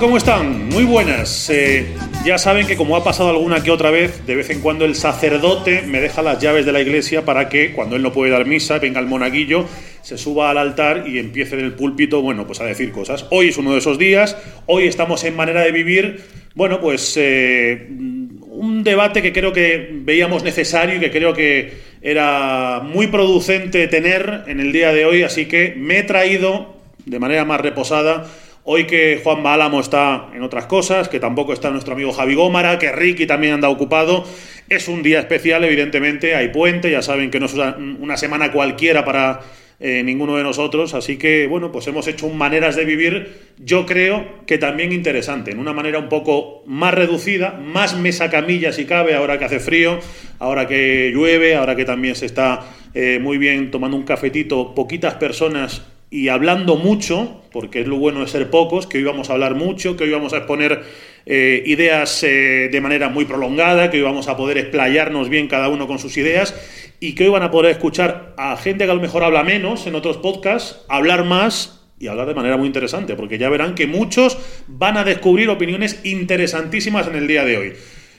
¿Cómo 0.00 0.16
están? 0.16 0.70
Muy 0.70 0.84
buenas. 0.84 1.50
Eh, 1.50 1.86
ya 2.24 2.38
saben 2.38 2.66
que 2.66 2.76
como 2.76 2.96
ha 2.96 3.04
pasado 3.04 3.28
alguna 3.28 3.62
que 3.62 3.70
otra 3.70 3.90
vez, 3.90 4.24
de 4.26 4.36
vez 4.36 4.48
en 4.48 4.60
cuando 4.60 4.86
el 4.86 4.94
sacerdote 4.94 5.82
me 5.82 6.00
deja 6.00 6.22
las 6.22 6.38
llaves 6.38 6.64
de 6.64 6.72
la 6.72 6.80
iglesia 6.80 7.26
para 7.26 7.50
que 7.50 7.72
cuando 7.72 7.96
él 7.96 8.02
no 8.02 8.10
puede 8.10 8.32
dar 8.32 8.46
misa, 8.46 8.78
venga 8.78 9.00
el 9.00 9.06
monaguillo, 9.06 9.66
se 10.00 10.16
suba 10.16 10.50
al 10.50 10.56
altar 10.56 11.04
y 11.06 11.18
empiece 11.18 11.58
en 11.58 11.64
el 11.66 11.74
púlpito, 11.74 12.22
bueno, 12.22 12.46
pues 12.46 12.60
a 12.62 12.64
decir 12.64 12.90
cosas. 12.90 13.26
Hoy 13.30 13.48
es 13.48 13.58
uno 13.58 13.72
de 13.72 13.78
esos 13.78 13.98
días, 13.98 14.36
hoy 14.64 14.86
estamos 14.86 15.24
en 15.24 15.36
manera 15.36 15.60
de 15.60 15.72
vivir, 15.72 16.22
bueno, 16.54 16.80
pues 16.80 17.14
eh, 17.18 17.86
un 17.90 18.82
debate 18.84 19.20
que 19.20 19.32
creo 19.32 19.52
que 19.52 19.90
veíamos 19.92 20.42
necesario 20.42 20.96
y 20.96 21.00
que 21.00 21.10
creo 21.10 21.34
que 21.34 21.74
era 22.00 22.80
muy 22.82 23.08
producente 23.08 23.86
tener 23.88 24.44
en 24.46 24.58
el 24.58 24.72
día 24.72 24.90
de 24.90 25.04
hoy, 25.04 25.22
así 25.22 25.46
que 25.46 25.74
me 25.76 25.98
he 25.98 26.02
traído 26.02 26.76
de 27.04 27.18
manera 27.18 27.44
más 27.44 27.60
reposada 27.60 28.26
Hoy 28.64 28.86
que 28.86 29.20
Juan 29.22 29.42
Bálamo 29.42 29.80
está 29.80 30.28
en 30.32 30.42
otras 30.42 30.66
cosas, 30.66 31.08
que 31.08 31.18
tampoco 31.18 31.52
está 31.52 31.70
nuestro 31.70 31.94
amigo 31.94 32.12
Javi 32.12 32.36
Gómara, 32.36 32.78
que 32.78 32.92
Ricky 32.92 33.26
también 33.26 33.54
anda 33.54 33.68
ocupado, 33.68 34.24
es 34.68 34.86
un 34.86 35.02
día 35.02 35.18
especial, 35.18 35.64
evidentemente, 35.64 36.36
hay 36.36 36.50
puente, 36.50 36.88
ya 36.88 37.02
saben 37.02 37.32
que 37.32 37.40
no 37.40 37.46
es 37.46 37.54
una 37.54 38.16
semana 38.16 38.52
cualquiera 38.52 39.04
para 39.04 39.40
eh, 39.80 40.04
ninguno 40.04 40.36
de 40.36 40.44
nosotros, 40.44 40.94
así 40.94 41.16
que 41.16 41.48
bueno, 41.48 41.72
pues 41.72 41.88
hemos 41.88 42.06
hecho 42.06 42.28
maneras 42.28 42.76
de 42.76 42.84
vivir, 42.84 43.36
yo 43.58 43.84
creo 43.84 44.46
que 44.46 44.58
también 44.58 44.92
interesante, 44.92 45.50
en 45.50 45.58
una 45.58 45.72
manera 45.72 45.98
un 45.98 46.08
poco 46.08 46.62
más 46.64 46.94
reducida, 46.94 47.58
más 47.60 47.98
mesa 47.98 48.30
camilla 48.30 48.72
si 48.72 48.84
cabe, 48.84 49.16
ahora 49.16 49.40
que 49.40 49.44
hace 49.46 49.58
frío, 49.58 49.98
ahora 50.38 50.68
que 50.68 51.10
llueve, 51.12 51.56
ahora 51.56 51.74
que 51.74 51.84
también 51.84 52.14
se 52.14 52.26
está 52.26 52.60
eh, 52.94 53.18
muy 53.20 53.38
bien 53.38 53.72
tomando 53.72 53.96
un 53.96 54.04
cafetito, 54.04 54.72
poquitas 54.72 55.14
personas 55.14 55.82
y 56.12 56.28
hablando 56.28 56.76
mucho, 56.76 57.40
porque 57.50 57.80
es 57.80 57.86
lo 57.86 57.96
bueno 57.96 58.20
de 58.20 58.26
ser 58.26 58.50
pocos, 58.50 58.86
que 58.86 58.98
hoy 58.98 59.04
vamos 59.04 59.30
a 59.30 59.32
hablar 59.32 59.54
mucho, 59.54 59.96
que 59.96 60.04
hoy 60.04 60.10
vamos 60.10 60.34
a 60.34 60.36
exponer 60.36 60.82
eh, 61.24 61.62
ideas 61.64 62.22
eh, 62.22 62.68
de 62.70 62.80
manera 62.82 63.08
muy 63.08 63.24
prolongada, 63.24 63.90
que 63.90 63.96
hoy 63.96 64.02
vamos 64.02 64.28
a 64.28 64.36
poder 64.36 64.58
explayarnos 64.58 65.30
bien 65.30 65.48
cada 65.48 65.70
uno 65.70 65.86
con 65.86 65.98
sus 65.98 66.14
ideas 66.18 66.54
y 67.00 67.14
que 67.14 67.24
hoy 67.24 67.30
van 67.30 67.44
a 67.44 67.50
poder 67.50 67.70
escuchar 67.70 68.34
a 68.36 68.58
gente 68.58 68.84
que 68.84 68.90
a 68.90 68.94
lo 68.94 69.00
mejor 69.00 69.24
habla 69.24 69.42
menos 69.42 69.86
en 69.86 69.94
otros 69.94 70.18
podcasts, 70.18 70.84
hablar 70.86 71.24
más 71.24 71.82
y 71.98 72.08
hablar 72.08 72.26
de 72.26 72.34
manera 72.34 72.58
muy 72.58 72.66
interesante, 72.66 73.16
porque 73.16 73.38
ya 73.38 73.48
verán 73.48 73.74
que 73.74 73.86
muchos 73.86 74.36
van 74.68 74.98
a 74.98 75.04
descubrir 75.04 75.48
opiniones 75.48 76.04
interesantísimas 76.04 77.08
en 77.08 77.14
el 77.14 77.26
día 77.26 77.46
de 77.46 77.56
hoy. 77.56 77.72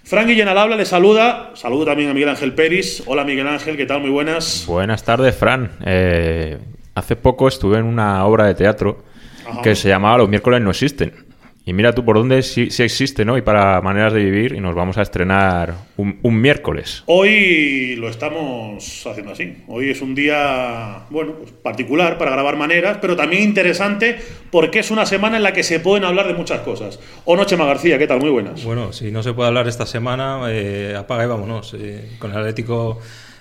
Frank 0.03 0.25
Guillén 0.27 0.47
al 0.47 0.57
habla 0.57 0.77
le 0.77 0.85
saluda. 0.85 1.51
Saludo 1.53 1.85
también 1.85 2.09
a 2.09 2.13
Miguel 2.15 2.29
Ángel 2.29 2.53
Peris. 2.53 3.03
Hola 3.05 3.23
Miguel 3.23 3.47
Ángel, 3.47 3.77
¿qué 3.77 3.85
tal? 3.85 4.01
Muy 4.01 4.09
buenas. 4.09 4.65
Buenas 4.67 5.03
tardes, 5.03 5.35
Fran. 5.35 5.69
Eh, 5.85 6.57
hace 6.95 7.15
poco 7.15 7.47
estuve 7.47 7.77
en 7.77 7.85
una 7.85 8.25
obra 8.25 8.45
de 8.45 8.55
teatro 8.55 9.03
que 9.61 9.75
se 9.75 9.89
llamaba 9.89 10.17
Los 10.19 10.29
miércoles 10.29 10.61
no 10.61 10.69
existen. 10.69 11.13
Y 11.65 11.71
mira 11.71 11.95
tú 11.95 12.03
por 12.03 12.17
dónde 12.17 12.43
sí, 12.43 12.63
existe, 12.63 13.23
¿no? 13.23 13.37
Y 13.37 13.41
para 13.41 13.79
maneras 13.79 14.11
de 14.11 14.21
vivir, 14.21 14.53
y 14.53 14.59
nos 14.59 14.75
vamos 14.75 14.97
a 14.97 15.01
estrenar 15.01 15.75
un, 15.95 16.41
miércoles. 16.41 17.03
Hoy 17.05 17.95
lo 17.95 18.09
estamos 18.09 19.07
haciendo 19.07 19.31
así. 19.31 19.63
Hoy 19.69 19.89
es 19.89 20.01
un 20.01 20.13
día, 20.13 21.05
bueno, 21.09 21.35
pues 21.37 21.51
particular 21.51 22.17
para 22.17 22.31
grabar 22.31 22.57
maneras, 22.57 22.97
pero 22.99 23.15
también 23.15 23.43
interesante 23.43 24.19
porque 24.51 24.79
es 24.79 24.91
una 24.91 25.05
semana 25.05 25.37
en 25.37 25.43
la 25.43 25.53
que 25.53 25.63
se 25.63 25.79
pueden 25.79 26.03
hablar 26.03 26.27
de 26.27 26.33
muchas 26.33 26.59
cosas. 26.61 26.99
O 27.23 27.37
no, 27.37 27.45
Chema 27.45 27.65
García, 27.65 27.97
¿qué 27.97 28.07
tal? 28.07 28.19
Muy 28.19 28.29
buenas. 28.29 28.61
Bueno, 28.65 28.91
si 28.91 29.09
no 29.11 29.23
se 29.23 29.31
puede 29.31 29.47
hablar 29.47 29.69
esta 29.69 29.85
semana, 29.85 30.41
eh, 30.49 30.95
apaga 30.97 31.23
y 31.23 31.27
vámonos. 31.27 31.73
Eh, 31.79 32.09
con 32.19 32.31
el 32.31 32.37
Atlético 32.39 32.99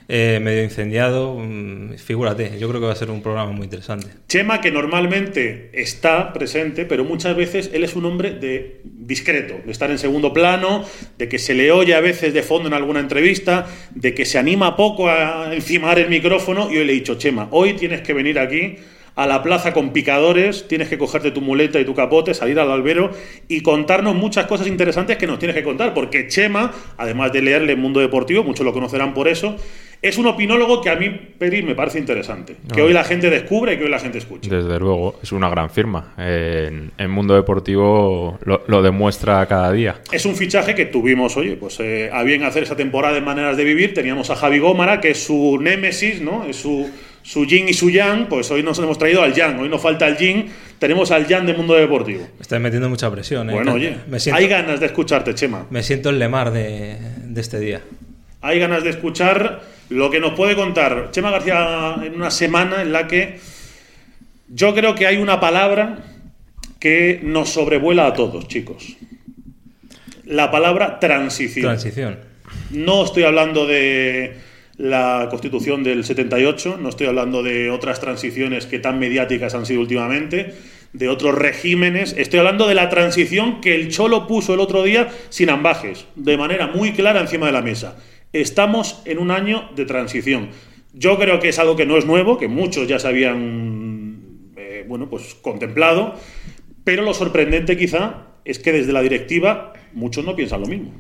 eh, 0.09 0.41
medio 0.43 0.63
incendiado. 0.63 1.37
Mm, 1.39 1.95
figúrate, 1.97 2.59
yo 2.59 2.69
creo 2.69 2.81
que 2.81 2.87
va 2.87 2.93
a 2.93 2.97
ser 2.97 3.11
un 3.11 3.23
programa 3.23 3.53
muy 3.53 3.65
interesante. 3.65 4.09
Chema, 4.29 4.61
que 4.61 4.71
normalmente 4.71 5.71
está 5.73 6.33
presente, 6.33 6.85
pero 6.85 7.05
muchas 7.05 7.37
veces 7.37 7.71
él 7.73 7.85
es 7.85 7.95
un 7.97 8.05
hombre 8.05 8.33
de 8.33 8.81
discreto, 8.85 9.55
de 9.65 9.73
estar 9.73 9.91
en 9.91 9.99
segundo 9.99 10.33
plano, 10.33 10.85
de 11.19 11.29
que 11.29 11.39
se 11.39 11.55
le 11.55 11.73
oye 11.73 11.95
a 11.95 12.01
veces 12.01 12.35
de 12.35 12.43
fondo 12.43 12.69
en 12.69 12.75
alguna 12.75 13.01
entrevista, 13.01 13.67
de 13.95 14.15
que 14.15 14.25
se 14.25 14.39
anima 14.39 14.77
poco 14.77 15.09
a 15.09 15.55
encimar 15.55 15.99
el 15.99 16.09
micrófono. 16.09 16.71
Y 16.71 16.79
hoy 16.79 16.85
le 16.85 16.93
he 16.93 16.97
dicho, 16.97 17.17
Chema, 17.17 17.49
hoy 17.51 17.75
tienes 17.75 18.03
que 18.03 18.13
venir 18.13 18.39
aquí 18.39 18.77
a 19.15 19.27
la 19.27 19.43
plaza 19.43 19.73
con 19.73 19.93
picadores, 19.93 20.67
tienes 20.69 20.89
que 20.89 20.99
cogerte 20.99 21.31
tu 21.31 21.41
muleta 21.41 21.79
y 21.79 21.85
tu 21.85 21.95
capote, 21.95 22.35
salir 22.35 22.59
al 22.59 22.71
albero 22.71 23.11
y 23.49 23.61
contarnos 23.61 24.15
muchas 24.15 24.47
cosas 24.47 24.67
interesantes 24.67 25.19
que 25.19 25.27
nos 25.27 25.39
tienes 25.39 25.55
que 25.55 25.63
contar, 25.63 25.93
porque 25.95 26.29
Chema, 26.29 26.73
además 26.97 27.33
de 27.33 27.43
leerle 27.43 27.77
mundo 27.77 28.01
deportivo, 28.01 28.43
muchos 28.43 28.65
lo 28.65 28.73
conocerán 28.73 29.13
por 29.13 29.29
eso, 29.29 29.57
es 30.03 30.19
un 30.19 30.27
opinólogo 30.27 30.83
que 30.83 30.91
a 30.91 30.97
mí, 30.97 31.09
Peri, 31.39 31.63
me 31.63 31.77
parece 31.77 32.01
interesante. 32.01 32.57
Que 32.75 32.83
hoy 32.83 32.93
la 32.93 33.05
gente 33.05 33.31
descubre 33.31 33.75
y 33.75 33.79
que 33.79 33.85
hoy 33.85 33.91
la 33.91 34.01
gente 34.01 34.19
escuche. 34.19 34.51
Desde 34.51 34.81
luego, 34.81 35.21
es 35.23 35.31
una 35.31 35.49
gran 35.49 35.71
firma. 35.71 36.13
En 36.19 36.91
el 36.99 37.09
mundo 37.09 37.37
deportivo 37.37 38.37
lo, 38.45 38.83
demuestra 38.83 39.47
cada 39.47 39.71
día. 39.71 40.01
Es 40.11 40.27
un 40.27 40.35
fichaje 40.35 40.75
que 40.75 40.87
tuvimos, 40.87 41.37
oye, 41.37 41.55
pues 41.55 41.79
eh, 41.79 42.11
a 42.13 42.25
bien 42.25 42.43
hacer 42.43 42.65
esa 42.65 42.75
temporada 42.75 43.15
de 43.15 43.21
maneras 43.21 43.57
de 43.57 43.63
vivir. 43.63 43.95
Teníamos 43.95 44.29
a 44.31 44.35
Javi 44.35 44.59
Gómara, 44.59 45.01
que 45.01 45.11
es 45.11 45.23
su 45.23 45.59
némesis, 45.61 46.21
¿no? 46.21 46.47
Es 46.47 46.57
su, 46.57 46.91
su 47.23 47.45
yin 47.47 47.69
y 47.69 47.73
su 47.73 47.89
yang. 47.89 48.27
Pues 48.27 48.51
hoy 48.51 48.65
nos 48.65 48.81
hemos 48.81 48.99
traído 48.99 49.23
al 49.23 49.33
yang. 49.33 49.61
Hoy 49.61 49.69
nos 49.69 49.81
falta 49.81 50.09
el 50.09 50.17
yin. 50.17 50.47
Tenemos 50.81 51.13
al 51.13 51.29
yang 51.29 51.47
del 51.47 51.57
mundo 51.57 51.75
deportivo. 51.75 52.23
Me 52.23 52.43
estáis 52.43 52.61
metiendo 52.61 52.89
mucha 52.89 53.09
presión, 53.09 53.49
¿eh? 53.51 53.53
Bueno, 53.53 53.75
oye, 53.75 53.95
hay 54.33 54.49
ganas 54.49 54.81
de 54.81 54.87
escucharte, 54.87 55.33
Chema. 55.33 55.67
Me 55.71 55.85
siento 55.85 56.11
el 56.11 56.19
lemar 56.19 56.51
de, 56.51 56.97
de 57.23 57.41
este 57.41 57.61
día. 57.61 57.83
Hay 58.43 58.59
ganas 58.59 58.85
de 58.85 58.91
escuchar 58.91 59.63
lo 59.89 60.11
que 60.11 60.21
nos 60.21 60.33
puede 60.33 60.57
contar 60.57 61.11
Chema 61.13 61.31
García 61.31 61.97
en 62.03 62.15
una 62.15 62.31
semana 62.31 62.83
en 62.83 62.93
la 62.93 63.07
que 63.07 63.39
yo 64.49 64.75
creo 64.75 64.95
que 64.95 65.07
hay 65.07 65.17
una 65.17 65.41
palabra 65.41 65.99
que 66.79 67.21
nos 67.23 67.51
sobrevuela 67.51 68.07
a 68.07 68.15
todos, 68.15 68.49
chicos. 68.49 68.97
La 70.25 70.51
palabra 70.51 70.99
transición. 70.99 71.67
Transición. 71.67 72.19
No 72.71 73.05
estoy 73.05 73.23
hablando 73.23 73.67
de 73.67 74.35
la 74.77 75.29
constitución 75.31 75.85
del 75.85 76.05
78, 76.05 76.79
no 76.81 76.89
estoy 76.89 77.07
hablando 77.07 77.43
de 77.43 77.71
otras 77.71 78.01
transiciones 78.01 78.67
que 78.67 78.79
tan 78.79 78.99
mediáticas 78.99 79.55
han 79.55 79.67
sido 79.67 79.81
últimamente, 79.81 80.55
de 80.93 81.09
otros 81.09 81.35
regímenes, 81.35 82.15
estoy 82.19 82.41
hablando 82.41 82.67
de 82.67 82.75
la 82.75 82.91
transición 82.91 83.61
que 83.61 83.75
el 83.75 83.91
Cholo 83.91 84.27
puso 84.27 84.55
el 84.55 84.61
otro 84.61 84.83
día 84.83 85.09
sin 85.29 85.51
ambajes, 85.51 86.07
de 86.17 86.37
manera 86.37 86.67
muy 86.67 86.93
clara 86.93 87.21
encima 87.21 87.47
de 87.47 87.53
la 87.53 87.63
mesa. 87.63 87.97
Estamos 88.33 89.03
en 89.05 89.19
un 89.19 89.31
año 89.31 89.69
de 89.77 89.85
transición. 89.85 90.51
Yo 90.95 91.19
creo 91.19 91.39
que 91.39 91.51
es 91.51 91.59
algo 91.59 91.77
que 91.77 91.87
no 91.87 91.97
es 91.97 92.07
nuevo, 92.07 92.39
que 92.39 92.49
muchos 92.49 92.89
ya 92.89 92.99
se 92.99 93.09
habían 93.09 94.53
eh, 94.57 94.85
bueno, 94.89 95.09
pues, 95.09 95.35
contemplado, 95.35 96.15
pero 96.85 97.03
lo 97.03 97.15
sorprendente 97.15 97.77
quizá 97.77 98.27
es 98.45 98.59
que 98.59 98.73
desde 98.73 98.93
la 98.93 99.03
directiva 99.03 99.73
muchos 99.93 100.25
no 100.25 100.35
piensan 100.35 100.63
lo 100.63 100.67
mismo. 100.67 100.93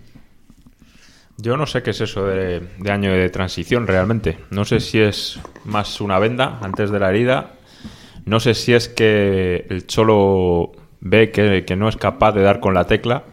Yo 1.38 1.56
no 1.56 1.66
sé 1.66 1.82
qué 1.82 1.91
es 1.91 2.00
eso 2.00 2.26
de, 2.26 2.62
año 2.88 3.12
de 3.12 3.28
transición 3.31 3.87
realmente. 3.87 4.37
No 4.50 4.65
sé 4.65 4.81
si 4.81 5.00
es 5.00 5.41
más 5.65 6.00
una 6.00 6.19
venda 6.19 6.59
antes 6.62 6.91
de 6.91 7.00
la 7.00 7.10
herida. 7.10 7.54
No 8.26 8.38
sé 8.38 8.54
si 8.54 8.75
es 8.75 8.88
que 8.88 9.66
el 9.69 9.87
Cholo 9.87 10.72
ve 11.00 11.31
que, 11.31 11.65
que 11.65 11.76
no 11.76 11.88
es 11.88 11.97
capaz 11.97 12.32
de 12.32 12.42
dar 12.42 12.60
con 12.60 12.75
la 12.75 12.87
tecla. 12.87 13.25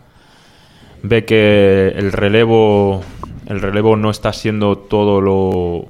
Ve 1.04 1.26
que 1.26 1.94
el 1.96 2.12
relevo 2.12 3.04
el 3.50 3.62
relevo 3.62 3.96
no 3.96 4.12
está 4.12 4.32
siendo 4.32 4.78
todo 4.78 5.20
lo, 5.22 5.90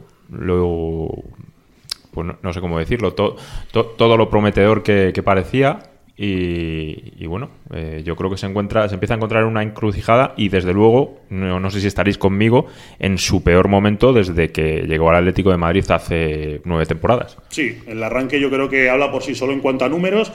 pues 2.12 2.28
no, 2.42 2.54
sé 2.54 2.62
cómo 2.62 2.80
decirlo, 2.80 3.14
todo 3.14 4.18
lo 4.18 4.30
prometedor 4.30 4.82
que, 4.82 5.22
parecía. 5.24 5.80
Y, 6.22 7.26
bueno, 7.28 7.50
eh, 7.74 8.02
yo 8.04 8.18
creo 8.18 8.30
que 8.30 8.36
se 8.36 8.46
encuentra, 8.46 8.90
se 8.90 8.96
empieza 8.96 9.14
a 9.14 9.18
encontrar 9.18 9.46
una 9.46 9.64
encrucijada 9.64 10.34
y 10.36 10.50
desde 10.50 10.74
luego, 10.74 11.22
no, 11.30 11.70
sé 11.70 11.80
si 11.80 11.88
estaréis 11.88 12.18
conmigo, 12.18 12.68
en 12.98 13.18
su 13.18 13.42
peor 13.42 13.70
momento 13.70 14.12
desde 14.12 14.52
que 14.52 14.86
llegó 14.88 15.10
al 15.10 15.18
Atlético 15.18 15.52
de 15.52 15.58
Madrid 15.58 15.86
hace 15.90 16.62
nueve 16.66 16.86
temporadas. 16.86 17.38
Sí, 17.50 17.80
el 17.88 18.04
arranque 18.04 18.40
yo 18.40 18.50
creo 18.50 18.70
que 18.70 18.90
habla 18.90 19.12
por 19.12 19.24
sí 19.24 19.34
solo 19.36 19.54
en 19.54 19.62
cuanto 19.62 19.86
a 19.86 19.90
números 19.90 20.34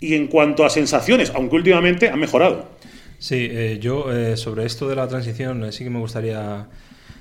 y 0.00 0.14
en 0.14 0.26
cuanto 0.26 0.64
a 0.64 0.70
sensaciones, 0.70 1.32
aunque 1.34 1.54
últimamente 1.54 2.08
ha 2.08 2.16
mejorado. 2.16 2.66
Sí, 3.22 3.36
eh, 3.48 3.78
yo 3.80 4.12
eh, 4.12 4.36
sobre 4.36 4.64
esto 4.64 4.88
de 4.88 4.96
la 4.96 5.06
transición 5.06 5.62
eh, 5.62 5.70
sí 5.70 5.84
que 5.84 5.90
me 5.90 6.00
gustaría 6.00 6.66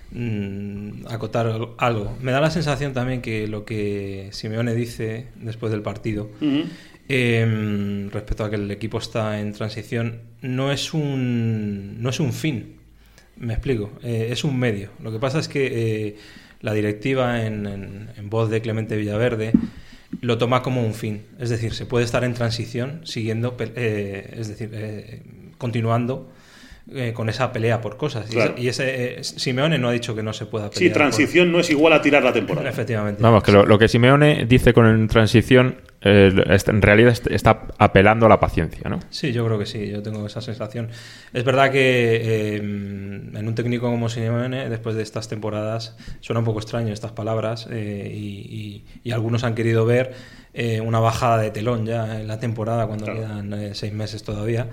mm, 0.10 1.06
acotar 1.08 1.46
algo. 1.78 2.18
Me 2.20 2.32
da 2.32 2.42
la 2.42 2.50
sensación 2.50 2.92
también 2.92 3.22
que 3.22 3.48
lo 3.48 3.66
que 3.66 4.30
Simeone 4.32 4.74
dice 4.74 5.28
después 5.36 5.72
del 5.72 5.84
partido 5.84 6.32
em, 7.08 8.10
respecto 8.10 8.44
a 8.44 8.50
que 8.50 8.56
el 8.56 8.72
equipo 8.72 8.98
está 8.98 9.40
en 9.40 9.54
transición 9.54 10.22
no 10.42 10.72
es 10.72 10.96
un, 10.96 12.02
no 12.02 12.10
es 12.10 12.20
un 12.20 12.34
fin. 12.34 12.78
Me 13.38 13.54
explico, 13.54 13.92
es 14.02 14.44
un 14.44 14.58
medio. 14.58 14.90
Lo 15.04 15.12
que 15.12 15.20
pasa 15.20 15.38
es 15.38 15.48
que 15.48 16.18
la 16.62 16.74
directiva 16.74 17.46
en, 17.46 17.68
en 17.68 18.30
voz 18.32 18.50
de 18.50 18.60
Clemente 18.62 18.98
Villaverde 18.98 19.52
lo 20.22 20.40
toma 20.40 20.64
como 20.64 20.84
un 20.84 20.96
fin. 20.96 21.22
Es 21.40 21.52
decir, 21.52 21.76
se 21.76 21.86
puede 21.86 22.06
estar 22.06 22.24
en 22.24 22.34
transición 22.34 23.02
siguiendo, 23.04 23.56
es 23.60 24.48
decir, 24.48 24.72
continuando 25.66 26.28
eh, 26.94 27.14
con 27.14 27.30
esa 27.30 27.54
pelea 27.54 27.80
por 27.80 27.96
cosas. 27.96 28.26
Y 28.30 28.34
Claro. 28.34 28.54
ese- 28.58 28.62
Y, 28.64 28.68
ese 28.68 29.20
eh, 29.20 29.24
Simeone 29.24 29.78
no 29.78 29.88
ha 29.88 29.92
dicho 29.92 30.16
que 30.16 30.24
no 30.24 30.34
se 30.34 30.48
pueda 30.48 30.70
pelear. 30.72 30.80
Sí, 30.80 30.90
por- 30.90 30.98
transición 30.98 31.52
no 31.52 31.60
es 31.60 31.70
igual 31.70 31.94
a 31.94 32.02
tirar 32.02 32.24
la 32.24 32.34
temporada. 32.34 32.68
Efectivamente. 32.68 33.22
Vamos, 33.22 33.44
que 33.44 33.52
lo, 33.52 33.66
lo 33.68 33.78
que 33.78 33.88
Simeone 33.88 34.46
dice 34.48 34.74
con 34.74 34.88
el 34.88 35.08
transición, 35.08 35.76
eh, 36.02 36.32
en 36.68 36.82
realidad 36.82 37.12
est- 37.14 37.28
está 37.28 37.68
apelando 37.78 38.26
a 38.26 38.30
la 38.30 38.40
paciencia, 38.40 38.90
¿no? 38.90 39.00
Sí, 39.12 39.32
yo 39.32 39.46
creo 39.46 39.60
que 39.60 39.68
sí, 39.68 39.90
yo 39.92 40.02
tengo 40.02 40.26
esa 40.26 40.42
sensación. 40.42 40.90
Es 41.34 41.44
verdad 41.44 41.72
que 41.72 42.16
eh, 42.24 42.56
en 42.58 43.48
un 43.48 43.54
técnico 43.56 43.86
como 43.90 44.10
Simeone, 44.10 44.68
después 44.68 44.96
de 44.96 45.04
estas 45.04 45.30
temporadas, 45.30 45.96
suena 46.20 46.40
un 46.40 46.46
poco 46.46 46.60
extraño 46.60 46.92
estas 46.92 47.12
palabras 47.12 47.68
eh, 47.72 48.12
y, 48.12 48.18
y- 48.18 48.86
y 49.04 49.12
algunos 49.12 49.44
han 49.44 49.54
querido 49.54 49.86
ver 49.86 50.14
eh, 50.56 50.82
una 50.82 51.00
bajada 51.00 51.38
de 51.38 51.52
telón 51.52 51.86
ya 51.86 52.20
en 52.20 52.28
la 52.28 52.40
temporada 52.40 52.88
cuando 52.88 53.06
Claro. 53.06 53.20
quedan 53.22 53.54
eh, 53.54 53.70
seis 53.76 53.94
meses 53.94 54.24
todavía. 54.24 54.68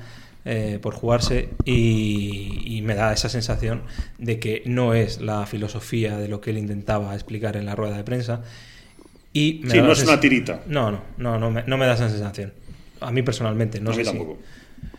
Eh, 0.50 0.78
por 0.80 0.94
jugarse 0.94 1.50
y, 1.64 2.62
y 2.64 2.82
me 2.82 2.94
da 2.94 3.12
esa 3.12 3.28
sensación 3.28 3.82
de 4.18 4.38
que 4.38 4.62
no 4.64 4.94
es 4.94 5.20
la 5.20 5.44
filosofía 5.46 6.16
de 6.16 6.26
lo 6.28 6.40
que 6.40 6.50
él 6.50 6.58
intentaba 6.58 7.14
explicar 7.14 7.56
en 7.56 7.66
la 7.66 7.74
rueda 7.76 7.96
de 7.96 8.04
prensa 8.04 8.40
y 9.32 9.60
me 9.64 9.70
Sí, 9.72 9.76
da 9.78 9.82
no 9.84 9.92
es 9.92 10.02
una 10.02 10.18
tirita. 10.20 10.60
no, 10.66 10.90
no, 10.90 11.00
no, 11.18 11.38
no 11.38 11.50
me, 11.50 11.62
no 11.66 11.76
me 11.76 11.86
da 11.86 11.94
esa 11.94 12.08
sensación. 12.08 12.52
A 13.00 13.10
mí 13.12 13.22
personalmente, 13.22 13.80
no 13.80 13.90
a 13.90 13.92
mí 13.92 13.98
sé 13.98 14.04
si- 14.10 14.16
tampoco. 14.16 14.38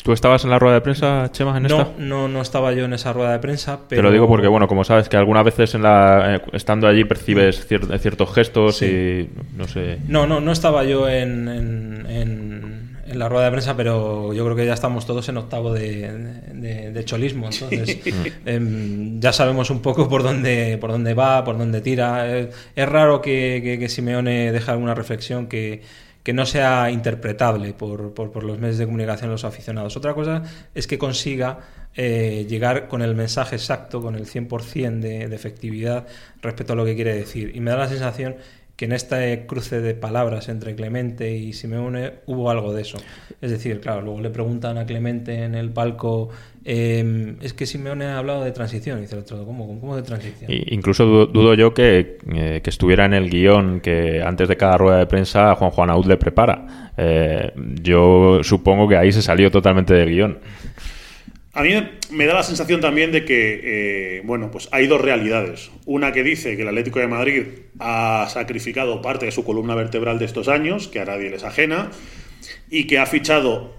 ¿Tú 0.04 0.14
estabas 0.14 0.44
en 0.46 0.50
la 0.50 0.60
rueda 0.60 0.76
de 0.76 0.82
prensa, 0.82 1.30
Chema, 1.32 1.58
en 1.58 1.66
esta? 1.66 1.84
No, 1.84 1.94
no, 1.98 2.28
no 2.28 2.42
estaba 2.42 2.72
yo 2.74 2.86
en 2.86 2.94
esa 2.94 3.12
rueda 3.14 3.32
de 3.34 3.40
prensa, 3.40 3.80
pero... 3.90 4.00
Te 4.02 4.04
lo 4.04 4.12
digo 4.12 4.28
porque, 4.28 4.48
bueno, 4.48 4.68
como 4.68 4.84
sabes 4.86 5.10
que 5.10 5.18
algunas 5.18 5.44
veces 5.44 5.74
en 5.76 5.84
la, 5.84 6.36
eh, 6.36 6.42
estando 6.54 6.88
allí 6.88 7.04
percibes 7.06 7.70
cier- 7.70 7.98
ciertos 8.00 8.34
gestos 8.34 8.78
Sí. 8.78 8.86
y 8.86 9.30
no 9.58 9.68
sé... 9.68 10.00
No, 10.08 10.26
no, 10.26 10.40
no 10.42 10.52
estaba 10.54 10.84
yo 10.86 11.08
en, 11.10 11.48
en, 11.50 12.06
en- 12.10 12.69
en 13.10 13.20
la 13.20 13.28
rueda 13.30 13.46
de 13.46 13.52
prensa, 13.52 13.76
pero 13.76 14.34
yo 14.34 14.44
creo 14.46 14.56
que 14.56 14.66
ya 14.66 14.74
estamos 14.74 15.06
todos 15.06 15.28
en 15.30 15.38
octavo 15.38 15.74
de, 15.74 16.12
de- 16.54 16.92
de 16.92 17.06
cholismo, 17.06 17.50
entonces 17.52 17.98
em, 18.46 19.20
ya 19.20 19.34
sabemos 19.34 19.70
un 19.70 19.82
poco 19.82 20.08
por 20.08 20.24
dónde, 20.24 20.78
por 20.80 20.92
dónde 20.92 21.14
va, 21.14 21.44
por 21.44 21.58
dónde 21.58 21.82
tira. 21.82 22.38
Eh, 22.40 22.50
Es 22.76 22.88
raro 22.90 23.22
que, 23.22 23.62
que- 23.64 23.80
que 23.80 23.90
Simeone 23.90 24.52
deje 24.52 24.72
alguna 24.72 24.94
reflexión 24.96 25.48
que, 25.48 25.82
que 26.24 26.34
no 26.34 26.46
sea 26.46 26.92
interpretable 26.92 27.74
por, 27.74 28.14
por- 28.14 28.32
por 28.32 28.44
los 28.44 28.60
medios 28.60 28.78
de 28.78 28.86
comunicación, 28.86 29.32
los 29.32 29.44
aficionados. 29.46 29.96
Otra 29.98 30.14
cosa 30.14 30.44
es 30.76 30.86
que 30.86 30.98
consiga 30.98 31.60
eh, 31.96 32.46
llegar 32.48 32.88
con 32.88 33.02
el 33.02 33.16
mensaje 33.16 33.56
exacto, 33.56 34.02
con 34.02 34.16
el 34.16 34.26
100% 34.28 35.00
de, 35.00 35.28
de 35.28 35.36
efectividad 35.36 36.06
respecto 36.42 36.74
a 36.74 36.76
lo 36.76 36.86
que 36.86 36.96
quiere 36.96 37.16
decir. 37.16 37.52
Y 37.56 37.60
me 37.62 37.72
da 37.72 37.78
la 37.78 37.88
sensación 37.90 38.36
que 38.80 38.86
en 38.86 38.94
este 38.94 39.46
cruce 39.46 39.82
de 39.82 39.94
palabras 39.94 40.48
entre 40.48 40.74
Clemente 40.74 41.36
y 41.36 41.52
Simeone 41.52 42.14
hubo 42.28 42.50
algo 42.50 42.72
de 42.74 42.84
eso. 42.84 42.98
Es 43.42 43.52
decir, 43.52 43.82
claro, 43.82 44.00
luego 44.04 44.22
le 44.22 44.30
preguntan 44.30 44.78
a 44.78 44.86
Clemente 44.86 45.44
en 45.44 45.54
el 45.54 45.70
palco, 45.70 46.30
eh, 46.64 47.36
es 47.42 47.52
que 47.52 47.66
Simeone 47.66 48.06
ha 48.06 48.18
hablado 48.20 48.42
de 48.42 48.54
transición. 48.54 49.00
Y 49.00 49.02
dice 49.02 49.16
el 49.16 49.24
otro, 49.24 49.44
¿cómo, 49.44 49.68
cómo 49.82 49.98
de 49.98 50.04
transición? 50.04 50.50
Y- 50.50 50.74
incluso 50.74 51.06
dudo, 51.06 51.56
yo 51.56 51.74
que, 51.74 52.20
eh, 52.34 52.62
que 52.64 52.70
estuviera 52.70 53.04
en 53.04 53.14
el 53.14 53.30
guion 53.30 53.82
que 53.82 54.24
antes 54.24 54.48
de 54.48 54.56
cada 54.56 54.78
rueda 54.78 55.00
de 55.00 55.08
prensa 55.08 55.56
Juan 55.56 55.72
Juan 55.72 55.90
Aud 55.90 56.06
le 56.06 56.16
prepara. 56.16 56.94
Eh, 56.96 57.52
yo 57.82 58.40
supongo 58.44 58.88
que 58.88 58.96
ahí 58.96 59.12
se 59.12 59.22
salió 59.22 59.52
totalmente 59.52 59.94
del 59.94 60.10
guion. 60.10 60.38
A 61.54 61.64
mí 61.64 61.72
me 62.12 62.26
da 62.28 62.36
la 62.36 62.44
sensación 62.44 62.80
también 62.80 63.12
de 63.12 63.26
que, 63.26 63.62
eh, 63.64 64.22
bueno, 64.24 64.52
pues 64.52 64.70
hay 64.72 64.86
dos 64.86 65.02
realidades. 65.02 65.72
Una 65.86 66.12
que 66.12 66.24
dice 66.24 66.56
que 66.56 66.62
el 66.62 66.68
Atlético 66.68 67.00
de 67.00 67.08
Madrid 67.08 67.44
ha 67.80 68.28
sacrificado 68.30 69.02
parte 69.02 69.26
de 69.26 69.32
su 69.32 69.44
columna 69.44 69.74
vertebral 69.74 70.20
de 70.20 70.26
estos 70.26 70.48
años, 70.48 70.88
que 70.88 71.00
a 71.00 71.06
nadie 71.06 71.32
les 71.32 71.44
ajena, 71.44 71.90
y 72.70 72.86
que 72.86 73.00
ha 73.00 73.08
fichado 73.08 73.74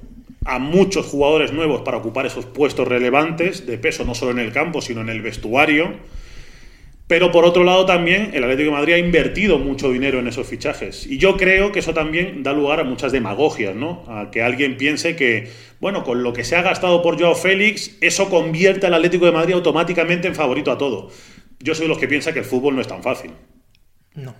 a 0.45 0.59
muchos 0.59 1.07
jugadores 1.07 1.53
nuevos 1.53 1.83
para 1.83 1.99
ocupar 1.99 2.27
esos 2.27 2.45
puestos 2.45 2.89
relevantes 2.89 3.67
de 3.67 3.79
peso, 3.79 4.05
no 4.05 4.15
solo 4.15 4.33
en 4.33 4.41
el 4.41 4.53
campo, 4.53 4.81
sino 4.83 5.03
en 5.03 5.09
el 5.09 5.23
vestuario. 5.23 5.95
Pero 7.11 7.33
por 7.33 7.45
otro 7.45 7.65
lado 7.65 7.87
también 7.87 8.31
el 8.35 8.45
Atlético 8.45 8.71
de 8.71 8.77
Madrid 8.77 8.93
ha 8.93 8.99
invertido 8.99 9.59
mucho 9.59 9.91
dinero 9.91 10.21
en 10.21 10.29
esos 10.29 10.47
fichajes. 10.47 11.09
Y 11.09 11.19
yo 11.19 11.37
creo 11.37 11.73
que 11.73 11.81
eso 11.81 11.93
también 11.93 12.45
da 12.45 12.53
lugar 12.53 12.79
a 12.79 12.85
muchas 12.85 13.11
demagogias, 13.11 13.75
¿no? 13.75 14.05
A 14.07 14.31
que 14.31 14.45
alguien 14.45 14.77
piense 14.77 15.17
que, 15.17 15.51
bueno, 15.81 16.05
con 16.05 16.23
lo 16.23 16.33
que 16.33 16.45
se 16.45 16.55
ha 16.55 16.63
gastado 16.63 17.03
por 17.03 17.19
Joao 17.19 17.35
Félix, 17.35 17.97
eso 18.01 18.31
convierte 18.31 18.87
al 18.87 18.95
Atlético 18.95 19.27
de 19.27 19.33
Madrid 19.33 19.55
automáticamente 19.55 20.29
en 20.29 20.37
favorito 20.37 20.71
a 20.71 20.79
todo. 20.79 21.11
Yo 21.59 21.75
soy 21.75 21.87
de 21.87 21.89
los 21.89 21.99
que 21.99 22.07
piensa 22.07 22.33
que 22.33 22.39
el 22.39 22.45
fútbol 22.45 22.77
no 22.77 22.81
es 22.81 22.87
tan 22.87 23.03
fácil. 23.03 23.33
No. 24.15 24.33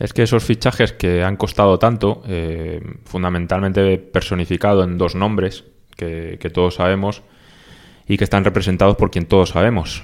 Es 0.00 0.12
que 0.12 0.24
esos 0.24 0.42
fichajes 0.42 0.92
que 0.92 1.22
han 1.22 1.36
costado 1.36 1.78
tanto, 1.78 2.24
eh, 2.26 2.80
fundamentalmente 3.04 3.98
personificado 3.98 4.82
en 4.82 4.98
dos 4.98 5.14
nombres 5.14 5.62
que, 5.96 6.36
que 6.40 6.50
todos 6.50 6.74
sabemos 6.74 7.22
y 8.08 8.16
que 8.16 8.24
están 8.24 8.42
representados 8.42 8.96
por 8.96 9.12
quien 9.12 9.26
todos 9.26 9.50
sabemos. 9.50 10.02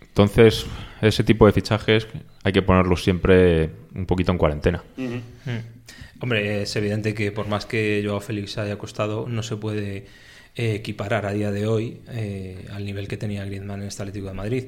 Entonces, 0.00 0.66
ese 1.00 1.24
tipo 1.24 1.46
de 1.46 1.52
fichajes 1.52 2.06
hay 2.42 2.52
que 2.52 2.62
ponerlos 2.62 3.02
siempre 3.02 3.70
un 3.94 4.06
poquito 4.06 4.32
en 4.32 4.38
cuarentena. 4.38 4.82
Mm. 4.96 5.18
Hombre, 6.20 6.62
es 6.62 6.74
evidente 6.76 7.14
que 7.14 7.30
por 7.30 7.46
más 7.46 7.66
que 7.66 8.02
Joao 8.04 8.20
Félix 8.20 8.58
haya 8.58 8.76
costado, 8.76 9.28
no 9.28 9.42
se 9.42 9.56
puede 9.56 10.06
eh, 10.56 10.74
equiparar 10.74 11.26
a 11.26 11.32
día 11.32 11.52
de 11.52 11.66
hoy 11.66 12.00
eh, 12.08 12.66
al 12.72 12.84
nivel 12.84 13.06
que 13.06 13.16
tenía 13.16 13.44
Griezmann 13.44 13.82
en 13.82 13.88
este 13.88 14.02
Atlético 14.02 14.26
de 14.26 14.34
Madrid. 14.34 14.64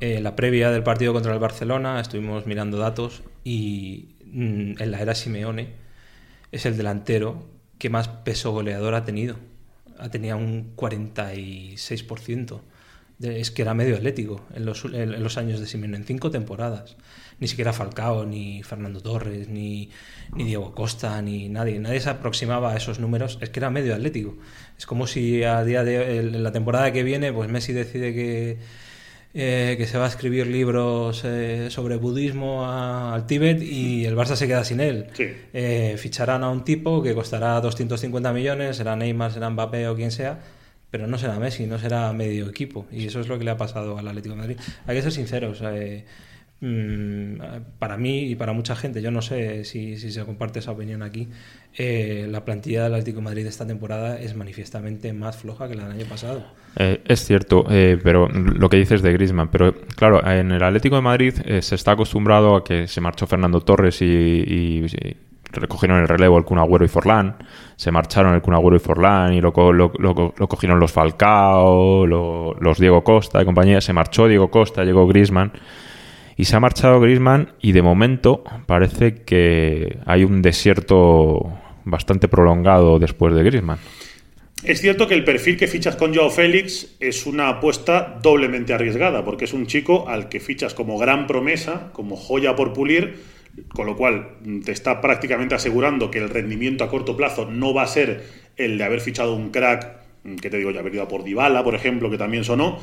En 0.00 0.22
la 0.22 0.36
previa 0.36 0.70
del 0.70 0.82
partido 0.82 1.12
contra 1.12 1.32
el 1.32 1.38
Barcelona 1.38 2.00
estuvimos 2.00 2.46
mirando 2.46 2.78
datos 2.78 3.22
y 3.44 4.10
mm, 4.26 4.74
en 4.78 4.90
la 4.90 5.00
era 5.00 5.14
Simeone 5.14 5.68
es 6.52 6.66
el 6.66 6.76
delantero 6.76 7.46
que 7.78 7.90
más 7.90 8.08
peso 8.08 8.52
goleador 8.52 8.94
ha 8.94 9.04
tenido. 9.04 9.36
Ha 9.98 10.10
tenido 10.10 10.36
un 10.36 10.76
46%. 10.76 12.60
Es 13.22 13.50
que 13.50 13.62
era 13.62 13.74
medio 13.74 13.96
atlético 13.96 14.46
en 14.54 14.64
los, 14.64 14.84
en 14.86 15.22
los 15.22 15.36
años 15.36 15.60
de 15.60 15.66
Simeone, 15.66 15.96
en 15.96 16.04
cinco 16.04 16.30
temporadas. 16.30 16.96
Ni 17.38 17.48
siquiera 17.48 17.72
Falcao, 17.72 18.24
ni 18.26 18.62
Fernando 18.62 19.00
Torres, 19.00 19.48
ni, 19.48 19.90
ni 20.34 20.44
Diego 20.44 20.74
Costa, 20.74 21.20
ni 21.22 21.48
nadie. 21.48 21.78
Nadie 21.78 22.00
se 22.00 22.10
aproximaba 22.10 22.72
a 22.72 22.76
esos 22.76 22.98
números. 22.98 23.38
Es 23.40 23.50
que 23.50 23.60
era 23.60 23.70
medio 23.70 23.94
atlético. 23.94 24.36
Es 24.78 24.86
como 24.86 25.06
si 25.06 25.42
a 25.42 25.62
día 25.64 25.84
de 25.84 26.18
en 26.18 26.42
la 26.42 26.52
temporada 26.52 26.92
que 26.92 27.02
viene, 27.02 27.32
pues 27.32 27.50
Messi 27.50 27.72
decide 27.72 28.12
que, 28.14 28.58
eh, 29.32 29.74
que 29.78 29.86
se 29.86 29.96
va 29.96 30.06
a 30.06 30.08
escribir 30.08 30.46
libros 30.48 31.22
eh, 31.24 31.68
sobre 31.70 31.96
budismo 31.96 32.64
a- 32.66 33.14
al 33.14 33.26
Tíbet 33.26 33.62
y 33.62 34.04
el 34.04 34.16
Barça 34.16 34.34
se 34.36 34.46
queda 34.46 34.64
sin 34.64 34.80
él. 34.80 35.06
Sí. 35.14 35.28
Eh, 35.52 35.94
ficharán 35.98 36.42
a 36.42 36.50
un 36.50 36.64
tipo 36.64 37.02
que 37.02 37.14
costará 37.14 37.60
250 37.60 38.32
millones, 38.32 38.76
será 38.76 38.96
Neymar, 38.96 39.32
será 39.32 39.48
Mbappé 39.50 39.88
o 39.88 39.94
quien 39.96 40.10
sea, 40.10 40.40
pero 40.90 41.06
no 41.06 41.18
será 41.18 41.38
Messi, 41.38 41.66
no 41.66 41.78
será 41.78 42.12
medio 42.12 42.48
equipo. 42.48 42.86
Y 42.90 43.06
eso 43.06 43.20
es 43.20 43.28
lo 43.28 43.38
que 43.38 43.44
le 43.44 43.50
ha 43.50 43.56
pasado 43.56 43.98
al 43.98 44.08
Atlético 44.08 44.34
de 44.34 44.40
Madrid. 44.40 44.56
Hay 44.86 44.96
que 44.96 45.02
ser 45.02 45.12
sinceros. 45.12 45.62
eh, 45.62 46.04
mm, 46.60 47.34
para 47.78 47.96
mí 47.96 48.30
y 48.30 48.34
para 48.34 48.52
mucha 48.52 48.76
gente, 48.76 49.00
yo 49.00 49.10
no 49.10 49.22
sé 49.22 49.64
si, 49.64 49.96
se 49.96 50.24
comparte 50.24 50.58
esa 50.58 50.72
opinión 50.72 51.02
aquí, 51.02 51.28
eh, 51.76 52.26
la 52.28 52.44
plantilla 52.44 52.84
del 52.84 52.94
Atlético 52.94 53.18
de 53.18 53.24
Madrid 53.24 53.46
esta 53.46 53.66
temporada 53.66 54.18
es 54.20 54.34
manifiestamente 54.34 55.12
más 55.12 55.36
floja 55.36 55.68
que 55.68 55.74
la 55.74 55.84
del 55.84 55.92
año 56.00 56.06
pasado. 56.06 56.44
Eh, 56.76 57.00
es 57.06 57.24
cierto, 57.24 57.64
eh, 57.70 57.98
pero 58.02 58.28
lo 58.28 58.68
que 58.68 58.76
dices 58.76 59.02
de 59.02 59.12
Griezmann, 59.12 59.48
pero 59.50 59.74
claro, 59.96 60.24
en 60.26 60.50
el 60.52 60.62
Atlético 60.62 60.96
de 60.96 61.02
Madrid 61.02 61.34
eh, 61.44 61.62
se 61.62 61.74
está 61.74 61.92
acostumbrado 61.92 62.56
a 62.56 62.64
que 62.64 62.86
se 62.86 63.00
marchó 63.00 63.26
Fernando 63.26 63.60
Torres 63.60 64.02
y 64.02 64.84
recogieron 65.52 65.98
el 66.00 66.06
relevo 66.08 66.38
el 66.38 66.44
Kun 66.44 66.58
Agüero 66.58 66.84
y 66.84 66.88
Forlán, 66.88 67.36
se 67.76 67.90
marcharon 67.90 68.34
el 68.34 68.42
Kun 68.42 68.54
Agüero 68.54 68.76
y 68.76 68.80
Forlán 68.80 69.32
y 69.32 69.40
lo, 69.40 69.52
lo- 69.72 70.48
cogieron 70.48 70.78
los 70.78 70.92
Falcao, 70.92 72.06
lo- 72.06 72.54
los 72.60 72.78
Diego 72.78 73.02
Costa 73.02 73.42
y 73.42 73.44
compañía, 73.44 73.80
se 73.80 73.92
marchó 73.92 74.28
Diego 74.28 74.50
Costa, 74.50 74.84
llegó 74.84 75.06
Griezmann 75.06 75.52
y 76.36 76.44
se 76.44 76.56
ha 76.56 76.60
marchado 76.60 77.00
Griezmann 77.00 77.52
y 77.60 77.72
de 77.72 77.82
momento 77.82 78.44
parece 78.66 79.22
que 79.24 79.98
hay 80.06 80.24
un 80.24 80.42
desierto 80.42 81.52
bastante 81.84 82.28
prolongado 82.28 82.98
después 82.98 83.34
de 83.34 83.42
Griezmann. 83.42 83.78
Es 84.62 84.82
cierto 84.82 85.08
que 85.08 85.14
el 85.14 85.24
perfil 85.24 85.56
que 85.56 85.66
fichas 85.66 85.96
con 85.96 86.14
Joao 86.14 86.28
Félix 86.28 86.94
es 87.00 87.24
una 87.26 87.48
apuesta 87.48 88.18
doblemente 88.22 88.74
arriesgada, 88.74 89.24
porque 89.24 89.46
es 89.46 89.54
un 89.54 89.66
chico 89.66 90.06
al 90.06 90.28
que 90.28 90.38
fichas 90.38 90.74
como 90.74 90.98
gran 90.98 91.26
promesa, 91.26 91.88
como 91.94 92.14
joya 92.14 92.54
por 92.56 92.74
pulir, 92.74 93.22
con 93.74 93.86
lo 93.86 93.96
cual 93.96 94.36
te 94.64 94.72
está 94.72 95.00
prácticamente 95.00 95.54
asegurando 95.54 96.10
que 96.10 96.18
el 96.18 96.28
rendimiento 96.28 96.84
a 96.84 96.88
corto 96.88 97.16
plazo 97.16 97.46
no 97.46 97.74
va 97.74 97.82
a 97.82 97.86
ser 97.86 98.24
el 98.56 98.78
de 98.78 98.84
haber 98.84 99.00
fichado 99.00 99.34
un 99.34 99.50
crack, 99.50 99.86
mm, 100.24 100.36
que 100.36 100.50
te 100.50 100.58
digo, 100.58 100.70
ya 100.70 100.80
haber 100.80 100.94
ido 100.94 101.02
a 101.02 101.08
por 101.08 101.24
Dybala, 101.24 101.64
por 101.64 101.74
ejemplo, 101.74 102.10
que 102.10 102.18
también 102.18 102.44
sonó, 102.44 102.78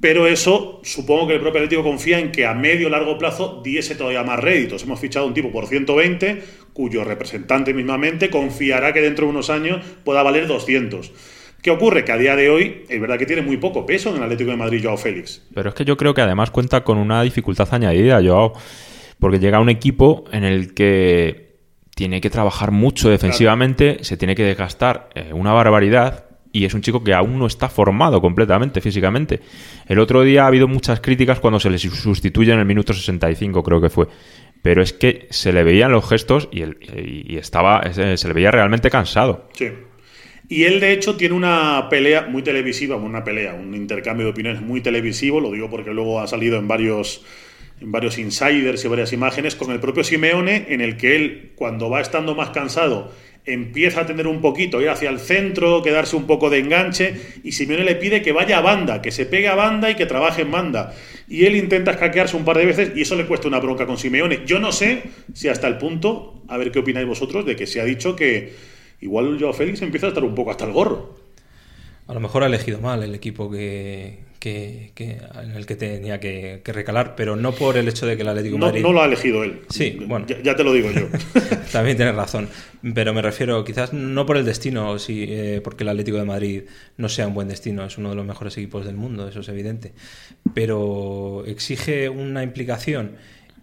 pero 0.00 0.26
eso 0.26 0.80
supongo 0.84 1.28
que 1.28 1.34
el 1.34 1.40
propio 1.40 1.60
Atlético 1.60 1.82
confía 1.82 2.18
en 2.18 2.32
que 2.32 2.46
a 2.46 2.54
medio 2.54 2.88
largo 2.88 3.18
plazo 3.18 3.60
diese 3.64 3.94
todavía 3.94 4.22
más 4.22 4.38
réditos. 4.38 4.82
Hemos 4.82 5.00
fichado 5.00 5.26
un 5.26 5.34
tipo 5.34 5.50
por 5.50 5.66
120, 5.66 6.42
cuyo 6.72 7.04
representante 7.04 7.74
mismamente 7.74 8.30
confiará 8.30 8.92
que 8.92 9.00
dentro 9.00 9.26
de 9.26 9.30
unos 9.30 9.50
años 9.50 9.84
pueda 10.04 10.22
valer 10.22 10.46
200. 10.46 11.12
¿Qué 11.60 11.72
ocurre? 11.72 12.04
Que 12.04 12.12
a 12.12 12.16
día 12.16 12.36
de 12.36 12.50
hoy 12.50 12.84
es 12.88 13.00
verdad 13.00 13.18
que 13.18 13.26
tiene 13.26 13.42
muy 13.42 13.56
poco 13.56 13.84
peso 13.84 14.10
en 14.10 14.16
el 14.16 14.22
Atlético 14.22 14.50
de 14.50 14.56
Madrid 14.56 14.80
Joao 14.82 14.96
Félix. 14.96 15.42
Pero 15.52 15.70
es 15.70 15.74
que 15.74 15.84
yo 15.84 15.96
creo 15.96 16.14
que 16.14 16.20
además 16.20 16.52
cuenta 16.52 16.84
con 16.84 16.98
una 16.98 17.22
dificultad 17.22 17.68
añadida, 17.72 18.22
Joao, 18.24 18.52
porque 19.18 19.38
llega 19.38 19.60
un 19.60 19.68
equipo 19.68 20.24
en 20.32 20.44
el 20.44 20.74
que 20.74 21.56
tiene 21.94 22.20
que 22.20 22.30
trabajar 22.30 22.70
mucho 22.70 23.10
defensivamente, 23.10 23.98
se 24.02 24.16
tiene 24.16 24.34
que 24.34 24.44
desgastar 24.44 25.10
eh, 25.14 25.32
una 25.32 25.52
barbaridad 25.52 26.26
y 26.52 26.64
es 26.64 26.74
un 26.74 26.80
chico 26.80 27.04
que 27.04 27.12
aún 27.12 27.38
no 27.38 27.46
está 27.46 27.68
formado 27.68 28.20
completamente 28.20 28.80
físicamente. 28.80 29.40
El 29.86 29.98
otro 29.98 30.22
día 30.22 30.44
ha 30.44 30.46
habido 30.46 30.68
muchas 30.68 31.00
críticas 31.00 31.40
cuando 31.40 31.60
se 31.60 31.70
le 31.70 31.78
sustituye 31.78 32.52
en 32.52 32.60
el 32.60 32.64
minuto 32.64 32.92
65, 32.92 33.62
creo 33.62 33.80
que 33.80 33.90
fue. 33.90 34.06
Pero 34.62 34.82
es 34.82 34.92
que 34.92 35.26
se 35.30 35.52
le 35.52 35.62
veían 35.62 35.92
los 35.92 36.08
gestos 36.08 36.48
y, 36.50 36.62
y 37.32 37.36
estaba, 37.36 37.92
se 37.92 38.28
le 38.28 38.34
veía 38.34 38.50
realmente 38.50 38.90
cansado. 38.90 39.48
Sí. 39.52 39.68
Y 40.48 40.64
él, 40.64 40.80
de 40.80 40.92
hecho, 40.92 41.16
tiene 41.16 41.34
una 41.34 41.88
pelea 41.90 42.22
muy 42.22 42.42
televisiva, 42.42 42.96
una 42.96 43.22
pelea, 43.22 43.52
un 43.52 43.74
intercambio 43.74 44.26
de 44.26 44.32
opiniones 44.32 44.62
muy 44.62 44.80
televisivo, 44.80 45.40
lo 45.40 45.52
digo 45.52 45.68
porque 45.68 45.92
luego 45.92 46.20
ha 46.20 46.26
salido 46.26 46.58
en 46.58 46.66
varios, 46.66 47.22
en 47.80 47.92
varios 47.92 48.18
insiders 48.18 48.84
y 48.84 48.88
varias 48.88 49.12
imágenes 49.12 49.54
con 49.54 49.70
el 49.70 49.80
propio 49.80 50.04
Simeone, 50.04 50.66
en 50.68 50.80
el 50.80 50.96
que 50.96 51.16
él, 51.16 51.52
cuando 51.54 51.90
va 51.90 52.00
estando 52.00 52.34
más 52.34 52.50
cansado, 52.50 53.12
empieza 53.44 54.02
a 54.02 54.06
tener 54.06 54.26
un 54.26 54.40
poquito, 54.40 54.80
ir 54.80 54.90
hacia 54.90 55.08
el 55.10 55.18
centro, 55.18 55.82
quedarse 55.82 56.16
un 56.16 56.26
poco 56.26 56.50
de 56.50 56.58
enganche, 56.58 57.14
y 57.42 57.52
Simeone 57.52 57.84
le 57.84 57.96
pide 57.96 58.20
que 58.20 58.32
vaya 58.32 58.58
a 58.58 58.60
banda, 58.60 59.00
que 59.00 59.10
se 59.10 59.26
pegue 59.26 59.48
a 59.48 59.54
banda 59.54 59.90
y 59.90 59.94
que 59.94 60.06
trabaje 60.06 60.42
en 60.42 60.50
banda. 60.50 60.94
Y 61.28 61.44
él 61.46 61.56
intenta 61.56 61.92
escaquearse 61.92 62.36
un 62.36 62.44
par 62.44 62.58
de 62.58 62.66
veces 62.66 62.92
y 62.94 63.02
eso 63.02 63.16
le 63.16 63.26
cuesta 63.26 63.48
una 63.48 63.58
bronca 63.58 63.86
con 63.86 63.98
Simeone. 63.98 64.40
Yo 64.46 64.58
no 64.58 64.72
sé 64.72 65.02
si 65.32 65.48
hasta 65.48 65.66
el 65.68 65.78
punto, 65.78 66.42
a 66.48 66.56
ver 66.56 66.70
qué 66.70 66.80
opináis 66.80 67.06
vosotros, 67.06 67.46
de 67.46 67.56
que 67.56 67.66
se 67.66 67.80
ha 67.80 67.84
dicho 67.84 68.16
que 68.16 68.54
igual 69.00 69.38
Joao 69.38 69.52
Félix 69.52 69.82
empieza 69.82 70.06
a 70.06 70.08
estar 70.10 70.24
un 70.24 70.34
poco 70.34 70.50
hasta 70.50 70.64
el 70.64 70.72
gorro. 70.72 71.16
A 72.06 72.14
lo 72.14 72.20
mejor 72.20 72.42
ha 72.42 72.46
elegido 72.46 72.80
mal 72.80 73.02
el 73.02 73.14
equipo 73.14 73.50
que, 73.50 74.20
en 74.44 75.50
el 75.54 75.66
que 75.66 75.76
tenía 75.76 76.20
que, 76.20 76.62
recalar, 76.64 77.14
pero 77.16 77.36
no 77.36 77.52
por 77.52 77.76
el 77.76 77.88
hecho 77.88 78.06
de 78.06 78.16
que 78.16 78.22
el 78.22 78.28
Atlético 78.28 78.58
no, 78.58 78.66
Madrid... 78.66 78.82
No 78.82 78.92
lo 78.92 79.02
ha 79.02 79.06
elegido 79.06 79.42
él. 79.42 79.60
Sí, 79.68 79.98
bueno. 80.06 80.26
Ya, 80.42 80.54
te 80.54 80.64
lo 80.64 80.72
digo 80.72 80.90
yo. 80.90 81.06
También 81.72 81.96
tienes 81.96 82.14
razón. 82.14 82.48
Pero 82.94 83.12
me 83.12 83.22
refiero, 83.22 83.64
quizás 83.64 83.92
no 83.92 84.26
por 84.26 84.36
el 84.36 84.44
destino, 84.44 84.98
sí, 84.98 85.26
eh, 85.28 85.60
porque 85.62 85.84
el 85.84 85.88
Atlético 85.88 86.18
de 86.18 86.24
Madrid 86.24 86.62
no 86.96 87.08
sea 87.08 87.26
un 87.26 87.34
buen 87.34 87.48
destino, 87.48 87.84
es 87.84 87.98
uno 87.98 88.10
de 88.10 88.16
los 88.16 88.26
mejores 88.26 88.56
equipos 88.56 88.86
del 88.86 88.96
mundo, 88.96 89.28
eso 89.28 89.40
es 89.40 89.48
evidente. 89.48 89.92
Pero 90.54 91.44
exige 91.46 92.08
una 92.08 92.42
implicación 92.42 93.16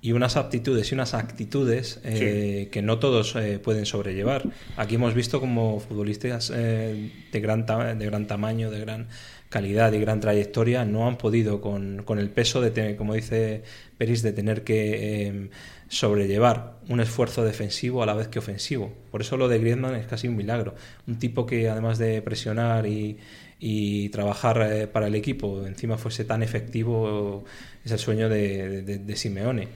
y 0.06 0.12
unas 0.12 0.38
aptitudes 0.38 0.92
y 0.92 0.94
unas 0.94 1.16
actitudes 1.16 2.00
eh, 2.04 2.70
que 2.72 2.84
no 2.84 3.00
todos 3.00 3.36
eh, 3.38 3.58
pueden 3.58 3.88
sobrellevar. 3.88 4.44
Aquí 4.78 4.96
hemos 4.96 5.16
visto 5.16 5.40
como 5.40 5.80
futbolistas 5.80 6.54
eh, 6.54 7.12
de, 7.32 7.40
gran 7.40 7.66
de 7.66 8.06
gran 8.06 8.28
tamaño, 8.28 8.70
de 8.70 8.82
gran 8.82 9.08
calidad 9.50 9.94
y 9.94 10.00
gran 10.00 10.20
trayectoria 10.20 10.86
no 10.86 11.08
han 11.08 11.18
podido 11.18 11.62
con, 11.62 12.04
con 12.04 12.20
el 12.20 12.30
peso 12.30 12.62
de 12.62 12.72
tener, 12.72 12.96
como 12.96 13.14
dice 13.14 13.64
Peris, 13.98 14.22
de 14.22 14.34
tener 14.34 14.64
que 14.64 15.50
sobrellevar 15.88 16.80
un 16.90 17.00
esfuerzo 17.00 17.44
defensivo 17.44 18.04
a 18.04 18.06
la 18.06 18.14
vez 18.14 18.28
que 18.28 18.40
ofensivo. 18.40 18.92
Por 19.12 19.22
eso 19.22 19.38
lo 19.38 19.48
de 19.48 19.60
Griezmann 19.60 19.96
es 19.96 20.08
casi 20.08 20.28
un 20.28 20.36
milagro. 20.36 20.76
Un 21.08 21.20
tipo 21.20 21.46
que 21.46 21.70
además 21.70 21.98
de 21.98 22.22
presionar 22.22 22.86
y, 22.88 23.18
y 23.60 24.10
trabajar 24.10 24.90
para 24.92 25.08
el 25.08 25.16
equipo 25.16 25.66
encima 25.66 25.98
fuese 25.98 26.26
tan 26.26 26.44
efectivo 26.44 27.46
es 27.84 27.92
el 27.92 28.00
sueño 28.00 28.30
de, 28.30 28.82
de 28.82 29.16
Simeone. 29.16 29.70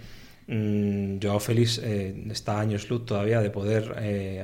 Mm, 0.51 1.19
Joao 1.21 1.39
Félix 1.39 1.77
eh, 1.77 2.23
está 2.31 2.59
años 2.59 2.89
luz 2.89 3.05
todavía 3.05 3.39
de 3.39 3.51
poder 3.51 3.93
eh, 3.99 4.43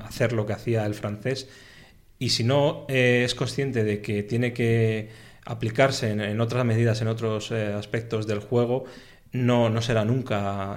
hacer 0.00 0.32
lo 0.32 0.44
que 0.44 0.52
hacía 0.54 0.84
el 0.84 0.94
francés 0.94 1.48
y 2.18 2.30
si 2.30 2.44
no 2.44 2.86
eh, 2.88 3.22
es 3.24 3.34
consciente 3.34 3.84
de 3.84 4.00
que 4.00 4.22
tiene 4.22 4.52
que 4.52 5.10
aplicarse 5.44 6.10
en, 6.10 6.40
otras 6.40 6.64
medidas, 6.64 7.00
en 7.02 7.08
otros 7.08 7.52
aspectos 7.52 8.26
del 8.26 8.40
juego, 8.40 8.84
no, 9.32 9.70
no 9.70 9.80
será 9.80 10.04
nunca 10.04 10.76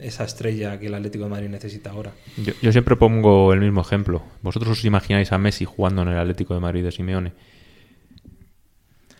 esa 0.00 0.24
estrella 0.24 0.78
que 0.78 0.86
el 0.86 0.94
Atlético 0.94 1.24
de 1.24 1.30
Madrid 1.30 1.48
necesita 1.48 1.90
ahora. 1.90 2.12
Yo, 2.36 2.52
yo, 2.62 2.70
siempre 2.70 2.94
pongo 2.94 3.52
el 3.52 3.60
mismo 3.60 3.80
ejemplo. 3.80 4.22
¿Vosotros 4.42 4.78
os 4.78 4.84
imagináis 4.84 5.32
a 5.32 5.38
Messi 5.38 5.64
jugando 5.64 6.02
en 6.02 6.08
el 6.08 6.18
Atlético 6.18 6.54
de 6.54 6.60
Madrid 6.60 6.84
de 6.84 6.92
Simeone? 6.92 7.32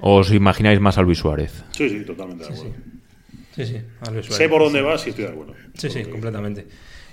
¿O 0.00 0.17
os 0.19 0.33
imagináis 0.33 0.81
más 0.81 0.99
a 0.99 1.02
Luis 1.02 1.19
Suárez? 1.19 1.64
Sí, 1.73 1.88
sí, 1.88 2.05
totalmente 2.05 2.45
de 2.45 2.55
acuerdo. 2.55 2.75
Sí, 3.55 3.67
sí, 3.67 3.81
Sé 4.31 4.49
por 4.49 4.62
dónde 4.62 4.83
vas 4.83 5.05
y 5.07 5.11
estoy 5.11 5.25
de 5.25 5.31
acuerdo. 5.31 5.55
Sí, 5.75 5.90
sí, 5.90 6.05
completamente. 6.05 6.67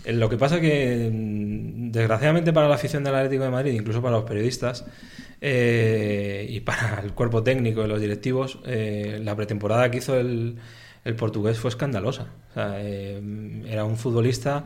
Eh, 0.05 0.13
lo 0.13 0.29
que 0.29 0.37
pasa 0.37 0.61
que, 0.61 1.09
mm, 1.11 1.91
desgraciadamente 1.91 2.53
para 2.53 2.69
la 2.69 2.75
afición 2.75 3.03
del 3.03 3.15
Atlético 3.15 3.43
de 3.43 3.49
Madrid, 3.49 3.73
incluso 3.73 4.01
para 4.01 4.15
los 4.17 4.25
periodistas 4.25 4.85
eh, 5.41 6.45
y 6.49 6.59
para 6.61 7.01
el 7.03 7.13
cuerpo 7.13 7.43
técnico 7.43 7.83
y 7.83 7.87
los 7.87 7.99
directivos, 7.99 8.59
eh, 8.65 9.19
la 9.23 9.35
pretemporada 9.35 9.89
que 9.91 9.97
hizo 9.97 10.17
el, 10.17 10.57
el 11.03 11.15
portugués 11.15 11.59
fue 11.59 11.69
escandalosa. 11.69 12.27
era 12.55 13.83
un 13.83 13.97
futbolista 13.97 14.65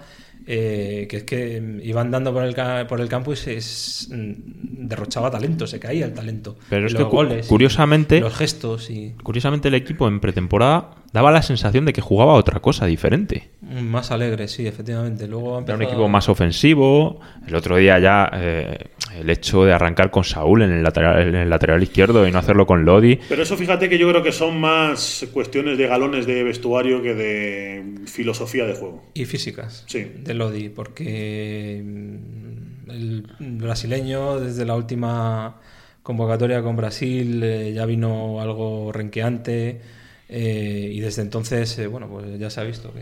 que 0.50 1.18
es 1.18 1.24
que 1.24 1.80
iba 1.84 2.02
andando 2.02 2.34
por 2.34 2.44
el, 2.44 2.56
por 2.88 3.02
el 3.02 3.08
campo 3.08 3.34
y 3.34 3.36
se 3.36 3.58
mm, 3.58 4.88
derrochaba 4.88 5.30
talento, 5.30 5.68
se 5.68 5.80
caía 5.80 6.06
el 6.06 6.14
talento. 6.14 6.58
Pero 6.70 6.88
es 6.88 6.96
que 6.96 7.04
goles, 7.04 7.48
curiosamente, 7.48 8.20
los 8.20 8.36
gestos 8.36 8.90
y... 8.90 9.14
Curiosamente 9.22 9.68
el 9.68 9.76
equipo 9.76 10.08
en 10.08 10.20
pretemporada 10.20 10.96
daba 11.14 11.32
la 11.32 11.42
sensación 11.42 11.86
de 11.86 11.94
que 11.94 12.02
jugaba 12.02 12.34
otra 12.34 12.60
cosa 12.60 12.86
diferente. 12.86 13.50
Más 13.62 14.12
alegre, 14.12 14.48
sí, 14.48 14.68
efectivamente. 14.68 15.28
Luego 15.28 15.62
Era 15.62 15.76
un 15.76 15.82
equipo 15.82 16.08
más 16.08 16.30
ofensivo. 16.30 17.20
El 17.48 17.56
otro 17.56 17.78
día 17.78 18.00
ya 18.00 18.30
eh, 18.34 18.78
el 19.16 19.30
hecho 19.30 19.64
de 19.64 19.74
arrancar 19.74 20.12
con 20.12 20.24
Saúl 20.24 20.62
en 20.62 20.72
el, 20.72 20.84
lateral, 20.84 21.28
en 21.28 21.36
el 21.36 21.50
lateral 21.50 21.82
izquierdo 21.82 22.28
y 22.28 22.32
no 22.32 22.40
hacerlo 22.40 22.66
con 22.66 22.86
Lodi. 22.86 23.20
Pero 23.28 23.44
eso 23.44 23.58
fíjate 23.58 23.90
que 23.90 23.98
yo 23.98 24.10
creo 24.10 24.24
que 24.24 24.32
son 24.32 24.60
más 24.60 25.28
cuestiones 25.34 25.78
de 25.78 25.88
galones 25.88 26.26
de 26.26 26.44
vestuario 26.44 27.02
que 27.02 27.14
de 27.14 27.86
filosofía 28.06 28.66
de 28.66 28.74
juego. 28.76 29.04
Y 29.14 29.26
físicas. 29.26 29.84
Sí. 29.88 30.12
De 30.24 30.34
Lodi, 30.40 30.70
porque 30.70 31.84
mm, 31.86 32.90
el 32.90 33.28
brasileño 33.40 34.40
desde 34.40 34.66
la 34.66 34.76
última 34.76 35.58
convocatoria 36.02 36.64
con 36.64 36.76
Brasil 36.76 37.44
eh, 37.44 37.72
ya 37.74 37.86
vino 37.86 38.42
algo 38.42 38.92
renqueante 38.92 39.80
eh, 40.28 40.92
y 40.94 41.00
desde 41.00 41.22
entonces, 41.22 41.78
eh, 41.80 41.88
bueno, 41.88 42.08
pues 42.08 42.40
ya 42.40 42.50
se 42.50 42.62
ha 42.62 42.64
visto 42.64 42.94
que... 42.94 43.02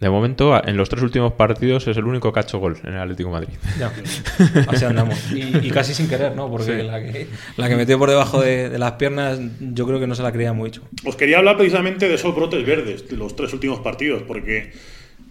De 0.00 0.10
momento, 0.10 0.60
en 0.66 0.76
los 0.76 0.88
tres 0.88 1.02
últimos 1.02 1.32
partidos 1.32 1.86
es 1.86 1.96
el 1.96 2.04
único 2.04 2.32
que 2.32 2.40
ha 2.40 2.42
hecho 2.42 2.58
gol 2.58 2.76
en 2.84 2.94
el 2.94 3.00
Atlético 3.00 3.28
de 3.28 3.32
Madrid. 3.32 3.54
Ya, 3.78 3.92
así 4.68 4.84
andamos. 4.84 5.18
Y, 5.32 5.70
casi 5.70 5.94
sin 5.94 6.08
querer, 6.08 6.34
¿no? 6.34 6.50
Porque 6.50 6.82
la, 6.82 7.00
que, 7.00 7.28
la, 7.56 7.68
que, 7.68 7.76
metió 7.76 7.98
por 7.98 8.10
debajo 8.10 8.40
de, 8.40 8.76
las 8.78 8.92
piernas, 8.92 9.38
yo 9.60 9.86
creo 9.86 10.00
que 10.00 10.06
no 10.06 10.14
se 10.14 10.22
la 10.22 10.32
creía 10.32 10.52
mucho. 10.52 10.82
Os 11.06 11.16
quería 11.16 11.38
hablar 11.38 11.56
precisamente 11.56 12.08
de 12.08 12.14
esos 12.14 12.34
brotes 12.34 12.66
verdes, 12.66 13.08
de 13.08 13.16
los 13.16 13.36
tres 13.36 13.52
últimos 13.54 13.78
partidos, 13.78 14.22
porque 14.22 14.72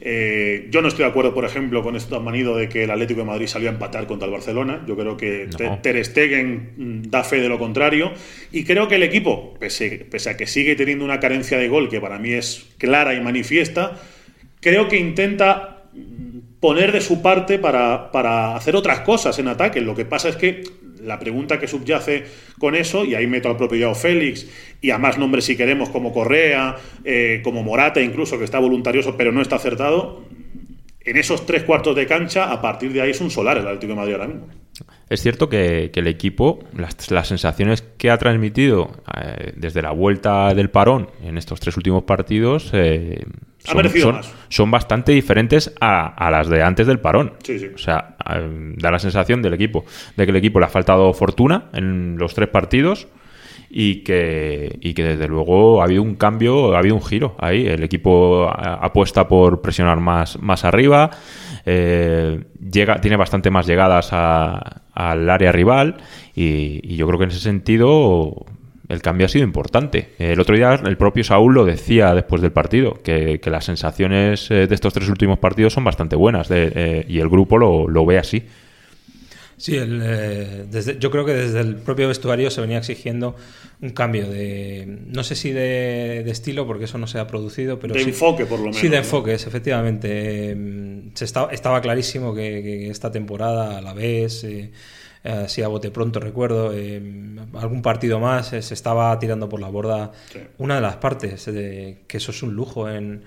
eh, 0.05 0.67
yo 0.69 0.81
no 0.81 0.89
estoy 0.89 1.05
de 1.05 1.11
acuerdo, 1.11 1.33
por 1.33 1.45
ejemplo, 1.45 1.81
con 1.81 1.95
esto 1.95 2.19
manido 2.19 2.57
de 2.57 2.67
que 2.67 2.83
el 2.83 2.91
Atlético 2.91 3.21
de 3.21 3.25
Madrid 3.25 3.47
salió 3.47 3.69
a 3.69 3.71
empatar 3.71 4.05
contra 4.05 4.25
el 4.25 4.33
Barcelona. 4.33 4.83
Yo 4.85 4.97
creo 4.97 5.15
que 5.15 5.47
Ter 5.81 6.03
Stegen 6.03 6.73
mm, 6.75 7.09
da 7.09 7.23
fe 7.23 7.39
de 7.39 7.47
lo 7.47 7.57
contrario. 7.57 8.11
Y 8.51 8.65
creo 8.65 8.89
que 8.89 8.95
el 8.95 9.03
equipo, 9.03 9.53
pese, 9.57 10.09
a 10.29 10.35
que 10.35 10.45
sigue 10.45 10.75
teniendo 10.75 11.05
una 11.05 11.21
carencia 11.21 11.57
de 11.57 11.69
gol 11.69 11.87
que 11.87 12.01
para 12.01 12.19
mí 12.19 12.33
es 12.33 12.65
clara 12.77 13.13
y 13.13 13.21
manifiesta, 13.21 13.97
creo 14.59 14.89
que 14.89 14.97
intenta 14.97 15.85
mm, 15.93 16.59
poner 16.59 16.91
de 16.91 16.99
su 16.99 17.21
parte 17.21 17.57
para, 17.57 18.11
para 18.11 18.57
hacer 18.57 18.75
otras 18.75 18.99
cosas 19.01 19.39
en 19.39 19.47
ataque. 19.47 19.79
Lo 19.79 19.95
que 19.95 20.03
pasa 20.03 20.27
es 20.27 20.35
que 20.35 20.63
la 21.03 21.19
pregunta 21.19 21.59
que 21.59 21.67
subyace 21.67 22.23
con 22.57 22.75
eso, 22.75 23.05
y 23.05 23.15
ahí 23.15 23.27
meto 23.27 23.49
al 23.49 23.57
propio 23.57 23.79
Yao 23.79 23.95
Félix, 23.95 24.47
y 24.81 24.91
a 24.91 24.97
más 24.97 25.17
nombres 25.17 25.45
si 25.45 25.55
queremos, 25.55 25.89
como 25.89 26.13
Correa, 26.13 26.77
eh, 27.03 27.41
como 27.43 27.63
Morata 27.63 28.01
incluso, 28.01 28.37
que 28.37 28.45
está 28.45 28.59
voluntarioso 28.59 29.15
pero 29.17 29.31
no 29.31 29.41
está 29.41 29.57
acertado, 29.57 30.23
en 31.01 31.17
esos 31.17 31.45
tres 31.45 31.63
cuartos 31.63 31.95
de 31.95 32.07
cancha, 32.07 32.51
a 32.51 32.61
partir 32.61 32.93
de 32.93 33.01
ahí 33.01 33.11
es 33.11 33.21
un 33.21 33.29
solar 33.29 33.57
el 33.57 33.67
Atlético 33.67 33.91
de 33.93 33.97
Madrid 33.97 34.13
ahora 34.13 34.27
mismo. 34.27 34.62
Es 35.13 35.21
cierto 35.21 35.47
que, 35.47 35.91
el 35.93 36.07
equipo, 36.07 36.63
las, 36.75 37.27
sensaciones 37.27 37.83
que 37.83 38.09
ha 38.09 38.17
transmitido 38.17 38.89
eh, 39.15 39.53
desde 39.55 39.83
la 39.83 39.91
vuelta 39.91 40.55
del 40.55 40.71
parón 40.71 41.07
en 41.23 41.37
estos 41.37 41.59
tres 41.59 41.77
últimos 41.77 42.01
partidos 42.01 42.71
eh, 42.73 43.23
son, 44.49 44.71
bastante 44.71 45.11
diferentes 45.11 45.71
a, 45.79 46.31
las 46.31 46.49
de 46.49 46.63
antes 46.63 46.87
del 46.87 46.99
parón. 46.99 47.33
O 47.75 47.77
sea, 47.77 48.17
eh, 48.27 48.73
da 48.77 48.89
la 48.89 48.97
sensación 48.97 49.43
del 49.43 49.53
equipo 49.53 49.85
de 50.17 50.25
que 50.25 50.31
el 50.31 50.37
equipo 50.37 50.59
le 50.59 50.65
ha 50.65 50.69
faltado 50.69 51.13
fortuna 51.13 51.65
en 51.73 52.17
los 52.17 52.33
tres 52.33 52.49
partidos 52.49 53.07
y 53.75 54.03
que, 54.03 54.77
y 54.81 54.93
que 54.93 55.03
desde 55.03 55.27
luego 55.27 55.81
ha 55.81 55.85
habido 55.85 56.03
un 56.03 56.13
cambio, 56.13 56.75
ha 56.75 56.79
habido 56.79 56.93
un 56.93 57.01
giro 57.01 57.35
ahí. 57.39 57.65
El 57.65 57.83
equipo 57.83 58.47
apuesta 58.47 59.27
por 59.27 59.61
presionar 59.61 59.99
más, 59.99 60.39
más 60.39 60.63
arriba, 60.63 61.09
eh, 61.65 62.43
llega, 62.71 63.01
tiene 63.01 63.17
bastante 63.17 63.49
más 63.49 63.65
llegadas 63.65 64.13
al 64.13 65.27
área 65.27 65.51
rival 65.51 65.97
y, 66.35 66.95
yo 66.95 67.07
creo 67.07 67.17
que 67.17 67.25
en 67.25 67.31
ese 67.31 67.39
sentido 67.39 68.45
el 68.89 69.01
cambio 69.01 69.25
ha 69.25 69.29
sido 69.29 69.43
importante. 69.43 70.11
El 70.19 70.39
otro 70.39 70.55
día 70.55 70.75
el 70.75 70.97
propio 70.97 71.23
Saúl 71.23 71.55
lo 71.55 71.65
decía 71.65 72.13
después 72.13 72.43
del 72.43 72.51
partido, 72.51 72.99
que, 73.03 73.41
las 73.45 73.65
sensaciones 73.65 74.51
eh, 74.51 74.67
de 74.67 74.75
estos 74.75 74.93
tres 74.93 75.09
últimos 75.09 75.39
partidos 75.39 75.73
son 75.73 75.83
bastante 75.83 76.15
buenas 76.15 76.47
eh, 76.51 77.05
y 77.09 77.17
el 77.17 77.27
grupo 77.27 77.57
lo, 77.57 77.87
lo 77.87 78.05
ve 78.05 78.19
así. 78.19 78.43
Sí, 79.57 79.75
eh, 79.77 80.65
desde, 80.69 80.97
yo 80.99 81.11
creo 81.11 81.25
que 81.25 81.33
desde 81.33 81.59
el 81.59 81.75
propio 81.75 82.07
vestuario 82.07 82.49
se 82.51 82.61
venía 82.61 82.77
exigiendo 82.77 83.35
un 83.81 83.89
cambio 83.89 84.29
de, 84.29 84.85
no 85.07 85.23
sé 85.23 85.35
si 85.35 85.51
de, 85.51 86.29
estilo, 86.29 86.65
porque 86.65 86.85
eso 86.85 86.97
no 86.97 87.05
se 87.05 87.19
ha 87.19 87.27
producido, 87.27 87.79
pero... 87.79 87.93
De 87.93 88.01
enfoque, 88.01 88.45
por 88.45 88.59
lo 88.59 88.65
menos. 88.65 88.77
Sí, 88.77 88.87
de 88.87 88.97
enfoques, 88.97 89.45
efectivamente. 89.45 90.55
Se 91.13 91.25
estaba, 91.25 91.51
estaba 91.51 91.81
clarísimo 91.81 92.33
que, 92.33 92.89
esta 92.89 93.11
temporada, 93.11 93.77
a 93.77 93.81
la 93.81 93.93
vez, 93.93 94.45
eh, 94.45 94.71
eh, 95.25 95.45
si 95.47 95.61
a 95.61 95.67
bote 95.67 95.91
pronto 95.91 96.19
recuerdo, 96.19 96.71
eh, 96.73 97.01
algún 97.55 97.81
partido 97.81 98.19
más 98.19 98.47
se 98.47 98.73
estaba 98.73 99.17
tirando 99.19 99.49
por 99.49 99.59
la 99.59 99.69
borda 99.69 100.11
una 100.57 100.75
de 100.75 100.81
las 100.81 100.97
partes, 100.97 101.45
de, 101.45 102.03
que 102.07 102.17
eso 102.17 102.31
es 102.31 102.41
un 102.41 102.53
lujo 102.53 102.89
en, 102.89 103.23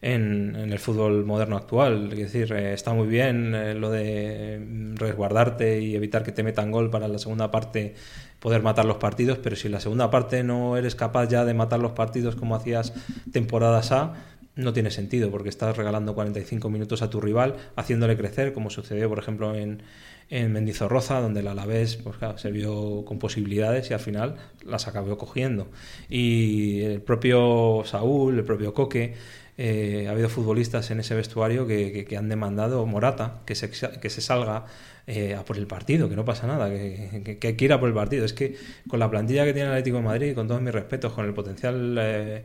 en, 0.00 0.54
el 0.54 0.78
fútbol 0.78 1.24
moderno 1.24 1.56
actual. 1.56 2.12
Es 2.12 2.32
decir, 2.32 2.52
está 2.52 2.92
muy 2.94 3.06
bien 3.06 3.80
lo 3.80 3.90
de 3.90 4.94
resguardarte 4.94 5.80
y 5.80 5.96
evitar 5.96 6.22
que 6.22 6.32
te 6.32 6.42
metan 6.42 6.70
gol 6.70 6.90
para 6.90 7.08
la 7.08 7.18
segunda 7.18 7.50
parte 7.50 7.94
poder 8.40 8.62
matar 8.62 8.84
los 8.84 8.98
partidos, 8.98 9.38
pero 9.38 9.56
si 9.56 9.66
en 9.66 9.72
la 9.72 9.80
segunda 9.80 10.10
parte 10.10 10.42
no 10.44 10.76
eres 10.76 10.94
capaz 10.94 11.28
ya 11.28 11.44
de 11.44 11.54
matar 11.54 11.80
los 11.80 11.92
partidos 11.92 12.36
como 12.36 12.54
hacías 12.54 12.92
temporadas 13.32 13.90
A, 13.90 14.14
no 14.54 14.72
tiene 14.72 14.90
sentido 14.90 15.30
porque 15.30 15.48
estás 15.48 15.76
regalando 15.76 16.14
45 16.14 16.68
minutos 16.68 17.02
a 17.02 17.10
tu 17.10 17.20
rival, 17.20 17.56
haciéndole 17.76 18.16
crecer, 18.16 18.52
como 18.52 18.70
sucedió, 18.70 19.08
por 19.08 19.18
ejemplo, 19.18 19.54
en, 19.54 19.82
en 20.30 20.52
Mendizorroza, 20.52 21.20
donde 21.20 21.40
el 21.40 21.48
Alavés 21.48 21.96
pues, 21.96 22.16
se 22.36 22.50
vio 22.50 23.04
con 23.04 23.18
posibilidades 23.18 23.90
y 23.90 23.94
al 23.94 24.00
final 24.00 24.36
las 24.64 24.88
acabó 24.88 25.16
cogiendo. 25.16 25.68
Y 26.08 26.82
el 26.82 27.00
propio 27.00 27.82
Saúl, 27.84 28.38
el 28.38 28.44
propio 28.44 28.74
Coque, 28.74 29.14
eh, 29.60 30.06
ha 30.06 30.12
habido 30.12 30.28
futbolistas 30.28 30.90
en 30.92 31.00
ese 31.00 31.14
vestuario 31.16 31.66
que, 31.66 32.06
han 32.16 32.28
demandado 32.28 32.86
Morata, 32.86 33.40
que 33.44 33.54
se, 33.54 33.70
que 33.70 34.10
se 34.10 34.20
salga 34.20 34.66
eh, 35.08 35.34
a 35.34 35.44
por 35.44 35.56
el 35.56 35.66
partido, 35.66 36.08
que 36.08 36.14
no 36.16 36.24
pasa 36.24 36.46
nada, 36.46 36.68
que, 36.68 37.38
que, 37.40 37.56
quiera 37.56 37.80
por 37.80 37.88
el 37.88 37.94
partido. 37.94 38.24
Es 38.24 38.34
que 38.34 38.56
con 38.88 39.00
la 39.00 39.10
plantilla 39.10 39.44
que 39.46 39.54
tiene 39.54 39.68
el 39.68 39.72
Atlético 39.72 39.96
de 39.96 40.02
Madrid, 40.02 40.34
con 40.34 40.46
todos 40.46 40.60
mis 40.60 40.72
respetos, 40.72 41.12
con 41.14 41.24
el 41.24 41.32
potencial 41.32 41.96
eh, 41.98 42.44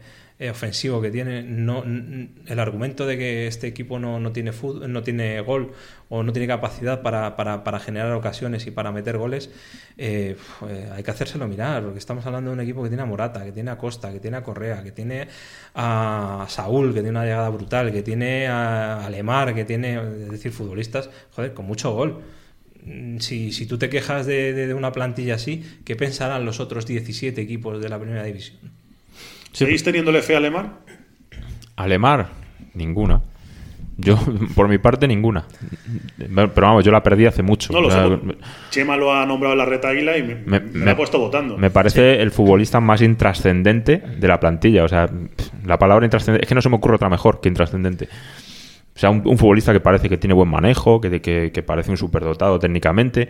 ofensivo 0.49 1.01
que 1.01 1.11
tiene, 1.11 1.43
no, 1.43 1.83
el 1.83 2.59
argumento 2.59 3.05
de 3.05 3.17
que 3.17 3.47
este 3.47 3.67
equipo 3.67 3.99
no, 3.99 4.19
no 4.19 4.31
tiene 4.31 4.51
no 4.87 5.03
tiene 5.03 5.41
gol 5.41 5.71
o 6.09 6.23
no 6.23 6.33
tiene 6.33 6.47
capacidad 6.47 7.01
para, 7.01 7.35
para, 7.35 7.63
para 7.63 7.79
generar 7.79 8.11
ocasiones 8.13 8.67
y 8.67 8.71
para 8.71 8.91
meter 8.91 9.17
goles, 9.17 9.49
eh, 9.97 10.35
hay 10.93 11.03
que 11.03 11.11
hacérselo 11.11 11.47
mirar, 11.47 11.83
porque 11.83 11.99
estamos 11.99 12.25
hablando 12.25 12.51
de 12.51 12.55
un 12.55 12.61
equipo 12.61 12.83
que 12.83 12.89
tiene 12.89 13.03
a 13.03 13.05
Morata, 13.05 13.43
que 13.43 13.51
tiene 13.51 13.71
a 13.71 13.77
Costa, 13.77 14.11
que 14.11 14.19
tiene 14.19 14.37
a 14.37 14.43
Correa, 14.43 14.83
que 14.83 14.91
tiene 14.91 15.27
a 15.75 16.45
Saúl, 16.49 16.89
que 16.89 17.01
tiene 17.01 17.11
una 17.11 17.23
llegada 17.23 17.49
brutal, 17.49 17.91
que 17.91 18.03
tiene 18.03 18.47
a 18.47 19.05
Alemar, 19.05 19.55
que 19.55 19.65
tiene, 19.65 19.95
es 19.95 20.31
decir, 20.31 20.51
futbolistas, 20.51 21.09
joder, 21.31 21.53
con 21.53 21.65
mucho 21.65 21.91
gol 21.93 22.21
si, 23.19 23.51
si, 23.51 23.65
tú 23.65 23.77
te 23.77 23.89
quejas 23.89 24.25
de, 24.25 24.53
de, 24.53 24.73
una 24.73 24.91
plantilla 24.91 25.35
así, 25.35 25.63
¿qué 25.85 25.95
pensarán 25.95 26.45
los 26.45 26.59
otros 26.59 26.85
17 26.85 27.39
equipos 27.39 27.81
de 27.81 27.89
la 27.89 27.99
primera 27.99 28.23
división? 28.23 28.82
¿Seguís 29.53 29.83
teniéndole 29.83 30.21
fe 30.21 30.33
a 30.33 30.37
Alemar? 30.37 30.71
Alemar, 31.75 32.29
ninguna. 32.73 33.21
Yo, 33.97 34.17
por 34.55 34.67
mi 34.67 34.79
parte, 34.79 35.07
ninguna. 35.07 35.45
Pero 36.17 36.51
vamos, 36.55 36.83
yo 36.83 36.91
la 36.91 37.03
perdí 37.03 37.27
hace 37.27 37.43
mucho. 37.43 37.71
No 37.71 37.81
lo 37.81 37.91
sé. 37.91 38.19
Chema 38.71 38.97
lo 38.97 39.13
ha 39.13 39.25
nombrado 39.25 39.53
en 39.53 39.59
la 39.59 39.65
retaíla 39.65 40.17
y 40.17 40.23
me, 40.23 40.59
me, 40.59 40.91
ha 40.91 40.97
puesto 40.97 41.19
votando. 41.19 41.57
Me 41.57 41.69
parece 41.69 42.21
el 42.21 42.31
futbolista 42.31 42.79
más 42.79 43.01
intrascendente 43.01 43.97
de 43.97 44.27
la 44.27 44.39
plantilla. 44.39 44.83
O 44.83 44.87
sea, 44.87 45.09
la 45.65 45.77
palabra 45.77 46.05
intrascendente. 46.05 46.45
Es 46.45 46.49
que 46.49 46.55
no 46.55 46.61
se 46.61 46.69
me 46.69 46.75
ocurre 46.75 46.95
otra 46.95 47.09
mejor 47.09 47.39
que 47.39 47.49
intrascendente. 47.49 48.09
O 48.95 48.99
sea, 48.99 49.11
un, 49.11 49.37
futbolista 49.37 49.73
que 49.73 49.79
parece 49.79 50.09
que 50.09 50.17
tiene 50.17 50.33
buen 50.33 50.49
manejo, 50.49 50.99
que, 50.99 51.21
que, 51.21 51.51
que 51.51 51.63
parece 51.63 51.91
un 51.91 51.97
superdotado 51.97 52.59
técnicamente 52.59 53.29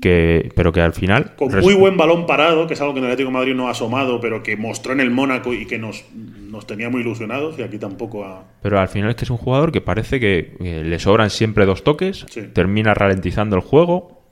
que, 0.00 0.50
pero 0.54 0.72
que 0.72 0.80
al 0.80 0.92
final... 0.92 1.34
Con 1.36 1.56
muy 1.60 1.74
buen 1.74 1.96
balón 1.96 2.26
parado, 2.26 2.66
que 2.66 2.74
es 2.74 2.80
algo 2.80 2.94
que 2.94 3.00
en 3.00 3.06
el 3.06 3.10
Atlético 3.12 3.30
de 3.30 3.34
Madrid 3.34 3.54
no 3.54 3.68
ha 3.68 3.70
asomado, 3.70 4.20
pero 4.20 4.42
que 4.42 4.56
mostró 4.56 4.92
en 4.92 5.00
el 5.00 5.10
Mónaco 5.10 5.54
y 5.54 5.66
que 5.66 5.78
nos, 5.78 6.04
nos 6.14 6.66
tenía 6.66 6.90
muy 6.90 7.02
ilusionados 7.02 7.58
y 7.58 7.62
aquí 7.62 7.78
tampoco 7.78 8.24
ha... 8.24 8.44
Pero 8.62 8.80
al 8.80 8.88
final 8.88 9.10
es 9.10 9.16
que 9.16 9.24
es 9.24 9.30
un 9.30 9.36
jugador 9.36 9.72
que 9.72 9.80
parece 9.80 10.20
que, 10.20 10.56
le 10.60 10.98
sobran 10.98 11.30
siempre 11.30 11.66
dos 11.66 11.84
toques, 11.84 12.26
termina 12.52 12.94
ralentizando 12.94 13.56
el 13.56 13.62
juego, 13.62 14.22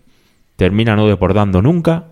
termina 0.57 0.97
no 0.97 1.07
deportando 1.07 1.63
nunca. 1.63 2.09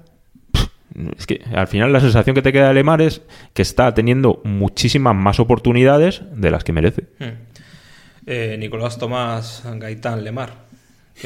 Es 1.16 1.26
que 1.26 1.40
al 1.55 1.68
final 1.68 1.92
la 1.92 2.00
sensación 2.00 2.35
que 2.35 2.42
te 2.42 2.52
queda 2.52 2.68
de 2.68 2.74
Lemar 2.74 3.00
es 3.00 3.22
que 3.55 3.62
está 3.62 3.94
teniendo 3.94 4.42
muchísimas 4.44 5.16
más 5.16 5.40
oportunidades 5.40 6.22
de 6.35 6.50
las 6.50 6.64
que 6.64 6.72
merece. 6.72 7.05
Hmm. 7.18 7.52
Eh, 8.26 8.57
Nicolás 8.59 8.98
Tomás 8.98 9.64
Gaitán 9.64 10.22
Lemar. 10.22 10.71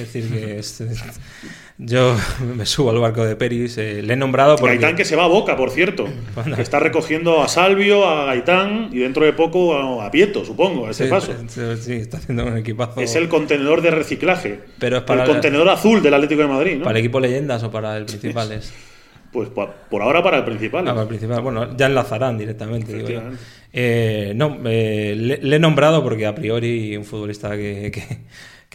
Es 0.02 0.12
decir, 0.12 0.30
que 0.30 0.60
yo 1.78 2.16
me 2.56 2.66
subo 2.66 2.90
al 2.90 2.98
barco 2.98 3.24
de 3.24 3.36
Peris, 3.36 3.78
eh, 3.78 4.02
le 4.02 4.12
he 4.12 4.16
nombrado 4.16 4.56
porque... 4.56 4.76
Gaitán 4.76 4.96
que 4.96 5.04
se 5.04 5.16
va 5.16 5.24
a 5.24 5.28
Boca, 5.28 5.56
por 5.56 5.70
cierto. 5.70 6.06
Que 6.54 6.62
está 6.62 6.80
recogiendo 6.80 7.42
a 7.42 7.48
Salvio, 7.48 8.06
a 8.06 8.26
Gaitán 8.26 8.90
y 8.92 8.98
dentro 8.98 9.24
de 9.24 9.32
poco 9.32 9.74
a, 9.74 10.10
Pieto, 10.10 10.44
supongo, 10.44 10.86
a 10.86 10.90
ese 10.90 11.06
paso. 11.06 11.32
Sí, 11.80 11.94
está 11.94 12.18
haciendo 12.18 12.44
un 12.44 12.56
equipazo. 12.58 13.00
Es 13.00 13.14
el 13.14 13.28
contenedor 13.28 13.82
de 13.82 13.90
reciclaje. 13.90 14.60
Pero 14.78 14.98
es 14.98 15.02
para 15.04 15.24
el, 15.24 15.30
contenedor 15.30 15.68
azul 15.68 16.02
del 16.02 16.14
Atlético 16.14 16.42
de 16.42 16.48
Madrid, 16.48 16.76
¿no? 16.76 16.84
¿Para 16.84 16.98
el 16.98 17.04
equipo 17.04 17.20
leyendas 17.20 17.62
o 17.62 17.70
para 17.70 17.96
el 17.96 18.04
principal? 18.04 18.60
Pues 19.32 19.48
por 19.50 20.02
ahora 20.02 20.22
para 20.22 20.38
el 20.38 20.44
principal. 20.44 20.86
Ah, 20.88 20.92
para 20.92 21.02
el 21.02 21.08
principal. 21.08 21.42
Bueno, 21.42 21.76
ya 21.76 21.86
enlazarán 21.86 22.38
directamente. 22.38 23.20
Eh, 23.72 24.32
no, 24.34 24.58
eh, 24.64 25.14
le, 25.42 25.56
he 25.56 25.58
nombrado 25.58 26.02
porque 26.02 26.24
a 26.24 26.34
priori 26.34 26.96
un 26.96 27.04
futbolista 27.04 27.54
que 27.56 27.92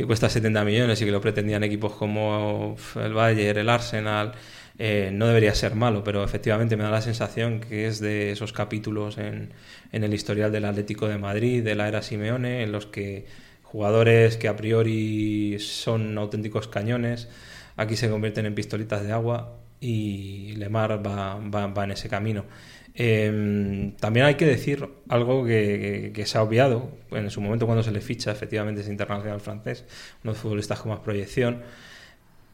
cuesta 0.05 0.29
70 0.29 0.63
millones 0.63 1.01
y 1.01 1.05
que 1.05 1.11
lo 1.11 1.21
pretendían 1.21 1.63
equipos 1.63 1.93
como 1.93 2.75
el 2.95 3.13
Bayern, 3.13 3.59
el 3.59 3.69
Arsenal, 3.69 4.33
eh, 4.77 5.11
no 5.13 5.27
debería 5.27 5.53
ser 5.53 5.75
malo, 5.75 6.03
pero 6.03 6.23
efectivamente 6.23 6.77
me 6.77 6.83
da 6.83 6.91
la 6.91 7.01
sensación 7.01 7.59
que 7.59 7.87
es 7.87 7.99
de 7.99 8.31
esos 8.31 8.53
capítulos 8.53 9.17
en, 9.17 9.53
en, 9.91 10.03
el 10.03 10.13
historial 10.13 10.51
del 10.51 10.65
Atlético 10.65 11.07
de 11.07 11.17
Madrid, 11.17 11.63
de 11.63 11.75
la 11.75 11.87
era 11.87 12.01
Simeone, 12.01 12.63
en 12.63 12.71
los 12.71 12.85
que 12.85 13.25
jugadores 13.63 14.37
que 14.37 14.47
a 14.47 14.55
priori 14.55 15.57
son 15.59 16.17
auténticos 16.17 16.67
cañones, 16.67 17.29
aquí 17.77 17.95
se 17.95 18.09
convierten 18.09 18.45
en 18.45 18.55
pistolitas 18.55 19.03
de 19.03 19.11
agua 19.11 19.57
y 19.79 20.55
Lemar 20.57 21.05
va, 21.05 21.35
va, 21.35 21.67
va 21.67 21.83
en 21.83 21.91
ese 21.91 22.09
camino. 22.09 22.45
Em, 22.93 23.93
también 23.93 24.25
hay 24.25 24.35
que 24.35 24.45
decir 24.45 24.87
algo 25.07 25.45
que, 25.45 26.23
se 26.25 26.37
ha 26.37 26.43
obviado 26.43 26.91
en 27.11 27.29
su 27.29 27.41
momento 27.41 27.65
cuando 27.65 27.83
se 27.83 27.91
le 27.91 28.01
ficha, 28.01 28.31
efectivamente 28.31 28.81
es 28.81 28.89
internacional 28.89 29.39
francés, 29.39 29.85
uno 30.23 30.31
de 30.31 30.35
los 30.35 30.37
futbolistas 30.37 30.79
con 30.79 30.91
más 30.91 30.99
proyección, 30.99 31.61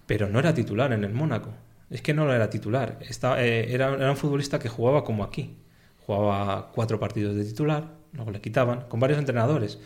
pero 0.06 0.30
no 0.30 0.40
era 0.40 0.54
titular 0.54 0.94
en 0.94 1.04
el 1.04 1.14
Mónaco. 1.14 1.52
Es 1.90 2.02
que 2.02 2.14
no 2.14 2.26
lo 2.26 2.34
era 2.34 2.50
titular. 2.50 3.00
Eh, 3.02 3.68
era, 3.70 3.92
un 4.12 4.18
futbolista 4.18 4.60
que 4.60 4.70
jugaba 4.70 5.04
como 5.04 5.24
aquí. 5.24 5.56
Jugaba 6.06 6.72
cuatro 6.74 7.00
partidos 7.00 7.36
de 7.36 7.46
titular, 7.46 7.96
luego 8.14 8.32
le 8.32 8.42
quitaban, 8.42 8.82
con 8.90 9.00
varios 9.00 9.20
entrenadores. 9.20 9.80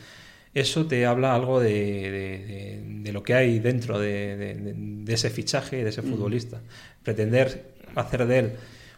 Eso 0.54 0.86
te 0.86 1.06
habla 1.06 1.34
algo 1.34 1.60
de, 1.60 3.10
lo 3.12 3.24
que 3.24 3.34
hay 3.36 3.60
dentro 3.60 4.00
de, 4.00 5.06
ese 5.08 5.30
fichaje, 5.30 5.84
de 5.84 5.90
ese 5.90 6.02
futbolista. 6.02 6.62
Pretender 7.04 7.74
hacer 7.96 8.26
de 8.26 8.40
él 8.40 8.52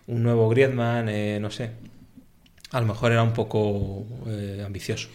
un 0.08 0.24
nuevo 0.24 0.50
Griezmann, 0.50 1.10
eh, 1.10 1.40
no 1.40 1.50
sé. 1.52 1.72
A 2.72 2.82
lo 2.82 2.88
mejor 2.88 3.12
era 3.12 3.24
un 3.24 3.34
poco 3.34 4.06
eh, 4.28 4.64
ambicioso. 4.66 5.10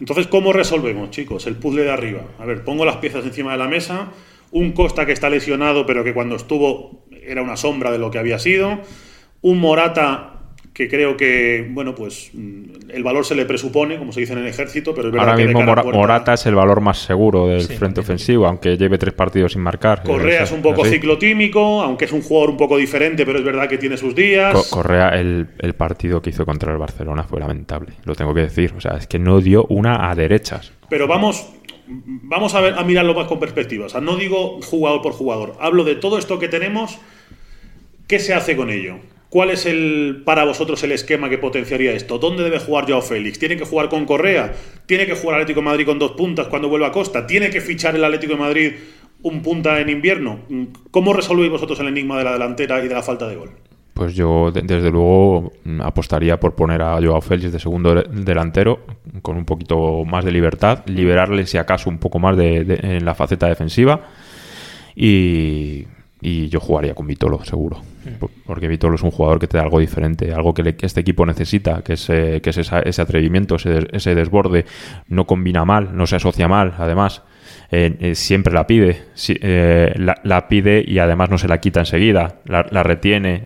Entonces, 0.00 0.26
¿cómo 0.26 0.52
resolvemos, 0.52 1.10
chicos, 1.10 1.46
el 1.46 1.56
puzzle 1.56 1.84
de 1.84 1.92
arriba? 1.92 2.22
A 2.38 2.44
ver, 2.44 2.64
pongo 2.64 2.84
las 2.84 2.96
piezas 2.96 3.24
encima 3.24 3.52
de 3.52 3.58
la 3.58 3.68
mesa. 3.68 4.10
Un 4.50 4.72
Costa 4.72 5.06
que 5.06 5.12
está 5.12 5.30
lesionado, 5.30 5.86
pero 5.86 6.02
que 6.02 6.12
cuando 6.12 6.36
estuvo 6.36 7.04
era 7.12 7.42
una 7.42 7.56
sombra 7.56 7.92
de 7.92 7.98
lo 7.98 8.10
que 8.10 8.18
había 8.18 8.38
sido. 8.38 8.80
Un 9.42 9.58
Morata 9.58 10.33
que 10.74 10.88
creo 10.88 11.16
que, 11.16 11.64
bueno, 11.70 11.94
pues 11.94 12.30
mm, 12.34 12.90
el 12.90 13.04
valor 13.04 13.24
se 13.24 13.36
le 13.36 13.46
presupone, 13.46 13.96
como 13.96 14.10
se 14.10 14.20
dice 14.20 14.32
en 14.32 14.40
el 14.40 14.48
ejército, 14.48 14.92
pero 14.92 15.08
es 15.08 15.14
verdad 15.14 15.30
Ahora 15.30 15.44
mismo 15.44 15.62
Morata 15.62 16.34
es 16.34 16.44
el 16.46 16.56
valor 16.56 16.80
más 16.80 16.98
seguro 16.98 17.46
del 17.46 17.62
frente 17.62 18.00
ofensivo, 18.00 18.48
aunque 18.48 18.76
lleve 18.76 18.98
tres 18.98 19.14
partidos 19.14 19.52
sin 19.52 19.62
marcar. 19.62 20.02
Correa 20.02 20.42
es, 20.42 20.50
un 20.50 20.62
poco 20.62 20.84
ciclotímico, 20.84 21.80
aunque 21.80 22.06
es 22.06 22.12
un 22.12 22.22
jugador 22.22 22.50
un 22.50 22.56
poco 22.56 22.76
diferente, 22.76 23.24
pero 23.24 23.38
es 23.38 23.44
verdad 23.44 23.68
que 23.68 23.78
tiene 23.78 23.96
sus 23.96 24.16
días. 24.16 24.68
Correa, 24.68 25.10
el, 25.10 25.46
el, 25.60 25.74
partido 25.74 26.20
que 26.20 26.30
hizo 26.30 26.44
contra 26.44 26.72
el 26.72 26.78
Barcelona 26.78 27.22
fue 27.22 27.38
lamentable, 27.38 27.92
lo 28.04 28.16
tengo 28.16 28.34
que 28.34 28.40
decir. 28.40 28.74
O 28.76 28.80
sea, 28.80 28.96
es 28.96 29.06
que 29.06 29.20
no 29.20 29.40
dio 29.40 29.66
una 29.68 30.10
a 30.10 30.14
derechas. 30.16 30.72
Pero 30.90 31.06
vamos, 31.06 31.48
vamos 31.86 32.52
a, 32.56 32.60
ver, 32.60 32.74
a 32.74 32.82
mirarlo 32.82 33.14
más 33.14 33.28
con 33.28 33.38
perspectiva. 33.38 33.86
O 33.86 33.88
sea, 33.88 34.00
no 34.00 34.16
digo 34.16 34.60
jugador 34.60 35.02
por 35.02 35.12
jugador, 35.12 35.54
hablo 35.60 35.84
de 35.84 35.94
todo 35.94 36.18
esto 36.18 36.40
que 36.40 36.48
tenemos, 36.48 36.98
¿qué 38.08 38.18
se 38.18 38.34
hace 38.34 38.56
con 38.56 38.70
ello? 38.70 38.96
¿Cuál 39.34 39.50
es 39.50 39.66
el 39.66 40.22
para 40.24 40.44
vosotros 40.44 40.80
el 40.84 40.92
esquema 40.92 41.28
que 41.28 41.38
potenciaría 41.38 41.90
esto? 41.90 42.20
¿Dónde 42.20 42.44
debe 42.44 42.60
jugar 42.60 42.86
Joao 42.86 43.02
Félix? 43.02 43.36
¿Tiene 43.36 43.56
que 43.56 43.64
jugar 43.64 43.88
con 43.88 44.04
Correa? 44.04 44.54
¿Tiene 44.86 45.06
que 45.06 45.16
jugar 45.16 45.40
Atlético 45.40 45.58
de 45.58 45.64
Madrid 45.64 45.86
con 45.86 45.98
dos 45.98 46.12
puntas 46.12 46.46
cuando 46.46 46.68
vuelva 46.68 46.86
a 46.86 46.92
Costa? 46.92 47.26
¿Tiene 47.26 47.50
que 47.50 47.60
fichar 47.60 47.96
el 47.96 48.04
Atlético 48.04 48.34
de 48.34 48.38
Madrid 48.38 48.72
un 49.22 49.42
punta 49.42 49.80
en 49.80 49.88
invierno? 49.88 50.38
¿Cómo 50.92 51.12
resolvéis 51.12 51.50
vosotros 51.50 51.80
el 51.80 51.88
enigma 51.88 52.16
de 52.16 52.22
la 52.22 52.32
delantera 52.34 52.78
y 52.84 52.86
de 52.86 52.94
la 52.94 53.02
falta 53.02 53.26
de 53.26 53.34
gol? 53.34 53.50
Pues 53.92 54.14
yo 54.14 54.52
desde 54.52 54.92
luego 54.92 55.50
apostaría 55.80 56.38
por 56.38 56.54
poner 56.54 56.80
a 56.80 57.02
Joao 57.02 57.20
Félix 57.20 57.50
de 57.50 57.58
segundo 57.58 58.04
delantero 58.04 58.82
con 59.20 59.36
un 59.36 59.44
poquito 59.44 60.04
más 60.04 60.24
de 60.24 60.30
libertad, 60.30 60.84
liberarle 60.86 61.44
si 61.46 61.58
acaso 61.58 61.90
un 61.90 61.98
poco 61.98 62.20
más 62.20 62.36
de, 62.36 62.78
en 62.80 63.04
la 63.04 63.16
faceta 63.16 63.48
defensiva 63.48 64.00
y 64.94 65.86
y 66.24 66.48
yo 66.48 66.58
jugaría 66.58 66.94
con 66.94 67.06
Vitolo, 67.06 67.44
seguro. 67.44 67.82
Porque 68.46 68.66
Vitolo 68.66 68.94
es 68.94 69.02
un 69.02 69.10
jugador 69.10 69.38
que 69.38 69.46
te 69.46 69.58
da 69.58 69.62
algo 69.62 69.78
diferente, 69.78 70.32
algo 70.32 70.54
que, 70.54 70.74
este 70.80 71.00
equipo 71.00 71.26
necesita, 71.26 71.82
que 71.82 71.92
es, 71.92 72.06
que 72.06 72.40
es 72.42 72.56
ese 72.56 73.02
atrevimiento, 73.02 73.56
ese, 73.56 74.14
desborde. 74.14 74.64
No 75.06 75.26
combina 75.26 75.66
mal, 75.66 75.94
no 75.94 76.06
se 76.06 76.16
asocia 76.16 76.48
mal, 76.48 76.72
además. 76.78 77.20
eh, 77.70 77.94
eh, 78.00 78.14
siempre 78.14 78.54
la 78.54 78.66
pide, 78.66 79.02
la, 79.96 80.48
pide 80.48 80.82
y 80.86 80.98
además 80.98 81.28
no 81.28 81.36
se 81.36 81.46
la 81.46 81.60
quita 81.60 81.80
enseguida, 81.80 82.40
la, 82.46 82.62
retiene, 82.82 83.42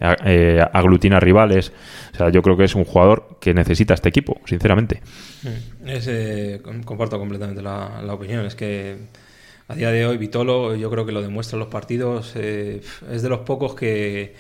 aglutina 0.73 1.19
rivales. 1.19 1.73
O 2.15 2.17
sea, 2.17 2.29
yo 2.31 2.43
creo 2.43 2.57
que 2.57 2.65
es 2.65 2.77
un 2.77 2.85
jugador 2.85 3.39
que 3.41 3.55
necesita 3.55 3.95
este 3.95 4.09
equipo, 4.09 4.41
sinceramente. 4.45 5.03
Mm. 5.43 6.83
comparto 6.85 7.19
completamente 7.19 7.61
la, 7.61 8.03
la, 8.05 8.15
opinión. 8.15 8.47
Es 8.47 8.55
que 8.55 8.99
a 9.69 9.75
día 9.75 9.91
de 9.93 10.07
hoy 10.07 10.17
Vitolo, 10.17 10.75
yo 10.75 10.91
creo 10.91 11.07
que 11.07 11.13
lo 11.13 11.23
demuestra 11.23 11.59
los 11.59 11.69
partidos, 11.69 12.35
es 12.37 13.23
de 13.23 13.29
los 13.29 13.41
pocos 13.41 13.75
que 13.75 14.35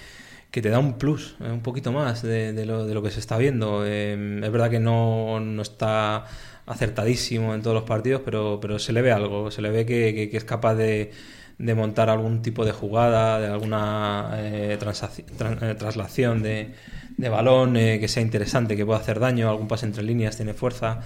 que 0.50 0.62
te 0.62 0.70
da 0.70 0.78
un 0.78 0.98
plus, 0.98 1.36
eh, 1.40 1.50
un 1.50 1.60
poquito 1.60 1.92
más 1.92 2.22
de, 2.22 2.64
lo, 2.64 2.86
de, 2.86 2.94
lo, 2.94 3.02
que 3.02 3.10
se 3.10 3.20
está 3.20 3.36
viendo. 3.36 3.84
Em, 3.86 4.42
es 4.42 4.50
verdad 4.50 4.70
que 4.70 4.80
no, 4.80 5.40
no, 5.40 5.62
está 5.62 6.24
acertadísimo 6.66 7.54
en 7.54 7.62
todos 7.62 7.74
los 7.74 7.84
partidos, 7.84 8.22
pero, 8.24 8.58
pero 8.60 8.78
se 8.78 8.92
le 8.92 9.02
ve 9.02 9.12
algo, 9.12 9.50
se 9.50 9.62
le 9.62 9.70
ve 9.70 9.86
que, 9.86 10.30
es 10.32 10.44
capaz 10.44 10.74
de, 10.74 11.12
de, 11.58 11.74
montar 11.74 12.08
algún 12.10 12.42
tipo 12.42 12.64
de 12.64 12.72
jugada, 12.72 13.40
de 13.40 13.48
alguna 13.48 14.30
eh, 14.36 14.78
eh 14.80 15.74
traslación 15.78 16.42
de, 16.42 16.74
de 17.16 17.28
balón 17.28 17.76
eh, 17.76 17.98
que 18.00 18.08
sea 18.08 18.22
interesante, 18.22 18.76
que 18.76 18.86
pueda 18.86 19.00
hacer 19.00 19.20
daño, 19.20 19.48
algún 19.50 19.68
pase 19.68 19.86
entre 19.86 20.02
líneas, 20.02 20.36
tiene 20.36 20.54
fuerza. 20.54 21.00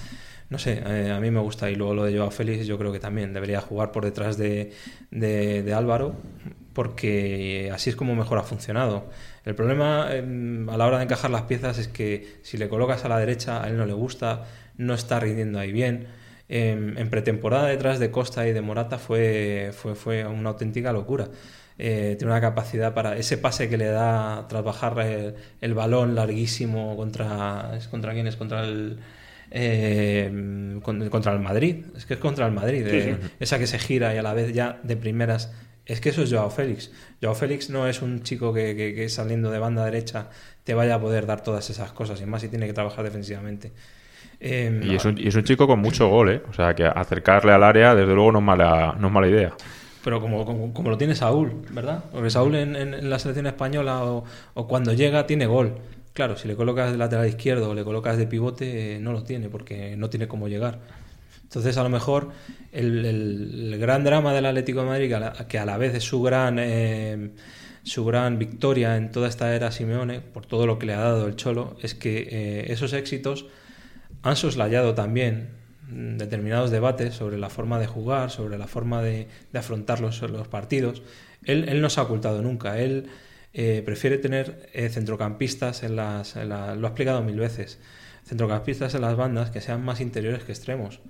No 0.53 0.59
sé, 0.59 0.83
a 1.11 1.19
mí 1.19 1.31
me 1.31 1.41
gusta 1.41 1.71
y 1.71 1.77
luego 1.77 1.95
lo 1.95 2.05
de 2.05 2.15
Joao 2.15 2.31
Félix 2.31 2.67
yo 2.67 2.77
creo 2.79 2.93
que 2.93 3.01
también 3.01 3.33
debería 3.33 3.63
jugar 3.63 3.91
por 3.91 4.05
detrás 4.05 4.37
de, 4.37 4.73
de 5.11 5.75
Álvaro 5.75 6.15
porque 6.73 7.71
así 7.73 7.91
es 7.91 7.97
como 7.97 8.15
mejor 8.15 8.39
ha 8.39 8.43
funcionado. 8.43 9.07
El 9.45 9.55
problema 9.55 10.09
em, 10.15 10.69
a 10.69 10.77
la 10.77 10.87
hora 10.87 10.99
de 10.99 11.05
encajar 11.05 11.31
las 11.31 11.43
piezas 11.43 11.79
es 11.79 11.89
que 11.89 12.39
si 12.43 12.57
le 12.59 12.69
colocas 12.69 13.05
a 13.05 13.09
la 13.09 13.19
derecha, 13.19 13.63
a 13.63 13.69
él 13.69 13.77
no 13.77 13.87
le 13.87 13.93
gusta, 13.93 14.45
no 14.77 14.95
está 14.95 15.21
rindiendo 15.21 15.59
ahí 15.59 15.73
bien. 15.73 16.09
Em, 16.49 16.99
en 16.99 17.11
pretemporada 17.11 17.69
detrás 17.69 17.99
de 17.99 18.11
Costa 18.11 18.47
y 18.47 18.53
de 18.53 18.61
Morata 18.61 18.99
fue, 18.99 19.71
fue, 19.75 19.95
fue 19.95 20.27
una 20.27 20.51
auténtica 20.51 20.93
locura. 20.93 21.29
Eh, 21.79 22.17
tiene 22.19 22.33
una 22.33 22.41
capacidad 22.41 22.95
para 22.95 23.17
ese 23.17 23.39
pase 23.39 23.69
que 23.69 23.79
le 23.79 23.87
da 23.87 24.47
tras 24.49 24.63
bajar 24.63 24.99
el, 25.61 25.75
balón 25.75 26.15
larguísimo 26.15 26.97
contra 26.97 27.79
contra 27.91 28.13
quién 28.13 28.27
es 28.27 28.37
contra 28.37 28.63
el 28.63 28.99
em, 29.53 30.81
contra 30.81 31.33
el 31.33 31.41
Madrid 31.41 31.85
es 31.97 32.07
que 32.07 32.15
es 32.15 32.21
contra 32.21 32.47
el 32.47 32.53
Madrid 32.53 32.87
eh, 32.87 33.19
esa 33.39 33.59
que 33.59 33.67
se 33.67 33.79
gira 33.79 34.15
y 34.15 34.19
a 34.19 34.23
la 34.23 34.33
vez 34.35 34.53
ya 34.53 34.81
de 34.83 34.97
primeras 34.97 35.53
es 35.85 36.01
que 36.01 36.11
eso 36.11 36.23
es 36.23 36.33
Joao 36.33 36.51
Félix. 36.51 36.93
Joao 37.21 37.35
Félix 37.35 37.69
no 37.69 37.89
es 37.89 38.03
un 38.03 38.23
chico 38.23 38.53
que, 38.55 39.09
saliendo 39.09 39.51
de 39.51 39.59
banda 39.59 39.85
derecha 39.85 40.31
te 40.65 40.75
vaya 40.75 40.95
a 40.95 41.01
poder 41.01 41.27
dar 41.27 41.43
todas 41.43 41.69
esas 41.71 41.93
cosas, 41.93 42.21
y 42.21 42.27
más 42.27 42.41
si 42.41 42.49
tiene 42.49 42.67
que 42.67 42.73
trabajar 42.73 43.05
defensivamente. 43.05 43.73
Em, 44.39 44.83
y, 44.83 44.95
es 44.95 45.05
un, 45.05 45.45
chico 45.45 45.67
con 45.67 45.81
mucho 45.81 46.09
gol, 46.09 46.31
¿eh? 46.31 46.43
O 46.49 46.53
sea, 46.53 46.75
que 46.75 46.85
acercarle 46.85 47.53
al 47.53 47.63
área, 47.63 47.95
desde 47.95 48.15
luego, 48.15 48.33
no 48.33 48.39
es 48.39 48.45
mala, 48.45 48.97
no 48.99 49.09
es 49.09 49.13
mala 49.13 49.29
idea. 49.29 49.53
Pero 50.03 50.21
como, 50.21 50.73
como, 50.73 50.91
lo 50.91 50.99
tiene 50.99 51.15
Saúl, 51.15 51.53
¿verdad? 51.71 52.05
Porque 52.11 52.31
Saúl 52.31 52.57
en, 52.57 53.09
la 53.09 53.19
selección 53.19 53.47
española 53.47 54.03
o, 54.05 54.25
cuando 54.67 54.93
llega 54.93 55.27
tiene 55.27 55.47
gol. 55.47 55.75
Claro, 56.13 56.37
si 56.37 56.47
le 56.47 56.57
colocas 56.57 56.93
de 56.93 56.99
lateral 56.99 57.27
izquierdo 57.27 57.71
o 57.71 57.75
le 57.75 57.85
colocas 57.85 58.19
de 58.19 58.27
pivote, 58.27 58.99
no 59.01 59.13
lo 59.13 59.23
tiene 59.23 59.49
porque 59.49 59.97
no 59.97 60.11
tiene 60.11 60.29
cómo 60.29 60.49
llegar. 60.49 60.81
Entonces, 61.43 61.77
a 61.77 61.83
lo 61.83 61.89
mejor 61.89 62.31
el, 62.73 63.77
gran 63.79 64.05
drama 64.05 64.33
del 64.33 64.47
Atlético 64.47 64.81
de 64.81 64.87
Madrid, 64.87 65.13
que 65.49 65.59
a 65.59 65.65
la, 65.65 65.77
vez 65.79 65.95
es 65.95 66.05
su 66.05 66.23
gran, 66.23 66.59
eh, 66.59 67.31
su 67.83 68.05
gran 68.05 68.39
victoria 68.39 68.97
en 68.97 69.11
toda 69.11 69.29
esta 69.29 69.55
era 69.55 69.71
Simeone, 69.71 70.21
por 70.21 70.47
todo 70.47 70.67
lo 70.67 70.79
que 70.79 70.87
le 70.87 70.95
ha 70.95 71.01
dado 71.01 71.27
el 71.27 71.37
Cholo, 71.37 71.77
es 71.83 71.95
que 71.95 72.29
eh, 72.31 72.73
esos 72.73 72.93
éxitos 72.93 73.47
han 74.23 74.37
soslayado 74.37 74.95
también 74.95 75.51
determinados 75.89 76.71
debates 76.71 77.15
sobre 77.15 77.39
la 77.39 77.51
forma 77.51 77.79
de 77.79 77.87
jugar, 77.87 78.31
sobre 78.31 78.57
la 78.57 78.67
forma 78.67 79.03
de, 79.03 79.29
afrontar 79.53 80.01
los, 80.01 80.23
los 80.23 80.49
partidos. 80.49 81.03
Él, 81.45 81.81
no 81.81 81.91
se 81.91 82.01
ha 82.01 82.05
ocultado 82.05 82.41
nunca. 82.43 82.79
Él 82.79 83.09
eh, 83.55 83.83
prefiere 83.85 84.19
tener 84.19 84.71
centrocampistas 84.91 85.83
en 85.83 85.97
las, 85.97 86.37
lo 86.37 86.55
ha 86.55 86.75
explicado 86.75 87.23
mil 87.23 87.39
veces, 87.39 87.81
centrocampistas 88.25 88.95
en 88.95 89.03
las 89.03 89.17
bandas 89.17 89.51
que 89.51 89.61
sean 89.61 89.85
más 89.85 90.01
interiores 90.01 90.45
que 90.45 90.53
extremos 90.53 91.01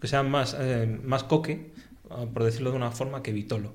que 0.00 0.06
sean 0.06 0.30
más, 0.30 0.56
eh, 0.58 0.86
más 1.02 1.24
coque, 1.24 1.70
por 2.32 2.44
decirlo 2.44 2.70
de 2.70 2.76
una 2.76 2.90
forma, 2.90 3.22
que 3.22 3.32
Vitolo. 3.32 3.72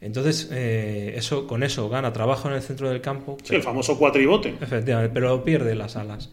Entonces, 0.00 0.50
eh, 0.52 1.14
eso, 1.16 1.46
con 1.46 1.62
eso 1.62 1.88
gana 1.88 2.12
trabajo 2.12 2.48
en 2.48 2.54
el 2.54 2.62
centro 2.62 2.88
del 2.88 3.00
campo. 3.00 3.36
Sí, 3.42 3.54
el 3.54 3.62
famoso 3.62 3.98
cuatribote. 3.98 4.56
Efectivamente, 4.60 5.12
pero 5.12 5.42
pierde 5.42 5.74
las 5.74 5.96
alas. 5.96 6.30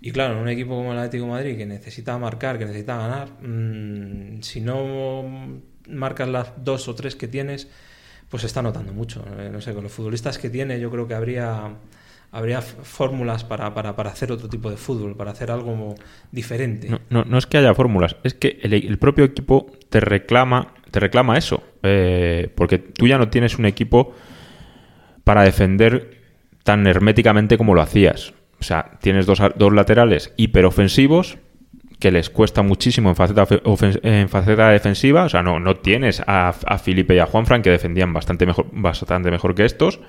Y 0.00 0.12
claro, 0.12 0.34
en 0.34 0.40
un 0.40 0.48
equipo 0.48 0.74
como 0.74 0.92
el 0.92 0.98
Atlético 0.98 1.24
de 1.24 1.30
Madrid, 1.30 1.56
que 1.56 1.66
necesita 1.66 2.16
marcar, 2.18 2.58
que 2.58 2.64
necesita 2.64 2.96
ganar, 2.96 3.28
mm, 3.42 4.42
si 4.42 4.60
no 4.60 5.60
marcas 5.88 6.28
las 6.28 6.64
dos 6.64 6.88
o 6.88 6.94
tres 6.94 7.16
que 7.16 7.28
tienes, 7.28 7.68
pues 8.30 8.42
se 8.42 8.46
está 8.46 8.62
notando 8.62 8.92
mucho. 8.92 9.22
Eh, 9.38 9.50
no 9.52 9.60
sé, 9.60 9.74
con 9.74 9.82
los 9.82 9.92
futbolistas 9.92 10.38
que 10.38 10.48
tiene, 10.48 10.80
yo 10.80 10.90
creo 10.90 11.06
que 11.06 11.14
habría 11.14 11.70
habría 12.32 12.62
fórmulas 12.62 13.42
para, 13.42 13.74
para, 13.74 13.96
para, 13.96 14.10
hacer 14.10 14.30
otro 14.30 14.48
tipo 14.48 14.70
de 14.70 14.76
fútbol, 14.76 15.16
para 15.16 15.32
hacer 15.32 15.50
algo 15.50 15.96
diferente. 16.30 16.88
No, 17.10 17.24
no, 17.24 17.38
es 17.38 17.46
que 17.46 17.58
haya 17.58 17.74
fórmulas, 17.74 18.16
es 18.22 18.34
que 18.34 18.60
el, 18.62 18.98
propio 18.98 19.24
equipo 19.24 19.72
te 19.88 19.98
reclama, 19.98 20.74
te 20.92 21.00
reclama 21.00 21.36
eso. 21.36 21.62
Eh, 21.82 22.48
porque 22.54 22.78
tú 22.78 23.08
ya 23.08 23.18
no 23.18 23.30
tienes 23.30 23.58
un 23.58 23.66
equipo 23.66 24.14
para 25.24 25.42
defender 25.42 26.18
tan 26.62 26.86
herméticamente 26.86 27.58
como 27.58 27.74
lo 27.74 27.82
hacías. 27.82 28.32
O 28.60 28.62
sea, 28.62 28.98
tienes 29.00 29.26
dos, 29.26 29.40
dos 29.56 29.72
laterales 29.72 30.32
hiperofensivos 30.36 31.38
que 32.00 32.10
les 32.10 32.30
cuesta 32.30 32.62
muchísimo 32.62 33.10
en 33.10 33.16
faceta, 33.16 33.46
en 34.02 34.28
faceta 34.28 34.70
defensiva. 34.70 35.24
O 35.24 35.28
sea, 35.28 35.42
no, 35.42 35.60
no 35.60 35.76
tienes 35.76 36.20
a, 36.26 36.48
a 36.48 36.78
Felipe 36.78 37.14
y 37.14 37.18
a 37.18 37.26
Juanfran 37.26 37.62
que 37.62 37.70
defendían 37.70 38.12
bastante 38.12 38.46
mejor, 38.46 38.66
bastante 38.72 39.30
mejor 39.30 39.54
que 39.54 39.64
estos. 39.64 40.00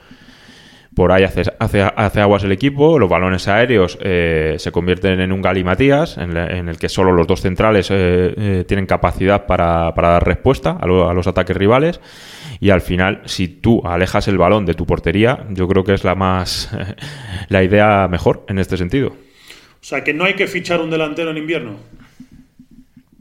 Por 0.93 1.13
ahí 1.13 1.23
hace, 1.23 1.43
hace, 1.57 2.19
aguas 2.19 2.43
el 2.43 2.51
equipo, 2.51 2.99
los 2.99 3.09
balones 3.09 3.47
aéreos 3.47 3.97
eh, 4.01 4.55
se 4.57 4.73
convierten 4.73 5.21
en 5.21 5.31
un 5.31 5.41
galimatías, 5.41 6.17
en, 6.17 6.35
en, 6.35 6.67
el 6.67 6.77
que 6.77 6.89
solo 6.89 7.13
los 7.13 7.27
dos 7.27 7.39
centrales 7.39 7.89
eh, 7.91 8.33
eh, 8.35 8.65
tienen 8.67 8.87
capacidad 8.87 9.45
para, 9.45 9.93
dar 9.95 10.25
respuesta 10.25 10.71
a, 10.71 10.85
los 10.85 11.27
ataques 11.27 11.55
rivales. 11.55 12.01
Y 12.59 12.71
al 12.71 12.81
final, 12.81 13.21
si 13.23 13.47
tú 13.47 13.81
alejas 13.85 14.27
el 14.27 14.37
balón 14.37 14.65
de 14.65 14.73
tu 14.73 14.85
portería, 14.85 15.45
yo 15.51 15.65
creo 15.69 15.85
que 15.85 15.93
es 15.93 16.03
la 16.03 16.15
más 16.15 16.69
la 17.47 17.63
idea 17.63 18.09
mejor 18.09 18.43
en 18.49 18.59
este 18.59 18.75
sentido. 18.75 19.13
O 19.81 19.83
sea, 19.83 20.03
que 20.03 20.13
no 20.13 20.25
hay 20.25 20.35
que 20.35 20.47
fichar 20.47 20.79
un 20.79 20.91
delantero 20.91 21.31
en 21.31 21.37
invierno. 21.37 21.77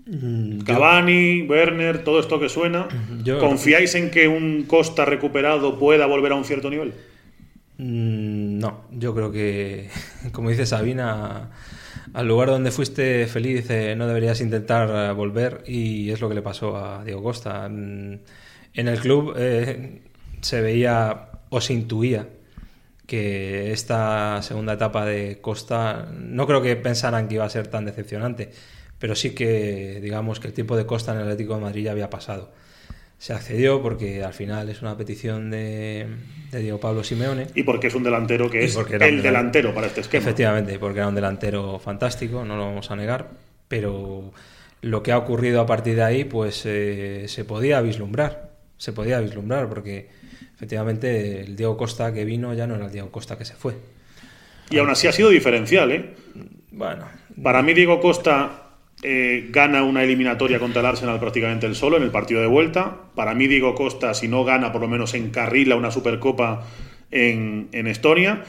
Mm, 0.06 0.60
Cavani, 0.60 1.42
Werner, 1.42 2.04
todo 2.04 2.20
esto 2.20 2.38
que 2.38 2.48
suena. 2.48 2.88
¿Confiáis 3.40 3.94
en 3.94 4.10
que 4.10 4.28
un 4.28 4.64
Costa 4.64 5.04
recuperado 5.04 5.78
pueda 5.78 6.06
volver 6.06 6.32
a 6.32 6.34
un 6.34 6.44
cierto 6.44 6.68
nivel? 6.68 6.92
Mm, 7.78 8.58
no, 8.58 8.84
yo 8.90 9.14
creo 9.14 9.32
que, 9.32 9.88
como 10.32 10.50
dice 10.50 10.66
Sabina, 10.66 11.50
al 12.12 12.28
lugar 12.28 12.48
donde 12.48 12.72
fuiste 12.72 13.26
feliz 13.26 13.70
eh, 13.70 13.94
no 13.96 14.06
deberías 14.06 14.40
intentar 14.42 14.90
eh, 14.92 15.12
volver 15.14 15.62
y 15.66 16.10
es 16.10 16.20
lo 16.20 16.28
que 16.28 16.34
le 16.34 16.42
pasó 16.42 16.76
a 16.76 17.04
Diego 17.04 17.22
Costa. 17.22 17.66
Mm, 17.68 18.18
en 18.74 18.88
el 18.88 19.00
club 19.00 19.34
eh, 19.36 20.02
se 20.42 20.60
veía 20.60 21.30
o 21.48 21.60
se 21.60 21.72
intuía 21.72 22.26
que 23.10 23.72
esta 23.72 24.40
segunda 24.42 24.74
etapa 24.74 25.04
de 25.04 25.40
Costa, 25.40 26.08
no 26.16 26.46
creo 26.46 26.62
que 26.62 26.76
pensaran 26.76 27.26
que 27.26 27.34
iba 27.34 27.44
a 27.44 27.50
ser 27.50 27.66
tan 27.66 27.84
decepcionante, 27.84 28.50
pero 29.00 29.16
sí 29.16 29.34
que 29.34 29.98
digamos 30.00 30.38
que 30.38 30.46
el 30.46 30.54
tiempo 30.54 30.76
de 30.76 30.86
Costa 30.86 31.10
en 31.10 31.18
el 31.18 31.24
Atlético 31.24 31.56
de 31.56 31.60
Madrid 31.62 31.84
ya 31.86 31.90
había 31.90 32.08
pasado 32.08 32.52
se 33.20 33.34
accedió 33.34 33.82
porque 33.82 34.24
al 34.24 34.32
final 34.32 34.70
es 34.70 34.80
una 34.80 34.96
petición 34.96 35.50
de, 35.50 36.06
Diego 36.52 36.80
Pablo 36.80 37.04
Simeone. 37.04 37.48
Y 37.54 37.64
porque 37.64 37.88
es 37.88 37.94
un 37.94 38.02
delantero 38.02 38.48
que 38.48 38.64
es 38.64 38.74
el 38.74 39.20
delantero 39.20 39.74
para 39.74 39.88
este 39.88 40.00
esquema. 40.00 40.22
Efectivamente, 40.22 40.78
porque 40.78 41.00
era 41.00 41.08
un 41.08 41.14
delantero 41.14 41.78
fantástico, 41.78 42.46
no 42.46 42.56
lo 42.56 42.64
vamos 42.64 42.90
a 42.90 42.96
negar, 42.96 43.28
pero 43.68 44.32
lo 44.80 45.02
que 45.02 45.12
ha 45.12 45.18
ocurrido 45.18 45.60
a 45.60 45.66
partir 45.66 45.96
de 45.96 46.02
ahí, 46.02 46.24
pues 46.24 46.62
eh, 46.64 47.26
se 47.28 47.44
podía 47.44 47.82
vislumbrar, 47.82 48.52
se 48.78 48.94
podía 48.94 49.20
vislumbrar, 49.20 49.68
porque 49.68 50.08
efectivamente 50.60 51.40
el 51.40 51.56
Diego 51.56 51.78
Costa 51.78 52.12
que 52.12 52.26
vino 52.26 52.52
ya 52.52 52.66
no 52.66 52.74
era 52.74 52.84
el 52.84 52.92
Diego 52.92 53.10
Costa 53.10 53.38
que 53.38 53.46
se 53.46 53.54
fue. 53.54 53.76
Y 54.68 54.76
aún 54.76 54.90
así 54.90 55.08
ha 55.08 55.12
sido 55.12 55.30
diferencial, 55.30 55.90
¿eh? 55.90 56.10
Bueno. 56.70 57.06
Para 57.42 57.62
mí 57.62 57.72
Diego 57.72 57.98
Costa 57.98 58.68
eh, 59.02 59.48
gana 59.48 59.82
una 59.84 60.02
eliminatoria 60.02 60.58
contra 60.58 60.80
el 60.80 60.86
Arsenal 60.86 61.18
prácticamente 61.18 61.66
el 61.66 61.74
solo 61.74 61.96
en 61.96 62.02
el 62.02 62.10
partido 62.10 62.42
de 62.42 62.46
vuelta. 62.46 62.94
Para 63.14 63.34
mí, 63.34 63.46
Diego 63.46 63.74
Costa, 63.74 64.12
si 64.12 64.28
no 64.28 64.44
gana, 64.44 64.70
por 64.70 64.82
lo 64.82 64.88
menos 64.88 65.14
encarrila 65.14 65.76
una 65.76 65.90
Supercopa 65.90 66.66
en, 67.10 67.70
en 67.72 67.86
Estonia. 67.86 68.44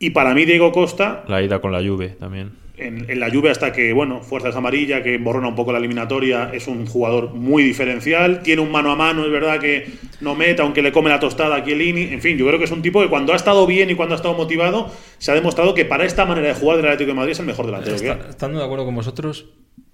Y 0.00 0.10
para 0.10 0.34
mí, 0.34 0.44
Diego 0.44 0.72
Costa. 0.72 1.24
La 1.28 1.40
ida 1.40 1.60
con 1.60 1.70
la 1.70 1.78
Juve 1.78 2.08
también. 2.08 2.50
En, 2.78 3.20
la 3.20 3.30
Juve, 3.30 3.50
hasta 3.50 3.72
que, 3.72 3.92
bueno, 3.92 4.20
Fuerzas 4.20 4.54
Amarilla, 4.54 5.02
que 5.02 5.18
borrona 5.18 5.48
un 5.48 5.54
poco 5.54 5.72
la 5.72 5.78
eliminatoria, 5.78 6.50
es 6.52 6.66
un 6.68 6.86
jugador 6.86 7.34
muy 7.34 7.62
diferencial. 7.62 8.42
Tiene 8.42 8.62
un 8.62 8.70
mano 8.70 8.92
a 8.92 8.96
mano, 8.96 9.24
es 9.24 9.30
verdad 9.30 9.58
que 9.58 9.90
no 10.20 10.34
meta, 10.34 10.62
aunque 10.62 10.82
le 10.82 10.92
come 10.92 11.10
la 11.10 11.18
tostada 11.18 11.56
a 11.56 11.64
Chiellini. 11.64 12.12
En 12.12 12.20
fin, 12.20 12.36
yo 12.38 12.46
creo 12.46 12.58
que 12.58 12.66
es 12.66 12.70
un 12.70 12.82
tipo 12.82 13.00
que 13.02 13.08
cuando 13.08 13.32
ha 13.32 13.36
estado 13.36 13.66
bien 13.66 13.90
y 13.90 13.94
cuando 13.94 14.14
ha 14.14 14.16
estado 14.16 14.34
motivado, 14.34 14.90
se 15.18 15.30
ha 15.32 15.34
demostrado 15.34 15.74
que 15.74 15.84
para 15.84 16.04
esta 16.04 16.24
manera 16.24 16.48
de 16.48 16.54
jugar 16.54 16.76
del 16.76 16.86
Atlético 16.86 17.08
de 17.08 17.14
Madrid 17.14 17.32
es 17.32 17.40
el 17.40 17.46
mejor 17.46 17.66
delantero 17.66 17.96
Estando 17.96 18.58
de 18.58 18.64
acuerdo 18.64 18.84
con 18.84 18.94
vosotros, 18.94 19.46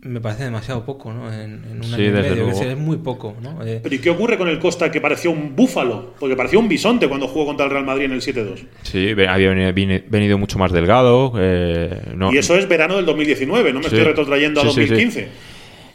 me 0.05 0.21
parece 0.21 0.45
demasiado 0.45 0.85
poco, 0.85 1.12
¿no? 1.12 1.33
En, 1.33 1.64
en 1.64 1.77
un 1.79 1.85
Sí, 1.85 1.95
año 1.95 2.03
y 2.05 2.07
desde 2.11 2.21
medio. 2.21 2.31
Es 2.33 2.37
luego. 2.38 2.51
decir, 2.51 2.69
es 2.69 2.79
muy 2.79 2.97
poco, 2.99 3.35
¿no? 3.43 3.62
Eh, 3.64 3.81
Pero 3.83 3.95
¿y 3.95 3.99
qué 3.99 4.11
ocurre 4.11 4.38
con 4.38 4.49
el 4.49 4.59
Costa 4.59 4.90
que 4.90 5.01
parecía 5.01 5.31
un 5.31 5.57
búfalo? 5.57 6.14
Porque 6.21 6.37
parecía 6.37 6.59
un 6.59 6.69
bisonte 6.69 7.09
cuando 7.09 7.27
jugó 7.27 7.47
contra 7.47 7.64
el 7.67 7.73
Real 7.73 7.85
Madrid 7.85 8.05
en 8.05 8.12
el 8.12 8.21
7-2. 8.21 8.67
Sí, 8.83 9.11
había 9.27 9.51
venido 9.51 10.38
mucho 10.38 10.59
más 10.59 10.73
delgado. 10.73 11.33
eh, 11.38 12.01
no- 12.14 12.33
Y 12.33 12.38
eso 12.38 12.55
es 12.57 12.69
verano 12.69 12.97
del 12.97 13.07
2019, 13.07 13.73
no 13.73 13.79
me 13.81 13.85
Sí. 13.88 13.95
estoy 13.97 14.05
retrotrayendo 14.05 14.61
a 14.61 14.64
Sí, 14.64 14.69
sí, 14.71 14.75
sí. 14.75 14.81
2015. 14.88 15.29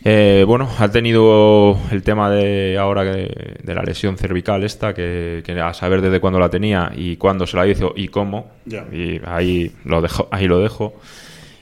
Eh, 0.06 0.45
bueno, 0.48 0.69
ha 0.80 0.89
tenido 0.89 1.78
el 1.91 2.02
tema 2.04 2.32
de 2.32 2.78
ahora 2.80 3.04
de 3.04 3.60
la 3.76 3.84
lesión 3.84 4.17
cervical 4.17 4.63
esta, 4.63 4.93
que, 4.93 5.43
que 5.45 5.60
a 5.60 5.74
saber 5.74 6.00
desde 6.02 6.22
cuándo 6.22 6.39
la 6.39 6.50
tenía 6.50 6.91
y 6.95 7.17
cuándo 7.17 7.45
se 7.45 7.58
la 7.58 7.67
hizo 7.67 7.93
y 7.95 8.08
cómo. 8.08 8.50
Ya. 8.65 8.86
Y 8.91 9.19
ahí 9.26 9.72
lo 9.84 10.02
dejo, 10.02 10.30
ahí 10.32 10.48
lo 10.48 10.60
dejo. 10.60 10.93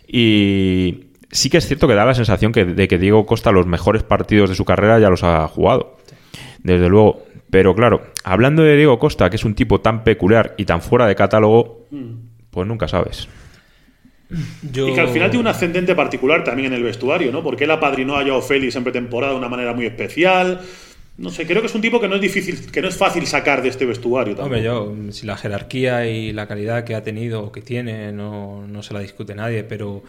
Y 0.08 1.07
sí 1.32 1.50
que 1.50 1.58
es 1.58 1.68
cierto 1.68 1.88
que 1.88 1.96
da 1.96 2.06
la 2.06 2.14
sensación 2.14 2.52
que, 2.52 2.66
de 2.66 2.88
que 2.88 2.98
Diego 2.98 3.26
Costa 3.26 3.52
los 3.52 3.66
mejores 3.66 4.04
partidos 4.04 4.50
de 4.50 4.56
su 4.56 4.66
carrera 4.66 5.00
ya 5.00 5.10
los 5.10 5.24
ha 5.24 5.48
jugado. 5.48 5.98
Desde 6.64 6.90
luego. 6.90 7.24
Pero 7.50 7.76
claro, 7.76 8.02
hablando 8.24 8.64
de 8.64 8.76
Diego 8.76 9.00
Costa, 9.00 9.30
que 9.30 9.38
es 9.38 9.46
un 9.46 9.56
tipo 9.56 9.80
tan 9.80 10.04
peculiar 10.04 10.54
y 10.58 10.66
tan 10.66 10.82
fuera 10.82 11.08
de 11.08 11.16
catálogo, 11.16 11.86
pues 12.50 12.68
nunca 12.68 12.88
sabes. 12.88 13.28
yo... 14.72 14.90
Y 14.90 14.94
que 14.94 15.00
al 15.00 15.10
final 15.10 15.30
tiene 15.30 15.42
un 15.42 15.48
ascendente 15.48 15.96
particular 15.96 16.44
también 16.44 16.68
en 16.68 16.74
el 16.74 16.84
vestuario, 16.84 17.32
¿no? 17.32 17.44
Porque 17.44 17.64
él 17.64 17.72
apadrinó 17.72 18.18
a 18.18 18.24
Joao 18.24 18.42
Félix 18.42 18.76
en 18.76 18.84
pretemporada 18.84 19.34
de 19.34 19.40
una 19.40 19.48
manera 19.48 19.74
muy 19.74 19.86
especial. 19.86 20.60
No 21.18 21.30
sé, 21.30 21.48
creo 21.48 21.62
que 21.62 21.68
es 21.68 21.74
un 21.74 21.82
tipo 21.82 22.00
que 22.00 22.08
no 22.08 22.16
es 22.16 22.22
difícil, 22.22 22.70
que 22.70 22.82
no 22.82 22.90
es 22.90 22.98
fácil 22.98 23.26
sacar 23.26 23.62
de 23.62 23.70
este 23.70 23.86
vestuario. 23.86 24.36
tampoco. 24.36 24.56
Hombre, 24.56 24.64
yo, 24.64 24.94
si 25.12 25.26
la 25.26 25.38
jerarquía 25.38 26.06
y 26.06 26.34
la 26.34 26.48
calidad 26.48 26.84
que 26.84 26.96
ha 26.96 27.02
tenido 27.02 27.44
o 27.44 27.52
que 27.52 27.62
tiene 27.62 28.12
no, 28.12 28.68
no 28.68 28.84
se 28.84 28.94
la 28.94 29.00
discute 29.00 29.34
nadie, 29.34 29.64
pero 29.64 30.04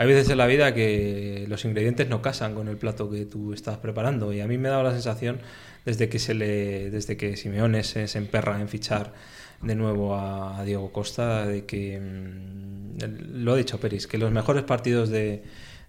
hay 0.00 0.06
veces 0.06 0.30
en 0.30 0.38
la 0.38 0.46
vida 0.46 0.72
que 0.72 1.44
los 1.46 1.66
ingredientes 1.66 2.08
no 2.08 2.22
casan 2.22 2.54
con 2.54 2.68
el 2.68 2.78
plato 2.78 3.10
que 3.10 3.26
tú 3.26 3.52
estás 3.52 3.76
preparando 3.76 4.32
y 4.32 4.40
a 4.40 4.46
mí 4.46 4.56
me 4.56 4.68
ha 4.68 4.70
dado 4.70 4.84
la 4.84 4.92
sensación 4.92 5.40
desde 5.84 6.08
que 6.08 6.18
se 6.18 6.32
le 6.32 6.90
desde 6.90 7.18
que 7.18 7.36
Simeone 7.36 7.84
se, 7.84 8.08
se 8.08 8.16
emperra 8.16 8.62
en 8.62 8.70
fichar 8.70 9.12
de 9.60 9.74
nuevo 9.74 10.16
a, 10.16 10.64
Diego 10.64 10.90
Costa 10.90 11.46
de 11.46 11.66
que 11.66 12.00
mm, 12.00 13.42
lo 13.42 13.52
ha 13.52 13.56
dicho 13.58 13.78
Peris 13.78 14.06
que 14.06 14.16
los 14.16 14.32
mejores 14.32 14.62
partidos 14.62 15.10
de, 15.10 15.42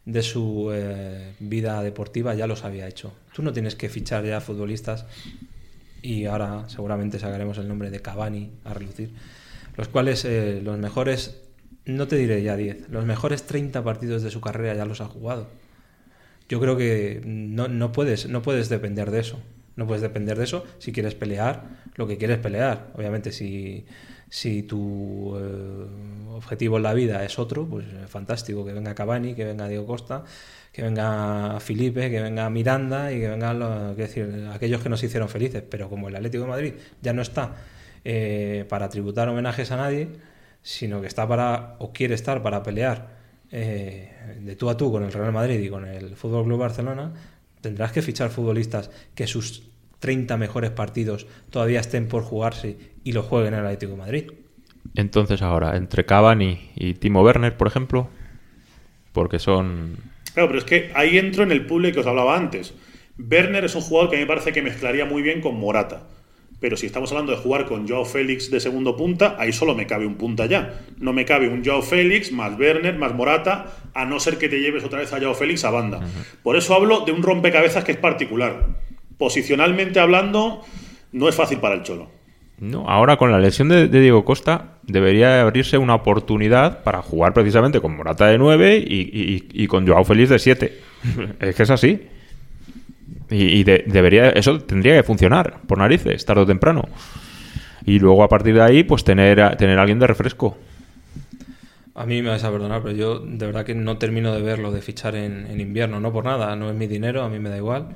de 0.04 0.24
su 0.24 0.72
eh, 0.74 1.34
vida 1.40 1.82
deportiva 1.82 2.36
ya 2.36 2.48
los 2.48 2.66
había 2.66 2.90
hecho. 2.90 3.14
Tú 3.34 3.44
no 3.44 3.54
tienes 3.54 3.76
que 3.76 3.88
fichar 3.88 4.26
ya 4.26 4.42
futbolistas 4.42 5.06
y 6.02 6.26
ahora 6.26 6.68
seguramente 6.68 7.18
sacaremos 7.18 7.58
el 7.60 7.70
nombre 7.70 7.90
de 7.90 8.02
Cavani 8.02 8.52
a 8.66 8.74
relucir, 8.74 9.14
los 9.78 9.88
cuales 9.88 10.26
eh, 10.26 10.60
los 10.62 10.78
mejores, 10.78 11.41
no 11.86 12.08
te 12.08 12.16
diré 12.16 12.42
ya 12.44 12.56
10, 12.56 12.90
los 12.90 13.06
mejores 13.06 13.44
30 13.44 13.84
partidos 13.84 14.24
de 14.24 14.32
su 14.32 14.42
carrera 14.42 14.76
ya 14.76 14.86
los 14.86 15.02
ha 15.02 15.06
jugado. 15.06 15.48
Yo 16.50 16.60
creo 16.60 16.76
que 16.78 17.22
no, 17.26 17.68
no 17.68 17.92
puedes, 17.92 18.28
no 18.28 18.42
puedes 18.42 18.70
depender 18.70 19.10
de 19.10 19.22
eso. 19.22 19.40
No 19.78 19.88
puedes 19.88 20.02
depender 20.02 20.38
de 20.38 20.44
eso 20.44 20.66
si 20.80 20.92
quieres 20.92 21.16
pelear 21.16 21.64
lo 21.96 22.08
que 22.08 22.18
quieres 22.18 22.38
pelear. 22.40 22.88
Obviamente, 22.96 23.32
si, 23.32 23.86
si 24.30 24.64
tu 24.64 25.36
eh, 25.38 25.86
objetivo 26.32 26.78
en 26.78 26.84
la 26.84 26.94
vida 26.94 27.24
es 27.24 27.40
otro, 27.40 27.66
pues 27.66 27.86
fantástico. 28.08 28.66
Que 28.66 28.74
venga 28.74 28.96
Cavani, 28.96 29.34
que 29.34 29.46
venga 29.46 29.68
Diego 29.68 29.86
Costa, 29.86 30.24
que 30.72 30.82
venga 30.82 31.60
Felipe, 31.60 32.10
que 32.10 32.22
venga 32.22 32.50
Miranda 32.50 33.12
y 33.12 33.20
que 33.20 33.30
vengan 33.30 33.96
decir, 33.96 34.50
aquellos 34.54 34.82
que 34.82 34.90
nos 34.90 35.04
hicieron 35.04 35.30
felices. 35.30 35.64
Pero 35.70 35.90
como 35.90 36.10
el 36.10 36.16
Atlético 36.16 36.44
de 36.44 36.50
Madrid 36.50 36.74
ya 37.02 37.14
no 37.14 37.22
está 37.22 37.56
eh, 38.04 38.66
para 38.70 38.90
tributar 38.90 39.30
homenajes 39.30 39.72
a 39.72 39.78
nadie, 39.78 40.10
sino 40.62 41.02
que 41.02 41.08
está 41.08 41.28
para, 41.28 41.76
o 41.80 41.92
quiere 41.92 42.16
estar 42.16 42.42
para 42.44 42.64
pelear 42.64 43.18
eh, 43.52 44.38
de 44.40 44.56
tú 44.56 44.70
a 44.70 44.78
tú 44.78 44.92
con 44.92 45.04
el 45.04 45.12
Real 45.12 45.34
Madrid 45.34 45.60
y 45.60 45.70
con 45.70 45.86
el 45.86 46.16
Fútbol 46.16 46.46
Club 46.46 46.60
Barcelona, 46.60 47.14
tendrás 47.60 47.92
que 47.92 48.02
fichar 48.02 48.30
futbolistas 48.30 48.92
que 49.16 49.28
sus 49.28 49.64
30 50.00 50.38
mejores 50.38 50.72
partidos 50.72 51.28
todavía 51.50 51.80
estén 51.80 52.08
por 52.08 52.24
jugarse 52.24 52.78
y 53.04 53.12
lo 53.12 53.24
jueguen 53.24 53.54
en 53.54 53.60
el 53.60 53.66
Atlético 53.66 53.92
de 53.94 53.98
Madrid. 53.98 54.32
Entonces 54.96 55.42
ahora, 55.42 55.78
entre 55.78 56.06
Cavani 56.06 56.72
y 56.76 56.96
Timo 56.96 57.22
Werner, 57.22 57.56
por 57.56 57.68
ejemplo, 57.68 58.10
porque 59.12 59.40
son... 59.40 59.98
Claro, 60.34 60.48
pero 60.48 60.60
es 60.60 60.66
que 60.66 60.92
ahí 60.96 61.18
entro 61.18 61.44
en 61.44 61.52
el 61.52 61.66
puzzle 61.66 61.92
que 61.92 62.00
os 62.00 62.08
hablaba 62.08 62.36
antes. 62.36 62.74
Werner 63.18 63.66
es 63.66 63.76
un 63.76 63.82
jugador 63.82 64.10
que 64.10 64.16
a 64.16 64.20
mí 64.20 64.24
me 64.24 64.28
parece 64.28 64.54
que 64.54 64.62
mezclaría 64.62 65.06
muy 65.06 65.22
bien 65.22 65.42
con 65.42 65.60
Morata. 65.60 66.08
Pero 66.62 66.78
si 66.78 66.86
estamos 66.86 67.12
hablando 67.12 67.34
de 67.34 67.40
jugar 67.40 67.66
con 67.66 67.88
Joao 67.88 68.06
Félix 68.06 68.50
de 68.52 68.60
segundo 68.62 68.96
punta, 68.96 69.36
ahí 69.38 69.52
solo 69.52 69.76
me 69.76 69.86
cabe 69.88 70.06
un 70.06 70.16
punta 70.16 70.46
ya. 70.46 70.80
No 71.00 71.12
me 71.12 71.26
cabe 71.26 71.50
un 71.50 71.66
Joao 71.66 71.82
Félix 71.82 72.32
más 72.32 72.58
Werner 72.58 72.98
más 72.98 73.14
Morata, 73.14 73.74
a 73.94 74.06
no 74.06 74.20
ser 74.20 74.38
que 74.38 74.48
te 74.48 74.60
lleves 74.62 74.84
otra 74.86 75.00
vez 75.00 75.12
a 75.12 75.20
Joao 75.20 75.34
Félix 75.34 75.66
a 75.66 75.72
banda. 75.72 76.00
Por 76.44 76.56
eso 76.56 76.74
hablo 76.76 77.02
de 77.02 77.12
un 77.12 77.24
rompecabezas 77.24 77.84
que 77.84 77.92
es 77.94 77.98
particular. 77.98 78.68
Posicionalmente 79.18 80.00
hablando, 80.00 80.62
no 81.12 81.28
es 81.28 81.36
fácil 81.36 81.58
para 81.60 81.76
el 81.76 81.84
Cholo. 81.84 82.10
No, 82.60 82.88
ahora 82.88 83.18
con 83.18 83.32
la 83.32 83.40
lesión 83.40 83.68
de, 83.70 83.88
de 83.88 84.00
Diego 84.02 84.24
Costa 84.24 84.78
debería 84.84 85.42
abrirse 85.42 85.80
una 85.80 85.96
oportunidad 85.96 86.84
para 86.84 87.02
jugar 87.02 87.34
precisamente 87.34 87.82
con 87.82 87.96
Morata 87.98 88.28
de 88.28 88.38
9 88.38 88.78
y, 88.88 89.00
y- 89.02 89.48
y 89.52 89.68
con 89.68 89.88
Joao 89.88 90.04
Félix 90.06 90.30
de 90.30 90.38
7. 90.40 90.80
es 91.40 91.56
que 91.56 91.64
es 91.64 91.70
así. 91.72 92.02
Y, 93.32 93.64
de- 93.64 93.86
debería, 93.88 94.30
eso 94.30 94.60
tendría 94.60 94.96
que 94.96 95.04
funcionar 95.04 95.62
por 95.66 95.78
narices, 95.78 96.26
tarde 96.26 96.42
o 96.42 96.46
temprano. 96.46 96.84
Y 97.86 97.98
luego 98.00 98.24
a 98.24 98.30
partir 98.30 98.54
de 98.56 98.62
ahí, 98.62 98.84
pues 98.84 99.04
tener 99.04 99.56
tener 99.58 99.80
alguien 99.80 100.00
de 100.00 100.08
refresco. 100.08 100.58
A 101.94 102.06
mí 102.06 102.22
me 102.22 102.30
vais 102.30 102.44
a 102.44 102.52
perdonar, 102.52 102.82
pero 102.82 102.96
yo 102.96 103.20
de 103.20 103.46
verdad 103.46 103.66
que 103.66 103.76
no 103.76 103.98
termino 103.98 104.34
de 104.34 104.42
ver 104.42 104.60
lo 104.60 104.72
de 104.72 104.82
fichar 104.82 105.16
en, 105.16 105.60
invierno, 105.60 106.00
no 106.00 106.14
por 106.14 106.24
nada, 106.24 106.56
no 106.56 106.70
es 106.70 106.76
mi 106.76 106.88
dinero, 106.88 107.24
a 107.24 107.30
mí 107.30 107.38
me 107.40 107.50
da 107.50 107.58
igual. 107.58 107.90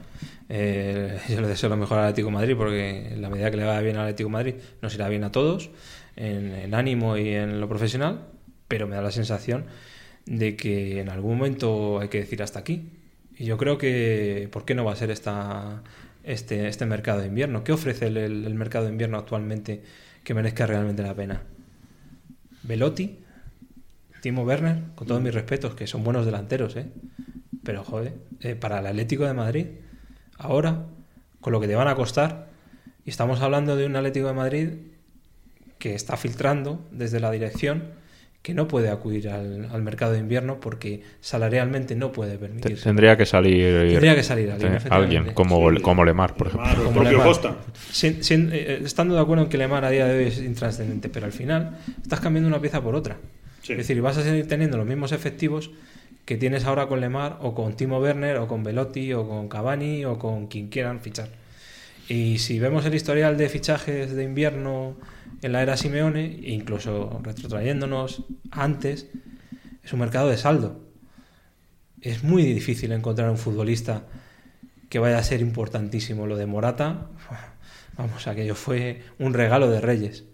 Eh, 0.50 1.18
yo 1.30 1.42
le 1.42 1.48
deseo 1.48 1.70
lo 1.70 1.78
mejor 1.78 2.00
al 2.00 2.06
Atlético 2.06 2.30
Madrid 2.32 2.56
porque 2.58 3.14
en 3.14 3.22
la 3.22 3.30
medida 3.30 3.50
que 3.52 3.58
le 3.58 3.64
vaya 3.64 3.80
bien 3.82 3.96
al 3.96 4.04
Atlético 4.04 4.30
Madrid 4.30 4.56
nos 4.82 4.94
irá 4.96 5.08
bien 5.08 5.24
a 5.24 5.32
todos, 5.32 5.70
en, 6.16 6.54
en 6.54 6.74
ánimo 6.74 7.18
y 7.18 7.30
en 7.30 7.60
lo 7.62 7.70
profesional, 7.70 8.22
pero 8.68 8.86
me 8.88 8.96
da 8.96 9.02
la 9.02 9.12
sensación 9.12 9.66
de 10.26 10.56
que 10.56 11.00
en 11.00 11.10
algún 11.10 11.38
momento 11.38 12.00
hay 12.00 12.10
que 12.10 12.20
decir 12.20 12.44
hasta 12.44 12.60
aquí. 12.60 12.90
Y 13.38 13.46
yo 13.46 13.58
creo 13.58 13.78
que, 13.78 14.50
¿por 14.52 14.66
qué 14.66 14.76
no 14.76 14.86
va 14.86 14.94
a 14.94 14.96
ser 14.96 15.12
esta, 15.12 15.84
este, 16.24 16.68
este 16.68 16.86
mercado 16.86 17.20
de 17.22 17.28
invierno? 17.28 17.64
¿Qué 17.64 17.72
ofrece 17.74 18.08
el, 18.08 18.18
el- 18.18 18.46
el 18.46 18.56
mercado 18.56 18.86
de 18.86 18.92
invierno 18.92 19.18
actualmente 19.18 19.84
que 20.24 20.34
merezca 20.34 20.66
realmente 20.66 21.04
la 21.04 21.16
pena? 21.16 21.44
Velotti, 22.64 23.20
Timo 24.22 24.44
Werner, 24.44 24.82
con 24.96 25.08
todos 25.08 25.22
mis 25.22 25.34
respetos, 25.34 25.76
que 25.76 25.88
son 25.88 26.04
buenos 26.04 26.26
delanteros, 26.26 26.76
¿eh? 26.76 26.88
Pero, 27.64 27.84
joder, 27.84 28.14
eh, 28.42 28.56
para 28.56 28.80
el 28.80 28.88
Atlético 28.88 29.26
de 29.26 29.34
Madrid, 29.34 29.68
ahora, 30.38 30.86
con 31.42 31.54
lo 31.54 31.60
que 31.60 31.68
te 31.68 31.76
van 31.76 31.88
a 31.88 31.96
costar, 31.96 32.48
y 33.06 33.10
estamos 33.12 33.42
hablando 33.42 33.76
de 33.76 33.86
un 33.86 33.96
Atlético 33.96 34.28
de 34.28 34.34
Madrid 34.34 34.70
que 35.78 35.94
está 35.96 36.18
filtrando 36.18 36.86
desde 36.92 37.20
la 37.20 37.32
dirección 37.32 37.84
que 38.46 38.54
no 38.54 38.68
puede 38.68 38.90
acudir 38.90 39.28
al, 39.30 39.68
al 39.72 39.82
mercado 39.82 40.14
de 40.14 40.20
invierno 40.20 40.60
porque 40.60 41.02
salarialmente 41.20 41.96
no 41.96 42.12
puede 42.12 42.38
permitirse. 42.38 42.84
tendría 42.84 43.18
que 43.18 43.26
salir, 43.26 43.90
Tendría 43.90 44.14
que 44.16 44.22
salir 44.22 44.52
alguien, 44.52 44.72
te- 44.72 44.78
efectivamente. 44.78 45.18
alguien 45.18 45.34
como, 45.34 45.72
Sí. 45.72 45.82
como 45.82 46.06
Lemar, 46.06 46.36
por 46.36 46.48
ejemplo. 46.48 46.70
Lemar, 46.70 46.86
Como 46.86 47.04
Lemar. 47.04 47.26
Costa. 47.26 47.56
Sin- 47.92 48.24
sin- 48.24 48.52
eh, 48.54 48.82
estando 48.86 49.16
de 49.16 49.22
acuerdo 49.22 49.46
en 49.46 49.50
que 49.50 49.58
Lemar 49.58 49.84
a 49.84 49.90
día 49.90 50.06
de 50.06 50.16
hoy 50.20 50.26
es 50.26 50.38
intrascendente, 50.38 51.10
pero 51.10 51.26
al 51.26 51.32
final 51.32 51.80
estás 52.04 52.20
cambiando 52.20 52.48
una 52.48 52.62
pieza 52.62 52.82
por 52.84 52.94
otra. 52.94 53.18
Sí. 53.64 53.72
Es 53.74 53.80
decir, 53.80 54.00
vas 54.04 54.16
a 54.18 54.22
seguir 54.22 54.48
teniendo 54.48 54.78
los 54.78 54.86
mismos 54.86 55.12
efectivos 55.12 55.72
que 56.26 56.38
tienes 56.38 56.66
ahora 56.66 56.86
con 56.86 57.02
Lemar 57.02 57.40
o 57.42 57.56
con 57.56 57.76
Timo 57.76 58.00
Werner 58.00 58.38
o 58.38 58.48
con 58.48 58.64
Velotti 58.64 59.12
o 59.14 59.28
con 59.28 59.48
Cavani 59.50 60.06
o 60.06 60.20
con 60.20 60.46
quien 60.46 60.68
quieran 60.70 61.00
fichar. 61.00 61.30
Y 62.08 62.38
si 62.38 62.60
vemos 62.60 62.86
el 62.86 62.94
historial 62.94 63.36
de 63.36 63.50
fichajes 63.50 64.14
de 64.14 64.24
invierno 64.24 64.98
en 65.42 65.52
la 65.52 65.64
era 65.64 65.76
Simeone, 65.76 66.40
incluso 66.44 67.20
retrotrayéndonos 67.24 68.26
antes, 68.52 69.08
es 69.84 69.94
un 69.94 70.00
mercado 70.00 70.30
de 70.30 70.38
saldo. 70.38 70.86
Es 72.02 72.24
muy 72.24 72.44
difícil 72.44 72.92
encontrar 72.92 73.30
un 73.30 73.38
futbolista 73.38 74.06
que 74.90 75.00
vaya 75.00 75.18
a 75.18 75.24
ser 75.24 75.42
importantísimo. 75.42 76.28
Lo 76.28 76.38
de 76.38 76.46
Morata, 76.46 77.10
vamos, 77.98 78.28
aquello 78.28 78.56
fue 78.56 79.02
un 79.18 79.34
regalo 79.34 79.70
de 79.70 79.82
Reyes. 79.82 80.26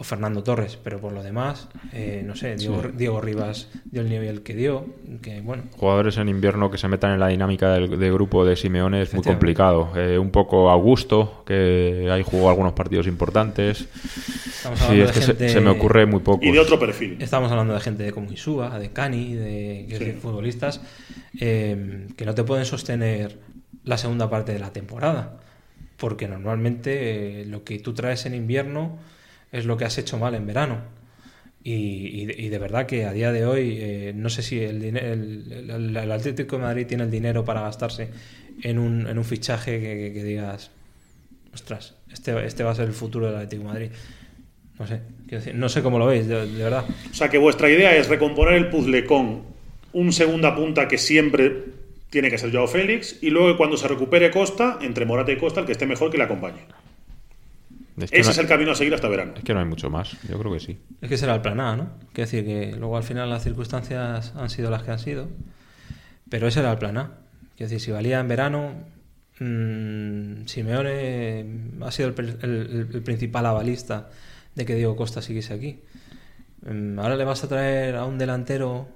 O 0.00 0.04
Fernando 0.04 0.42
Torres, 0.42 0.78
pero 0.82 0.98
por 0.98 1.12
lo 1.12 1.22
demás, 1.22 1.68
eh, 1.92 2.22
no 2.24 2.34
sé, 2.34 2.56
Diego, 2.56 2.82
Diego 2.96 3.20
Rivas 3.20 3.68
dio 3.84 4.00
el 4.00 4.08
nivel 4.08 4.42
que 4.42 4.54
dio, 4.54 4.86
que 5.20 5.42
bueno, 5.42 5.64
Jugadores 5.76 6.16
en 6.16 6.30
invierno 6.30 6.70
que 6.70 6.78
se 6.78 6.88
metan 6.88 7.12
en 7.12 7.20
la 7.20 7.28
dinámica 7.28 7.70
del 7.74 7.98
de 7.98 8.10
grupo 8.10 8.46
de 8.46 8.56
Simeone 8.56 9.02
es 9.02 9.12
muy 9.12 9.22
complicado. 9.22 9.92
Eh, 9.94 10.16
un 10.18 10.30
poco 10.30 10.70
Augusto, 10.70 11.42
que 11.46 12.08
ahí 12.10 12.22
jugó 12.24 12.48
algunos 12.48 12.72
partidos 12.72 13.06
importantes. 13.06 13.86
estamos 14.46 14.78
Sí, 14.78 14.84
hablando 14.86 15.04
es 15.04 15.12
que 15.12 15.18
de 15.20 15.26
se- 15.26 15.32
gente... 15.32 15.48
se, 15.50 15.60
me 15.60 15.68
ocurre 15.70 16.06
muy 16.06 16.20
poco. 16.20 16.42
Y 16.46 16.50
de 16.50 16.60
otro 16.60 16.78
perfil. 16.78 17.18
Estamos 17.20 17.50
hablando 17.52 17.74
de 17.74 17.80
gente 17.80 18.10
como 18.12 18.30
Insúa, 18.30 18.78
de 18.78 18.92
Cani, 18.92 19.34
de, 19.34 19.86
Sí. 19.98 20.12
futbolistas 20.12 20.80
eh, 21.38 22.06
que 22.16 22.24
no 22.24 22.34
te 22.34 22.42
pueden 22.44 22.64
sostener 22.64 23.38
la 23.84 23.98
segunda 23.98 24.30
parte 24.30 24.52
de 24.54 24.60
la 24.60 24.72
temporada. 24.72 25.36
Porque 25.98 26.26
normalmente 26.26 27.42
eh, 27.42 27.44
lo 27.44 27.64
que 27.64 27.78
tú 27.80 27.92
traes 27.92 28.24
en 28.24 28.34
invierno 28.34 28.98
es 29.52 29.64
lo 29.64 29.76
que 29.76 29.84
has 29.84 29.98
hecho 29.98 30.18
mal 30.18 30.34
en 30.34 30.46
verano. 30.46 31.00
Y, 31.62 32.48
de, 32.48 32.58
verdad 32.58 32.86
que 32.86 33.04
a 33.04 33.12
día 33.12 33.32
de 33.32 33.44
hoy 33.44 33.76
eh, 33.78 34.12
no 34.16 34.30
sé 34.30 34.42
si 34.42 34.60
el, 34.60 34.82
el, 34.82 35.94
el, 35.94 36.10
Atlético 36.10 36.56
de 36.56 36.62
Madrid 36.62 36.86
tiene 36.86 37.04
el 37.04 37.10
dinero 37.10 37.44
para 37.44 37.60
gastarse 37.60 38.08
en 38.62 38.78
un, 38.78 39.06
en 39.06 39.18
un 39.18 39.24
fichaje 39.24 39.78
que, 39.78 40.24
digas, 40.24 40.70
ostras, 41.52 41.96
este, 42.10 42.46
este 42.46 42.62
va 42.64 42.70
a 42.70 42.74
ser 42.74 42.86
el 42.86 42.94
futuro 42.94 43.26
del 43.26 43.36
Atlético 43.36 43.64
de 43.64 43.68
Madrid. 43.68 43.90
No 44.78 44.86
sé, 44.86 45.52
no 45.52 45.68
sé 45.68 45.82
cómo 45.82 45.98
lo 45.98 46.06
veis, 46.06 46.26
de, 46.26 46.46
verdad. 46.46 46.86
O 47.10 47.14
sea 47.14 47.28
que 47.28 47.36
vuestra 47.36 47.68
idea 47.68 47.94
es 47.94 48.08
recomponer 48.08 48.54
el 48.54 48.70
puzzle 48.70 49.04
con 49.04 49.42
un 49.92 50.12
segunda 50.14 50.56
punta 50.56 50.88
que 50.88 50.96
siempre 50.96 51.64
tiene 52.08 52.30
que 52.30 52.38
ser 52.38 52.50
Joao 52.50 52.68
Félix 52.68 53.18
y 53.20 53.28
luego 53.28 53.58
cuando 53.58 53.76
se 53.76 53.86
recupere 53.86 54.30
Costa, 54.30 54.78
entre 54.80 55.04
Morata 55.04 55.32
y 55.32 55.36
Costa, 55.36 55.60
el 55.60 55.66
que 55.66 55.72
esté 55.72 55.84
mejor 55.84 56.10
que 56.10 56.16
le 56.16 56.24
acompañe. 56.24 56.60
Ese 58.10 58.30
es 58.30 58.38
el 58.38 58.46
camino 58.46 58.72
a 58.72 58.74
seguir 58.74 58.94
hasta 58.94 59.08
verano. 59.08 59.34
Es 59.36 59.44
que 59.44 59.54
no 59.54 59.60
hay 59.60 59.66
mucho 59.66 59.90
más, 59.90 60.16
yo 60.28 60.38
creo 60.38 60.52
que 60.52 60.60
sí. 60.60 60.78
Es 61.00 61.08
que 61.08 61.16
será 61.16 61.34
el 61.34 61.40
plan 61.40 61.60
A, 61.60 61.76
¿no? 61.76 61.90
Quiero 62.12 62.30
decir 62.30 62.44
que 62.44 62.76
luego 62.76 62.96
al 62.96 63.02
final 63.02 63.28
las 63.28 63.42
circunstancias 63.42 64.32
han 64.36 64.50
sido 64.50 64.70
las 64.70 64.82
que 64.82 64.90
han 64.90 64.98
sido, 64.98 65.28
pero 66.28 66.46
ese 66.46 66.60
era 66.60 66.72
el 66.72 66.78
plan 66.78 66.96
A. 66.98 67.18
Quiero 67.56 67.70
decir, 67.70 67.80
si 67.80 67.90
valía 67.90 68.20
en 68.20 68.28
verano, 68.28 68.72
mmm, 69.38 70.46
Simeone 70.46 71.46
ha 71.82 71.90
sido 71.90 72.08
el, 72.08 73.02
principal 73.04 73.46
avalista 73.46 74.10
de 74.54 74.64
que 74.64 74.74
Diego 74.74 74.96
Costa 74.96 75.22
siguiese 75.22 75.54
aquí. 75.54 75.80
Mm, 76.62 76.98
ahora 76.98 77.16
le 77.16 77.24
vas 77.24 77.44
a 77.44 77.48
traer 77.48 77.96
a 77.96 78.04
un 78.04 78.18
delantero 78.18 78.88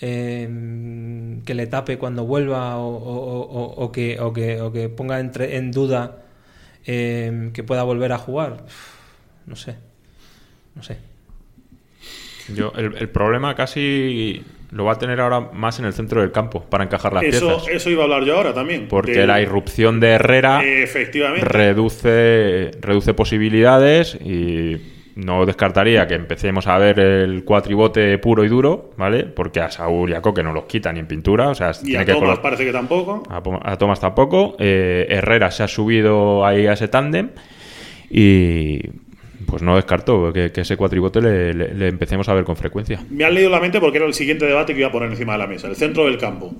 em, 0.00 1.42
que 1.42 1.54
le 1.54 1.66
tape 1.66 1.98
cuando 1.98 2.26
vuelva 2.26 2.76
o, 2.78 3.90
que, 3.92 4.18
que, 4.72 4.88
ponga 4.88 5.20
entre, 5.20 5.56
en 5.56 5.70
duda 5.72 6.25
Em, 6.86 7.52
que 7.52 7.64
pueda 7.64 7.82
volver 7.82 8.12
a 8.12 8.18
jugar. 8.18 8.64
No 9.44 9.56
sé. 9.56 9.76
No 10.74 10.82
sé. 10.82 10.98
Yo, 12.54 12.72
el, 12.76 13.08
problema 13.08 13.56
casi 13.56 14.44
lo 14.70 14.84
va 14.84 14.92
a 14.92 14.98
tener 14.98 15.20
ahora 15.20 15.40
más 15.40 15.80
en 15.80 15.84
el 15.84 15.92
centro 15.92 16.20
del 16.20 16.30
campo 16.30 16.62
para 16.62 16.84
encajar 16.84 17.12
las 17.12 17.24
eso, 17.24 17.48
piezas. 17.48 17.68
Eso 17.68 17.90
iba 17.90 18.02
a 18.02 18.04
hablar 18.04 18.24
yo 18.24 18.36
ahora 18.36 18.54
también. 18.54 18.86
Porque 18.86 19.26
la 19.26 19.40
irrupción 19.40 19.98
de 19.98 20.10
Herrera 20.10 20.62
efectivamente. 20.64 21.44
reduce 21.44 22.70
reduce 22.80 23.14
posibilidades 23.14 24.14
y 24.14 24.95
no 25.16 25.46
descartaría 25.46 26.06
que 26.06 26.14
empecemos 26.14 26.66
a 26.66 26.76
ver 26.76 27.00
el 27.00 27.42
cuatribote 27.42 28.18
puro 28.18 28.44
y 28.44 28.48
duro, 28.48 28.90
¿vale? 28.98 29.24
Porque 29.24 29.60
a 29.60 29.70
Saúl 29.70 30.10
y 30.10 30.14
a 30.14 30.20
Coque 30.20 30.42
no 30.42 30.52
los 30.52 30.64
quitan 30.64 30.94
ni 30.94 31.00
en 31.00 31.06
pintura. 31.06 31.48
O 31.48 31.54
sea, 31.54 31.72
y 31.82 31.96
a 31.96 32.04
Tomás 32.04 32.38
parece 32.38 32.66
que 32.66 32.72
tampoco. 32.72 33.22
A, 33.30 33.76
Tomás 33.78 33.98
tampoco. 33.98 34.56
Eh, 34.58 35.06
Herrera 35.08 35.50
se 35.50 35.62
ha 35.62 35.68
subido 35.68 36.44
ahí 36.44 36.66
a 36.66 36.74
ese 36.74 36.88
tándem 36.88 37.30
y 38.10 38.78
pues 39.46 39.62
no 39.62 39.76
descartó 39.76 40.34
que, 40.34 40.52
ese 40.54 40.76
cuatribote 40.76 41.22
le, 41.22 41.88
empecemos 41.88 42.28
a 42.28 42.34
ver 42.34 42.44
con 42.44 42.56
frecuencia. 42.56 43.00
Me 43.08 43.24
han 43.24 43.32
leído 43.32 43.48
la 43.48 43.60
mente 43.60 43.80
porque 43.80 43.96
era 43.96 44.06
el 44.06 44.14
siguiente 44.14 44.44
debate 44.44 44.74
que 44.74 44.80
iba 44.80 44.88
a 44.88 44.92
poner 44.92 45.10
encima 45.10 45.32
de 45.32 45.38
la 45.38 45.46
mesa, 45.46 45.66
el 45.68 45.76
centro 45.76 46.04
del 46.04 46.18
campo. 46.18 46.54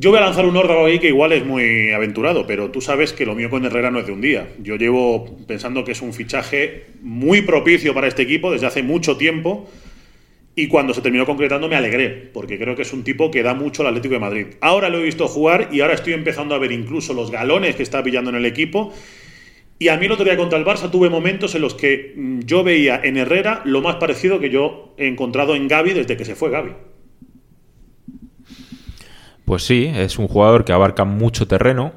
Yo 0.00 0.10
voy 0.10 0.20
a 0.20 0.22
lanzar 0.22 0.46
un 0.46 0.56
órdago 0.56 0.86
ahí 0.86 1.00
que 1.00 1.08
igual 1.08 1.32
es 1.32 1.44
muy 1.44 1.90
aventurado, 1.90 2.46
pero 2.46 2.70
tú 2.70 2.80
sabes 2.80 3.12
que 3.12 3.26
lo 3.26 3.34
mío 3.34 3.50
con 3.50 3.64
Herrera 3.64 3.90
no 3.90 3.98
es 3.98 4.06
de 4.06 4.12
un 4.12 4.20
día. 4.20 4.48
Yo 4.62 4.76
llevo 4.76 5.36
pensando 5.48 5.82
que 5.82 5.90
es 5.90 6.02
un 6.02 6.12
fichaje 6.12 6.86
muy 7.02 7.42
propicio 7.42 7.92
para 7.94 8.06
este 8.06 8.22
equipo 8.22 8.52
desde 8.52 8.68
hace 8.68 8.84
mucho 8.84 9.16
tiempo 9.16 9.68
y 10.54 10.68
cuando 10.68 10.94
se 10.94 11.00
terminó 11.00 11.26
concretando 11.26 11.68
me 11.68 11.74
alegré, 11.74 12.10
porque 12.10 12.60
creo 12.60 12.76
que 12.76 12.82
es 12.82 12.92
un 12.92 13.02
tipo 13.02 13.32
que 13.32 13.42
da 13.42 13.54
mucho 13.54 13.82
al 13.82 13.88
Atlético 13.88 14.14
de 14.14 14.20
Madrid. 14.20 14.46
Ahora 14.60 14.88
lo 14.88 15.00
he 15.00 15.02
visto 15.02 15.26
jugar 15.26 15.70
y 15.72 15.80
ahora 15.80 15.94
estoy 15.94 16.12
empezando 16.12 16.54
a 16.54 16.58
ver 16.58 16.70
incluso 16.70 17.12
los 17.12 17.32
galones 17.32 17.74
que 17.74 17.82
está 17.82 18.00
pillando 18.00 18.30
en 18.30 18.36
el 18.36 18.46
equipo. 18.46 18.94
Y 19.80 19.88
a 19.88 19.96
mí 19.96 20.06
el 20.06 20.12
otro 20.12 20.24
día 20.24 20.36
contra 20.36 20.60
el 20.60 20.64
Barça 20.64 20.92
tuve 20.92 21.10
momentos 21.10 21.56
en 21.56 21.62
los 21.62 21.74
que 21.74 22.12
mm, 22.14 22.40
yo 22.44 22.62
veía 22.62 23.00
en 23.02 23.16
Herrera 23.16 23.62
lo 23.64 23.80
más 23.80 23.96
parecido 23.96 24.38
que 24.38 24.50
yo 24.50 24.94
he 24.96 25.08
encontrado 25.08 25.56
en 25.56 25.66
Gaby 25.66 25.92
desde 25.92 26.16
que 26.16 26.24
se 26.24 26.36
fue 26.36 26.50
Gaby. 26.50 26.70
Pues 29.48 29.64
sí, 29.64 29.90
es 29.94 30.18
un 30.18 30.28
jugador 30.28 30.66
que 30.66 30.74
abarca 30.74 31.04
mucho 31.04 31.48
terreno, 31.48 31.92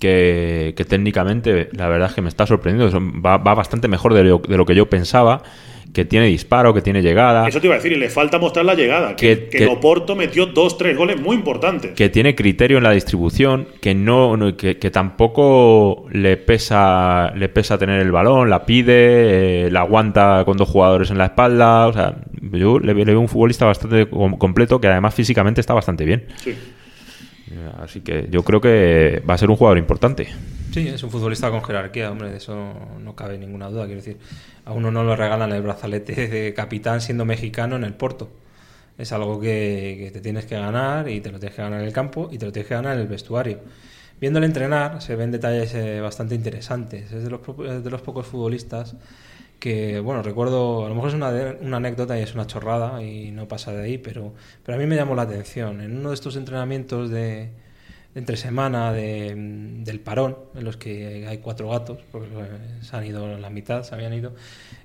que, 0.00 0.74
técnicamente 0.88 1.68
la 1.72 1.86
verdad 1.86 2.08
es 2.08 2.14
que 2.16 2.22
me 2.22 2.28
está 2.28 2.44
sorprendiendo, 2.44 3.00
va, 3.24 3.38
bastante 3.38 3.86
mejor 3.86 4.14
de 4.14 4.24
lo, 4.24 4.66
que 4.66 4.74
yo 4.74 4.90
pensaba 4.90 5.44
que 5.92 6.04
tiene 6.04 6.26
disparo, 6.26 6.72
que 6.72 6.82
tiene 6.82 7.02
llegada. 7.02 7.46
Eso 7.46 7.60
te 7.60 7.66
iba 7.66 7.74
a 7.74 7.78
decir, 7.78 7.92
y 7.92 7.96
le 7.96 8.08
falta 8.08 8.38
mostrar 8.38 8.64
la 8.64 8.74
llegada. 8.74 9.14
Que, 9.16 9.48
que, 9.48 9.64
Loporto 9.64 10.16
metió 10.16 10.46
dos, 10.46 10.78
tres 10.78 10.96
goles 10.96 11.20
muy 11.20 11.36
importantes. 11.36 11.92
Que 11.92 12.08
tiene 12.08 12.34
criterio 12.34 12.78
en 12.78 12.84
la 12.84 12.92
distribución, 12.92 13.68
que 13.80 13.94
no, 13.94 14.36
que, 14.56 14.74
tampoco 14.90 16.06
le 16.10 16.36
pesa, 16.36 17.32
le 17.36 17.48
pesa 17.48 17.78
tener 17.78 18.00
el 18.00 18.10
balón, 18.10 18.48
la 18.48 18.64
pide, 18.64 19.66
eh, 19.66 19.70
la 19.70 19.80
aguanta 19.80 20.42
con 20.44 20.56
dos 20.56 20.68
jugadores 20.68 21.10
en 21.10 21.18
la 21.18 21.26
espalda. 21.26 21.86
O 21.88 21.92
sea, 21.92 22.16
yo 22.40 22.78
le, 22.78 22.94
veo 22.94 23.20
un 23.20 23.28
futbolista 23.28 23.66
bastante 23.66 24.08
completo 24.08 24.80
que 24.80 24.88
además 24.88 25.14
físicamente 25.14 25.60
está 25.60 25.74
bastante 25.74 26.04
bien. 26.04 26.26
Sí. 26.36 26.54
Así 27.80 28.00
que 28.00 28.28
yo 28.30 28.42
creo 28.42 28.60
que 28.60 29.22
va 29.28 29.34
a 29.34 29.38
ser 29.38 29.50
un 29.50 29.56
jugador 29.56 29.78
importante. 29.78 30.28
Sí, 30.72 30.88
es 30.88 31.02
un 31.02 31.10
futbolista 31.10 31.50
con 31.50 31.62
jerarquía, 31.62 32.10
hombre, 32.10 32.30
de 32.30 32.38
eso 32.38 32.72
no 32.98 33.14
cabe 33.14 33.36
ninguna 33.36 33.68
duda. 33.68 33.84
Quiero 33.84 34.00
decir, 34.00 34.16
a 34.64 34.72
uno 34.72 34.90
no 34.90 35.04
le 35.04 35.16
regalan 35.16 35.52
el 35.52 35.62
brazalete 35.62 36.28
de 36.28 36.54
capitán 36.54 37.00
siendo 37.00 37.24
mexicano 37.24 37.76
en 37.76 37.84
el 37.84 37.94
Porto. 37.94 38.30
Es 38.98 39.12
algo 39.12 39.40
que, 39.40 40.10
te 40.12 40.20
tienes 40.20 40.46
que 40.46 40.56
ganar 40.56 41.08
y 41.08 41.20
te 41.20 41.32
lo 41.32 41.38
tienes 41.38 41.56
que 41.56 41.62
ganar 41.62 41.80
en 41.80 41.86
el 41.86 41.92
campo 41.92 42.28
y 42.30 42.38
te 42.38 42.46
lo 42.46 42.52
tienes 42.52 42.68
que 42.68 42.74
ganar 42.74 42.94
en 42.94 43.02
el 43.02 43.08
vestuario. 43.08 43.60
Viéndole 44.20 44.46
entrenar 44.46 45.02
se 45.02 45.16
ven 45.16 45.30
detalles 45.32 45.74
eh, 45.74 46.00
bastante 46.00 46.34
interesantes. 46.34 47.10
Es 47.12 47.24
de 47.24 47.30
los, 47.30 47.40
de 47.84 47.90
los 47.90 48.02
pocos 48.02 48.26
futbolistas 48.26 48.94
que, 49.58 50.00
bueno, 50.00 50.22
recuerdo, 50.22 50.84
a 50.84 50.88
lo 50.88 50.94
mejor 50.94 51.10
es 51.10 51.14
una, 51.14 51.30
una, 51.60 51.76
anécdota 51.78 52.18
y 52.18 52.22
es 52.22 52.34
una 52.34 52.46
chorrada 52.46 53.02
y 53.02 53.30
no 53.30 53.46
pasa 53.48 53.72
de 53.72 53.82
ahí, 53.82 53.98
pero, 53.98 54.32
pero 54.64 54.76
a 54.76 54.80
mí 54.80 54.86
me 54.86 54.96
llamó 54.96 55.14
la 55.14 55.22
atención. 55.22 55.80
En 55.80 55.98
uno 55.98 56.08
de 56.10 56.14
estos 56.16 56.36
entrenamientos 56.36 57.10
de, 57.10 57.50
entre 58.14 58.36
semana 58.36 58.92
de, 58.92 59.34
del 59.36 60.00
parón, 60.00 60.36
en 60.54 60.64
los 60.64 60.76
que 60.76 61.26
hay 61.26 61.38
cuatro 61.38 61.70
gatos, 61.70 61.98
porque 62.10 62.28
se 62.82 62.96
han 62.96 63.06
ido 63.06 63.38
la 63.38 63.50
mitad, 63.50 63.82
se 63.84 63.94
habían 63.94 64.12
ido, 64.12 64.34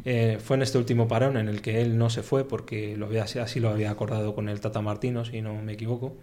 eh, 0.05 0.37
fue 0.41 0.55
en 0.55 0.63
este 0.63 0.77
último 0.77 1.07
parón 1.07 1.37
en 1.37 1.49
el 1.49 1.61
que 1.61 1.81
él 1.81 1.97
no 1.97 2.09
se 2.09 2.23
fue 2.23 2.47
porque 2.47 2.95
lo 2.95 3.07
había, 3.07 3.23
así 3.23 3.59
lo 3.59 3.69
había 3.69 3.91
acordado 3.91 4.33
con 4.33 4.47
el 4.47 4.61
Tata 4.61 4.81
Martino, 4.81 5.25
si 5.25 5.41
no 5.41 5.53
me 5.61 5.73
equivoco. 5.73 6.15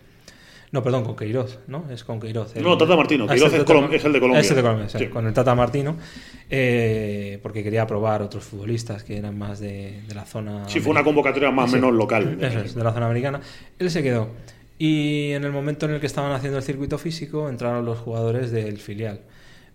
No, 0.73 0.83
perdón, 0.83 1.05
con 1.05 1.15
Queiroz, 1.15 1.61
¿no? 1.69 1.85
Es 1.89 2.03
con 2.03 2.19
Queiroz. 2.19 2.57
no, 2.57 2.77
Tata 2.77 2.97
Martino. 2.97 3.27
Ah, 3.29 3.35
Queiroz 3.35 3.53
es, 3.53 3.55
el 3.55 3.61
de 3.61 3.65
Colombia. 3.65 3.97
Es 3.97 4.05
el 4.05 4.13
de 4.57 4.63
Colombia, 4.63 4.89
sí. 4.89 5.07
con 5.07 5.25
el 5.25 5.33
Tata 5.33 5.55
Martino, 5.55 5.97
eh, 6.51 7.39
porque 7.45 7.63
quería 7.63 7.87
probar 7.87 8.23
otros 8.23 8.43
futbolistas 8.43 9.05
que 9.05 9.17
eran 9.17 9.39
más 9.39 9.61
de, 9.61 10.03
la 10.13 10.25
zona... 10.25 10.69
Sí, 10.69 10.81
fue 10.81 10.91
una 10.91 11.05
convocatoria 11.05 11.53
más 11.53 11.71
o 11.71 11.77
menos 11.77 11.93
local. 11.93 12.39
Eso 12.41 12.59
es, 12.59 12.75
de 12.75 12.83
la 12.83 12.93
zona 12.93 13.07
americana. 13.07 13.41
Él 13.79 13.89
se 13.89 14.03
quedó. 14.03 14.31
Y 14.79 15.31
en 15.33 15.45
el 15.45 15.53
momento 15.53 15.87
en 15.87 15.93
el 15.93 16.01
que 16.01 16.07
estaban 16.07 16.33
haciendo 16.33 16.59
el 16.59 16.65
circuito 16.65 16.99
físico, 16.99 17.49
entraron 17.49 17.85
los 17.85 17.99
jugadores 17.99 18.51
del 18.51 18.79
filial. 18.79 19.21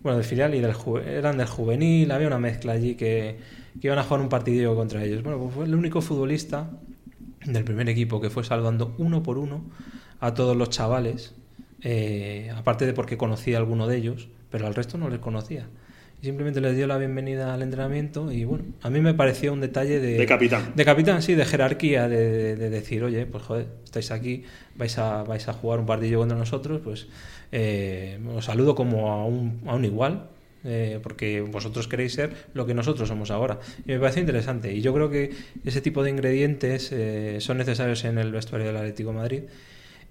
Bueno, 0.02 0.18
del 0.18 0.26
filial 0.26 0.54
y 0.54 0.60
del 0.60 0.74
eran 1.06 1.38
del 1.38 1.46
juvenil, 1.46 2.10
había 2.10 2.26
una 2.26 2.38
mezcla 2.38 2.72
allí 2.72 2.94
que, 2.94 3.38
iban 3.80 3.98
a 3.98 4.02
jugar 4.02 4.20
un 4.20 4.28
partidillo 4.28 4.74
contra 4.74 5.04
ellos. 5.04 5.22
Bueno, 5.22 5.38
pues 5.38 5.54
fue 5.54 5.64
el 5.64 5.74
único 5.74 6.00
futbolista 6.00 6.70
del 7.44 7.64
primer 7.64 7.88
equipo 7.88 8.20
que 8.20 8.30
fue 8.30 8.44
salvando 8.44 8.94
uno 8.98 9.22
por 9.22 9.38
uno 9.38 9.62
a 10.20 10.34
todos 10.34 10.56
los 10.56 10.70
chavales, 10.70 11.34
eh, 11.82 12.50
aparte 12.54 12.86
de 12.86 12.92
porque 12.92 13.16
conocía 13.16 13.56
a 13.56 13.60
alguno 13.60 13.86
de 13.86 13.96
ellos, 13.96 14.28
pero 14.50 14.66
al 14.66 14.74
resto 14.74 14.98
no 14.98 15.08
les 15.08 15.20
conocía. 15.20 15.66
Simplemente 16.22 16.60
les 16.60 16.76
dio 16.76 16.86
la 16.86 16.98
bienvenida 16.98 17.54
al 17.54 17.62
entrenamiento 17.62 18.30
y 18.30 18.44
bueno, 18.44 18.64
a 18.82 18.90
mí 18.90 19.00
me 19.00 19.14
pareció 19.14 19.54
un 19.54 19.60
detalle 19.60 20.00
de... 20.00 20.18
De 20.18 20.26
capitán. 20.26 20.72
De 20.76 20.84
capitán, 20.84 21.22
sí, 21.22 21.34
de 21.34 21.46
jerarquía, 21.46 22.08
de, 22.08 22.56
decir, 22.56 23.02
oye, 23.02 23.24
pues 23.24 23.42
joder, 23.42 23.66
estáis 23.84 24.10
aquí, 24.10 24.44
vais 24.76 24.98
a, 24.98 25.22
vais 25.22 25.48
a 25.48 25.54
jugar 25.54 25.80
un 25.80 25.86
partido 25.86 26.20
contra 26.20 26.36
nosotros, 26.36 26.82
pues 26.84 27.06
eh, 27.52 28.18
os 28.36 28.44
saludo 28.44 28.74
como 28.74 29.10
a 29.10 29.24
un, 29.24 29.62
a 29.66 29.74
un 29.74 29.84
igual, 29.86 30.28
eh, 30.64 30.98
porque 31.02 31.40
vosotros 31.40 31.88
queréis 31.88 32.12
ser 32.12 32.34
lo 32.52 32.66
que 32.66 32.74
nosotros 32.74 33.08
somos 33.08 33.30
ahora. 33.30 33.58
Y 33.86 33.92
me 33.92 33.98
parece 33.98 34.20
interesante. 34.20 34.74
Y 34.74 34.82
yo 34.82 34.92
creo 34.92 35.08
que 35.08 35.30
ese 35.64 35.80
tipo 35.80 36.02
de 36.02 36.10
ingredientes 36.10 36.94
son 37.42 37.56
necesarios 37.56 38.04
en 38.04 38.18
el 38.18 38.30
vestuario 38.30 38.66
del 38.66 38.76
Atlético 38.76 39.10
de 39.12 39.16
Madrid 39.16 39.42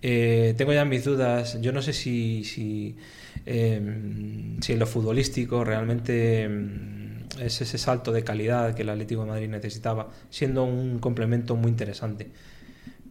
eh, 0.02 0.54
tengo 0.58 0.74
ya 0.74 0.86
mis 0.86 1.04
dudas. 1.04 1.60
Yo 1.62 1.72
no 1.72 1.82
sé 1.82 1.94
si, 1.94 2.44
si, 2.44 2.96
em, 3.46 4.60
si 4.62 4.74
en 4.74 4.80
lo 4.80 4.86
futbolístico 4.88 5.64
realmente 5.64 6.44
em, 6.44 7.28
es 7.40 7.62
ese 7.62 7.78
salto 7.78 8.12
de 8.12 8.24
calidad 8.24 8.74
que 8.76 8.82
el 8.84 8.90
Atlético 8.90 9.22
de 9.22 9.28
Madrid 9.28 9.50
necesitaba, 9.50 10.10
siendo 10.30 10.64
un 10.64 11.00
complemento 11.00 11.56
muy 11.56 11.70
interesante. 11.70 12.32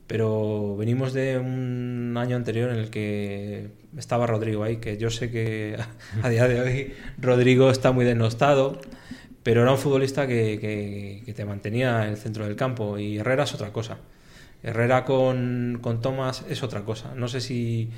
Pero 0.07 0.77
venimos 0.77 1.12
de 1.12 1.39
un 1.39 2.14
año 2.16 2.37
anterior 2.37 2.71
en 2.71 2.79
el 2.79 2.91
que 2.91 3.69
estaba 3.97 4.27
Rodrigo 4.27 4.64
ahí, 4.64 4.79
que 4.79 4.97
yo 4.97 5.11
sé 5.11 5.31
que 5.31 5.77
a 6.23 6.29
día 6.31 6.49
de 6.49 6.61
hoy 6.61 6.95
Rodrigo 7.19 7.71
está 7.71 7.93
muy 7.93 8.05
denostado, 8.05 8.81
pero 9.43 9.62
era 9.62 9.73
un 9.73 9.79
futbolista 9.79 10.27
que, 10.27 10.59
que, 11.25 11.33
te 11.33 11.45
mantenía 11.45 12.05
en 12.05 12.11
el 12.11 12.16
centro 12.16 12.45
del 12.45 12.57
campo 12.57 12.99
y 12.99 13.19
Herrera 13.19 13.45
es 13.45 13.55
otra 13.55 13.71
cosa. 13.73 13.99
Herrera 14.62 15.05
con, 15.05 15.79
con 15.81 16.01
es 16.49 16.62
otra 16.62 16.85
cosa. 16.85 17.14
No 17.14 17.29
sé 17.29 17.41
si, 17.41 17.91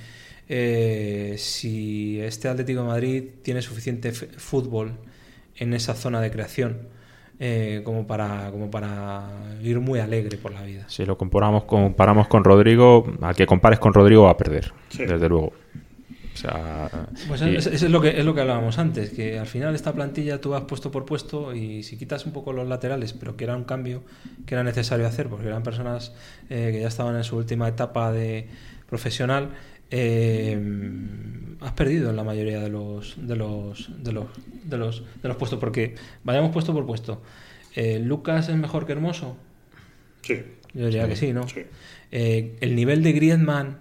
eh, 0.52 1.36
si 1.38 2.20
este 2.20 2.48
Atlético 2.48 2.80
de 2.80 2.86
Madrid 2.88 3.24
tiene 3.40 3.62
suficiente 3.62 4.10
fútbol 4.10 4.94
en 5.54 5.74
esa 5.74 5.94
zona 5.94 6.20
de 6.20 6.32
creación 6.32 6.88
eh, 7.38 7.82
como, 7.84 8.04
para, 8.04 8.50
como 8.50 8.68
para 8.68 9.28
ir 9.62 9.78
muy 9.78 10.00
alegre 10.00 10.38
por 10.38 10.52
la 10.52 10.62
vida. 10.62 10.86
Si 10.88 11.06
lo 11.06 11.16
comparamos, 11.16 11.64
comparamos 11.64 12.26
con 12.26 12.42
Rodrigo, 12.42 13.06
al 13.22 13.36
que 13.36 13.46
compares 13.46 13.78
con 13.78 13.94
Rodrigo 13.94 14.24
va 14.24 14.32
a 14.32 14.36
perder, 14.36 14.72
desde 14.98 15.28
luego. 15.28 15.52
pues 17.28 17.42
eso 17.42 17.70
es 17.70 17.82
lo 17.88 18.00
que 18.00 18.18
es 18.18 18.24
lo 18.24 18.34
que 18.34 18.40
hablábamos 18.40 18.76
antes, 18.78 19.10
que 19.10 19.38
al 19.38 19.46
final 19.46 19.76
esta 19.76 19.92
plantilla 19.92 20.40
tú 20.40 20.56
has 20.56 20.62
puesto 20.62 20.90
por 20.90 21.04
puesto 21.04 21.54
y 21.54 21.84
si 21.84 21.96
quitas 21.96 22.26
un 22.26 22.32
poco 22.32 22.52
los 22.52 22.66
laterales, 22.66 23.12
pero 23.12 23.36
que 23.36 23.44
era 23.44 23.56
un 23.56 23.64
cambio 23.64 24.02
que 24.46 24.54
era 24.56 24.64
necesario 24.64 25.06
hacer, 25.06 25.28
porque 25.28 25.46
eran 25.46 25.62
personas 25.62 26.12
eh, 26.48 26.70
que 26.72 26.80
ya 26.80 26.88
estaban 26.88 27.14
en 27.14 27.22
su 27.22 27.36
última 27.36 27.68
etapa 27.68 28.10
de 28.10 28.48
profesional, 28.88 29.50
eh, 29.90 30.58
has 31.60 31.72
perdido 31.72 32.10
en 32.10 32.16
la 32.16 32.24
mayoría 32.24 32.60
de 32.60 32.68
los 32.68 33.16
de 33.16 33.36
los 33.36 33.90
de 34.02 34.12
los 34.12 34.26
de 34.64 34.78
los, 34.78 35.02
de 35.22 35.28
los 35.28 35.36
puestos 35.36 35.58
porque 35.58 35.94
vayamos 36.24 36.52
puesto 36.52 36.72
por 36.72 36.86
puesto. 36.86 37.20
Eh, 37.74 37.98
Lucas 38.00 38.48
es 38.48 38.56
mejor 38.56 38.86
que 38.86 38.92
Hermoso 38.92 39.36
sí. 40.22 40.42
Yo 40.74 40.86
diría 40.86 41.08
que 41.08 41.16
sí 41.16 41.32
no 41.32 41.44
eh, 42.12 42.56
el 42.60 42.76
nivel 42.76 43.02
de 43.02 43.12
Griezmann 43.12 43.78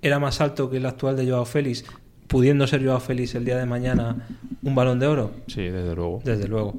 era 0.00 0.18
más 0.18 0.40
alto 0.40 0.70
que 0.70 0.78
el 0.78 0.86
actual 0.86 1.16
de 1.16 1.30
Joao 1.30 1.44
Félix 1.44 1.84
pudiendo 2.28 2.66
ser 2.66 2.84
Joao 2.84 3.00
Félix 3.00 3.34
el 3.34 3.44
día 3.44 3.58
de 3.58 3.66
mañana 3.66 4.26
un 4.62 4.74
balón 4.74 4.98
de 4.98 5.06
oro 5.06 5.32
sí 5.48 5.62
desde 5.62 5.94
luego. 5.94 6.20
Desde 6.24 6.48
luego. 6.48 6.78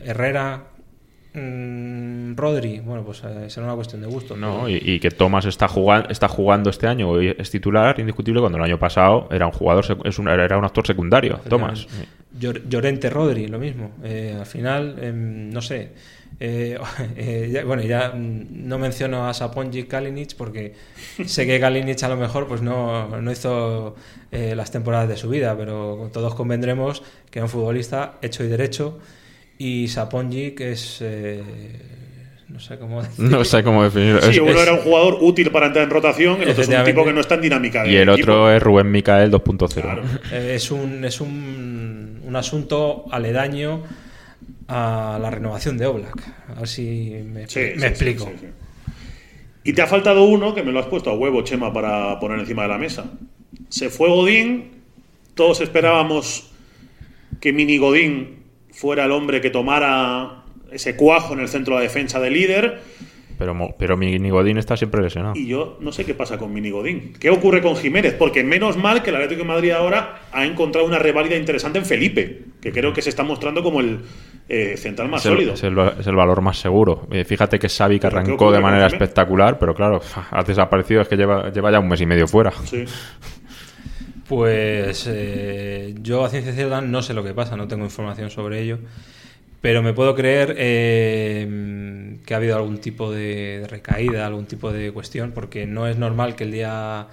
Herrera 0.00 0.73
Mm, 1.34 2.36
Rodri, 2.36 2.78
bueno, 2.78 3.02
pues 3.04 3.22
eh, 3.24 3.50
será 3.50 3.66
una 3.66 3.74
cuestión 3.74 4.00
de 4.00 4.06
gusto. 4.06 4.36
No, 4.36 4.68
y, 4.68 5.00
que 5.00 5.10
Thomas 5.10 5.44
está 5.46 5.66
jugando, 5.66 6.08
está 6.08 6.28
jugando 6.28 6.70
este 6.70 6.86
año, 6.86 7.10
hoy 7.10 7.34
es 7.36 7.50
titular 7.50 7.98
indiscutible, 7.98 8.40
cuando 8.40 8.56
el 8.58 8.64
año 8.64 8.78
pasado 8.78 9.28
era 9.32 9.46
un 9.46 9.52
jugador, 9.52 9.84
es 10.04 10.18
un, 10.20 10.28
era 10.28 10.56
un 10.56 10.64
actor 10.64 10.86
secundario, 10.86 11.40
Thomas. 11.48 11.88
Llorente 12.38 13.10
Rodri, 13.10 13.48
lo 13.48 13.58
mismo. 13.58 13.92
Eh, 14.04 14.36
al 14.38 14.46
final, 14.46 14.96
em, 15.00 15.50
no 15.50 15.60
sé. 15.60 15.90
Eh, 16.38 16.78
bueno, 17.66 17.82
ya 17.82 18.10
mm, 18.10 18.68
no 18.68 18.78
menciono 18.78 19.28
a 19.28 19.34
Saponji 19.34 19.84
Kalinic 19.84 20.36
porque 20.36 20.74
sé 21.24 21.46
que 21.46 21.58
Kalinic 21.58 22.02
a 22.02 22.08
lo 22.08 22.16
mejor 22.16 22.46
pues 22.46 22.60
no, 22.62 23.20
no 23.20 23.32
hizo 23.32 23.96
las 24.30 24.72
temporadas 24.72 25.08
de 25.08 25.16
su 25.16 25.28
vida, 25.28 25.56
pero 25.56 26.10
todos 26.12 26.34
convendremos 26.34 27.04
que 27.30 27.38
era 27.38 27.44
un 27.44 27.50
futbolista 27.50 28.14
hecho 28.20 28.42
y 28.42 28.48
derecho 28.48 28.98
y 29.58 29.88
Saponji, 29.88 30.52
que 30.52 30.72
es. 30.72 30.98
Eh, 31.00 31.42
no 32.48 32.60
sé 32.60 32.78
cómo 32.78 33.02
No 33.18 33.44
sé 33.44 33.64
cómo 33.64 33.82
definirlo. 33.82 34.22
Sí, 34.32 34.38
uno 34.38 34.60
era 34.60 34.74
un 34.74 34.80
jugador 34.80 35.18
útil 35.20 35.50
para 35.50 35.66
entrar 35.66 35.84
en 35.84 35.90
rotación, 35.90 36.40
el 36.42 36.50
otro 36.50 36.62
es 36.62 36.68
un 36.68 36.84
tipo 36.84 37.04
que 37.04 37.12
no 37.12 37.20
está 37.20 37.34
en 37.34 37.40
dinámica. 37.42 37.86
Y 37.86 37.96
el 37.96 38.08
otro 38.08 38.50
es 38.50 38.62
Rubén 38.62 38.90
Micael 38.90 39.30
2.0. 39.30 40.20
Eh, 40.32 40.52
es 40.54 40.70
un, 40.70 41.04
es 41.04 41.20
un, 41.20 42.20
un, 42.24 42.36
asunto 42.36 43.06
aledaño 43.10 43.82
a 44.68 45.18
la 45.20 45.30
renovación 45.30 45.78
de 45.78 45.86
Oblak. 45.86 46.32
A 46.48 46.60
ver 46.60 46.68
si 46.68 47.10
me, 47.24 47.42
explico. 47.42 48.30
y 49.64 49.72
te 49.72 49.82
ha 49.82 49.86
faltado 49.86 50.24
uno 50.24 50.54
que 50.54 50.62
me 50.62 50.72
lo 50.72 50.80
has 50.80 50.86
puesto 50.86 51.10
a 51.10 51.14
huevo, 51.14 51.42
Chema, 51.42 51.72
para 51.72 52.18
poner 52.20 52.38
encima 52.38 52.62
de 52.62 52.68
la 52.68 52.78
mesa. 52.78 53.10
Se 53.68 53.90
fue 53.90 54.08
Godín, 54.08 54.70
todos 55.34 55.60
esperábamos 55.60 56.50
que 57.40 57.52
Mini 57.52 57.78
Godín 57.78 58.43
fuera 58.74 59.04
el 59.04 59.12
hombre 59.12 59.40
que 59.40 59.50
tomara 59.50 60.44
ese 60.70 60.96
cuajo 60.96 61.34
en 61.34 61.40
el 61.40 61.48
centro 61.48 61.74
de 61.74 61.80
la 61.80 61.82
defensa 61.84 62.20
de 62.20 62.30
líder. 62.30 62.80
Pero, 63.38 63.74
pero 63.78 63.96
Mini 63.96 64.30
Godín 64.30 64.58
está 64.58 64.76
siempre 64.76 65.02
lesionado. 65.02 65.34
Y 65.36 65.46
yo 65.46 65.76
no 65.80 65.90
sé 65.90 66.04
qué 66.04 66.14
pasa 66.14 66.38
con 66.38 66.52
Mini 66.52 66.70
Godín. 66.70 67.14
¿Qué 67.18 67.30
ocurre 67.30 67.62
con 67.62 67.76
Jiménez? 67.76 68.14
Porque 68.14 68.44
menos 68.44 68.76
mal 68.76 69.02
que 69.02 69.10
el 69.10 69.16
Atlético 69.16 69.42
de 69.42 69.48
Madrid 69.48 69.70
ahora 69.72 70.22
ha 70.32 70.44
encontrado 70.44 70.86
una 70.86 70.98
reválida 70.98 71.36
interesante 71.36 71.78
en 71.78 71.84
Felipe, 71.84 72.42
que 72.60 72.70
creo 72.70 72.92
que 72.92 73.02
se 73.02 73.10
está 73.10 73.24
mostrando 73.24 73.62
como 73.62 73.80
el 73.80 74.00
eh, 74.48 74.76
central 74.76 75.08
más 75.08 75.22
sólido. 75.22 75.54
Es 75.54 75.64
el, 75.64 76.14
valor 76.14 76.42
más 76.42 76.58
seguro. 76.58 77.08
Eh, 77.10 77.24
fíjate 77.24 77.58
que 77.58 77.68
Xavi 77.68 77.98
que 77.98 78.06
arrancó 78.06 78.52
de 78.52 78.60
manera 78.60 78.86
espectacular, 78.86 79.58
pero 79.58 79.74
claro, 79.74 80.00
ha 80.30 80.42
desaparecido, 80.44 81.00
es 81.00 81.08
que 81.08 81.16
lleva, 81.16 81.50
lleva 81.50 81.72
ya 81.72 81.80
un 81.80 81.88
mes 81.88 82.00
y 82.00 82.06
medio 82.06 82.28
fuera. 82.28 82.52
Sí. 82.64 82.84
Pues 84.28 85.06
eh, 85.06 85.94
yo 86.00 86.24
a 86.24 86.30
ciencia 86.30 86.54
cierta 86.54 86.80
no 86.80 87.02
sé 87.02 87.12
lo 87.12 87.22
que 87.22 87.34
pasa, 87.34 87.56
no 87.56 87.68
tengo 87.68 87.84
información 87.84 88.30
sobre 88.30 88.62
ello, 88.62 88.78
pero 89.60 89.82
me 89.82 89.92
puedo 89.92 90.14
creer 90.14 90.54
eh, 90.58 92.18
que 92.24 92.34
ha 92.34 92.38
habido 92.38 92.56
algún 92.56 92.78
tipo 92.78 93.12
de 93.12 93.66
recaída, 93.68 94.26
algún 94.26 94.46
tipo 94.46 94.72
de 94.72 94.92
cuestión, 94.92 95.32
porque 95.32 95.66
no 95.66 95.86
es 95.86 95.98
normal 95.98 96.36
que 96.36 96.44
el 96.44 96.52
día 96.52 97.08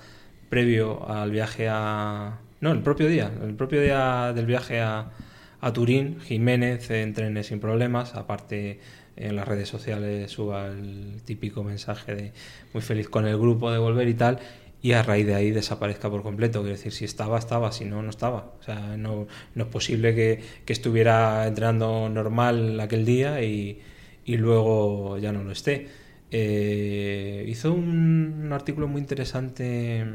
previo 0.49 1.09
al 1.09 1.31
viaje 1.31 1.67
a... 1.69 2.39
No, 2.61 2.71
el 2.71 2.79
propio 2.79 3.07
día, 3.07 3.31
el 3.43 3.55
propio 3.55 3.81
día 3.81 4.31
del 4.33 4.45
viaje 4.45 4.79
a, 4.79 5.11
a 5.59 5.73
Turín, 5.73 6.19
Jiménez 6.21 6.89
entrene 6.91 7.43
sin 7.43 7.59
problemas, 7.59 8.15
aparte 8.15 8.79
en 9.17 9.35
las 9.35 9.47
redes 9.47 9.69
sociales 9.69 10.31
suba 10.31 10.67
el 10.67 11.21
típico 11.25 11.63
mensaje 11.63 12.15
de 12.15 12.31
muy 12.73 12.81
feliz 12.81 13.09
con 13.09 13.27
el 13.27 13.37
grupo 13.37 13.71
de 13.71 13.77
volver 13.77 14.07
y 14.07 14.13
tal, 14.13 14.39
y 14.81 14.93
a 14.93 15.03
raíz 15.03 15.27
de 15.27 15.35
ahí 15.35 15.51
desaparezca 15.51 16.09
por 16.09 16.23
completo. 16.23 16.61
Quiero 16.61 16.75
decir, 16.75 16.91
si 16.91 17.05
estaba, 17.05 17.37
estaba, 17.37 17.71
si 17.71 17.85
no, 17.85 18.01
no 18.01 18.09
estaba. 18.09 18.53
O 18.59 18.63
sea, 18.63 18.97
no, 18.97 19.27
no 19.55 19.63
es 19.63 19.69
posible 19.69 20.15
que, 20.15 20.43
que, 20.65 20.73
estuviera 20.73 21.45
entrenando 21.47 22.09
normal 22.09 22.79
aquel 22.79 23.05
día 23.05 23.43
y, 23.43 23.79
y 24.25 24.37
luego 24.37 25.17
ya 25.17 25.31
no 25.31 25.43
lo 25.43 25.51
esté. 25.51 25.87
Eh, 26.31 27.45
hizo 27.47 27.73
un, 27.73 28.49
artículo 28.53 28.87
muy 28.87 29.01
interesante 29.01 30.05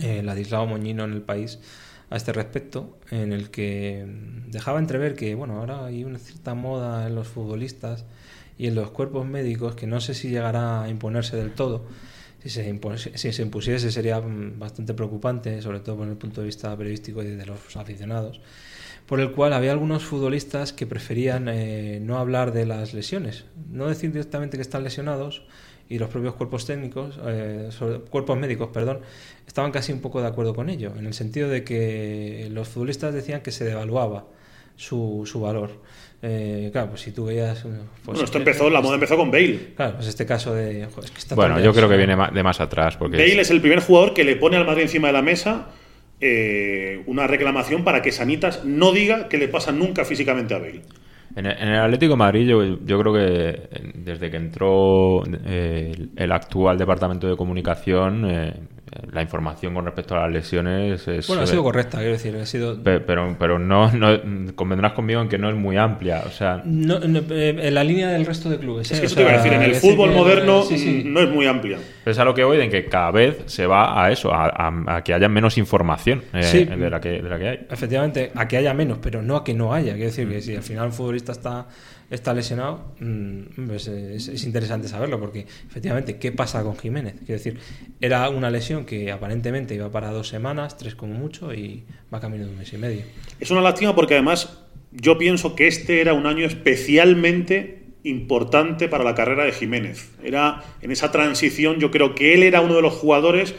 eh, 0.00 0.22
Ladislao 0.22 0.66
Moñino 0.66 1.04
en 1.04 1.12
el 1.12 1.22
país 1.22 1.58
a 2.10 2.16
este 2.16 2.32
respecto, 2.32 2.98
en 3.10 3.32
el 3.32 3.50
que 3.50 4.04
dejaba 4.48 4.78
entrever 4.78 5.14
que 5.14 5.34
bueno, 5.34 5.58
ahora 5.58 5.86
hay 5.86 6.04
una 6.04 6.18
cierta 6.18 6.54
moda 6.54 7.06
en 7.06 7.14
los 7.14 7.28
futbolistas 7.28 8.04
y 8.58 8.68
en 8.68 8.74
los 8.74 8.90
cuerpos 8.90 9.26
médicos 9.26 9.74
que 9.74 9.86
no 9.86 10.00
sé 10.00 10.14
si 10.14 10.28
llegará 10.28 10.82
a 10.82 10.88
imponerse 10.88 11.36
del 11.36 11.52
todo 11.52 11.86
si 12.42 12.48
se, 12.48 13.18
si 13.18 13.32
se 13.32 13.42
impusiese 13.42 13.90
sería 13.90 14.20
mm, 14.20 14.58
bastante 14.58 14.94
preocupante, 14.94 15.60
sobre 15.62 15.80
todo 15.80 15.96
desde 15.96 16.12
el 16.12 16.18
punto 16.18 16.40
de 16.40 16.46
vista 16.46 16.76
periodístico 16.76 17.22
y 17.22 17.26
de 17.26 17.46
los 17.46 17.76
aficionados, 17.76 18.40
por 19.06 19.20
el 19.20 19.32
cual 19.32 19.52
había 19.52 19.72
algunos 19.72 20.04
futbolistas 20.04 20.72
que 20.72 20.86
preferían 20.86 21.48
eh, 21.48 22.00
no 22.00 22.18
hablar 22.18 22.52
de 22.52 22.66
las 22.66 22.94
lesiones, 22.94 23.44
no 23.70 23.88
decir 23.88 24.12
directamente 24.12 24.56
que 24.56 24.62
están 24.62 24.84
lesionados 24.84 25.42
y 25.88 25.98
los 25.98 26.08
propios 26.08 26.34
cuerpos 26.34 26.66
técnicos, 26.66 27.18
eh, 27.26 27.68
cuerpos 28.08 28.38
médicos, 28.38 28.70
perdón, 28.72 29.00
estaban 29.46 29.72
casi 29.72 29.92
un 29.92 30.00
poco 30.00 30.20
de 30.20 30.28
acuerdo 30.28 30.54
con 30.54 30.70
ello, 30.70 30.92
en 30.96 31.06
el 31.06 31.14
sentido 31.14 31.48
de 31.48 31.64
que 31.64 32.48
los 32.52 32.68
futbolistas 32.68 33.12
decían 33.12 33.42
que 33.42 33.50
se 33.50 33.64
devaluaba 33.64 34.26
su, 34.80 35.22
su 35.26 35.40
valor. 35.40 35.70
Eh, 36.22 36.68
claro, 36.72 36.90
pues 36.90 37.02
si 37.02 37.12
tú 37.12 37.26
veías. 37.26 37.62
Pues 37.62 37.74
bueno, 38.04 38.24
esto 38.24 38.38
empezó, 38.38 38.68
la 38.68 38.80
moda 38.80 38.94
empezó 38.94 39.16
con 39.16 39.30
Bale. 39.30 39.72
Claro, 39.76 39.96
pues 39.96 40.08
este 40.08 40.26
caso 40.26 40.54
de. 40.54 40.86
bueno, 41.34 41.60
yo 41.60 41.72
creo 41.72 41.88
que 41.88 41.96
viene 41.96 42.16
de 42.32 42.42
más 42.42 42.60
atrás. 42.60 42.96
Porque 42.96 43.16
Bale 43.16 43.40
es... 43.40 43.50
el 43.50 43.60
primer 43.60 43.80
jugador 43.80 44.12
que 44.14 44.24
le 44.24 44.36
pone 44.36 44.56
al 44.56 44.66
Madrid 44.66 44.82
encima 44.82 45.08
de 45.08 45.12
la 45.12 45.22
mesa 45.22 45.68
eh, 46.20 47.02
una 47.06 47.26
reclamación 47.26 47.84
para 47.84 48.02
que 48.02 48.12
Sanitas 48.12 48.64
no 48.64 48.92
diga 48.92 49.28
que 49.28 49.38
le 49.38 49.48
pasa 49.48 49.72
nunca 49.72 50.04
físicamente 50.04 50.54
a 50.54 50.58
Bale. 50.58 50.82
En 51.36 51.46
el, 51.46 51.78
Atlético 51.78 52.14
de 52.14 52.16
Madrid, 52.16 52.48
yo, 52.48 52.98
creo 52.98 53.14
que 53.14 53.68
desde 53.94 54.32
que 54.32 54.36
entró 54.36 55.22
eh, 55.46 55.94
el, 56.16 56.32
actual 56.32 56.76
departamento 56.76 57.28
de 57.28 57.36
comunicación, 57.36 58.24
la 59.12 59.22
información 59.22 59.72
con 59.74 59.84
respecto 59.84 60.16
a 60.16 60.22
las 60.22 60.32
lesiones 60.32 61.06
es... 61.06 61.28
Bueno, 61.28 61.44
ha 61.44 61.46
sido 61.46 61.62
correcta, 61.62 61.98
quiero 61.98 62.12
decir, 62.12 62.34
ha 62.36 62.46
sido... 62.46 62.82
Pero, 62.82 63.36
pero, 63.38 63.58
no, 63.58 63.90
no, 63.92 64.18
convendrás 64.56 64.92
conmigo 64.94 65.20
en 65.20 65.28
que 65.28 65.38
no 65.38 65.48
es 65.48 65.54
muy 65.54 65.76
amplia, 65.76 66.24
o 66.26 66.30
sea... 66.30 66.60
No, 66.64 66.96
eh, 66.96 67.56
en 67.60 67.74
la 67.74 67.84
línea 67.84 68.08
del 68.08 68.26
resto 68.26 68.50
de 68.50 68.58
clubes. 68.58 68.90
Es 68.90 68.98
que 68.98 69.04
¿eh? 69.04 69.06
eso 69.06 69.14
te 69.14 69.22
iba 69.22 69.30
a 69.30 69.36
decir, 69.36 69.52
en 69.52 69.62
el 69.62 69.74
fútbol 69.76 70.12
moderno 70.12 70.64
no 71.04 71.20
es 71.20 71.28
muy 71.30 71.46
amplia. 71.46 71.78
es 72.04 72.18
a 72.18 72.24
lo 72.24 72.34
que 72.34 72.42
voy, 72.42 72.56
de 72.56 72.68
que 72.68 72.86
cada 72.86 73.12
vez 73.12 73.38
se 73.46 73.66
va 73.66 74.04
a 74.04 74.10
eso, 74.10 74.30
a, 74.32 75.02
que 75.04 75.14
haya 75.14 75.28
menos 75.28 75.56
información 75.56 76.24
eh, 76.32 76.66
de, 76.66 76.90
la 76.90 77.00
que, 77.00 77.22
de 77.22 77.28
la 77.28 77.38
que 77.38 77.48
hay. 77.48 77.66
Efectivamente, 77.70 78.32
a 78.34 78.48
que 78.48 78.56
haya 78.56 78.74
menos, 78.74 78.98
pero 79.00 79.22
no 79.22 79.36
a 79.36 79.44
que 79.44 79.54
no 79.54 79.72
haya. 79.72 79.92
Quiero 79.92 80.06
decir, 80.06 80.28
que 80.28 80.40
si 80.40 80.56
al 80.56 80.62
final 80.62 80.86
un 80.86 80.92
futbolista 80.92 81.32
está 81.32 81.66
está 82.10 82.34
lesionado, 82.34 82.94
mm, 82.98 83.70
es, 83.70 84.44
interesante 84.44 84.88
saberlo, 84.88 85.18
porque 85.20 85.46
efectivamente, 85.68 86.18
¿qué 86.18 86.32
pasa 86.32 86.62
con 86.62 86.76
Jiménez? 86.76 87.14
Quiero 87.24 87.34
decir, 87.34 87.58
era 88.00 88.28
una 88.28 88.50
lesión 88.50 88.84
que 88.84 89.12
aparentemente 89.12 89.74
iba 89.74 89.90
para 89.90 90.10
dos 90.10 90.28
semanas, 90.28 90.76
tres 90.76 90.94
como 90.94 91.14
mucho, 91.14 91.54
y 91.54 91.84
va 92.12 92.20
camino 92.20 92.44
de 92.44 92.50
un 92.50 92.58
mes 92.58 92.72
y 92.72 92.78
medio. 92.78 93.02
Es 93.38 93.50
una 93.50 93.60
lástima 93.60 93.94
porque 93.94 94.14
además 94.14 94.58
yo 94.92 95.18
pienso 95.18 95.54
que 95.54 95.68
este 95.68 96.00
era 96.00 96.12
un 96.12 96.26
año 96.26 96.44
especialmente 96.44 97.80
importante 98.02 98.88
para 98.88 99.04
la 99.04 99.14
carrera 99.14 99.44
de 99.44 99.52
Jiménez. 99.52 100.10
Era 100.22 100.64
en 100.82 100.90
esa 100.90 101.12
transición, 101.12 101.78
yo 101.78 101.90
creo 101.90 102.14
que 102.14 102.34
él 102.34 102.42
era 102.42 102.60
uno 102.60 102.74
de 102.74 102.82
los 102.82 102.94
jugadores 102.94 103.54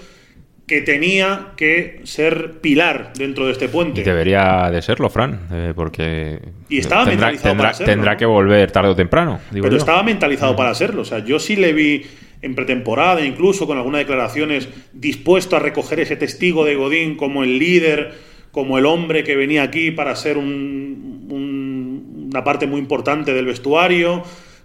que 0.71 0.79
tenía 0.79 1.47
que 1.57 1.99
ser 2.05 2.61
pilar 2.61 3.11
dentro 3.17 3.45
de 3.45 3.51
este 3.51 3.67
puente. 3.67 3.99
Y 3.99 4.03
debería 4.05 4.69
de 4.71 4.81
serlo, 4.81 5.09
Fran, 5.09 5.37
eh, 5.51 5.73
porque 5.75 6.39
y 6.69 6.77
estaba 6.77 7.03
tendrá, 7.03 7.27
mentalizado 7.27 7.57
para 7.57 7.73
serlo, 7.73 7.93
tendrá 7.93 8.15
que 8.15 8.25
volver 8.25 8.71
tarde 8.71 8.87
o 8.87 8.95
temprano. 8.95 9.41
Pero 9.51 9.75
estaba 9.75 10.01
mentalizado 10.01 10.55
para 10.55 10.73
serlo. 10.73 11.01
O 11.01 11.05
sea, 11.05 11.19
yo 11.25 11.39
sí 11.39 11.57
le 11.57 11.73
vi 11.73 12.05
en 12.41 12.55
pretemporada, 12.55 13.19
incluso 13.19 13.67
con 13.67 13.77
algunas 13.77 13.99
declaraciones, 13.99 14.69
dispuesto 14.93 15.57
a 15.57 15.59
recoger 15.59 15.99
ese 15.99 16.15
testigo 16.15 16.63
de 16.63 16.75
Godín 16.75 17.17
como 17.17 17.43
el 17.43 17.59
líder, 17.59 18.13
como 18.53 18.77
el 18.77 18.85
hombre 18.85 19.25
que 19.25 19.35
venía 19.35 19.63
aquí 19.63 19.91
para 19.91 20.15
ser 20.15 20.37
un, 20.37 21.27
una 22.31 22.45
parte 22.45 22.65
muy 22.65 22.79
importante 22.79 23.33
del 23.33 23.45
vestuario, 23.45 24.23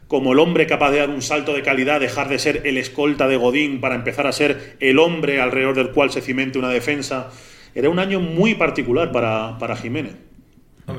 como 0.09 0.33
el 0.33 0.39
hombre 0.39 0.67
capaz 0.67 0.91
de 0.91 0.99
dar 0.99 1.11
un 1.11 1.23
salto 1.23 1.53
de 1.55 1.63
calidad, 1.63 2.01
dejar 2.01 2.29
de 2.29 2.39
ser 2.39 2.63
el 2.65 2.77
escolta 2.79 3.27
de 3.29 3.37
Godín 3.37 3.81
para 3.81 3.95
empezar 3.95 4.27
a 4.27 4.33
ser 4.33 4.77
el 4.81 4.99
hombre 4.99 5.41
alrededor 5.41 5.75
del 5.75 5.91
cual 5.91 6.11
se 6.11 6.21
cimente 6.21 6.59
una 6.59 6.71
defensa. 6.71 7.31
Era 7.75 7.91
un 7.91 7.99
año 7.99 8.21
muy 8.21 8.55
particular 8.55 9.13
para, 9.13 9.59
para 9.59 9.77
Jiménez. 9.77 10.15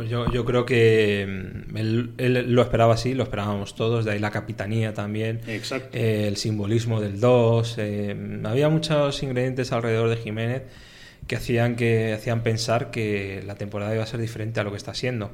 Yo, 0.09 0.29
yo, 0.31 0.43
creo 0.43 0.65
que 0.65 1.25
mm, 1.25 1.77
él, 1.77 2.45
lo 2.53 2.61
esperaba 2.61 2.95
así, 2.95 3.13
lo 3.13 3.23
esperábamos 3.23 3.73
todos, 3.73 4.03
de 4.03 4.11
ahí 4.11 4.19
la 4.19 4.31
capitanía 4.31 4.93
también, 4.93 5.39
eh, 5.47 6.25
el 6.27 6.35
simbolismo 6.35 6.99
del 6.99 7.21
2, 7.21 7.75
eh, 7.77 8.39
había 8.43 8.67
muchos 8.67 9.23
ingredientes 9.23 9.71
alrededor 9.71 10.09
de 10.09 10.17
Jiménez 10.17 10.63
que 11.25 11.35
hacían, 11.35 11.75
que 11.75 12.13
hacían 12.13 12.43
pensar 12.43 12.91
que 12.91 13.43
la 13.45 13.55
temporada 13.55 13.93
iba 13.93 14.03
a 14.03 14.07
ser 14.07 14.19
diferente 14.19 14.59
a 14.59 14.63
lo 14.63 14.71
que 14.71 14.77
está 14.77 14.93
siendo 14.93 15.33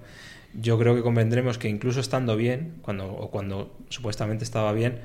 yo 0.53 0.77
creo 0.77 0.95
que 0.95 1.01
convendremos 1.01 1.57
que 1.57 1.69
incluso 1.69 1.99
estando 1.99 2.35
bien, 2.35 2.75
cuando, 2.81 3.11
o 3.11 3.29
cuando 3.31 3.75
supuestamente 3.89 4.43
estaba 4.43 4.71
bien, 4.71 4.99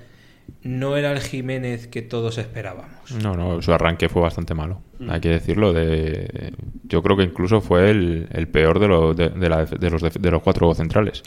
no 0.63 0.97
era 0.97 1.13
el 1.13 1.21
Jiménez 1.21 1.89
que 1.89 2.03
todos 2.03 2.39
esperábamos. 2.39 3.13
No, 3.23 3.35
no, 3.35 3.61
su 3.61 3.73
arranque 3.73 4.09
fue 4.09 4.23
bastante 4.23 4.55
malo, 4.55 4.81
mm. 4.99 5.11
hay 5.11 5.21
que 5.21 5.29
decirlo. 5.29 5.73
De, 5.73 6.53
yo 6.85 7.03
creo 7.03 7.17
que 7.17 7.25
incluso 7.25 7.61
fue 7.61 7.91
el, 7.91 8.49
peor 8.51 8.79
de, 8.79 8.89
lo, 8.89 9.15
de, 9.15 9.31
los, 9.49 9.71
de, 9.71 10.31
los 10.31 10.43
cuatro 10.43 10.75
centrales, 10.75 11.23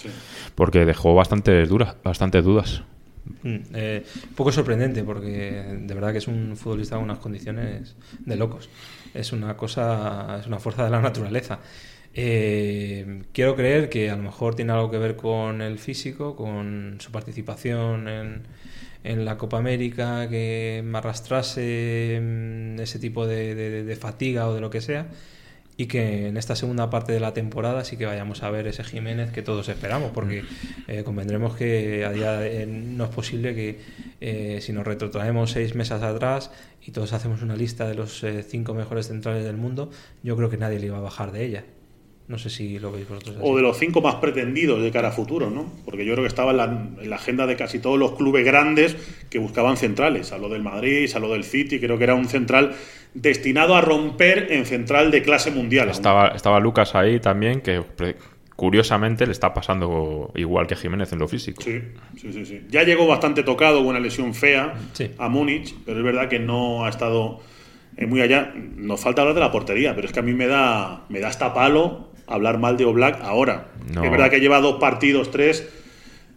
porque 0.55 0.85
dejó 0.85 1.15
bastantes, 1.15 1.69
duras, 1.69 1.95
bastantes 2.03 2.43
dudas. 2.43 2.83
Mm, 3.43 3.57
eh, 3.73 4.03
poco 4.35 4.51
sorprendente 4.51 5.03
porque 5.03 5.77
de 5.79 5.93
verdad 5.93 6.11
que 6.11 6.17
es 6.17 6.27
un 6.27 6.57
futbolista 6.57 6.95
con 6.95 7.05
unas 7.05 7.19
condiciones 7.19 7.95
de 8.19 8.35
locos. 8.35 8.69
Es 9.13 9.31
una 9.31 9.57
cosa, 9.57 10.37
es 10.39 10.47
una 10.47 10.59
fuerza 10.59 10.83
de 10.85 10.89
la 10.89 11.01
naturaleza. 11.01 11.59
Eh, 12.13 13.23
quiero 13.33 13.55
creer 13.55 13.89
que 13.89 14.09
a 14.09 14.15
lo 14.15 14.23
mejor 14.23 14.55
tiene 14.55 14.73
algo 14.73 14.91
que 14.91 14.97
ver 14.97 15.15
con 15.15 15.61
el 15.61 15.79
físico, 15.79 16.35
con 16.35 16.97
su 16.99 17.11
participación 17.11 18.07
en, 18.07 18.43
en 19.03 19.25
la 19.25 19.37
Copa 19.37 19.57
América, 19.57 20.27
que 20.29 20.81
me 20.85 20.97
arrastrase 20.97 22.19
mm, 22.21 22.79
ese 22.79 22.99
tipo 22.99 23.25
de, 23.27 23.97
fatiga 23.99 24.47
o 24.47 24.53
de 24.53 24.61
lo 24.61 24.69
que 24.69 24.81
sea, 24.81 25.07
y 25.81 25.87
que 25.87 26.27
en 26.27 26.37
esta 26.37 26.55
segunda 26.55 26.91
parte 26.91 27.11
de 27.11 27.19
la 27.19 27.33
temporada 27.33 27.83
sí 27.83 27.97
que 27.97 28.05
vayamos 28.05 28.43
a 28.43 28.51
ver 28.51 28.67
ese 28.67 28.83
Jiménez 28.83 29.31
que 29.31 29.41
todos 29.41 29.67
esperamos, 29.67 30.11
porque 30.11 30.43
eh, 30.87 31.03
convendremos 31.03 31.55
que 31.55 32.05
a 32.05 32.11
día 32.11 32.33
de, 32.33 32.67
no 32.67 33.05
es 33.05 33.09
posible 33.09 33.55
que 33.55 33.79
eh, 34.21 34.59
si 34.61 34.73
nos 34.73 34.85
retrotraemos 34.85 35.49
seis 35.49 35.73
meses 35.73 36.03
atrás 36.03 36.51
y 36.85 36.91
todos 36.91 37.13
hacemos 37.13 37.41
una 37.41 37.55
lista 37.55 37.87
de 37.87 37.95
los 37.95 38.23
cinco 38.47 38.75
mejores 38.75 39.07
centrales 39.07 39.43
del 39.43 39.57
mundo, 39.57 39.89
yo 40.21 40.37
creo 40.37 40.51
que 40.51 40.57
nadie 40.57 40.79
le 40.79 40.85
iba 40.85 40.99
a 40.99 41.01
bajar 41.01 41.31
de 41.31 41.45
ella. 41.45 41.63
No 42.27 42.37
sé 42.37 42.49
si 42.49 42.79
lo 42.79 42.91
veis 42.91 43.09
vosotros. 43.09 43.35
O 43.41 43.55
de 43.57 43.61
los 43.61 43.77
cinco 43.77 44.01
más 44.01 44.15
pretendidos 44.15 44.81
de 44.81 44.89
cara 44.91 45.09
a 45.09 45.11
futuro, 45.11 45.49
¿no? 45.49 45.69
Porque 45.83 46.05
yo 46.05 46.13
creo 46.13 46.23
que 46.23 46.29
estaba 46.29 46.51
en 46.51 47.09
la, 47.09 47.15
agenda 47.17 47.45
de 47.45 47.57
casi 47.57 47.79
todos 47.79 47.99
los 47.99 48.13
clubes 48.13 48.45
grandes 48.45 48.95
que 49.29 49.37
buscaban 49.37 49.75
centrales. 49.75 50.31
Hablo 50.31 50.47
del 50.47 50.61
Madrid, 50.61 51.11
hablo 51.13 51.33
del 51.33 51.43
City, 51.43 51.79
creo 51.79 51.97
que 51.97 52.05
era 52.05 52.15
un 52.15 52.29
central 52.29 52.73
destinado 53.13 53.75
a 53.75 53.81
romper 53.81 54.47
en 54.51 54.65
central 54.65 55.11
de 55.11 55.23
clase 55.23 55.51
mundial. 55.51 55.89
Estaba, 55.89 56.29
estaba 56.29 56.59
Lucas 56.61 56.95
ahí 56.95 57.19
también, 57.19 57.59
que 57.59 57.83
curiosamente 58.55 59.25
le 59.25 59.31
está 59.31 59.53
pasando 59.53 60.31
igual 60.35 60.67
que 60.67 60.75
Jiménez 60.75 61.11
en 61.11 61.19
lo 61.19 61.27
físico. 61.27 61.61
Sí, 61.63 61.81
sí, 62.15 62.45
sí. 62.45 62.61
Ya 62.69 62.83
llegó 62.83 63.07
bastante 63.07 63.43
tocado, 63.43 63.79
con 63.79 63.87
una 63.87 63.99
lesión 63.99 64.33
fea 64.33 64.75
a 65.17 65.29
Múnich, 65.29 65.75
pero 65.85 65.97
es 65.97 66.03
verdad 66.05 66.29
que 66.29 66.39
no 66.39 66.85
ha 66.85 66.89
estado 66.89 67.39
eh, 67.97 68.05
muy 68.05 68.21
allá. 68.21 68.53
Nos 68.55 69.01
falta 69.01 69.21
hablar 69.21 69.33
de 69.35 69.41
la 69.41 69.51
portería, 69.51 69.95
pero 69.95 70.07
es 70.07 70.13
que 70.13 70.19
a 70.19 70.23
mí 70.23 70.33
me 70.33 70.47
da, 70.47 71.05
me 71.09 71.19
da 71.19 71.29
hasta 71.29 71.53
palo 71.53 72.10
hablar 72.31 72.59
mal 72.59 72.77
de 72.77 72.85
Oblak 72.85 73.21
ahora. 73.21 73.67
Es 73.89 74.11
verdad 74.11 74.29
que 74.29 74.39
lleva 74.39 74.59
dos 74.61 74.79
partidos, 74.79 75.31
tres, 75.31 75.67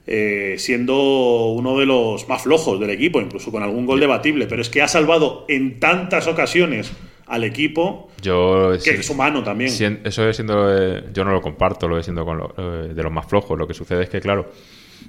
eh, 0.06 0.56
siendo 0.58 1.46
uno 1.52 1.78
de 1.78 1.86
los 1.86 2.28
más 2.28 2.42
flojos 2.42 2.78
del 2.78 2.90
equipo, 2.90 3.20
incluso 3.20 3.50
con 3.50 3.62
algún 3.62 3.86
gol 3.86 4.00
debatible, 4.00 4.46
pero 4.46 4.60
es 4.60 4.68
que 4.68 4.82
ha 4.82 4.88
salvado 4.88 5.46
en 5.48 5.80
tantas 5.80 6.26
ocasiones 6.26 6.92
al 7.26 7.42
equipo 7.44 8.10
yo, 8.20 8.72
que 8.82 8.90
es 8.90 9.10
humano 9.10 9.42
también. 9.42 9.70
Eso 10.04 10.28
es 10.28 10.36
siendo, 10.36 10.76
eh, 10.76 11.04
yo 11.12 11.24
no 11.24 11.32
lo 11.32 11.40
comparto, 11.40 11.88
lo 11.88 11.98
es 11.98 12.04
siendo 12.04 12.24
con 12.24 12.38
eh, 12.56 12.92
de 12.94 13.02
los 13.02 13.12
más 13.12 13.26
flojos. 13.26 13.58
Lo 13.58 13.66
que 13.66 13.74
sucede 13.74 14.04
es 14.04 14.10
que, 14.10 14.20
claro, 14.20 14.50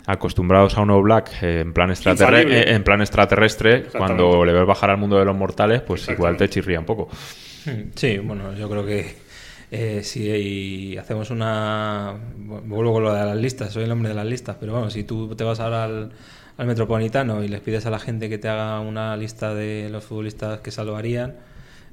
acostumbrados 0.06 0.78
a 0.78 0.82
un 0.82 1.04
Black 1.04 1.32
en 1.42 1.74
plan, 1.74 1.90
extraterrestre, 1.90 2.74
en 2.74 2.84
plan 2.84 3.02
extraterrestre, 3.02 3.84
cuando 3.98 4.46
le 4.46 4.54
ves 4.54 4.66
bajar 4.66 4.92
al 4.92 4.98
mundo 4.98 5.18
de 5.18 5.26
los 5.26 5.36
mortales, 5.36 5.82
pues 5.82 6.08
igual 6.08 6.38
te 6.38 6.48
chirría 6.50 6.80
un 6.80 6.86
poco. 6.86 7.10
Sí, 7.96 8.18
bueno, 8.20 8.56
yo 8.56 8.70
creo 8.70 8.86
que 8.86 9.25
eh, 9.78 10.04
si 10.04 10.98
hacemos 10.98 11.32
una. 11.32 12.16
Vuelvo 12.38 12.94
con 12.94 13.04
lo 13.04 13.14
de 13.14 13.26
las 13.26 13.36
listas, 13.36 13.74
soy 13.74 13.84
el 13.84 13.92
hombre 13.92 14.10
de 14.10 14.16
las 14.16 14.26
listas, 14.26 14.56
pero 14.58 14.72
bueno, 14.72 14.90
si 14.90 15.04
tú 15.04 15.36
te 15.36 15.44
vas 15.44 15.60
ahora 15.60 15.84
al, 15.84 16.12
Metropolitano 16.58 17.44
y 17.44 17.50
les 17.50 17.60
pides 17.60 17.86
a 17.86 17.90
la 17.90 18.00
gente 18.00 18.30
que 18.30 18.38
te 18.38 18.48
haga 18.48 18.80
una 18.80 19.18
lista 19.18 19.54
de 19.54 19.90
los 19.90 20.06
futbolistas 20.06 20.62
que 20.62 20.72
salvarían, 20.72 21.36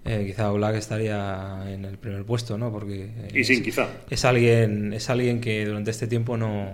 eh, 0.05 0.25
quizá 0.25 0.51
Black 0.53 0.77
estaría 0.77 1.65
en 1.67 1.85
el 1.85 1.99
primer 1.99 2.25
puesto, 2.25 2.57
¿no? 2.57 2.71
Porque. 2.71 3.11
y 3.35 3.43
sin, 3.43 3.65
quizá. 3.65 3.89
Es 4.09 4.25
alguien, 4.25 4.93
es 4.93 5.11
alguien 5.11 5.41
que 5.41 5.67
durante 5.67 5.91
este 5.91 6.07
tiempo 6.07 6.37
no, 6.37 6.71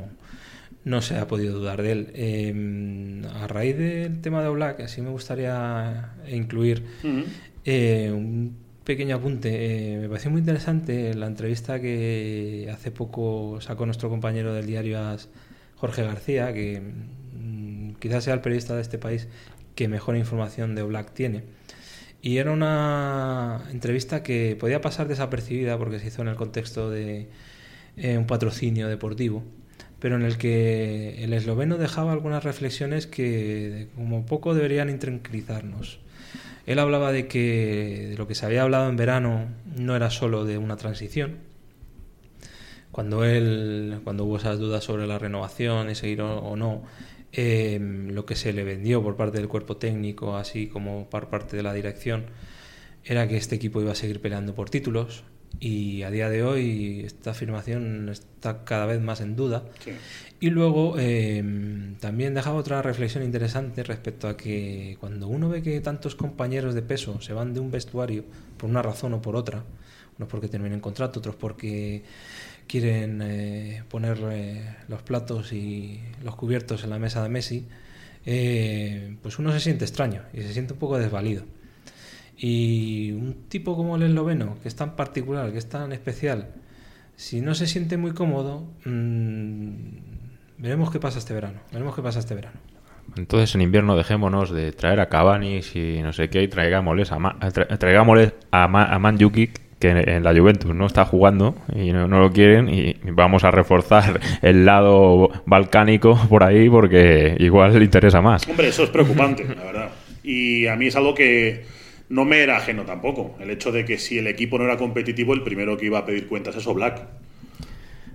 no 0.84 1.00
se 1.00 1.16
ha 1.16 1.26
podido 1.26 1.58
dudar 1.58 1.80
de 1.80 1.92
él. 1.92 2.10
Em, 2.14 3.24
a 3.24 3.46
raíz 3.46 3.78
del 3.78 4.20
tema 4.20 4.42
de 4.42 4.50
Black, 4.50 4.80
así 4.80 5.00
me 5.00 5.08
gustaría 5.08 6.12
incluir 6.28 6.82
eh, 7.64 8.10
un 8.12 8.67
pequeño 8.88 9.16
apunte. 9.16 9.50
Eh, 9.50 9.98
me 9.98 10.08
pareció 10.08 10.30
muy 10.30 10.40
interesante 10.40 11.12
la 11.12 11.26
entrevista 11.26 11.78
que 11.78 12.70
hace 12.72 12.90
poco 12.90 13.60
sacó 13.60 13.84
nuestro 13.84 14.08
compañero 14.08 14.54
del 14.54 14.66
diario 14.66 14.98
Jorge 15.76 16.02
García, 16.04 16.54
que 16.54 16.80
mm, 16.80 17.96
quizás 18.00 18.24
sea 18.24 18.32
el 18.32 18.40
periodista 18.40 18.74
de 18.74 18.80
este 18.80 18.96
país 18.96 19.28
que 19.74 19.88
mejor 19.88 20.16
información 20.16 20.74
de 20.74 20.84
Black 20.84 21.12
tiene. 21.12 21.44
Y 22.22 22.38
era 22.38 22.50
una 22.50 23.62
entrevista 23.70 24.22
que 24.22 24.56
podía 24.58 24.80
pasar 24.80 25.06
desapercibida 25.06 25.76
porque 25.76 25.98
se 25.98 26.06
hizo 26.06 26.22
en 26.22 26.28
el 26.28 26.36
contexto 26.36 26.88
de 26.88 27.28
eh, 27.98 28.16
un 28.16 28.26
patrocinio 28.26 28.88
deportivo, 28.88 29.44
pero 30.00 30.16
en 30.16 30.22
el 30.22 30.38
que 30.38 31.22
el 31.22 31.34
esloveno 31.34 31.76
dejaba 31.76 32.12
algunas 32.12 32.42
reflexiones 32.42 33.06
que 33.06 33.88
como 33.96 34.24
poco 34.24 34.54
deberían 34.54 34.88
intranquilizarnos. 34.88 36.00
Él 36.68 36.78
hablaba 36.80 37.12
de 37.12 37.26
que 37.28 38.14
lo 38.18 38.28
que 38.28 38.34
se 38.34 38.44
había 38.44 38.60
hablado 38.60 38.90
en 38.90 38.96
verano 38.96 39.48
no 39.74 39.96
era 39.96 40.10
solo 40.10 40.44
de 40.44 40.58
una 40.58 40.76
transición. 40.76 41.38
Cuando 42.92 43.24
él, 43.24 44.02
cuando 44.04 44.26
hubo 44.26 44.36
esas 44.36 44.58
dudas 44.58 44.84
sobre 44.84 45.06
la 45.06 45.18
renovación 45.18 45.88
y 45.88 45.94
seguir 45.94 46.20
o, 46.20 46.56
no, 46.56 46.82
em, 47.32 48.10
lo 48.10 48.26
que 48.26 48.36
se 48.36 48.52
le 48.52 48.64
vendió 48.64 49.02
por 49.02 49.16
parte 49.16 49.38
del 49.38 49.48
cuerpo 49.48 49.78
técnico, 49.78 50.36
así 50.36 50.66
como 50.66 51.08
por 51.08 51.30
parte 51.30 51.56
de 51.56 51.62
la 51.62 51.72
dirección, 51.72 52.26
era 53.02 53.26
que 53.26 53.38
este 53.38 53.54
equipo 53.54 53.80
iba 53.80 53.92
a 53.92 53.94
seguir 53.94 54.20
peleando 54.20 54.54
por 54.54 54.68
títulos, 54.68 55.24
y 55.60 56.02
a 56.02 56.10
día 56.10 56.28
de 56.28 56.42
hoy 56.42 57.00
esta 57.04 57.30
afirmación 57.30 58.10
está 58.10 58.64
cada 58.64 58.84
vez 58.84 59.00
más 59.00 59.22
en 59.22 59.36
duda. 59.36 59.64
Y 60.40 60.50
luego 60.50 60.94
eh, 60.98 61.42
también 61.98 62.32
dejaba 62.32 62.58
otra 62.58 62.80
reflexión 62.80 63.24
interesante 63.24 63.82
respecto 63.82 64.28
a 64.28 64.36
que 64.36 64.96
cuando 65.00 65.26
uno 65.26 65.48
ve 65.48 65.62
que 65.62 65.80
tantos 65.80 66.14
compañeros 66.14 66.74
de 66.74 66.82
peso 66.82 67.20
se 67.20 67.32
van 67.32 67.54
de 67.54 67.60
un 67.60 67.72
vestuario 67.72 68.24
por 68.56 68.70
una 68.70 68.80
razón 68.80 69.14
o 69.14 69.22
por 69.22 69.34
otra, 69.34 69.64
unos 70.16 70.28
porque 70.28 70.46
terminan 70.46 70.78
contrato, 70.78 71.18
otros 71.18 71.34
porque 71.34 72.04
quieren 72.68 73.20
eh, 73.22 73.82
poner 73.88 74.18
eh, 74.30 74.76
los 74.86 75.02
platos 75.02 75.52
y 75.52 76.00
los 76.22 76.36
cubiertos 76.36 76.84
en 76.84 76.90
la 76.90 77.00
mesa 77.00 77.22
de 77.22 77.28
Messi, 77.28 77.66
pues 79.22 79.38
uno 79.38 79.52
se 79.52 79.58
siente 79.58 79.84
extraño 79.84 80.22
y 80.32 80.42
se 80.42 80.52
siente 80.52 80.74
un 80.74 80.78
poco 80.78 80.98
desvalido. 80.98 81.44
Y 82.36 83.10
un 83.12 83.48
tipo 83.48 83.76
como 83.76 83.96
el 83.96 84.04
esloveno, 84.04 84.56
que 84.62 84.68
es 84.68 84.76
tan 84.76 84.94
particular, 84.94 85.50
que 85.50 85.58
es 85.58 85.68
tan 85.68 85.92
especial, 85.92 86.50
si 87.16 87.40
no 87.40 87.56
se 87.56 87.66
siente 87.66 87.96
muy 87.96 88.12
cómodo, 88.12 88.68
mmm, 88.84 90.07
veremos 90.58 90.90
qué 90.90 91.00
pasa 91.00 91.18
este 91.18 91.34
verano. 91.34 91.60
Veremos 91.72 91.94
qué 91.94 92.02
pasa 92.02 92.18
este 92.18 92.34
verano. 92.34 92.58
Entonces 93.16 93.54
en 93.54 93.62
invierno 93.62 93.96
dejémonos 93.96 94.50
de 94.50 94.72
traer 94.72 95.00
a 95.00 95.08
Cavani 95.08 95.60
y 95.74 96.02
no 96.02 96.12
sé 96.12 96.28
qué 96.28 96.42
y 96.42 96.48
traigámosles 96.48 97.10
a, 97.10 97.18
Ma, 97.18 97.38
traigámosles 97.78 98.34
a, 98.50 98.64
a 98.64 98.98
Manjukic 98.98 99.60
que 99.78 99.90
en 99.90 100.24
la 100.24 100.34
Juventus 100.34 100.74
no 100.74 100.86
está 100.86 101.04
jugando 101.04 101.54
y 101.74 101.92
no, 101.92 102.08
no, 102.08 102.18
lo 102.20 102.32
quieren 102.32 102.68
y 102.68 102.96
vamos 103.04 103.44
a 103.44 103.50
reforzar 103.50 104.20
el 104.42 104.66
lado 104.66 105.30
balcánico 105.46 106.18
por 106.28 106.42
ahí 106.42 106.68
porque 106.68 107.36
igual 107.38 107.78
le 107.78 107.84
interesa 107.84 108.20
más. 108.20 108.46
Hombre, 108.48 108.68
eso 108.68 108.82
es 108.84 108.90
preocupante, 108.90 109.44
la 109.44 109.64
verdad. 109.64 109.90
Y 110.24 110.66
a 110.66 110.76
mí 110.76 110.88
es 110.88 110.96
algo 110.96 111.14
que 111.14 111.64
no 112.08 112.24
me 112.24 112.40
era 112.40 112.56
ajeno 112.56 112.82
tampoco. 112.82 113.36
El 113.40 113.50
hecho 113.50 113.70
de 113.70 113.84
que 113.84 113.98
si 113.98 114.18
el 114.18 114.26
equipo 114.26 114.58
no 114.58 114.64
era 114.64 114.76
competitivo, 114.76 115.32
el 115.32 115.42
primero 115.42 115.76
que 115.76 115.86
iba 115.86 115.98
a 116.00 116.04
pedir 116.04 116.26
cuentas 116.26 116.56
es 116.56 116.66
Black 116.66 117.06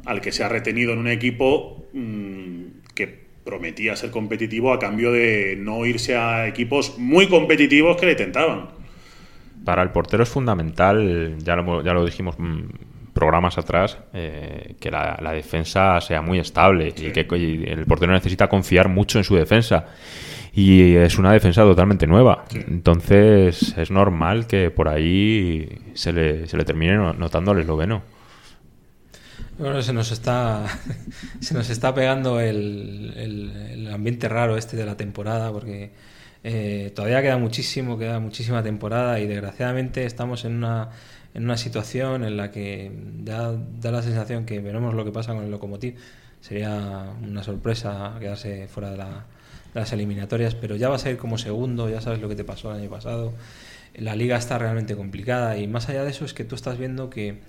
Al 0.06 0.22
que 0.22 0.32
se 0.32 0.44
ha 0.44 0.50
retenido 0.50 0.94
en 0.94 1.00
un 1.00 1.08
equipo 1.08 1.86
mm, 1.94 2.64
que 2.94 3.24
prometía 3.44 3.96
ser 3.96 4.12
competitivo 4.12 4.72
a 4.74 4.80
cambio 4.80 5.12
de 5.12 5.56
no 5.60 5.86
irse 5.86 6.16
a 6.16 6.48
equipos 6.48 6.98
muy 6.98 7.28
competitivos 7.28 7.98
que 7.98 8.06
le 8.08 8.16
tentaban. 8.16 8.70
Para 9.66 9.82
el 9.84 9.90
portero 9.92 10.24
es 10.24 10.30
fundamental, 10.30 11.38
ya 11.40 11.56
lo, 11.56 11.82
ya 11.84 11.94
lo 11.94 12.06
dijimos 12.06 12.36
mm, 12.38 12.62
programas 13.14 13.58
atrás 13.58 13.98
eh, 14.14 14.76
que 14.80 14.90
la, 14.92 15.18
la 15.22 15.32
defensa 15.32 16.02
sea 16.02 16.22
muy 16.22 16.40
estable 16.40 16.90
y 16.90 17.12
que 17.12 17.26
y 17.38 17.64
el 17.70 17.86
portero 17.86 18.12
necesita 18.12 18.48
confiar 18.50 18.90
mucho 18.90 19.18
en 19.20 19.24
su 19.24 19.36
defensa. 19.36 19.86
Y 20.56 20.96
es 20.96 21.18
una 21.18 21.32
defensa 21.34 21.64
totalmente 21.64 22.06
nueva. 22.08 22.46
Entonces 22.54 23.76
es 23.78 23.90
normal 23.90 24.46
que 24.48 24.70
por 24.70 24.88
ahí 24.88 25.68
se 25.94 26.12
le, 26.14 26.48
se 26.48 26.58
le 26.58 26.66
termine 26.66 26.96
no- 26.96 27.14
notando 27.14 27.54
el 27.54 27.60
esloveno. 27.60 28.04
Bueno, 29.58 29.82
se 29.84 29.94
nos 29.94 30.12
está 30.12 30.66
se 31.40 31.54
nos 31.54 31.70
está 31.70 31.94
pegando 31.94 32.40
el, 32.40 33.14
el- 33.16 33.88
ambiente 33.94 34.28
raro 34.28 34.58
este 34.58 34.76
de 34.76 34.86
la 34.86 34.98
temporada 34.98 35.52
porque 35.52 35.92
eh, 36.44 36.92
todavía 36.96 37.22
queda 37.22 37.38
muchísimo, 37.38 37.98
queda 38.00 38.20
muchísima 38.20 38.64
temporada 38.64 39.20
y 39.20 39.28
desgraciadamente 39.28 40.06
estamos 40.06 40.46
en 40.46 40.56
una 40.56 40.90
en 41.36 41.44
una 41.46 41.58
situación 41.58 42.24
en 42.24 42.38
la 42.38 42.52
que 42.52 42.92
ya 43.24 43.52
da 43.52 43.92
la 43.92 44.02
sensación 44.04 44.46
que 44.46 44.60
veremos 44.60 44.94
lo 44.96 45.04
que 45.06 45.12
pasa 45.12 45.34
con 45.34 45.44
el 45.44 45.52
Lokomotiv. 45.52 45.96
Sería 46.42 47.12
una 47.22 47.44
sorpresa 47.44 48.16
quedarse 48.20 48.68
fuera 48.68 48.92
de, 48.92 48.98
la- 48.98 49.26
de 49.74 49.80
las 49.80 49.92
eliminatorias, 49.94 50.54
pero 50.56 50.76
ya 50.76 50.90
vas 50.90 51.06
a 51.06 51.10
ir 51.12 51.18
como 51.18 51.38
segundo, 51.40 51.90
ya 51.90 52.02
sabes 52.02 52.20
lo 52.22 52.30
que 52.30 52.36
te 52.36 52.44
pasó 52.44 52.72
el 52.72 52.82
año 52.82 52.90
pasado. 52.90 53.34
La 53.96 54.16
liga 54.16 54.38
está 54.38 54.58
realmente 54.58 54.96
complicada 54.96 55.58
y 55.58 55.68
más 55.68 55.90
allá 55.90 56.04
de 56.04 56.12
eso 56.12 56.26
es 56.26 56.34
que 56.34 56.44
tú 56.44 56.56
estás 56.56 56.78
viendo 56.80 57.10
que 57.10 57.40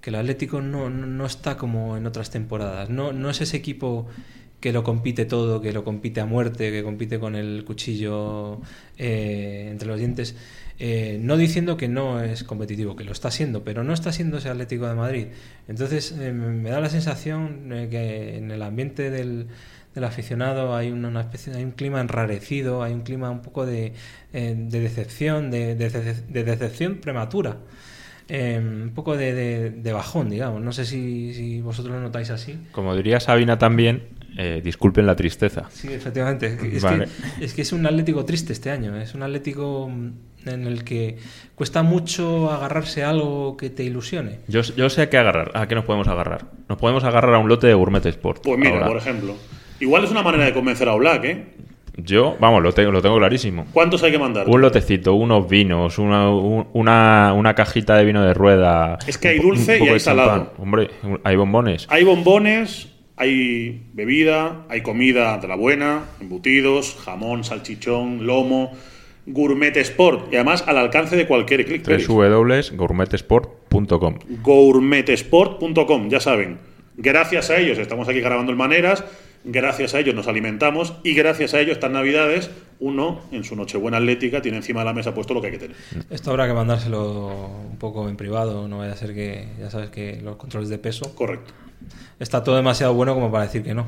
que 0.00 0.10
el 0.10 0.16
Atlético 0.16 0.60
no, 0.60 0.90
no, 0.90 1.26
está 1.26 1.56
como 1.56 1.96
en 1.96 2.06
otras 2.06 2.30
temporadas. 2.30 2.90
No, 2.90 3.12
no 3.12 3.30
es 3.30 3.40
ese 3.40 3.56
equipo 3.56 4.06
que 4.60 4.72
lo 4.72 4.84
compite 4.84 5.24
todo, 5.24 5.60
que 5.60 5.72
lo 5.72 5.84
compite 5.84 6.20
a 6.20 6.26
muerte, 6.26 6.70
que 6.70 6.82
compite 6.82 7.18
con 7.18 7.34
el 7.34 7.64
cuchillo 7.64 8.60
eh, 8.98 9.68
entre 9.70 9.88
los 9.88 9.98
dientes. 9.98 10.36
Eh, 10.78 11.18
no 11.20 11.36
diciendo 11.36 11.76
que 11.76 11.88
no 11.88 12.22
es 12.22 12.42
competitivo, 12.44 12.96
que 12.96 13.04
lo 13.04 13.12
está 13.12 13.30
siendo, 13.30 13.64
pero 13.64 13.84
no 13.84 13.92
está 13.92 14.12
siendo 14.12 14.38
ese 14.38 14.48
Atlético 14.48 14.86
de 14.88 14.94
Madrid. 14.94 15.26
Entonces 15.68 16.12
eh, 16.18 16.32
me 16.32 16.70
da 16.70 16.80
la 16.80 16.88
sensación 16.88 17.68
que 17.90 18.36
en 18.38 18.50
el 18.50 18.62
ambiente 18.62 19.10
del, 19.10 19.48
del 19.94 20.04
aficionado 20.04 20.74
hay 20.74 20.90
una, 20.90 21.20
especie, 21.20 21.52
hay 21.54 21.64
un 21.64 21.72
clima 21.72 22.00
enrarecido, 22.00 22.82
hay 22.82 22.92
un 22.92 23.02
clima 23.02 23.30
un 23.30 23.42
poco 23.42 23.66
de, 23.66 23.92
eh, 24.32 24.54
de 24.56 24.80
decepción, 24.80 25.50
de, 25.50 25.74
de, 25.74 25.90
de 25.90 26.44
decepción 26.44 26.96
prematura. 26.96 27.58
Eh, 28.32 28.60
un 28.62 28.92
poco 28.94 29.16
de, 29.16 29.34
de, 29.34 29.70
de, 29.70 29.92
bajón, 29.92 30.30
digamos. 30.30 30.62
No 30.62 30.70
sé 30.70 30.86
si, 30.86 31.34
si, 31.34 31.60
vosotros 31.60 31.96
lo 31.96 32.00
notáis 32.00 32.30
así. 32.30 32.56
Como 32.70 32.94
diría 32.94 33.18
Sabina 33.18 33.58
también, 33.58 34.04
eh, 34.38 34.60
disculpen 34.62 35.04
la 35.04 35.16
tristeza. 35.16 35.68
Sí, 35.72 35.88
efectivamente. 35.92 36.56
Es, 36.72 36.80
vale. 36.80 37.08
que, 37.38 37.44
es, 37.44 37.54
que, 37.54 37.62
es 37.62 37.72
un 37.72 37.84
Atlético 37.86 38.24
triste 38.24 38.52
este 38.52 38.70
año. 38.70 38.96
Es 38.96 39.14
un 39.14 39.24
Atlético 39.24 39.90
en 40.46 40.66
el 40.66 40.84
que 40.84 41.18
cuesta 41.56 41.82
mucho 41.82 42.52
agarrarse 42.52 43.02
a 43.02 43.10
algo 43.10 43.56
que 43.56 43.68
te 43.68 43.82
ilusione. 43.82 44.38
Yo, 44.46 44.60
yo 44.62 44.88
sé 44.90 45.02
a 45.02 45.10
qué 45.10 45.18
agarrar. 45.18 45.50
¿A 45.54 45.66
qué 45.66 45.74
nos 45.74 45.84
podemos 45.84 46.06
agarrar? 46.06 46.46
Nos 46.68 46.78
podemos 46.78 47.02
agarrar 47.02 47.34
a 47.34 47.38
un 47.38 47.48
lote 47.48 47.66
de 47.66 47.74
Gourmet 47.74 48.06
Sport. 48.06 48.44
Pues 48.44 48.58
mira, 48.58 48.74
ahora. 48.74 48.86
por 48.86 48.96
ejemplo. 48.96 49.34
Igual 49.80 50.04
es 50.04 50.10
una 50.12 50.22
manera 50.22 50.44
de 50.44 50.52
convencer 50.52 50.88
a 50.88 50.94
Black, 50.94 51.24
¿eh? 51.24 51.46
Yo, 52.04 52.36
vamos, 52.40 52.62
lo 52.62 52.72
tengo, 52.72 52.92
lo 52.92 53.02
tengo 53.02 53.18
clarísimo. 53.18 53.66
¿Cuántos 53.72 54.02
hay 54.02 54.12
que 54.12 54.18
mandar? 54.18 54.48
Un 54.48 54.60
lotecito, 54.60 55.14
unos 55.14 55.48
vinos, 55.48 55.98
una, 55.98 56.30
una, 56.30 57.32
una 57.34 57.54
cajita 57.54 57.96
de 57.96 58.04
vino 58.04 58.22
de 58.24 58.34
rueda. 58.34 58.98
Es 59.06 59.16
que 59.18 59.28
hay 59.28 59.38
dulce 59.38 59.78
y 59.78 59.88
hay 59.88 60.00
salado. 60.00 60.52
Hombre, 60.58 60.90
hay 61.24 61.36
bombones. 61.36 61.86
Hay 61.88 62.04
bombones, 62.04 62.88
hay 63.16 63.86
bebida, 63.92 64.64
hay 64.68 64.82
comida 64.82 65.38
de 65.38 65.48
la 65.48 65.56
buena, 65.56 66.04
embutidos, 66.20 66.96
jamón, 67.04 67.44
salchichón, 67.44 68.26
lomo, 68.26 68.72
gourmet 69.26 69.76
sport. 69.76 70.32
Y 70.32 70.36
además 70.36 70.64
al 70.66 70.78
alcance 70.78 71.16
de 71.16 71.26
cualquier 71.26 71.66
clic. 71.66 71.86
www.gourmetesport.com 71.86 74.14
Gourmetesport.com, 74.42 76.08
ya 76.08 76.20
saben. 76.20 76.58
Gracias 76.96 77.50
a 77.50 77.56
ellos 77.56 77.78
estamos 77.78 78.08
aquí 78.08 78.20
grabando 78.20 78.52
el 78.52 78.58
Maneras 78.58 79.04
gracias 79.44 79.94
a 79.94 80.00
ellos 80.00 80.14
nos 80.14 80.28
alimentamos 80.28 80.94
y 81.02 81.14
gracias 81.14 81.54
a 81.54 81.60
ellos 81.60 81.72
estas 81.72 81.90
navidades 81.90 82.50
uno 82.78 83.20
en 83.30 83.44
su 83.44 83.56
nochebuena 83.56 83.98
atlética 83.98 84.42
tiene 84.42 84.58
encima 84.58 84.80
de 84.80 84.86
la 84.86 84.92
mesa 84.92 85.14
puesto 85.14 85.34
lo 85.34 85.40
que 85.40 85.48
hay 85.48 85.52
que 85.52 85.58
tener. 85.58 85.76
Esto 86.10 86.30
habrá 86.30 86.46
que 86.46 86.54
mandárselo 86.54 87.50
un 87.70 87.76
poco 87.78 88.08
en 88.08 88.16
privado, 88.16 88.68
no 88.68 88.78
vaya 88.78 88.92
a 88.92 88.96
ser 88.96 89.14
que 89.14 89.48
ya 89.58 89.70
sabes 89.70 89.90
que 89.90 90.20
los 90.22 90.36
controles 90.36 90.68
de 90.68 90.78
peso. 90.78 91.14
Correcto. 91.14 91.52
Está 92.18 92.42
todo 92.44 92.56
demasiado 92.56 92.94
bueno 92.94 93.14
como 93.14 93.30
para 93.30 93.44
decir 93.44 93.62
que 93.62 93.74
no. 93.74 93.86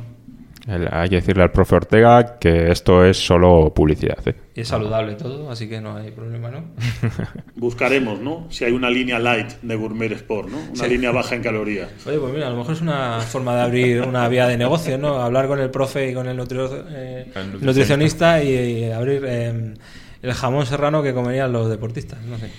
El, 0.68 0.88
hay 0.92 1.08
que 1.08 1.16
decirle 1.16 1.42
al 1.42 1.50
profe 1.50 1.74
Ortega 1.74 2.38
que 2.38 2.70
esto 2.70 3.04
es 3.04 3.16
solo 3.16 3.72
publicidad. 3.74 4.16
¿eh? 4.26 4.34
Y 4.54 4.60
es 4.60 4.68
saludable 4.68 5.14
todo, 5.14 5.50
así 5.50 5.68
que 5.68 5.80
no 5.80 5.96
hay 5.96 6.12
problema, 6.12 6.50
¿no? 6.50 6.64
Buscaremos, 7.56 8.20
¿no? 8.20 8.46
Si 8.50 8.64
hay 8.64 8.72
una 8.72 8.88
línea 8.88 9.18
light 9.18 9.50
de 9.62 9.74
Gourmet 9.74 10.12
Sport, 10.12 10.50
¿no? 10.50 10.58
Una 10.58 10.84
sí. 10.84 10.88
línea 10.88 11.10
baja 11.10 11.34
en 11.34 11.42
calorías. 11.42 11.88
Oye, 12.06 12.18
pues 12.18 12.32
mira, 12.32 12.46
a 12.46 12.50
lo 12.50 12.58
mejor 12.58 12.74
es 12.74 12.80
una 12.80 13.20
forma 13.20 13.56
de 13.56 13.62
abrir 13.62 14.02
una 14.02 14.28
vía 14.28 14.46
de 14.46 14.56
negocio, 14.56 14.96
¿no? 14.98 15.20
Hablar 15.20 15.48
con 15.48 15.58
el 15.58 15.70
profe 15.70 16.10
y 16.10 16.14
con 16.14 16.28
el, 16.28 16.36
nutri 16.36 16.58
eh, 16.90 17.26
el 17.34 17.64
nutricionista 17.64 18.42
y, 18.42 18.54
y 18.54 18.90
abrir 18.90 19.24
eh, 19.26 19.74
el 20.22 20.32
jamón 20.32 20.66
serrano 20.66 21.02
que 21.02 21.12
comerían 21.12 21.50
los 21.50 21.68
deportistas, 21.68 22.22
no 22.22 22.38
sé. 22.38 22.50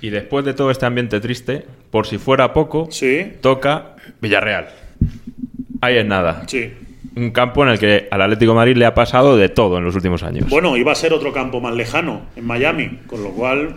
Y 0.00 0.10
después 0.10 0.44
de 0.44 0.54
todo 0.54 0.72
este 0.72 0.86
ambiente 0.86 1.20
triste, 1.20 1.64
por 1.90 2.06
si 2.06 2.18
fuera 2.18 2.52
poco, 2.52 2.88
sí. 2.90 3.34
toca 3.40 3.94
Villarreal. 4.20 4.68
Ahí 5.80 5.98
es 5.98 6.06
nada. 6.06 6.42
Sí 6.48 6.72
un 7.16 7.30
campo 7.30 7.62
en 7.62 7.70
el 7.70 7.78
que 7.78 8.08
al 8.10 8.22
Atlético 8.22 8.52
de 8.52 8.56
Madrid 8.56 8.76
le 8.76 8.86
ha 8.86 8.94
pasado 8.94 9.36
de 9.36 9.48
todo 9.48 9.78
en 9.78 9.84
los 9.84 9.94
últimos 9.94 10.22
años. 10.22 10.48
Bueno, 10.50 10.76
iba 10.76 10.92
a 10.92 10.94
ser 10.94 11.12
otro 11.12 11.32
campo 11.32 11.60
más 11.60 11.74
lejano, 11.74 12.22
en 12.36 12.44
Miami, 12.44 13.00
con 13.06 13.22
lo 13.22 13.30
cual 13.30 13.76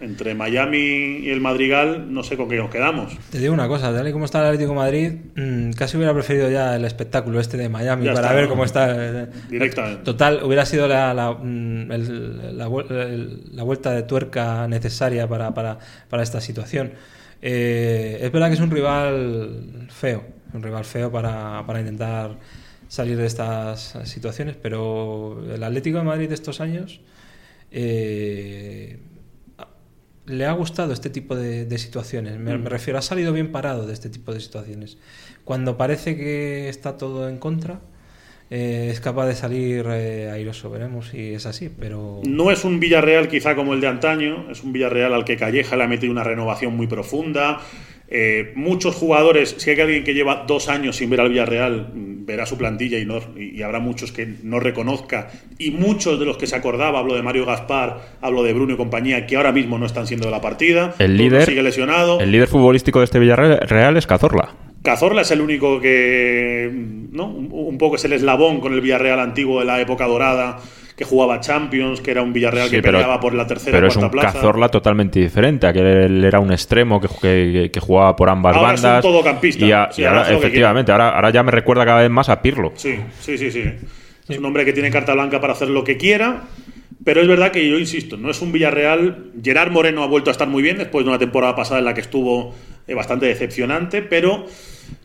entre 0.00 0.34
Miami 0.34 0.78
y 0.78 1.28
el 1.28 1.42
Madrigal 1.42 2.10
no 2.10 2.22
sé 2.22 2.38
con 2.38 2.48
qué 2.48 2.56
nos 2.56 2.70
quedamos. 2.70 3.12
Te 3.30 3.38
digo 3.38 3.52
una 3.52 3.68
cosa, 3.68 3.92
tal 3.92 4.08
y 4.08 4.12
como 4.12 4.24
está 4.24 4.40
el 4.40 4.46
Atlético 4.46 4.70
de 4.70 4.76
Madrid, 4.76 5.12
mmm, 5.36 5.72
casi 5.72 5.98
hubiera 5.98 6.14
preferido 6.14 6.48
ya 6.48 6.76
el 6.76 6.86
espectáculo 6.86 7.38
este 7.38 7.58
de 7.58 7.68
Miami 7.68 8.06
ya 8.06 8.14
para 8.14 8.28
está, 8.28 8.34
ver 8.40 8.48
cómo 8.48 8.64
está. 8.64 9.26
Directamente. 9.50 10.02
Total, 10.02 10.40
hubiera 10.42 10.64
sido 10.64 10.88
la, 10.88 11.12
la, 11.12 11.36
el, 11.42 12.56
la, 12.56 12.70
la 13.52 13.62
vuelta 13.62 13.90
de 13.92 14.02
tuerca 14.04 14.66
necesaria 14.68 15.28
para, 15.28 15.52
para, 15.52 15.76
para 16.08 16.22
esta 16.22 16.40
situación. 16.40 16.92
Eh, 17.42 18.20
es 18.22 18.32
verdad 18.32 18.48
que 18.48 18.54
es 18.54 18.60
un 18.60 18.70
rival 18.70 19.86
feo, 19.90 20.24
un 20.54 20.62
rival 20.62 20.86
feo 20.86 21.12
para, 21.12 21.62
para 21.66 21.80
intentar 21.80 22.30
salir 22.90 23.16
de 23.16 23.26
estas 23.26 23.96
situaciones, 24.02 24.56
pero 24.60 25.40
el 25.54 25.62
Atlético 25.62 25.98
de 25.98 26.04
Madrid 26.04 26.28
de 26.28 26.34
estos 26.34 26.60
años 26.60 27.00
eh, 27.70 28.98
le 30.26 30.44
ha 30.44 30.50
gustado 30.52 30.92
este 30.92 31.08
tipo 31.08 31.36
de, 31.36 31.66
de 31.66 31.78
situaciones. 31.78 32.36
Me, 32.40 32.58
me, 32.58 32.68
refiero, 32.68 32.98
ha 32.98 33.02
salido 33.02 33.32
bien 33.32 33.52
parado 33.52 33.86
de 33.86 33.92
este 33.92 34.10
tipo 34.10 34.34
de 34.34 34.40
situaciones. 34.40 34.98
Cuando 35.44 35.76
parece 35.76 36.16
que 36.16 36.68
está 36.68 36.96
todo 36.96 37.28
en 37.28 37.38
contra, 37.38 37.78
eh, 38.50 38.88
es 38.90 39.00
capaz 39.00 39.26
de 39.26 39.36
salir 39.36 39.86
eh, 39.88 40.28
airoso. 40.32 40.68
Veremos 40.68 41.10
si 41.10 41.34
es 41.34 41.46
así, 41.46 41.68
pero... 41.68 42.20
No 42.26 42.50
es 42.50 42.64
un 42.64 42.80
Villarreal 42.80 43.28
quizá 43.28 43.54
como 43.54 43.72
el 43.72 43.80
de 43.80 43.86
antaño, 43.86 44.50
es 44.50 44.64
un 44.64 44.72
Villarreal 44.72 45.14
al 45.14 45.24
que 45.24 45.36
Calleja 45.36 45.76
le 45.76 45.84
ha 45.84 45.88
metido 45.88 46.10
una 46.10 46.24
renovación 46.24 46.76
muy 46.76 46.88
profunda. 46.88 47.60
Eh, 48.12 48.52
muchos 48.56 48.96
jugadores, 48.96 49.54
si 49.58 49.70
hay 49.70 49.80
alguien 49.80 50.02
que 50.02 50.14
lleva 50.14 50.44
dos 50.44 50.68
años 50.68 50.96
sin 50.96 51.08
ver 51.10 51.20
al 51.20 51.28
Villarreal, 51.28 51.90
verá 51.94 52.44
su 52.44 52.58
plantilla 52.58 52.98
y, 52.98 53.04
no, 53.04 53.20
y, 53.36 53.56
y, 53.56 53.62
habrá 53.62 53.78
muchos 53.78 54.10
que 54.10 54.26
no 54.42 54.58
reconozca. 54.58 55.30
Y 55.58 55.70
muchos 55.70 56.18
de 56.18 56.26
los 56.26 56.36
que 56.36 56.48
se 56.48 56.56
acordaba, 56.56 56.98
hablo 56.98 57.14
de 57.14 57.22
Mario 57.22 57.46
Gaspar, 57.46 58.00
hablo 58.20 58.42
de 58.42 58.52
Bruno 58.52 58.74
y 58.74 58.76
compañía, 58.76 59.26
que 59.26 59.36
ahora 59.36 59.52
mismo 59.52 59.78
no 59.78 59.86
están 59.86 60.08
siendo 60.08 60.26
de 60.26 60.32
la 60.32 60.40
partida. 60.40 60.94
El 60.98 61.16
líder, 61.16 61.46
sigue 61.46 61.62
lesionado. 61.62 62.20
El 62.20 62.32
líder 62.32 62.48
futbolístico 62.48 62.98
de 62.98 63.04
este 63.04 63.20
Villarreal 63.20 63.96
es 63.96 64.08
Cazorla. 64.08 64.56
Cazorla 64.82 65.22
es 65.22 65.30
el 65.30 65.40
único 65.40 65.80
que, 65.80 66.68
¿no? 67.12 67.26
Un 67.26 67.78
poco 67.78 67.94
es 67.96 68.04
el 68.06 68.14
eslabón 68.14 68.60
con 68.60 68.72
el 68.72 68.80
Villarreal 68.80 69.20
antiguo 69.20 69.60
de 69.60 69.66
la 69.66 69.80
época 69.80 70.06
dorada 70.06 70.58
que 71.00 71.06
jugaba 71.06 71.40
Champions, 71.40 72.02
que 72.02 72.10
era 72.10 72.20
un 72.20 72.30
Villarreal 72.30 72.68
sí, 72.68 72.76
que 72.76 72.82
pero, 72.82 72.98
peleaba 72.98 73.18
por 73.18 73.32
la 73.32 73.46
tercera 73.46 73.74
pero 73.74 73.86
o 73.86 73.88
cuarta 73.88 74.00
es 74.00 74.04
un 74.04 74.10
plaza. 74.10 74.32
Cazorla 74.34 74.68
totalmente 74.68 75.18
diferente. 75.18 75.66
Aquel 75.66 76.22
era 76.22 76.40
un 76.40 76.52
extremo 76.52 77.00
que, 77.00 77.08
que, 77.22 77.70
que 77.72 77.80
jugaba 77.80 78.14
por 78.14 78.28
ambas 78.28 78.54
ahora 78.54 78.74
bandas. 78.74 78.98
Es 78.98 79.04
un 79.06 79.10
todocampista. 79.10 79.64
Y, 79.64 79.72
a, 79.72 79.88
sí, 79.90 80.02
y 80.02 80.04
ahora, 80.04 80.24
ahora 80.24 80.36
efectivamente, 80.36 80.92
ahora, 80.92 81.08
ahora 81.08 81.30
ya 81.30 81.42
me 81.42 81.52
recuerda 81.52 81.86
cada 81.86 82.02
vez 82.02 82.10
más 82.10 82.28
a 82.28 82.42
Pirlo. 82.42 82.74
Sí, 82.74 82.96
sí, 83.18 83.38
sí, 83.38 83.50
sí. 83.50 83.64
Es 84.28 84.36
un 84.36 84.44
hombre 84.44 84.66
que 84.66 84.74
tiene 84.74 84.90
carta 84.90 85.14
blanca 85.14 85.40
para 85.40 85.54
hacer 85.54 85.70
lo 85.70 85.84
que 85.84 85.96
quiera. 85.96 86.42
Pero 87.02 87.22
es 87.22 87.28
verdad 87.28 87.50
que 87.50 87.66
yo 87.66 87.78
insisto, 87.78 88.18
no 88.18 88.30
es 88.30 88.42
un 88.42 88.52
Villarreal. 88.52 89.30
Gerard 89.42 89.70
Moreno 89.70 90.02
ha 90.02 90.06
vuelto 90.06 90.28
a 90.28 90.32
estar 90.32 90.48
muy 90.48 90.62
bien 90.62 90.76
después 90.76 91.06
de 91.06 91.08
una 91.08 91.18
temporada 91.18 91.56
pasada 91.56 91.78
en 91.78 91.86
la 91.86 91.94
que 91.94 92.02
estuvo 92.02 92.54
eh, 92.86 92.92
bastante 92.92 93.24
decepcionante, 93.24 94.02
pero 94.02 94.44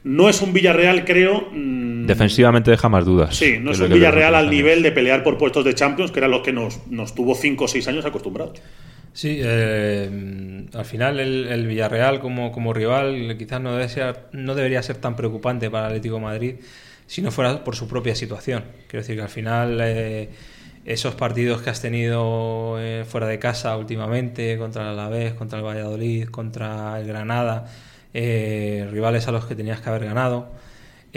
no 0.04 0.28
es 0.28 0.42
un 0.42 0.52
Villarreal, 0.52 1.06
creo. 1.06 1.48
Mmm, 2.06 2.08
Defensivamente 2.08 2.72
deja 2.72 2.90
más 2.90 3.06
dudas. 3.06 3.36
Sí, 3.36 3.58
no 3.60 3.72
es 3.72 3.80
un 3.80 3.90
Villarreal 3.90 4.36
al 4.36 4.50
nivel 4.50 4.82
de 4.84 4.92
pelear 4.92 5.24
por 5.24 5.38
puestos 5.38 5.66
de 5.66 5.74
Champions, 5.74 6.12
que 6.12 6.20
era 6.20 6.28
lo 6.28 6.42
que 6.44 6.54
nos, 6.54 6.88
nos 6.88 7.14
tuvo 7.14 7.36
5 7.36 7.66
o 7.66 7.68
6 7.68 7.88
años 7.88 8.06
acostumbrados. 8.06 8.62
Sí, 9.14 9.40
eh, 9.42 10.68
al 10.74 10.86
final 10.86 11.20
el, 11.20 11.48
el, 11.48 11.68
Villarreal 11.68 12.20
como, 12.20 12.52
como 12.52 12.74
rival 12.74 13.36
quizás 13.38 13.62
no, 13.62 13.72
debe 13.72 13.88
ser, 13.88 14.26
no 14.34 14.56
debería 14.56 14.84
ser 14.84 14.98
tan 14.98 15.16
preocupante 15.16 15.70
para 15.70 15.86
el 15.86 15.92
Atlético 15.92 16.16
de 16.16 16.22
Madrid 16.22 16.56
si 17.08 17.22
no 17.22 17.32
fuera 17.32 17.64
por 17.64 17.76
su 17.76 17.88
propia 17.88 18.16
situación. 18.16 18.64
Quiero 18.88 19.04
decir 19.04 19.16
que 19.16 19.22
al 19.22 19.30
final 19.30 19.80
eh, 19.82 20.30
esos 20.86 21.16
partidos 21.16 21.62
que 21.62 21.70
has 21.70 21.82
tenido 21.82 22.78
eh, 22.80 23.06
fuera 23.08 23.28
de 23.28 23.40
casa 23.40 23.76
últimamente, 23.78 24.58
contra 24.58 24.84
el 24.84 24.90
Alavés, 24.90 25.34
contra 25.34 25.60
el 25.60 25.66
Valladolid, 25.66 26.28
contra 26.30 27.00
el 27.00 27.08
Granada, 27.08 27.66
eh, 28.14 28.88
rivales 28.92 29.28
a 29.28 29.32
los 29.32 29.46
que 29.46 29.56
tenías 29.56 29.82
que 29.82 29.90
haber 29.90 30.06
ganado. 30.06 30.52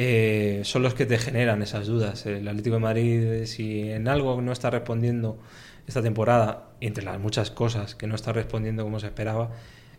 Eh, 0.00 0.60
son 0.62 0.82
los 0.82 0.94
que 0.94 1.06
te 1.06 1.18
generan 1.18 1.60
esas 1.60 1.88
dudas. 1.88 2.24
El 2.24 2.46
Atlético 2.46 2.76
de 2.76 2.80
Madrid, 2.80 3.44
si 3.46 3.90
en 3.90 4.06
algo 4.06 4.40
no 4.40 4.52
está 4.52 4.70
respondiendo 4.70 5.40
esta 5.88 6.02
temporada, 6.02 6.68
entre 6.80 7.02
las 7.02 7.18
muchas 7.18 7.50
cosas 7.50 7.96
que 7.96 8.06
no 8.06 8.14
está 8.14 8.32
respondiendo 8.32 8.84
como 8.84 9.00
se 9.00 9.06
esperaba, 9.06 9.50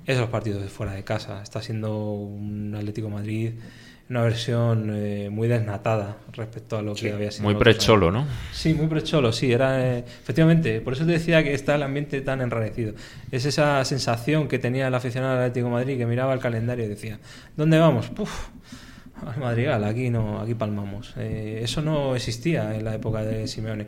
esos 0.06 0.30
partidos 0.30 0.62
de 0.62 0.70
fuera 0.70 0.94
de 0.94 1.04
casa. 1.04 1.44
Está 1.44 1.62
siendo 1.62 2.14
un 2.14 2.74
Atlético 2.76 3.10
de 3.10 3.14
Madrid 3.14 3.54
una 4.10 4.24
versión 4.24 4.92
eh, 4.96 5.30
muy 5.30 5.48
desnatada 5.48 6.18
respecto 6.32 6.78
a 6.78 6.82
lo 6.82 6.96
que 6.96 7.12
había 7.12 7.30
sido. 7.30 7.44
Muy 7.44 7.56
precholo. 7.56 8.10
¿no? 8.10 8.26
Sí, 8.54 8.74
muy 8.74 8.88
precholo, 8.88 9.34
sí. 9.34 9.52
Era, 9.52 9.98
eh, 9.98 10.00
efectivamente, 10.00 10.82
por 10.82 10.94
eso 10.94 11.06
te 11.06 11.12
decía 11.12 11.44
que 11.44 11.54
está 11.54 11.76
el 11.76 11.84
ambiente 11.84 12.22
tan 12.22 12.42
enrarecido. 12.42 12.94
Es 13.32 13.46
esa 13.46 13.84
sensación 13.86 14.48
que 14.48 14.58
tenía 14.58 14.88
el 14.88 14.96
aficionado 14.96 15.36
del 15.36 15.44
Atlético 15.44 15.68
de 15.68 15.74
Madrid 15.74 15.98
que 15.98 16.06
miraba 16.08 16.34
el 16.34 16.40
calendario 16.40 16.86
y 16.86 16.88
decía, 16.88 17.20
¿dónde 17.56 17.78
vamos? 17.78 18.10
Puf, 18.10 18.48
al 19.26 19.38
Madrigal, 19.40 19.84
aquí 19.84 20.10
no, 20.10 20.40
aquí 20.42 20.54
palmamos. 20.56 21.14
Eh, 21.18 21.62
eso 21.64 21.82
no 21.82 22.16
existía 22.16 22.76
en 22.76 22.86
la 22.86 22.96
época 22.96 23.24
de 23.24 23.48
Simeone. 23.48 23.88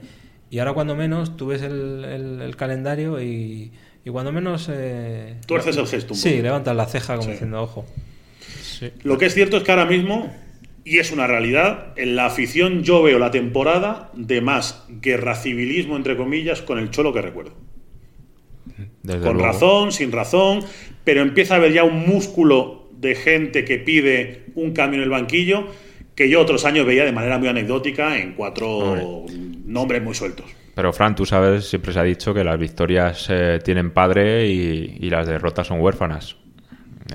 Y 0.50 0.60
ahora 0.60 0.74
cuando 0.74 0.96
menos 0.96 1.38
tú 1.38 1.48
ves 1.48 1.62
el, 1.62 2.04
el- 2.06 2.42
el 2.42 2.56
calendario 2.56 3.22
y, 3.22 3.72
y 4.04 4.10
cuando 4.10 4.32
menos... 4.32 4.70
Eh, 4.72 5.36
Tuerces 5.46 5.78
el 5.78 5.88
gesto 5.88 6.14
un 6.14 6.20
Sí, 6.20 6.30
poco. 6.32 6.42
levantas 6.44 6.76
la 6.76 6.86
ceja 6.88 7.16
como 7.16 7.26
Sí. 7.28 7.32
diciendo, 7.32 7.62
ojo. 7.62 7.86
Lo 9.04 9.18
que 9.18 9.28
es 9.28 9.34
cierto 9.34 9.58
es 9.58 9.64
que 9.64 9.72
ahora 9.72 9.86
mismo, 9.86 10.34
y 10.84 10.98
es 10.98 11.12
una 11.12 11.28
realidad, 11.28 11.94
en 11.98 12.16
la 12.16 12.26
afición 12.26 12.84
yo 12.84 13.02
veo 13.04 13.20
la 13.20 13.32
temporada 13.32 14.12
de 14.16 14.42
más 14.42 14.84
guerra 14.90 15.36
civilismo, 15.36 15.96
entre 15.96 16.18
comillas, 16.18 16.62
con 16.62 16.80
el 16.80 16.90
cholo 16.90 17.14
que 17.14 17.22
recuerdo. 17.22 17.54
Desde 19.04 19.22
Con 19.22 19.38
luego. 19.38 19.48
razón, 19.52 19.92
sin 19.92 20.12
razón, 20.12 20.60
pero 21.04 21.22
empieza 21.22 21.56
a 21.56 21.58
haber 21.58 21.74
ya 21.74 21.84
un 21.84 22.08
músculo 22.08 22.81
de 23.02 23.16
gente 23.16 23.66
que 23.66 23.78
pide 23.80 24.46
un 24.56 24.72
cambio 24.72 25.00
en 25.00 25.04
el 25.04 25.10
banquillo 25.10 25.68
que 26.16 26.30
yo 26.30 26.40
otros 26.40 26.66
años 26.66 26.86
veía 26.86 27.04
de 27.04 27.12
manera 27.12 27.38
muy 27.38 27.48
anecdótica 27.48 28.18
en 28.18 28.34
cuatro 28.34 29.26
nombres 29.66 30.04
muy 30.04 30.14
sueltos. 30.14 30.46
Pero 30.76 30.94
Fran, 30.94 31.16
tú 31.16 31.26
sabes, 31.26 31.66
siempre 31.66 31.92
se 31.94 32.00
ha 32.00 32.04
dicho 32.04 32.34
que 32.34 32.44
las 32.44 32.58
victorias 32.58 33.28
eh, 33.30 33.60
tienen 33.64 33.92
padre 33.92 34.48
y, 34.48 34.98
y 35.00 35.10
las 35.10 35.28
derrotas 35.28 35.68
son 35.68 35.82
huérfanas. 35.82 36.38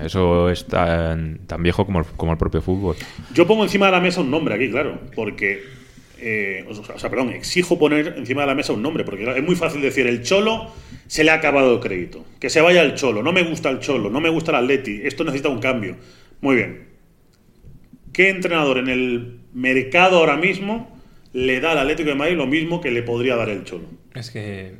Eso 0.03 0.49
es 0.49 0.67
tan, 0.67 1.39
tan 1.47 1.63
viejo 1.63 1.85
como 1.85 1.99
el, 1.99 2.05
como 2.05 2.31
el 2.31 2.37
propio 2.37 2.61
fútbol. 2.61 2.95
Yo 3.33 3.47
pongo 3.47 3.63
encima 3.63 3.87
de 3.87 3.93
la 3.93 3.99
mesa 3.99 4.21
un 4.21 4.29
nombre 4.29 4.55
aquí, 4.55 4.69
claro, 4.69 4.99
porque. 5.15 5.76
Eh, 6.19 6.65
o 6.67 6.97
sea, 6.99 7.09
perdón, 7.09 7.29
exijo 7.29 7.77
poner 7.79 8.15
encima 8.17 8.41
de 8.41 8.47
la 8.47 8.55
mesa 8.55 8.73
un 8.73 8.81
nombre, 8.81 9.03
porque 9.03 9.23
es 9.37 9.43
muy 9.43 9.55
fácil 9.55 9.81
decir 9.81 10.07
el 10.07 10.23
cholo 10.23 10.71
se 11.07 11.23
le 11.23 11.31
ha 11.31 11.35
acabado 11.35 11.73
el 11.75 11.79
crédito. 11.79 12.25
Que 12.39 12.49
se 12.49 12.61
vaya 12.61 12.81
el 12.81 12.95
cholo, 12.95 13.23
no 13.23 13.31
me 13.31 13.43
gusta 13.43 13.69
el 13.69 13.79
cholo, 13.79 14.09
no 14.09 14.19
me 14.19 14.29
gusta 14.29 14.51
el 14.51 14.57
atleti, 14.63 15.01
esto 15.03 15.23
necesita 15.23 15.49
un 15.49 15.59
cambio. 15.59 15.95
Muy 16.41 16.55
bien. 16.55 16.87
¿Qué 18.13 18.29
entrenador 18.29 18.79
en 18.79 18.87
el 18.89 19.39
mercado 19.53 20.17
ahora 20.17 20.37
mismo 20.37 20.95
le 21.33 21.59
da 21.59 21.71
al 21.73 21.79
Atlético 21.79 22.09
de 22.09 22.15
Madrid 22.15 22.35
lo 22.35 22.47
mismo 22.47 22.81
que 22.81 22.91
le 22.91 23.03
podría 23.03 23.35
dar 23.35 23.49
el 23.49 23.63
cholo? 23.63 23.85
Es 24.15 24.31
que... 24.31 24.73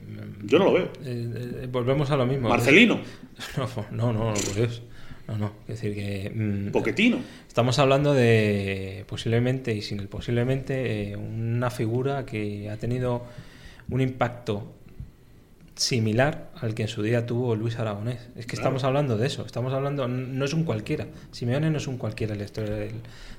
Yo 0.44 0.60
no 0.60 0.66
lo 0.66 0.74
veo. 0.74 0.92
eh, 1.04 1.62
eh, 1.64 1.68
volvemos 1.70 2.10
a 2.12 2.18
lo 2.18 2.26
mismo. 2.26 2.48
Marcelino, 2.50 3.00
No, 3.92 4.12
no, 4.12 4.14
no, 4.14 4.34
por 4.34 4.56
Dios. 4.56 4.82
No, 5.28 5.38
no. 5.38 5.52
Es 5.68 5.82
decir, 5.82 5.94
que... 5.94 6.32
mm, 6.34 6.72
Poquetino. 6.72 7.18
Estamos 7.48 7.80
hablando 7.80 8.14
de 8.14 9.04
posiblemente, 9.08 9.74
y 9.76 9.82
sin 9.82 10.00
el 10.00 10.08
posiblemente, 10.08 11.12
eh, 11.12 11.16
una 11.18 11.70
figura 11.70 12.26
que 12.26 12.70
ha 12.70 12.78
tenido 12.78 13.24
un 13.90 14.02
impacto 14.02 14.74
similar 15.76 16.50
al 16.60 16.74
que 16.74 16.84
en 16.84 16.88
su 16.88 17.04
día 17.04 17.26
tuvo 17.26 17.56
Luis 17.56 17.78
Aragonés. 17.78 18.30
Es 18.36 18.46
que 18.46 18.56
Claro. 18.56 18.62
estamos 18.62 18.84
hablando 18.84 19.18
de 19.18 19.28
eso, 19.28 19.46
estamos 19.46 19.74
hablando, 19.74 20.08
no 20.08 20.46
es 20.46 20.54
un 20.54 20.64
cualquiera. 20.64 21.08
Simeone 21.32 21.70
no 21.70 21.78
es 21.78 21.88
un 21.88 21.98
cualquiera 21.98 22.34
en 22.34 22.40
la 22.40 22.46
historia 22.46 22.72
del, 22.76 22.94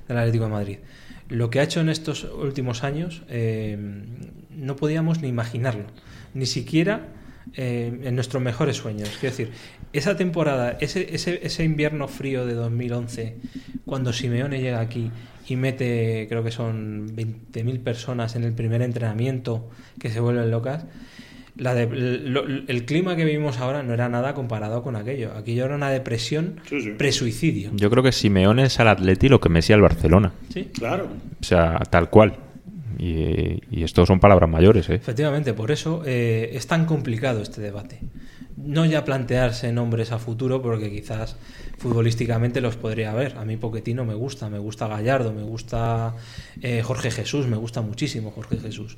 del 0.06 0.16
Atlético 0.18 0.44
de 0.44 0.50
Madrid. 0.50 0.78
Lo 1.28 1.50
que 1.50 1.58
ha 1.60 1.62
hecho 1.64 1.80
en 1.80 1.88
estos 1.88 2.24
últimos 2.24 2.84
años 2.84 3.22
eh, 3.28 3.76
no 4.50 4.76
podíamos 4.76 5.20
ni 5.20 5.28
imaginarlo, 5.28 5.84
ni 6.32 6.46
siquiera 6.46 7.08
eh, 7.54 8.00
en 8.04 8.14
nuestros 8.14 8.42
mejores 8.42 8.76
sueños. 8.76 9.08
Quiero 9.20 9.36
decir, 9.36 9.50
esa 9.92 10.16
temporada, 10.16 10.76
ese, 10.80 11.14
ese, 11.14 11.40
ese 11.42 11.64
invierno 11.64 12.08
frío 12.08 12.46
de 12.46 12.54
2011, 12.54 13.36
cuando 13.84 14.12
Simeone 14.12 14.60
llega 14.60 14.80
aquí 14.80 15.10
y 15.48 15.56
mete, 15.56 16.26
creo 16.28 16.44
que 16.44 16.50
son 16.50 17.08
20.000 17.16 17.80
personas 17.82 18.36
en 18.36 18.44
el 18.44 18.52
primer 18.52 18.82
entrenamiento 18.82 19.70
que 19.98 20.10
se 20.10 20.20
vuelven 20.20 20.50
locas, 20.50 20.84
la 21.56 21.74
de- 21.74 21.86
lo- 21.88 22.44
el 22.46 22.84
clima 22.84 23.16
que 23.16 23.24
vivimos 23.24 23.58
ahora 23.58 23.82
no 23.82 23.92
era 23.92 24.08
nada 24.08 24.34
comparado 24.34 24.82
con 24.84 24.94
aquello. 24.94 25.32
Aquello 25.34 25.64
era 25.64 25.74
una 25.74 25.90
depresión 25.90 26.60
Sí, 26.68 26.80
sí. 26.82 26.90
presuicidio. 26.92 27.70
Yo 27.74 27.90
creo 27.90 28.02
que 28.04 28.12
Simeone 28.12 28.64
es 28.64 28.78
al 28.78 28.86
Atleti 28.88 29.28
lo 29.28 29.40
que 29.40 29.48
Messi 29.48 29.72
al 29.72 29.80
Barcelona. 29.80 30.32
Sí, 30.52 30.68
Claro. 30.72 31.08
O 31.40 31.44
sea, 31.44 31.78
tal 31.90 32.10
cual. 32.10 32.34
Y, 32.98 33.60
y 33.70 33.84
esto 33.84 34.04
son 34.06 34.18
palabras 34.20 34.50
mayores, 34.50 34.88
¿eh? 34.90 34.94
Efectivamente, 34.94 35.54
por 35.54 35.70
eso 35.70 36.02
eh, 36.04 36.50
es 36.54 36.66
tan 36.66 36.84
complicado 36.84 37.40
este 37.42 37.60
debate. 37.60 38.00
No 38.56 38.84
ya 38.84 39.04
plantearse 39.04 39.72
nombres 39.72 40.10
a 40.10 40.18
futuro, 40.18 40.60
porque 40.60 40.90
quizás 40.90 41.36
futbolísticamente 41.78 42.60
los 42.60 42.76
podría 42.76 43.12
haber. 43.12 43.36
A 43.38 43.44
mí 43.44 43.56
Poquetino 43.56 44.04
me 44.04 44.14
gusta, 44.14 44.50
me 44.50 44.58
gusta 44.58 44.88
Gallardo, 44.88 45.32
me 45.32 45.42
gusta 45.44 46.14
eh, 46.60 46.82
Jorge 46.82 47.10
Jesús, 47.12 47.46
me 47.46 47.56
gusta 47.56 47.82
muchísimo 47.82 48.32
Jorge 48.32 48.56
Jesús. 48.58 48.96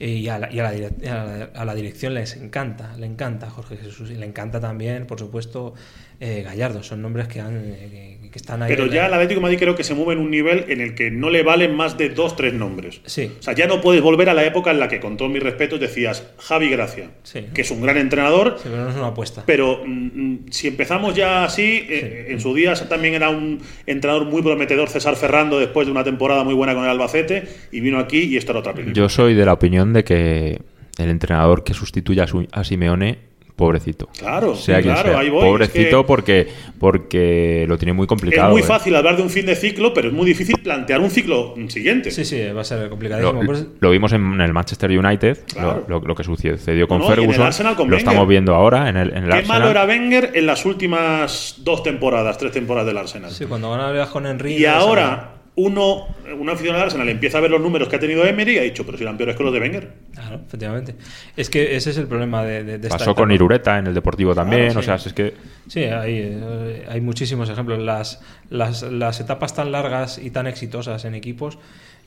Eh, 0.00 0.08
y, 0.10 0.28
a 0.28 0.38
la, 0.38 0.48
a 0.48 1.24
la- 1.24 1.44
a 1.54 1.64
la 1.64 1.74
dirección 1.74 2.14
les 2.14 2.36
encanta, 2.36 2.96
le 2.98 3.06
encanta 3.06 3.48
Jorge 3.48 3.76
Jesús. 3.76 4.10
Y 4.10 4.16
le 4.16 4.26
encanta 4.26 4.58
también, 4.60 5.06
por 5.06 5.18
supuesto, 5.20 5.74
eh, 6.20 6.42
Gallardo. 6.44 6.82
Son 6.82 7.02
nombres 7.02 7.28
que, 7.28 7.40
han, 7.40 7.56
eh, 7.76 8.18
que, 8.22 8.30
que 8.30 8.38
están 8.38 8.62
ahí. 8.62 8.68
Pero 8.68 8.86
ya 8.86 9.06
el 9.06 9.12
Atlético 9.14 9.40
de 9.40 9.42
Madrid 9.42 9.58
creo 9.58 9.74
que 9.74 9.84
se 9.84 9.94
mueve 9.94 10.14
en 10.14 10.18
un 10.20 10.30
nivel 10.30 10.64
en 10.68 10.80
el 10.80 10.94
que 10.94 11.10
no 11.10 11.30
le 11.30 11.42
valen 11.42 11.74
más 11.74 11.96
de 11.98 12.08
dos, 12.10 12.36
tres 12.36 12.52
nombres. 12.54 13.00
Sí. 13.04 13.30
O 13.38 13.42
sea, 13.42 13.54
ya 13.54 13.66
no 13.66 13.80
puedes 13.80 14.02
volver 14.02 14.28
a 14.30 14.34
la 14.34 14.44
época 14.44 14.70
en 14.70 14.78
la 14.80 14.88
que, 14.88 15.00
con 15.00 15.16
todos 15.16 15.30
mis 15.30 15.42
respetos, 15.42 15.78
decías 15.80 16.26
Javi 16.38 16.68
Gracia, 16.70 17.10
Sí. 17.22 17.46
que 17.54 17.60
es 17.62 17.70
un 17.70 17.82
gran 17.82 17.96
entrenador, 17.98 18.56
Sí, 18.62 18.68
pero 18.70 18.84
no 18.84 18.90
es 18.90 18.96
una 18.96 19.08
apuesta. 19.08 19.42
pero 19.46 19.82
mm, 19.86 19.90
mm, 20.34 20.38
si 20.50 20.68
empezamos 20.68 21.14
ya 21.14 21.44
así, 21.44 21.84
eh, 21.88 22.28
en 22.30 22.40
su 22.40 22.54
día 22.54 22.74
también 22.74 23.14
era 23.14 23.28
un 23.30 23.60
entrenador 23.86 24.26
muy 24.26 24.42
prometedor 24.42 24.88
César 24.88 25.16
Ferrando 25.16 25.58
después 25.58 25.86
de 25.86 25.90
una 25.92 26.04
temporada 26.04 26.44
muy 26.44 26.54
buena 26.54 26.74
con 26.74 26.84
el 26.84 26.90
Albacete 26.90 27.44
y 27.72 27.80
vino 27.80 27.98
aquí 27.98 28.20
y 28.22 28.36
esto 28.36 28.52
era 28.52 28.60
otra 28.60 28.72
película. 28.72 28.94
Yo 28.94 29.08
soy 29.08 29.34
de 29.34 29.44
la 29.44 29.52
opinión 29.52 29.92
de 29.92 30.04
que 30.04 30.58
el 30.98 31.10
entrenador 31.10 31.62
que 31.64 31.74
sustituya 31.74 32.24
a, 32.24 32.26
su- 32.26 32.48
a 32.52 32.64
Simeone, 32.64 33.18
pobrecito. 33.56 34.08
Claro, 34.18 34.54
sea 34.54 34.82
quien 34.82 34.92
claro, 34.94 35.10
sea. 35.10 35.18
ahí 35.20 35.30
voy, 35.30 35.42
Pobrecito 35.42 35.78
es 35.80 35.88
que- 36.02 36.06
porque, 36.06 36.48
porque 36.78 37.64
lo 37.68 37.78
tiene 37.78 37.92
muy 37.94 38.04
Es 38.04 38.08
complicado. 38.08 38.50
muy 38.52 38.60
¿eh? 38.60 38.64
fácil 38.64 38.94
hablar 38.94 39.16
de 39.16 39.22
un 39.22 39.30
fin 39.30 39.46
de 39.46 39.56
ciclo, 39.56 39.92
pero 39.94 40.08
es 40.08 40.14
muy 40.14 40.26
difícil 40.26 40.56
plantear 40.62 41.00
un 41.00 41.10
ciclo 41.10 41.54
siguiente. 41.68 42.10
Sí, 42.10 42.24
sí, 42.24 42.40
va 42.54 42.60
a 42.60 42.64
ser 42.64 42.88
complicadísimo. 42.88 43.42
Lo 43.80 43.90
vimos 43.90 44.12
en 44.12 44.40
el 44.40 44.52
Manchester 44.52 44.90
United, 44.90 45.38
Claro. 45.52 45.84
lo, 45.88 46.00
lo- 46.00 46.06
lo 46.06 46.14
que 46.14 46.22
sucedió 46.24 46.86
con 46.86 46.98
No, 46.98 47.04
no, 47.04 47.10
y 47.10 47.12
en 47.14 47.18
el 47.18 47.24
Ferguson. 47.26 47.46
Arsenal 47.46 47.76
con 47.76 47.90
lo 47.90 47.96
estamos 47.96 48.28
viendo 48.28 48.54
ahora 48.54 48.88
en 48.88 48.96
el, 48.96 49.10
en 49.10 49.24
el 49.24 49.30
Qué 49.30 49.36
Arsenal. 49.36 49.58
malo 49.60 49.70
era 49.70 49.84
Wenger 49.86 50.30
en 50.34 50.46
las 50.46 50.64
últimas 50.66 51.54
dos 51.58 51.82
temporadas, 51.82 52.38
tres 52.38 52.52
temporadas 52.52 52.86
del 52.86 52.98
Arsenal. 52.98 53.30
Sí, 53.30 53.46
cuando 53.46 53.70
ganaba 53.70 54.06
con 54.10 54.26
Henry. 54.26 54.54
Y 54.56 54.66
ahora 54.66 55.35
uno, 55.56 56.06
un 56.38 56.48
aficionado 56.50 56.80
del 56.80 56.86
Arsenal 56.88 57.08
empieza 57.08 57.38
a 57.38 57.40
ver 57.40 57.50
los 57.50 57.60
números 57.60 57.88
que 57.88 57.96
ha 57.96 57.98
tenido 57.98 58.24
Emery 58.26 58.56
y 58.56 58.58
ha 58.58 58.62
dicho, 58.62 58.84
pero 58.84 58.98
si 58.98 59.04
eran 59.04 59.16
peores 59.16 59.36
que 59.36 59.42
los 59.42 59.52
de 59.52 59.60
Wenger. 59.60 59.90
Claro, 60.14 60.40
efectivamente. 60.46 60.94
Es 61.36 61.48
que 61.50 61.76
ese 61.76 61.90
es 61.90 61.96
el 61.98 62.06
problema 62.06 62.44
de, 62.44 62.62
de, 62.62 62.78
de 62.78 62.86
esta 62.88 62.98
Pasó 62.98 63.14
con. 63.14 63.32
Irureta 63.32 63.78
en 63.78 63.86
el 63.86 63.94
Deportivo 63.94 64.34
también. 64.34 64.70
sí. 64.72 64.78
O 64.78 64.82
sea, 64.82 64.96
es 64.96 65.12
que 65.12 65.32
Sí, 65.68 65.80
hay, 65.84 66.18
eh, 66.32 66.84
hay 66.88 67.00
muchísimos 67.00 67.48
ejemplos. 67.48 67.78
Las, 67.80 68.20
las, 68.50 68.82
las 68.82 69.18
etapas 69.20 69.54
tan 69.54 69.72
largas 69.72 70.18
y 70.18 70.30
tan 70.30 70.46
exitosas 70.46 71.04
en 71.06 71.14
equipos 71.14 71.58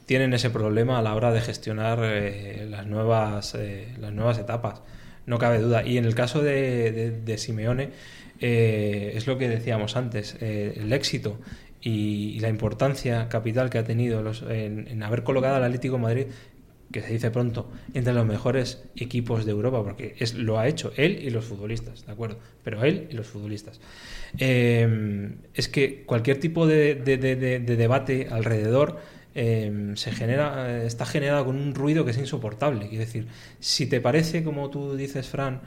tienen 0.06 0.34
ese 0.34 0.50
problema 0.50 1.00
a 1.00 1.02
la 1.02 1.14
hora 1.16 1.32
de 1.32 1.41
gestionar 1.41 2.00
eh, 2.04 2.68
las, 2.70 2.86
nuevas, 2.88 3.56
eh, 3.56 3.88
las 4.00 4.12
nuevas 4.14 4.38
etapas. 4.38 4.82
No 5.26 5.38
cabe 5.39 5.60
duda. 5.60 5.84
Y 5.86 5.97
en 5.97 6.06
el 6.06 6.14
caso 6.16 6.41
de, 6.41 6.91
de- 6.91 7.12
de 7.12 7.38
Simeone, 7.38 7.89
eh, 8.39 9.12
es 9.16 9.28
lo 9.28 9.38
que 9.38 9.50
decíamos 9.50 9.95
antes, 9.95 10.38
eh, 10.39 10.74
el 10.78 10.93
éxito 10.93 11.39
y, 11.82 12.39
la 12.41 12.49
importancia 12.49 13.30
capital 13.30 13.69
que 13.69 13.77
ha 13.80 13.84
tenido 13.84 14.21
los- 14.21 14.43
en, 14.49 15.01
haber 15.03 15.23
colocado 15.23 15.55
al 15.55 15.63
Atlético 15.63 15.97
Madrid 15.97 16.27
que 16.91 17.01
se 17.01 17.13
dice 17.13 17.30
pronto, 17.30 17.71
entre 17.93 18.13
los 18.13 18.25
mejores 18.25 18.84
equipos 18.95 19.45
de 19.45 19.51
Europa, 19.51 19.84
porque 19.84 20.15
es, 20.17 20.34
lo 20.34 20.57
ha 20.57 20.67
hecho 20.67 20.91
él 20.97 21.19
y 21.21 21.30
los 21.30 21.45
futbolistas, 21.45 22.03
¿de 22.07 22.11
acuerdo? 22.11 22.39
Pero 22.63 22.84
él 22.84 23.07
y 23.11 23.13
los 23.13 23.27
futbolistas. 23.27 23.80
Eh, 24.39 25.36
es 25.53 25.67
que 25.67 26.03
cualquier 26.05 26.39
tipo 26.39 26.65
de, 26.67 26.95
de- 26.95 27.17
de- 27.17 27.36
de- 27.36 27.59
de 27.59 27.75
debate 27.75 28.27
alrededor 28.32 28.99
eh, 29.36 29.91
se 29.95 30.11
genera, 30.11 30.84
está 30.84 31.05
generado 31.05 31.45
con 31.45 31.55
un 31.57 31.75
ruido 31.75 32.05
que 32.05 32.11
es 32.11 32.17
insoportable. 32.17 32.88
Quiero 32.89 33.05
decir, 33.05 33.27
si 33.59 33.86
te 33.88 34.01
parece, 34.01 34.43
como 34.43 34.69
tú 34.71 34.95
dices, 34.95 35.27
Fran, 35.27 35.61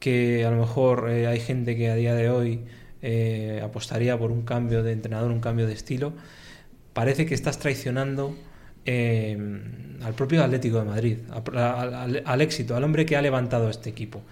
que 0.00 0.44
a 0.44 0.50
lo 0.50 0.58
mejor 0.58 1.08
eh, 1.10 1.26
hay 1.26 1.40
gente 1.40 1.76
que 1.76 1.88
a 1.90 1.94
día 1.94 2.14
de 2.14 2.30
hoy 2.30 2.64
eh, 3.06 3.60
apostaría 3.62 4.18
por 4.18 4.30
un 4.30 4.42
cambio 4.42 4.82
de 4.82 4.92
entrenador, 4.92 5.30
un 5.30 5.40
cambio 5.40 5.66
de 5.66 5.74
estilo, 5.74 6.14
parece 6.94 7.26
que 7.26 7.34
estás 7.34 7.58
traicionando 7.58 8.34
eh, 8.86 9.36
al 10.02 10.14
propio 10.14 10.42
Atlético 10.42 10.78
de 10.78 10.84
Madrid, 10.86 11.18
al 11.54 12.40
éxito, 12.40 12.74
al 12.74 12.82
hombre 12.82 13.04
que 13.04 13.16
ha 13.16 13.20
levantado 13.20 13.68
este 13.68 13.90
equipo. 13.90 14.22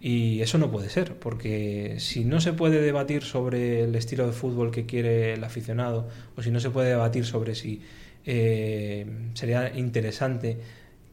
Y 0.00 0.40
eso 0.40 0.56
no 0.56 0.70
puede 0.70 0.88
ser, 0.88 1.18
porque 1.18 1.96
si 1.98 2.24
no 2.24 2.40
se 2.40 2.54
puede 2.54 2.80
debatir 2.80 3.22
sobre 3.22 3.84
el 3.84 3.94
estilo 3.94 4.26
de 4.26 4.32
fútbol 4.32 4.70
que 4.70 4.86
quiere 4.86 5.34
el 5.34 5.44
aficionado, 5.44 6.08
o 6.36 6.42
si 6.42 6.50
no 6.50 6.58
se 6.58 6.70
puede 6.70 6.88
debatir 6.88 7.26
sobre 7.26 7.54
si 7.54 7.82
eh, 8.24 9.04
sería 9.34 9.76
interesante 9.76 10.58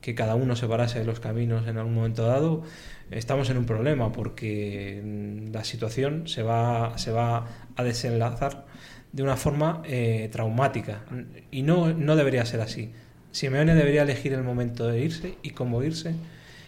que 0.03 0.15
cada 0.15 0.35
uno 0.35 0.57
separase 0.57 0.99
de 0.99 1.05
los 1.05 1.21
caminos 1.21 1.65
en 1.65 1.77
algún 1.77 1.93
momento 1.95 2.27
dado, 2.27 2.61
estamos 3.09 3.49
en 3.49 3.57
un 3.57 3.65
problema, 3.65 4.11
porque 4.11 5.01
mm, 5.01 5.53
la 5.53 5.63
situación 5.63 6.27
se 6.27 6.43
va, 6.43 6.97
se 6.97 7.11
va 7.13 7.47
a 7.77 7.83
desenlazar 7.83 8.65
de 9.13 9.23
una 9.23 9.37
forma 9.37 9.81
eh, 9.85 10.27
traumática. 10.29 11.05
Y 11.51 11.61
no, 11.61 11.93
no 11.93 12.17
debería 12.17 12.45
ser 12.45 12.59
así. 12.59 12.91
Simeone 13.31 13.75
debería 13.75 14.01
elegir 14.01 14.33
el 14.33 14.43
momento 14.43 14.87
de 14.87 14.99
irse 14.99 15.37
y 15.41 15.51
cómo 15.51 15.81
irse, 15.83 16.15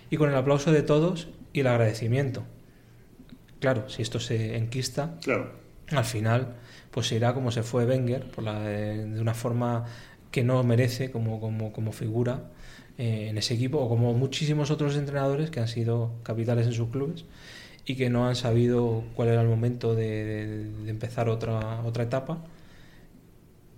y 0.09 0.15
con 0.15 0.29
el 0.29 0.35
aplauso 0.37 0.71
de 0.71 0.81
todos 0.81 1.27
y 1.51 1.59
el 1.59 1.67
agradecimiento. 1.67 2.45
Claro, 3.59 3.89
si 3.89 4.01
esto 4.01 4.21
se 4.21 4.55
enquista, 4.55 5.17
Claro. 5.21 5.51
al 5.91 6.05
final 6.05 6.55
pues 6.89 7.07
se 7.07 7.15
irá 7.17 7.33
como 7.33 7.51
se 7.51 7.63
fue 7.63 7.83
Wenger, 7.85 8.31
por 8.31 8.45
la, 8.45 8.71
eh, 8.71 8.95
de 9.05 9.19
una 9.19 9.33
forma 9.33 9.83
que 10.31 10.45
no 10.45 10.63
merece 10.63 11.11
como, 11.11 11.41
como, 11.41 11.73
como 11.73 11.91
figura 11.91 12.54
eh, 12.97 13.27
en 13.29 13.37
ese 13.37 13.53
equipo, 13.55 13.79
o 13.79 13.89
como 13.89 14.13
muchísimos 14.13 14.71
otros 14.71 14.95
entrenadores 14.95 15.49
que 15.49 15.59
han 15.59 15.67
sido 15.67 16.13
capitales 16.23 16.67
en 16.67 16.73
sus 16.73 16.89
clubes 16.89 17.25
y 17.85 17.95
que 17.95 18.09
no 18.09 18.27
han 18.27 18.35
sabido 18.35 19.03
cuál 19.15 19.27
era 19.29 19.41
el 19.41 19.47
momento 19.47 19.93
de, 19.95 20.23
de- 20.25 20.63
de 20.85 20.89
empezar 20.89 21.29
otra, 21.29 21.81
otra 21.83 22.03
etapa 22.03 22.39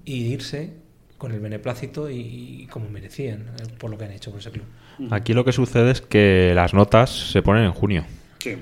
y 0.06 0.28
irse 0.34 0.72
con 1.18 1.32
el 1.32 1.40
beneplácito 1.40 2.10
y, 2.10 2.62
y 2.64 2.68
como 2.68 2.90
merecían 2.90 3.48
eh, 3.60 3.64
por 3.80 3.90
lo 3.90 3.98
que 3.98 4.06
han 4.06 4.12
hecho 4.12 4.32
con 4.32 4.40
ese 4.40 4.52
club. 4.52 4.66
Aquí 5.12 5.34
lo 5.34 5.44
que 5.44 5.52
sucede 5.52 5.92
es 5.92 6.02
que 6.02 6.54
las 6.56 6.74
notas 6.74 7.10
se 7.32 7.42
ponen 7.42 7.66
en 7.66 7.72
junio. 7.72 8.06
Sí. 8.40 8.56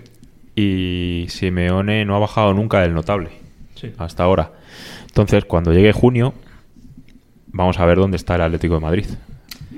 Y 0.56 1.26
Simeone 1.30 2.06
no 2.06 2.16
ha 2.16 2.20
bajado 2.20 2.54
nunca 2.54 2.82
del 2.82 2.94
notable. 2.94 3.30
Sí. 3.76 3.92
Hasta 3.98 4.24
ahora. 4.24 4.52
Entonces, 5.08 5.44
cuando 5.46 5.74
llegue 5.74 5.92
junio, 5.92 6.34
vamos 7.48 7.78
a 7.80 7.86
ver 7.86 7.98
dónde 7.98 8.18
está 8.18 8.36
el 8.36 8.42
Atlético 8.42 8.76
de 8.76 8.80
Madrid. 8.82 9.06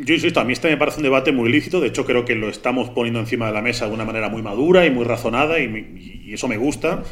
Yo 0.03 0.13
insisto, 0.13 0.39
a 0.39 0.43
mí 0.43 0.53
este 0.53 0.69
me 0.69 0.77
parece 0.77 0.97
un 0.97 1.03
debate 1.03 1.31
muy 1.31 1.51
lícito. 1.51 1.79
De 1.79 1.87
hecho, 1.87 2.05
creo 2.05 2.23
que 2.23 2.35
lo 2.35 2.49
estamos 2.49 2.89
poniendo 2.91 3.19
encima 3.19 3.47
de 3.47 3.53
la 3.53 3.61
mesa 3.61 3.87
de 3.87 3.93
una 3.93 4.05
manera 4.05 4.29
muy 4.29 4.41
madura 4.41 4.85
y 4.85 4.91
muy 4.91 5.05
razonada, 5.05 5.59
y, 5.59 6.31
eso 6.33 6.47
me 6.47 6.57
gusta. 6.57 7.03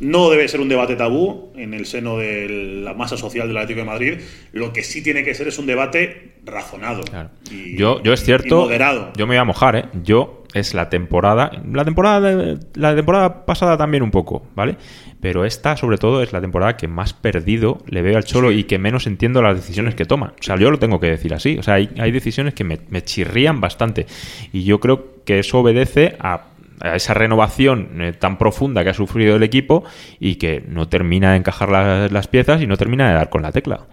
No 0.00 0.30
debe 0.30 0.46
ser 0.48 0.60
un 0.60 0.68
debate 0.68 0.96
tabú 0.96 1.52
en 1.56 1.74
el 1.74 1.86
seno 1.86 2.18
de 2.18 2.82
la 2.82 2.92
masa 2.92 3.16
social 3.16 3.48
del 3.48 3.56
Atlético 3.56 3.80
de 3.80 3.86
Madrid. 3.86 4.14
Lo 4.52 4.72
que 4.72 4.82
sí 4.82 5.02
tiene 5.02 5.24
que 5.24 5.34
ser 5.34 5.48
es 5.48 5.58
un 5.58 5.66
debate 5.66 6.34
razonado. 6.44 7.02
Claro. 7.02 7.30
y- 7.50 7.76
yo, 7.76 8.02
yo 8.02 8.12
es 8.12 8.22
y 8.22 8.24
cierto. 8.26 8.60
moderado. 8.62 9.12
Yo 9.16 9.26
me 9.26 9.34
voy 9.34 9.40
a 9.40 9.44
mojar, 9.44 9.76
¿eh? 9.76 9.84
Yo 10.02 10.43
es 10.54 10.72
la 10.74 10.88
temporada. 10.88 11.50
La 11.72 11.84
temporada, 11.84 12.20
de- 12.34 12.58
la 12.74 12.94
temporada 12.96 13.44
pasada 13.44 13.76
también 13.76 14.02
un 14.02 14.10
poco, 14.10 14.46
¿vale? 14.54 14.76
Pero 15.20 15.44
esta, 15.44 15.76
sobre 15.76 15.98
todo, 15.98 16.22
es 16.22 16.32
la 16.32 16.40
temporada 16.40 16.76
que 16.76 16.88
más 16.88 17.12
perdido 17.12 17.78
le 17.86 18.02
veo 18.02 18.16
al 18.16 18.24
Cholo 18.24 18.52
y 18.52 18.64
que 18.64 18.78
menos 18.78 19.06
entiendo 19.06 19.42
las 19.42 19.56
decisiones 19.56 19.94
que 19.94 20.04
toma. 20.04 20.34
O 20.38 20.42
sea, 20.42 20.56
yo 20.56 20.70
lo 20.70 20.78
tengo 20.78 21.00
que 21.00 21.08
decir 21.08 21.34
así. 21.34 21.58
O 21.58 21.62
sea, 21.62 21.74
hay, 21.74 21.90
hay 21.98 22.10
decisiones 22.12 22.54
que 22.54 22.64
me, 22.64 22.78
me 22.88 23.02
chirrían 23.02 23.60
bastante. 23.60 24.06
Y 24.52 24.64
yo 24.64 24.80
creo 24.80 25.22
que 25.24 25.38
eso 25.40 25.58
obedece 25.60 26.16
a 26.20 26.46
a 26.80 26.96
esa 26.96 27.14
renovación 27.14 28.02
eh, 28.02 28.12
tan 28.12 28.36
profunda 28.36 28.82
que 28.82 28.90
ha 28.90 28.94
sufrido 28.94 29.36
el 29.36 29.44
equipo 29.44 29.84
y 30.18 30.34
que 30.34 30.64
no 30.68 30.88
termina 30.88 31.30
de 31.30 31.36
encajar 31.38 31.70
las, 31.70 32.10
las 32.10 32.26
piezas 32.26 32.60
y 32.60 32.66
no 32.66 32.76
termina 32.76 33.08
de 33.08 33.14
dar 33.14 33.30
con 33.30 33.42
la 33.42 33.52
tecla. 33.52 33.86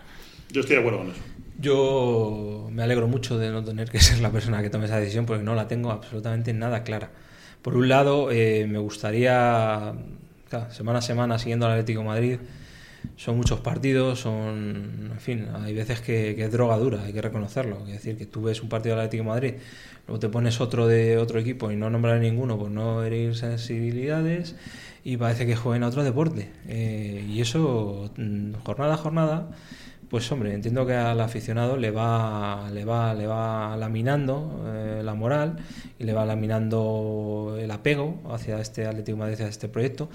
Yo 0.52 0.62
estoy 0.62 0.78
de 0.78 0.80
acuerdo 0.80 0.98
con 1.00 1.12
eso. 1.12 1.20
Yo 1.62 2.68
me 2.72 2.82
alegro 2.82 3.08
mucho 3.08 3.38
de 3.38 3.52
no 3.52 3.64
tener 3.64 3.90
que 3.90 4.00
ser 4.02 4.20
la 4.20 4.32
persona 4.32 4.62
que 4.62 4.70
tome 4.70 4.86
esa 4.86 5.00
decisión 5.00 5.26
porque 5.26 5.44
no 5.44 5.56
la 5.56 5.68
tengo 5.68 5.92
absolutamente 5.92 6.54
nada 6.54 6.84
clara. 6.84 7.12
Por 7.62 7.76
un 7.76 7.88
lado, 7.88 8.32
eh, 8.32 8.66
me 8.68 8.80
gustaría, 8.80 9.94
semana 10.72 11.00
a 11.00 11.02
semana 11.04 11.38
siguiendo 11.38 11.68
al 11.68 11.74
Atlético 11.74 12.04
Madrid, 12.04 12.40
son 13.16 13.38
muchos 13.38 13.60
partidos, 13.60 14.20
son, 14.20 15.12
en 15.12 15.20
fin, 15.20 15.48
hay 15.54 15.74
veces 15.76 16.02
que, 16.02 16.32
es 16.32 16.52
droga 16.52 16.78
dura, 16.78 17.04
hay 17.04 17.14
que 17.14 17.22
reconocerlo. 17.22 17.78
Es 17.86 17.94
decir, 17.94 18.18
que 18.18 18.26
tú 18.26 18.42
ves 18.42 18.64
un 18.64 18.70
partido 18.70 18.96
del 18.96 19.06
Atlético 19.06 19.30
Madrid, 19.30 19.54
luego 20.08 20.20
te 20.20 20.30
pones 20.30 20.60
otro 20.60 20.88
de 20.88 21.18
otro 21.20 21.40
equipo 21.40 21.72
y 21.72 21.76
no 21.76 21.92
nombrar 21.92 22.20
ninguno 22.20 22.58
por 22.58 22.72
no 22.72 23.04
herir 23.04 23.36
sensibilidades 23.36 24.56
y 25.04 25.18
parece 25.18 25.46
que 25.46 25.56
jueguen 25.56 25.84
a 25.84 25.88
otro 25.88 26.04
deporte. 26.04 26.50
Eh, 26.68 27.24
y 27.30 27.42
eso, 27.42 28.12
mm, 28.18 28.54
jornada 28.64 28.96
a 28.96 28.98
jornada, 28.98 29.50
pues 30.12 30.30
hombre, 30.30 30.54
entiendo 30.54 30.86
que 30.86 30.94
al 30.94 31.22
aficionado 31.22 31.78
le 31.78 31.90
va, 31.90 32.70
le 32.74 32.84
va, 32.84 33.14
le 33.14 33.28
va 33.28 33.78
laminando 33.78 34.62
eh, 34.68 35.02
la 35.02 35.14
moral 35.14 35.56
y 35.98 36.04
le 36.04 36.12
va 36.12 36.26
laminando 36.26 37.56
el 37.58 37.72
apego 37.72 38.20
hacia 38.30 38.60
este 38.60 38.86
Atlético 38.86 39.16
de 39.16 39.20
Madrid, 39.20 39.34
hacia 39.36 39.48
este 39.48 39.70
proyecto. 39.70 40.10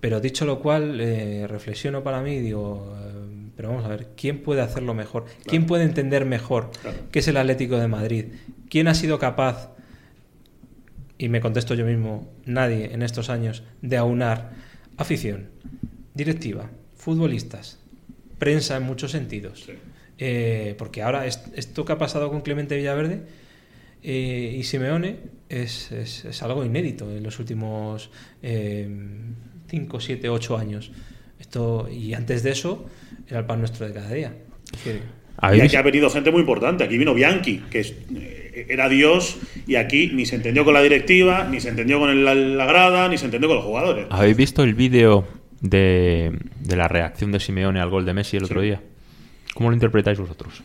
Pero 0.00 0.20
dicho 0.20 0.46
lo 0.46 0.60
cual, 0.60 0.98
eh, 0.98 1.46
reflexiono 1.46 2.02
para 2.02 2.22
mí 2.22 2.36
y 2.36 2.40
digo, 2.40 2.96
eh, 2.98 3.50
pero 3.54 3.68
vamos 3.68 3.84
a 3.84 3.88
ver, 3.88 4.12
¿quién 4.16 4.42
puede 4.42 4.62
hacerlo 4.62 4.94
mejor? 4.94 5.26
¿Quién 5.44 5.66
puede 5.66 5.84
entender 5.84 6.24
mejor 6.24 6.70
Claro. 6.80 6.96
qué 7.12 7.18
es 7.18 7.28
el 7.28 7.36
Atlético 7.36 7.76
de 7.76 7.86
Madrid? 7.86 8.24
¿Quién 8.70 8.88
ha 8.88 8.94
sido 8.94 9.18
capaz, 9.18 9.72
y 11.18 11.28
me 11.28 11.42
contesto 11.42 11.74
yo 11.74 11.84
mismo, 11.84 12.32
nadie 12.46 12.94
en 12.94 13.02
estos 13.02 13.28
años, 13.28 13.62
de 13.82 13.98
aunar 13.98 14.52
afición, 14.96 15.50
directiva, 16.14 16.70
futbolistas, 16.96 17.83
prensa 18.44 18.76
en 18.76 18.82
muchos 18.84 19.10
sentidos? 19.10 19.64
Sí. 19.66 19.72
Eh, 20.18 20.74
porque 20.78 21.02
ahora 21.02 21.26
es- 21.26 21.42
esto 21.56 21.84
que 21.84 21.92
ha 21.92 21.98
pasado 21.98 22.30
con 22.30 22.40
Clemente 22.42 22.76
Villaverde 22.76 23.22
eh, 24.02 24.56
y 24.58 24.62
Simeone 24.64 25.16
es, 25.48 25.90
es- 25.92 26.24
es 26.24 26.42
algo 26.42 26.64
inédito 26.64 27.10
en 27.10 27.22
los 27.22 27.38
últimos 27.38 28.10
5, 29.68 30.00
7, 30.00 30.28
8 30.28 30.56
años. 30.58 30.92
Esto, 31.40 31.88
y 31.90 32.14
antes 32.14 32.42
de 32.42 32.50
eso 32.50 32.86
era 33.28 33.40
el 33.40 33.46
pan 33.46 33.58
nuestro 33.60 33.86
de 33.86 33.92
cada 33.94 34.10
día. 34.12 34.32
Y 34.86 34.90
¿Habéis 35.38 35.64
aquí 35.64 35.76
ha 35.76 35.82
venido 35.82 36.08
gente 36.10 36.30
muy 36.30 36.40
importante. 36.40 36.84
Aquí 36.84 36.96
vino 36.96 37.12
Bianchi, 37.12 37.58
que 37.70 37.80
es- 37.80 37.94
eh, 38.16 38.66
era 38.68 38.88
Dios, 38.88 39.36
y 39.66 39.74
aquí 39.76 40.10
ni 40.14 40.26
se 40.26 40.36
entendió 40.36 40.64
con 40.64 40.74
la 40.74 40.82
directiva, 40.82 41.44
ni 41.50 41.60
se 41.60 41.70
entendió 41.70 41.98
con 41.98 42.08
el- 42.10 42.24
la, 42.24 42.34
la 42.34 42.66
grada, 42.66 43.08
ni 43.08 43.18
se 43.18 43.24
entendió 43.24 43.48
con 43.48 43.56
los 43.56 43.64
jugadores. 43.66 44.06
¿Habéis 44.10 44.36
visto 44.36 44.62
el 44.62 44.74
vídeo 44.74 45.26
de, 45.68 46.38
de 46.60 46.76
la 46.76 46.88
reacción 46.88 47.32
de 47.32 47.40
Simeone 47.40 47.80
al 47.80 47.88
gol 47.90 48.04
de 48.04 48.12
Messi 48.14 48.36
el 48.36 48.44
otro 48.44 48.60
día? 48.60 48.80
¿Cómo 49.54 49.70
lo 49.70 49.74
interpretáis 49.74 50.18
vosotros? 50.18 50.62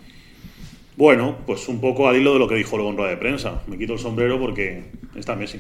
Bueno, 0.98 1.38
pues 1.48 1.68
un 1.70 1.80
poco 1.80 2.10
al 2.10 2.18
hilo 2.18 2.34
de 2.34 2.40
lo 2.40 2.48
que 2.48 2.56
dijo 2.56 2.76
luego 2.76 2.92
en 2.92 2.98
rueda 2.98 3.12
de 3.12 3.18
prensa. 3.18 3.64
Me 3.68 3.78
quito 3.78 3.94
el 3.94 4.00
sombrero 4.00 4.40
porque 4.40 4.84
está 5.16 5.36
Messi. 5.36 5.60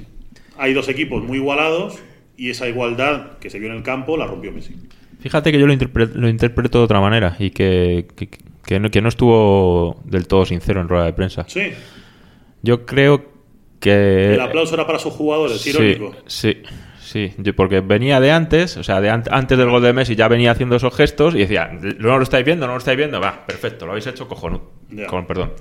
Hay 0.57 0.73
dos 0.73 0.89
equipos 0.89 1.23
muy 1.23 1.37
igualados 1.37 1.97
y 2.35 2.49
esa 2.49 2.67
igualdad 2.67 3.37
que 3.39 3.49
se 3.49 3.59
vio 3.59 3.69
en 3.69 3.77
el 3.77 3.83
campo 3.83 4.17
la 4.17 4.27
rompió 4.27 4.51
Messi. 4.51 4.75
Fíjate 5.21 5.51
que 5.51 5.59
yo 5.59 5.67
lo, 5.67 5.73
interpre- 5.73 6.11
lo 6.13 6.27
interpreto 6.27 6.79
de 6.79 6.83
otra 6.85 6.99
manera 6.99 7.35
y 7.39 7.51
que, 7.51 8.07
que, 8.15 8.27
que 8.65 8.79
no, 8.79 8.89
que 8.91 9.01
no 9.01 9.07
estuvo 9.09 10.01
del 10.05 10.27
todo 10.27 10.45
sincero 10.45 10.81
en 10.81 10.89
rueda 10.89 11.05
de 11.05 11.13
prensa. 11.13 11.45
Sí, 11.47 11.71
Yo 12.61 12.85
creo 12.85 13.31
que... 13.79 14.33
el 14.33 14.41
aplauso 14.41 14.73
era 14.75 14.85
para 14.85 14.99
sus 14.99 15.13
jugadores, 15.13 15.61
sí, 15.61 15.69
irónico. 15.69 16.15
sí, 16.25 16.57
sí, 17.12 17.34
porque 17.55 17.82
venía 17.82 18.20
de 18.20 18.32
antes, 18.32 18.78
o 18.78 18.84
sea, 18.84 19.01
de 19.01 19.10
an- 19.10 19.24
antes 19.32 19.57
del 19.57 19.70
gol 19.70 19.82
de 19.82 19.93
Messi 19.93 20.16
ya 20.16 20.28
venía 20.28 20.51
haciendo 20.51 20.76
esos 20.76 20.95
gestos 20.95 21.36
y 21.36 21.39
decía, 21.39 21.70
¿no 21.99 22.18
lo 22.18 22.24
estáis 22.24 22.45
viendo? 22.45 22.66
¿No 22.68 22.74
lo 22.74 22.80
estáis 22.80 22.97
viendo? 22.97 23.20
Va, 23.20 23.45
perfecto, 23.45 23.86
lo 23.86 23.91
habéis 23.93 24.07
hecho 24.07 24.28
cojonudo. 24.28 24.72
Ya, 24.89 25.07
Con 25.07 25.26
perdón. 25.26 25.53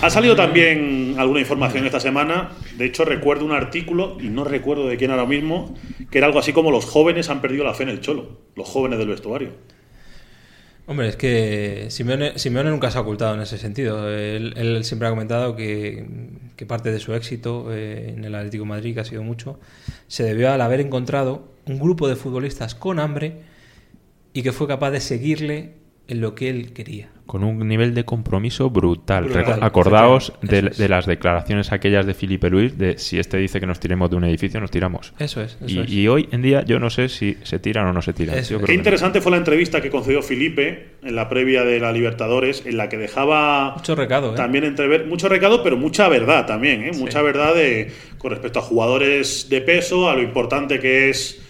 Ha 0.00 0.10
salido 0.10 0.36
también 0.36 1.16
alguna 1.18 1.40
información 1.40 1.84
esta 1.84 2.00
semana. 2.00 2.50
De 2.76 2.84
hecho, 2.86 3.04
recuerdo 3.04 3.44
un 3.44 3.52
artículo, 3.52 4.16
y 4.20 4.28
no 4.28 4.44
recuerdo 4.44 4.86
de 4.88 4.96
quién 4.96 5.10
ahora 5.10 5.26
mismo, 5.26 5.74
que 6.10 6.18
era 6.18 6.26
algo 6.26 6.38
así 6.38 6.52
como 6.52 6.70
los 6.70 6.84
jóvenes 6.84 7.28
han 7.28 7.40
perdido 7.40 7.64
la 7.64 7.74
fe 7.74 7.82
en 7.82 7.88
el 7.90 8.00
cholo. 8.00 8.38
Los 8.56 8.68
jóvenes 8.68 8.98
del 8.98 9.08
vestuario. 9.08 9.50
Hombre, 10.90 11.08
es 11.08 11.16
que 11.16 11.88
Simeone, 11.90 12.38
Simeone 12.38 12.70
nunca 12.70 12.90
se 12.90 12.96
ha 12.96 13.02
ocultado 13.02 13.34
en 13.34 13.42
ese 13.42 13.58
sentido. 13.58 14.08
Él, 14.08 14.54
él 14.56 14.84
siempre 14.84 15.06
ha 15.06 15.10
comentado 15.10 15.54
que, 15.54 16.06
parte 16.66 16.90
de 16.90 16.98
su 16.98 17.12
éxito 17.12 17.70
eh, 17.70 18.14
en 18.16 18.24
el 18.24 18.34
Atlético 18.34 18.64
Madrid, 18.64 18.94
que 18.94 19.00
ha 19.00 19.04
sido 19.04 19.22
mucho, 19.22 19.60
se 20.06 20.24
debió 20.24 20.50
al 20.50 20.62
haber 20.62 20.80
encontrado 20.80 21.52
un 21.66 21.78
grupo 21.78 22.08
de 22.08 22.16
futbolistas 22.16 22.74
con 22.74 23.00
hambre 23.00 23.42
y 24.32 24.42
que 24.42 24.50
fue 24.50 24.66
capaz 24.66 24.90
de 24.90 25.00
seguirle 25.00 25.74
en 26.08 26.20
lo 26.20 26.34
que 26.34 26.48
él 26.50 26.72
quería. 26.72 27.08
Con 27.26 27.44
un 27.44 27.68
nivel 27.68 27.94
de 27.94 28.06
compromiso 28.06 28.70
brutal. 28.70 29.26
Acordaos 29.60 30.32
de, 30.40 30.58
eso 30.60 30.66
es. 30.68 30.78
de 30.78 30.88
las 30.88 31.04
declaraciones 31.04 31.70
aquellas 31.72 32.06
de 32.06 32.14
Felipe 32.14 32.48
Luis 32.48 32.78
de 32.78 32.96
si 32.96 33.18
este 33.18 33.36
dice 33.36 33.60
que 33.60 33.66
nos 33.66 33.78
tiremos 33.78 34.08
de 34.08 34.16
un 34.16 34.24
edificio, 34.24 34.58
nos 34.60 34.70
tiramos. 34.70 35.12
Eso 35.18 35.42
es. 35.42 35.58
Eso 35.62 35.66
Y, 35.66 35.78
es. 35.80 35.92
y 35.92 36.08
hoy 36.08 36.28
en 36.32 36.40
día 36.40 36.64
yo 36.64 36.78
no 36.80 36.88
sé 36.88 37.10
si 37.10 37.36
se 37.42 37.58
tiran 37.58 37.86
o 37.86 37.92
no 37.92 38.00
se 38.00 38.14
tiran. 38.14 38.36
Yo 38.42 38.56
creo 38.56 38.60
Qué 38.66 38.72
no. 38.72 38.78
interesante 38.78 39.20
fue 39.20 39.30
la 39.32 39.36
entrevista 39.36 39.82
que 39.82 39.90
concedió 39.90 40.22
Felipe 40.22 40.92
en 41.02 41.14
la 41.14 41.28
previa 41.28 41.64
de 41.64 41.78
la 41.80 41.92
Libertadores, 41.92 42.64
en 42.64 42.78
la 42.78 42.88
que 42.88 42.96
dejaba 42.96 43.74
Mucho 43.76 43.94
recado, 43.94 44.32
¿eh? 44.32 44.36
también 44.36 44.64
entrever 44.64 45.04
mucho 45.06 45.28
recado, 45.28 45.62
pero 45.62 45.76
mucha 45.76 46.08
verdad 46.08 46.46
también, 46.46 46.82
¿eh? 46.84 46.90
mucha 46.96 47.20
verdad 47.20 47.54
de, 47.54 47.92
con 48.16 48.30
respecto 48.30 48.60
a 48.60 48.62
jugadores 48.62 49.48
de 49.50 49.60
peso, 49.60 50.08
a 50.08 50.16
lo 50.16 50.22
importante 50.22 50.80
que 50.80 51.10
es 51.10 51.42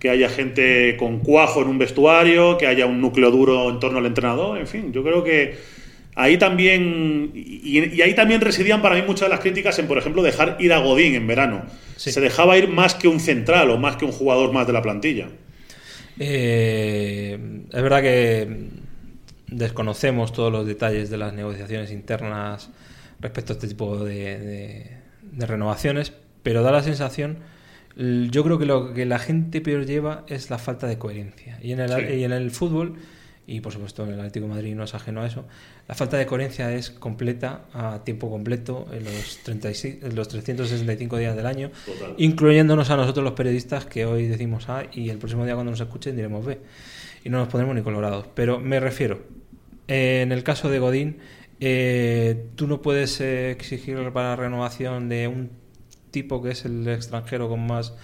que 0.00 0.10
haya 0.10 0.28
gente 0.28 0.96
con 0.96 1.20
cuajo 1.20 1.62
en 1.62 1.68
un 1.68 1.78
vestuario, 1.78 2.58
que 2.58 2.66
haya 2.66 2.86
un 2.86 3.00
núcleo 3.00 3.30
duro 3.30 3.70
en 3.70 3.78
torno 3.78 3.98
al 3.98 4.06
entrenador, 4.06 4.58
en 4.58 4.66
fin, 4.66 4.92
yo 4.92 5.04
creo 5.04 5.22
que 5.22 5.58
ahí 6.16 6.36
también 6.38 7.30
y, 7.34 8.00
ahí 8.00 8.14
también 8.14 8.40
residían 8.40 8.82
para 8.82 8.96
mí 8.96 9.02
muchas 9.02 9.28
de 9.28 9.28
las 9.28 9.40
críticas 9.40 9.78
en, 9.78 9.86
por 9.86 9.98
ejemplo, 9.98 10.22
dejar 10.22 10.56
ir 10.58 10.72
a 10.72 10.78
Godín 10.78 11.14
en 11.14 11.26
verano. 11.26 11.62
Se 11.96 12.18
dejaba 12.20 12.56
ir 12.56 12.68
más 12.68 12.94
que 12.94 13.08
un 13.08 13.20
central 13.20 13.70
o 13.70 13.78
más 13.78 13.96
que 13.96 14.06
un 14.06 14.12
jugador 14.12 14.52
más 14.52 14.66
de 14.66 14.72
la 14.72 14.82
plantilla. 14.82 15.28
Eh, 16.18 17.38
es 17.70 17.82
verdad 17.82 18.02
que 18.02 18.48
desconocemos 19.48 20.32
todos 20.32 20.52
los 20.52 20.66
detalles 20.66 21.10
de 21.10 21.16
las 21.16 21.32
negociaciones 21.32 21.90
internas 21.90 22.70
respecto 23.20 23.52
a 23.52 23.54
este 23.54 23.68
tipo 23.68 24.04
de, 24.04 24.98
renovaciones, 25.36 26.12
pero 26.42 26.62
da 26.62 26.72
la 26.72 26.82
sensación, 26.82 27.38
yo 28.30 28.44
creo 28.44 28.58
que 28.58 28.66
lo 28.66 28.94
que 28.94 29.06
la 29.06 29.18
gente 29.18 29.60
peor 29.60 29.86
lleva 29.86 30.24
es 30.26 30.50
la 30.50 30.58
falta 30.58 30.86
de 30.86 30.98
coherencia. 30.98 31.58
Y 31.62 31.72
en 31.72 31.80
el, 31.80 32.18
y 32.18 32.24
en 32.24 32.32
el 32.32 32.50
fútbol 32.50 32.96
y 33.50 33.60
por 33.60 33.72
supuesto 33.72 34.04
en 34.04 34.10
el 34.10 34.20
Atlético 34.20 34.46
de 34.46 34.54
Madrid 34.54 34.74
no 34.76 34.84
es 34.84 34.94
ajeno 34.94 35.22
a 35.22 35.26
eso, 35.26 35.44
la 35.88 35.96
falta 35.96 36.16
de 36.16 36.24
coherencia 36.24 36.72
es 36.72 36.90
completa 36.90 37.62
a 37.72 38.04
tiempo 38.04 38.30
completo 38.30 38.86
en 38.92 39.02
los, 39.02 39.38
36, 39.42 40.14
los 40.14 40.28
365 40.28 41.18
días 41.18 41.34
del 41.34 41.46
año, 41.46 41.72
incluyéndonos 42.16 42.90
a 42.90 42.96
nosotros 42.96 43.24
los 43.24 43.32
periodistas 43.32 43.86
que 43.86 44.06
hoy 44.06 44.28
decimos 44.28 44.68
A 44.68 44.84
y 44.92 45.10
el 45.10 45.18
próximo 45.18 45.44
día 45.44 45.54
cuando 45.54 45.72
nos 45.72 45.80
escuchen 45.80 46.14
diremos 46.14 46.46
B. 46.46 46.58
Y 47.24 47.28
no 47.28 47.38
nos 47.38 47.48
pondremos 47.48 47.74
ni 47.74 47.82
colorados. 47.82 48.26
Pero 48.34 48.60
me 48.60 48.78
refiero, 48.78 49.20
en 49.88 50.30
el 50.30 50.44
caso 50.44 50.70
de 50.70 50.78
Godín, 50.78 51.18
eh, 51.58 52.46
tú 52.54 52.68
no 52.68 52.80
puedes 52.80 53.20
eh, 53.20 53.50
exigir 53.50 53.96
para 54.12 54.30
la 54.30 54.36
renovación 54.36 55.08
de 55.08 55.26
un 55.26 55.50
tipo 56.10 56.42
que 56.42 56.50
es 56.50 56.64
el 56.64 56.86
extranjero 56.88 57.48
con 57.48 57.66
más 57.66 57.94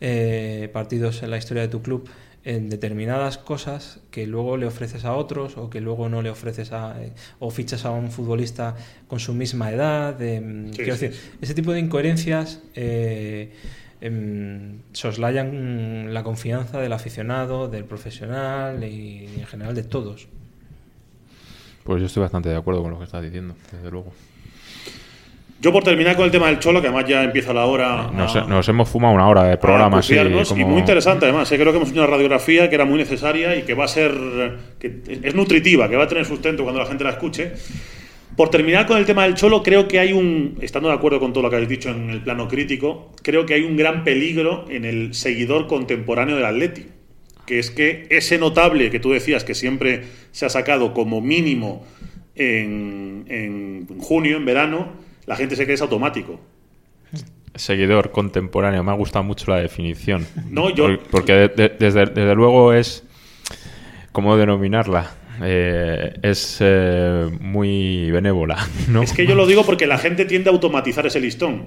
eh, 0.00 0.70
partidos 0.72 1.22
en 1.22 1.30
la 1.30 1.36
historia 1.36 1.62
de 1.62 1.68
tu 1.68 1.82
club 1.82 2.08
en 2.42 2.70
determinadas 2.70 3.36
cosas 3.36 4.00
que 4.10 4.26
luego 4.26 4.56
le 4.56 4.66
ofreces 4.66 5.04
a 5.04 5.14
otros 5.14 5.58
o 5.58 5.68
que 5.68 5.80
luego 5.80 6.08
no 6.08 6.22
le 6.22 6.30
ofreces 6.30 6.72
a 6.72 6.96
o 7.38 7.50
fichas 7.50 7.84
a 7.84 7.90
un 7.90 8.10
futbolista 8.10 8.76
con 9.08 9.20
su 9.20 9.34
misma 9.34 9.70
edad 9.70 10.14
mm, 10.14 10.70
quiero 10.70 10.92
decir 10.92 11.14
ese 11.42 11.52
tipo 11.52 11.72
de 11.72 11.80
incoherencias 11.80 12.60
eh, 12.74 13.52
em, 14.00 14.78
soslayan 14.92 16.14
la 16.14 16.22
confianza 16.22 16.80
del 16.80 16.94
aficionado 16.94 17.68
del 17.68 17.84
profesional 17.84 18.82
y 18.84 19.28
en 19.36 19.46
general 19.46 19.74
de 19.74 19.82
todos. 19.82 20.28
Pues 21.84 22.00
yo 22.00 22.06
estoy 22.06 22.22
bastante 22.22 22.48
de 22.48 22.56
acuerdo 22.56 22.82
con 22.82 22.92
lo 22.92 22.98
que 22.98 23.04
estás 23.04 23.22
diciendo 23.22 23.54
desde 23.70 23.90
luego 23.90 24.12
yo 25.60 25.72
por 25.72 25.84
terminar 25.84 26.16
con 26.16 26.24
el 26.24 26.30
tema 26.30 26.46
del 26.46 26.58
Cholo, 26.58 26.80
que 26.80 26.88
además 26.88 27.06
ya 27.06 27.22
empieza 27.22 27.52
la 27.52 27.66
hora... 27.66 28.10
Nos, 28.12 28.68
hemos 28.68 28.88
fumado 28.88 29.14
una 29.14 29.28
hora 29.28 29.44
de 29.44 29.58
programa 29.58 29.98
así. 29.98 30.16
Y 30.16 30.64
muy 30.64 30.78
interesante 30.78 31.26
además. 31.26 31.52
¿eh? 31.52 31.58
Creo 31.58 31.70
que 31.70 31.76
hemos 31.76 31.90
hecho 31.90 32.00
una 32.00 32.08
radiografía 32.08 32.70
que 32.70 32.74
era 32.74 32.86
muy 32.86 32.96
necesaria 32.96 33.54
y 33.56 33.62
que 33.62 33.74
va 33.74 33.84
a 33.84 33.88
ser... 33.88 34.12
que 34.78 35.02
es 35.22 35.34
nutritiva, 35.34 35.88
que 35.90 35.96
va 35.96 36.04
a 36.04 36.08
tener 36.08 36.24
sustento 36.24 36.62
cuando 36.62 36.80
la 36.80 36.86
gente 36.86 37.04
la 37.04 37.10
escuche. 37.10 37.52
Por 38.36 38.48
terminar 38.48 38.86
con 38.86 38.96
el 38.96 39.04
tema 39.04 39.24
del 39.24 39.34
Cholo, 39.34 39.62
creo 39.62 39.86
que 39.86 39.98
hay 39.98 40.14
un... 40.14 40.56
Estando 40.62 40.88
de 40.88 40.94
acuerdo 40.94 41.20
con 41.20 41.34
todo 41.34 41.42
lo 41.42 41.50
que 41.50 41.56
habéis 41.56 41.68
dicho 41.68 41.90
en 41.90 42.08
el 42.08 42.22
plano 42.22 42.48
crítico, 42.48 43.12
creo 43.22 43.44
que 43.44 43.52
hay 43.52 43.62
un 43.62 43.76
gran 43.76 44.02
peligro 44.02 44.64
en 44.70 44.86
el 44.86 45.12
seguidor 45.12 45.66
contemporáneo 45.66 46.36
del 46.36 46.46
Atleti. 46.46 46.86
Que 47.44 47.58
es 47.58 47.70
que 47.70 48.06
ese 48.08 48.38
notable 48.38 48.90
que 48.90 48.98
tú 48.98 49.10
decías 49.10 49.44
que 49.44 49.54
siempre 49.54 50.04
se 50.30 50.46
ha 50.46 50.48
sacado 50.48 50.94
como 50.94 51.20
mínimo 51.20 51.84
en, 52.34 53.26
en 53.28 53.86
junio, 53.98 54.38
en 54.38 54.46
verano 54.46 55.09
la 55.26 55.36
gente 55.36 55.56
se 55.56 55.64
cree 55.64 55.74
es 55.74 55.82
automático. 55.82 56.40
Seguidor 57.54 58.10
contemporáneo, 58.10 58.82
me 58.84 58.92
ha 58.92 58.94
gustado 58.94 59.24
mucho 59.24 59.50
la 59.50 59.58
definición. 59.58 60.26
No, 60.48 60.70
yo. 60.70 60.86
Porque 61.10 61.50
desde, 61.78 62.34
luego 62.34 62.72
es. 62.72 63.04
¿Cómo 64.12 64.36
denominarla? 64.36 65.14
Eh, 65.42 66.14
es 66.22 66.58
eh, 66.60 67.28
muy 67.40 68.10
benévola. 68.10 68.68
¿no? 68.88 69.02
Es 69.02 69.12
que 69.12 69.26
yo 69.26 69.34
lo 69.34 69.46
digo 69.46 69.64
porque 69.64 69.86
la 69.86 69.98
gente 69.98 70.24
tiende 70.24 70.50
a 70.50 70.52
automatizar 70.52 71.06
ese 71.06 71.20
listón. 71.20 71.66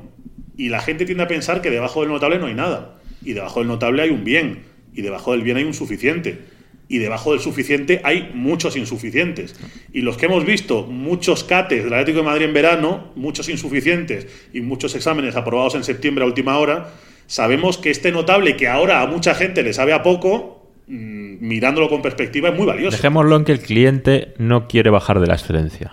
Y 0.56 0.70
la 0.70 0.82
gente 0.82 1.06
tiende 1.06 1.24
a 1.24 1.28
pensar 1.28 1.62
que 1.62 1.70
debajo 1.70 2.02
del 2.02 2.10
notable 2.10 2.40
no 2.40 2.46
hay 2.46 2.54
nada. 2.54 3.00
Y 3.22 3.34
debajo 3.34 3.60
del 3.60 3.68
notable 3.68 4.04
hay 4.04 4.10
un 4.10 4.24
bien. 4.24 4.64
Y 4.94 5.02
debajo 5.02 5.32
del 5.32 5.42
bien 5.42 5.58
hay 5.58 5.64
un 5.64 5.74
suficiente 5.74 6.53
y 6.88 7.00
debajo 7.00 7.32
del 7.32 7.42
suficiente 7.42 8.02
hay 8.04 8.32
muchos 8.34 8.76
insuficientes. 8.76 9.56
Y 9.94 10.02
los 10.02 10.18
que 10.18 10.26
hemos 10.26 10.46
visto, 10.46 10.84
muchos 10.84 11.44
cates 11.44 11.84
del 11.84 11.94
Atlético 11.94 12.20
de 12.20 12.26
Madrid 12.26 12.46
en 12.46 12.54
verano, 12.54 13.12
muchos 13.16 13.50
insuficientes 13.50 14.28
y 14.54 14.62
muchos 14.62 14.96
exámenes 14.96 15.36
aprobados 15.36 15.76
en 15.76 15.84
septiembre 15.84 16.24
a 16.24 16.28
última 16.28 16.58
hora, 16.58 16.94
sabemos 17.28 17.78
que 17.78 17.90
este 17.90 18.12
notable 18.12 18.56
que 18.56 18.68
ahora 18.68 19.02
a 19.02 19.08
mucha 19.08 19.34
gente 19.34 19.64
le 19.64 19.74
sabe 19.74 19.94
a 19.94 20.04
poco, 20.04 20.70
mm, 20.88 21.38
mirándolo 21.40 21.90
con 21.90 22.02
perspectiva, 22.02 22.50
es 22.50 22.56
muy 22.56 22.68
valioso. 22.68 22.96
Dejémoslo 22.96 23.38
en 23.38 23.46
que 23.46 23.54
el 23.54 23.60
cliente 23.60 24.34
no 24.38 24.68
quiere 24.68 24.90
bajar 24.90 25.20
de 25.20 25.28
la 25.28 25.36
excelencia. 25.36 25.92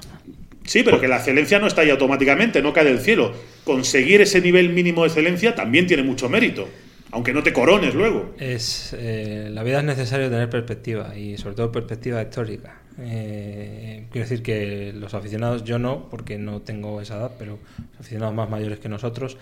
Sí, 0.65 0.83
pero 0.85 1.01
que 1.01 1.09
la 1.09 1.17
excelencia 1.17 1.59
no 1.59 1.67
está 1.67 1.83
ahí 1.83 1.91
automáticamente, 1.91 2.63
no 2.63 2.73
cae 2.73 2.85
del 2.85 3.01
cielo. 3.01 3.33
Conseguir 3.65 4.21
ese 4.21 4.41
nivel 4.41 4.69
mínimo 4.71 5.03
de 5.03 5.09
excelencia 5.09 5.55
también 5.55 5.87
tiene 5.87 6.03
mucho 6.03 6.29
mérito 6.29 6.69
aunque 7.13 7.33
no 7.33 7.43
te 7.43 7.53
corones 7.53 7.95
luego. 7.95 8.35
Es, 8.39 8.95
eh, 8.99 9.49
la 9.51 9.63
vida 9.63 9.79
es 9.79 9.85
necesario 9.85 10.31
tener 10.31 10.49
perspectiva 10.49 11.17
y 11.17 11.37
sobre 11.39 11.57
todo 11.57 11.73
perspectiva 11.73 12.23
histórica. 12.23 12.81
Eh, 12.99 14.07
quiero 14.11 14.29
decir 14.29 14.43
que 14.43 14.93
los 14.93 15.15
aficionados, 15.15 15.65
yo 15.65 15.79
no, 15.79 16.09
porque 16.11 16.39
no 16.39 16.61
tengo 16.61 17.01
esa 17.01 17.17
edad, 17.17 17.33
pero 17.39 17.59
los 17.79 18.01
aficionados 18.01 18.35
más 18.35 18.51
mayores 18.51 18.79
que 18.79 18.89
nosotros 18.89 19.39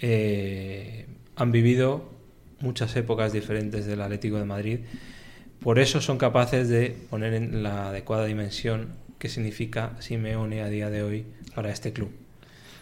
eh, 0.00 1.06
han 1.36 1.52
vivido 1.52 2.10
muchas 2.60 2.94
épocas 2.96 3.32
diferentes 3.32 3.86
del 3.86 4.00
Atlético 4.02 4.38
de 4.38 4.44
Madrid. 4.44 4.80
Por 5.60 5.78
eso 5.78 6.00
son 6.00 6.18
capaces 6.18 6.68
de 6.68 6.94
poner 7.10 7.34
en 7.34 7.62
la 7.62 7.88
adecuada 7.88 8.26
dimensión 8.26 8.90
qué 9.18 9.28
significa 9.28 9.96
Simeone 9.98 10.62
a 10.62 10.68
día 10.68 10.90
de 10.90 11.02
hoy 11.02 11.26
para 11.54 11.70
este 11.70 11.92
club. 11.92 12.10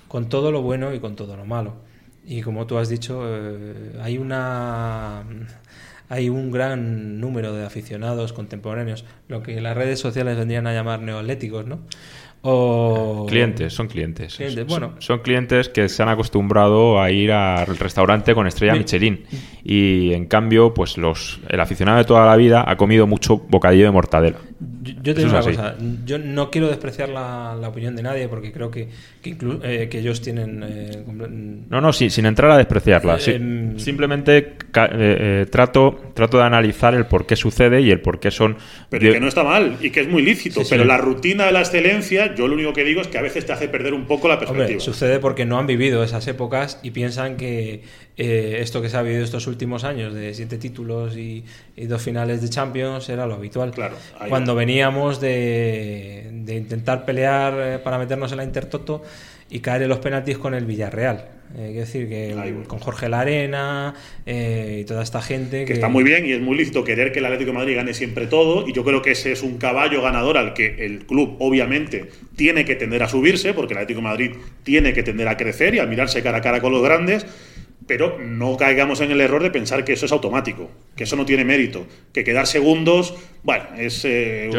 Con 0.09 0.29
todo 0.29 0.53
lo 0.53 0.63
bueno 0.63 0.95
y 0.95 1.01
con 1.01 1.17
todo 1.17 1.37
lo 1.37 1.47
malo. 1.47 1.86
Y 2.27 2.43
como 2.43 2.67
tú 2.67 2.77
has 2.77 2.89
dicho, 2.89 3.23
eh, 3.25 3.99
hay 4.03 4.19
una 4.19 5.25
hay 6.09 6.29
un 6.29 6.51
gran 6.51 7.21
número 7.21 7.53
de 7.53 7.65
aficionados 7.65 8.33
contemporáneos, 8.33 9.05
lo 9.29 9.43
que 9.43 9.61
las 9.61 9.77
redes 9.77 9.99
sociales 9.99 10.37
vendrían 10.37 10.67
a 10.67 10.73
llamar 10.73 11.01
neoatléticos, 11.01 11.67
¿no? 11.67 11.81
O... 12.49 13.27
Clientes, 13.29 13.73
son 13.73 13.89
clientes. 13.89 14.39
bueno. 14.69 14.95
Son, 15.01 15.19
clientes 15.19 15.69
que 15.69 15.89
se 15.89 16.03
han 16.03 16.09
acostumbrado 16.09 17.01
a 17.01 17.11
ir 17.11 17.33
al 17.33 17.77
restaurante 17.77 18.35
con 18.35 18.47
estrella 18.47 18.75
Michelin. 18.75 19.25
Y 19.65 20.13
en 20.13 20.27
cambio, 20.27 20.73
pues 20.73 20.97
los 20.97 21.41
el 21.49 21.59
aficionado 21.59 21.99
de 21.99 22.05
toda 22.05 22.25
la 22.25 22.37
vida 22.37 22.65
ha 22.67 22.77
comido 22.77 23.09
mucho 23.09 23.37
bocadillo 23.37 23.85
de 23.85 23.91
mortadela. 23.91 24.39
Yo, 25.03 25.15
te 25.15 25.23
digo 25.23 25.31
una 25.31 25.41
cosa, 25.41 25.77
yo 26.05 26.19
no 26.19 26.51
quiero 26.51 26.69
despreciar 26.69 27.09
la, 27.09 27.57
opinión 27.69 27.97
de 27.97 28.03
nadie 28.03 28.29
porque 28.29 28.53
creo 28.53 28.71
que, 28.71 28.89
que, 29.21 29.37
eh, 29.65 29.89
ellos 29.93 30.23
tienen... 30.23 30.63
Eh, 30.67 31.05
no, 31.69 31.81
no, 31.81 31.93
sin 31.93 32.27
entrar 32.27 32.51
a 32.53 32.57
despreciarla. 32.57 33.19
Eh, 33.27 33.75
simplemente 33.77 34.57
trato, 35.51 36.13
trato 36.15 36.39
de 36.39 36.45
analizar 36.45 36.95
el 36.95 37.07
por 37.07 37.27
qué 37.27 37.35
sucede 37.35 37.81
y 37.81 37.91
el 37.91 38.01
por 38.01 38.21
qué 38.21 38.31
son... 38.31 38.57
Pero 38.89 39.13
que 39.13 39.21
no 39.21 39.29
está 39.29 39.43
mal 39.43 39.77
y 39.81 39.91
que 39.91 40.03
es 40.03 40.09
muy 40.09 40.23
lícito, 40.23 40.63
pero 40.71 40.85
la 40.85 40.99
rutina 40.99 41.47
de 41.47 41.53
la 41.53 41.61
excelencia, 41.61 42.35
yo 42.37 42.49
lo 42.49 42.55
único 42.55 42.73
que 42.73 42.85
digo 42.85 43.01
es 43.01 43.09
que 43.09 43.19
a 43.19 43.23
veces 43.23 43.47
te 43.47 43.53
hace 43.53 43.69
perder 43.69 43.95
un 43.95 44.07
poco 44.07 44.29
la 44.29 44.39
perspectiva. 44.39 44.81
sucede 44.81 45.19
porque 45.19 45.45
no 45.45 45.59
han 45.59 45.67
vivido 45.67 46.03
esas 46.05 46.27
épocas 46.29 46.79
y 46.83 46.91
piensan 46.91 47.37
que 47.37 47.83
esto 48.17 48.81
que 48.81 48.89
se 48.89 48.97
ha 48.97 49.03
vivido 49.03 49.25
estos 49.25 49.47
últimos 49.47 49.85
años 49.85 50.15
de 50.15 50.33
siete 50.35 50.59
títulos 50.59 51.17
y, 51.17 51.45
dos 51.77 52.03
finales 52.03 52.41
de 52.43 52.49
Champions 52.49 53.09
era 53.09 53.27
lo 53.27 53.35
habitual. 53.35 53.71
Claro, 53.71 53.97
Cuando 54.29 54.55
veníamos 54.55 55.21
de, 55.21 56.31
intentar 56.49 57.05
pelear 57.05 57.55
eh, 57.59 57.79
para 57.79 57.99
meternos 57.99 58.31
en 58.33 58.39
la 58.39 58.45
Intertoto 58.45 59.03
y 59.51 59.61
caer 59.61 59.83
en 59.83 59.89
los 59.89 59.99
penaltis 59.99 60.39
con 60.39 60.55
el 60.55 60.65
Villarreal. 60.67 61.31
Eh, 61.57 61.73
decir 61.73 62.09
que 62.09 62.35
con 62.67 62.81
Jorge 62.81 63.09
Larena 63.09 63.95
eh, 64.27 64.81
y 64.81 64.85
toda 64.85 65.03
esta 65.03 65.23
gente. 65.23 65.65
Que, 65.65 65.73
está 65.73 65.89
muy 65.89 66.03
bien 66.03 66.27
y 66.27 66.33
es 66.33 66.41
muy 66.41 66.57
lícito 66.57 66.83
querer 66.83 67.13
que 67.13 67.21
el 67.21 67.25
Atlético 67.25 67.53
de 67.53 67.59
Madrid 67.59 67.77
gane 67.77 67.95
siempre 67.95 68.27
todo. 68.27 68.69
Y 68.69 68.73
yo 68.73 68.85
creo 68.85 69.01
que 69.01 69.13
ese 69.13 69.33
es 69.33 69.43
un 69.43 69.57
caballo 69.57 70.03
ganador 70.03 70.39
al 70.39 70.55
que 70.55 70.85
el 70.85 71.07
club, 71.07 71.37
obviamente, 71.39 72.11
tiene 72.35 72.65
que 72.65 72.75
tender 72.75 73.03
a 73.03 73.09
subirse, 73.09 73.55
porque 73.55 73.75
el 73.75 73.79
Atlético 73.79 74.01
de 74.01 74.09
Madrid 74.09 74.31
tiene 74.65 74.93
que 74.93 75.03
tender 75.03 75.29
a 75.29 75.37
crecer 75.37 75.75
y 75.77 75.79
a 75.79 75.87
mirarse 75.87 76.23
cara 76.23 76.39
a 76.39 76.43
cara 76.43 76.61
con 76.61 76.73
los 76.73 76.83
grandes 76.83 77.25
pero 77.87 78.19
no 78.19 78.57
caigamos 78.57 79.01
en 79.01 79.13
el 79.13 79.21
error 79.21 79.43
de 79.43 79.51
pensar 79.51 79.85
que 79.85 79.93
eso 79.93 80.07
es 80.07 80.13
automático, 80.13 80.71
que 80.97 81.05
eso 81.05 81.15
no 81.15 81.25
tiene 81.25 81.45
mérito, 81.45 81.87
que 82.13 82.25
quedar 82.25 82.47
segundos, 82.47 83.15
bueno, 83.45 83.65
es 83.79 84.05
eh, 84.05 84.51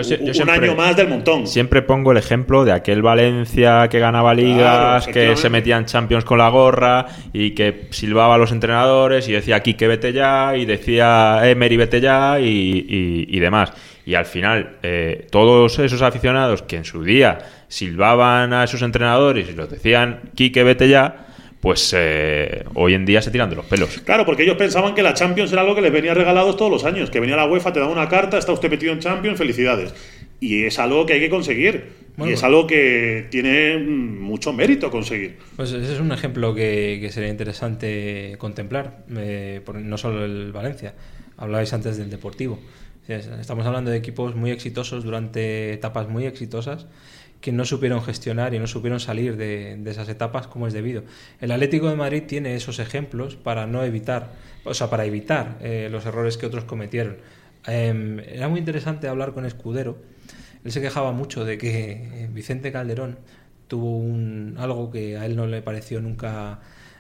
un 0.42 0.50
año 0.50 0.76
más 0.76 0.96
del 0.96 1.10
montón. 1.10 1.46
Siempre 1.46 1.82
pongo 1.82 2.14
el 2.14 2.18
ejemplo 2.18 2.64
de 2.64 2.72
aquel 2.72 3.02
Valencia 3.02 3.90
que 3.90 4.00
ganaba 4.00 4.34
ligas, 4.34 5.08
que 5.08 5.36
se 5.36 5.50
metía 5.50 5.78
en 5.78 5.86
Champions 5.86 6.24
con 6.24 6.38
la 6.38 6.48
gorra 6.48 7.06
y 7.34 7.52
que 7.52 7.88
silbaba 7.90 8.36
a 8.36 8.38
los 8.38 8.54
entrenadores 8.54 9.28
y 9.28 9.34
decía 9.34 9.58
aquí 9.58 9.74
que 9.74 9.88
vete 9.88 10.14
ya 10.14 10.56
y 10.56 10.66
decía 10.66 11.42
Emery 11.44 11.76
vete 11.76 12.00
ya 12.00 12.40
y, 12.40 13.40
demás. 13.40 13.74
Y 14.06 14.16
al 14.16 14.26
final, 14.26 14.78
eh, 14.84 15.28
todos 15.30 15.80
esos 15.80 16.02
aficionados 16.02 16.62
que 16.62 16.78
en 16.78 16.86
su 16.86 17.04
día 17.04 17.40
silbaban 17.68 18.54
a 18.54 18.64
esos 18.64 18.82
entrenadores 18.82 19.50
y 19.50 19.54
los 19.54 19.70
decían 19.70 20.32
Quique 20.34 20.64
vete 20.64 20.88
ya, 20.88 21.27
pues 21.62 21.94
eh, 21.98 22.66
hoy 22.76 22.94
en 22.94 23.06
día 23.06 23.22
se 23.22 23.32
tiran 23.32 23.50
de 23.50 23.56
los 23.56 23.66
pelos. 23.66 24.00
Claro, 24.06 24.26
porque 24.26 24.44
ellos 24.44 24.58
pensaban 24.58 24.94
que 24.94 25.02
la 25.02 25.14
Champions 25.14 25.52
era 25.52 25.62
algo 25.62 25.76
que 25.76 25.82
les 25.82 25.92
venía 25.92 26.14
regalado 26.14 26.56
todos 26.56 26.72
los 26.72 26.84
años, 26.84 27.10
que 27.10 27.20
venía 27.20 27.36
la 27.36 27.48
UEFA, 27.48 27.74
te 27.74 27.80
da 27.80 27.88
una 27.88 28.08
carta, 28.08 28.38
está 28.38 28.52
usted 28.52 28.70
metido 28.70 28.94
en 28.94 29.00
Champions, 29.00 29.38
felicidades. 29.38 29.94
y 30.40 30.66
es 30.66 30.78
algo 30.78 31.06
que 31.06 31.14
hay 31.14 31.20
que 31.20 31.30
conseguir. 31.30 32.08
y 32.18 32.32
es 32.32 32.44
algo 32.44 32.66
que 32.66 33.28
tiene 33.30 33.78
mucho 33.78 34.54
mérito 34.54 34.90
conseguir. 34.92 35.38
Pues 35.56 35.72
ese 35.72 35.94
es 35.94 36.00
un 36.00 36.12
ejemplo 36.12 36.54
que, 36.54 37.08
sería 37.12 37.30
interesante 37.30 38.36
contemplar, 38.38 39.06
eh, 39.16 39.62
no 39.74 39.98
solo 39.98 40.26
el 40.26 40.52
Valencia. 40.52 40.94
Hablabais 41.38 41.72
antes 41.74 41.98
del 41.98 42.10
Deportivo. 42.10 42.60
Estamos 43.08 43.66
hablando 43.66 43.90
de 43.90 43.98
equipos 43.98 44.36
muy 44.36 44.52
exitosos 44.52 45.04
durante 45.04 45.74
etapas 45.74 46.10
muy 46.10 46.26
exitosas 46.26 46.88
que 47.42 47.52
no 47.52 47.66
supieron 47.66 48.02
gestionar 48.02 48.54
y 48.54 48.60
no 48.60 48.68
supieron 48.68 49.00
salir 49.00 49.38
de, 49.38 49.80
esas 49.86 50.10
etapas 50.10 50.48
como 50.48 50.68
es 50.68 50.74
debido. 50.74 51.04
El 51.40 51.52
Atlético 51.52 51.90
de 51.90 51.96
Madrid 51.96 52.24
tiene 52.28 52.56
esos 52.56 52.80
ejemplos 52.80 53.36
para 53.36 53.68
no 53.68 53.84
evitar, 53.84 54.32
o 54.64 54.74
sea, 54.74 54.90
para 54.90 55.06
evitar 55.06 55.58
eh, 55.62 55.88
los 55.92 56.06
errores 56.06 56.38
que 56.38 56.46
otros 56.46 56.64
cometieron. 56.64 57.18
Em, 57.68 58.20
era 58.20 58.48
muy 58.48 58.60
interesante 58.60 59.08
hablar 59.08 59.34
con 59.34 59.46
Escudero. 59.46 59.98
Él 60.64 60.72
se 60.72 60.82
quejaba 60.82 61.12
mucho 61.12 61.46
de 61.46 61.58
que 61.58 61.92
eh, 61.92 62.30
Vicente 62.32 62.72
Calderón 62.72 63.20
tuvo 63.68 63.98
un, 63.98 64.56
algo 64.58 64.90
que 64.92 65.18
a 65.18 65.26
él 65.26 65.36
no 65.36 65.46
le 65.46 65.62
pareció 65.62 66.02
nunca 66.02 66.60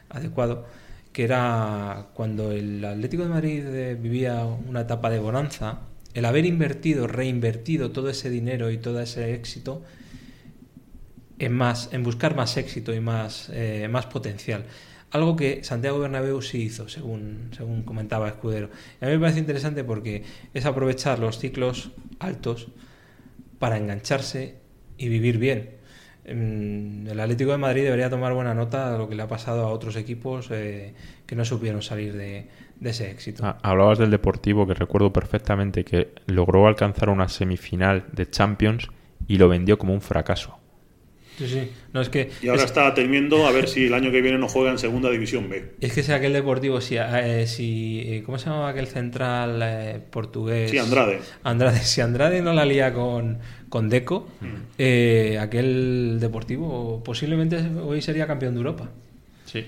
adecuado, 0.09 0.65
que 1.13 1.23
era 1.23 2.07
cuando 2.13 2.51
el 2.51 2.83
Atlético 2.85 3.23
de 3.23 3.29
Madrid 3.29 3.65
eh, 3.65 3.97
vivía 3.99 4.45
una 4.45 4.81
etapa 4.81 5.09
de 5.09 5.19
bonanza, 5.19 5.79
el 6.13 6.25
haber 6.25 6.45
invertido, 6.45 7.07
reinvertido 7.07 7.91
todo 7.91 8.09
ese 8.09 8.29
dinero 8.29 8.71
y 8.71 8.77
todo 8.77 8.99
ese 9.01 9.33
éxito 9.33 9.83
en, 11.39 12.03
buscar 12.03 12.35
más 12.35 12.57
éxito 12.57 12.93
y 12.93 12.99
más, 12.99 13.49
eh, 13.53 13.87
más 13.89 14.05
potencial. 14.07 14.65
Algo 15.11 15.35
que 15.35 15.63
Santiago 15.63 15.99
Bernabéu 15.99 16.41
sí 16.41 16.63
hizo, 16.63 16.89
según, 16.89 17.51
según 17.55 17.83
comentaba 17.83 18.27
Escudero. 18.27 18.69
Y 19.01 19.05
a 19.05 19.07
mí 19.07 19.13
me 19.13 19.19
parece 19.19 19.39
interesante 19.39 19.83
porque 19.83 20.23
es 20.53 20.65
aprovechar 20.65 21.19
los 21.19 21.39
ciclos 21.39 21.91
altos 22.19 22.67
para 23.59 23.77
engancharse 23.77 24.55
y 24.97 25.07
vivir 25.07 25.37
bien. 25.37 25.77
Mm, 26.27 27.07
el 27.07 27.19
Atlético 27.19 27.51
de 27.51 27.57
Madrid 27.57 27.83
debería 27.83 28.09
tomar 28.09 28.33
buena 28.33 28.53
nota 28.53 28.91
de 28.91 28.97
lo 28.97 29.07
que 29.07 29.15
le 29.15 29.23
ha 29.23 29.27
pasado 29.29 29.65
a 29.65 29.69
otros 29.69 29.95
equipos 29.95 30.49
eh, 30.51 30.93
que 31.25 31.35
no 31.37 31.45
supieron 31.45 31.81
salir 31.81 32.13
de, 32.13 32.49
ese 32.81 33.09
éxito. 33.09 33.45
Ah, 33.45 33.57
hablabas 33.61 33.97
del 33.97 34.11
Deportivo, 34.11 34.67
que 34.67 34.73
recuerdo 34.73 35.13
perfectamente 35.13 35.85
que 35.85 36.13
logró 36.25 36.67
alcanzar 36.67 37.09
una 37.09 37.29
semifinal 37.29 38.05
de 38.11 38.29
Champions 38.29 38.89
y 39.25 39.37
lo 39.37 39.47
vendió 39.47 39.77
como 39.77 39.93
un 39.93 40.01
fracaso. 40.01 40.56
Sí, 41.37 41.47
sí. 41.47 41.71
No, 41.93 42.01
es 42.01 42.09
que, 42.09 42.31
y 42.41 42.47
ahora 42.47 42.63
está 42.63 42.93
temiendo 42.95 43.45
a 43.45 43.51
ver 43.51 43.67
si 43.67 43.85
el 43.85 43.93
año 43.93 44.11
que 44.11 44.21
viene 44.21 44.39
no 44.39 44.47
juega 44.47 44.71
en 44.71 44.79
Segunda 44.79 45.11
División 45.11 45.49
B. 45.49 45.73
Es 45.81 45.93
que 45.93 46.01
si 46.01 46.11
aquel 46.11 46.33
Deportivo, 46.33 46.81
si, 46.81 46.97
eh, 46.97 47.45
si 47.45 48.01
eh, 48.05 48.23
¿cómo 48.25 48.39
se 48.39 48.45
llamaba 48.49 48.69
aquel 48.69 48.87
central 48.87 49.59
eh, 49.63 49.99
portugués? 50.09 50.71
Sí, 50.71 50.79
Andrade. 50.79 51.19
Andrade. 51.43 51.79
Si 51.79 52.01
Andrade 52.01 52.41
no 52.41 52.53
la 52.53 52.65
lía 52.65 52.91
con, 52.91 53.37
con 53.69 53.87
Deco, 53.87 54.27
mm. 54.41 55.39
aquel 55.39 56.17
Deportivo 56.19 57.03
posiblemente 57.03 57.57
hoy 57.83 58.01
sería 58.01 58.25
campeón 58.25 58.55
de 58.55 58.57
Europa. 58.57 58.89
Sí. 59.45 59.63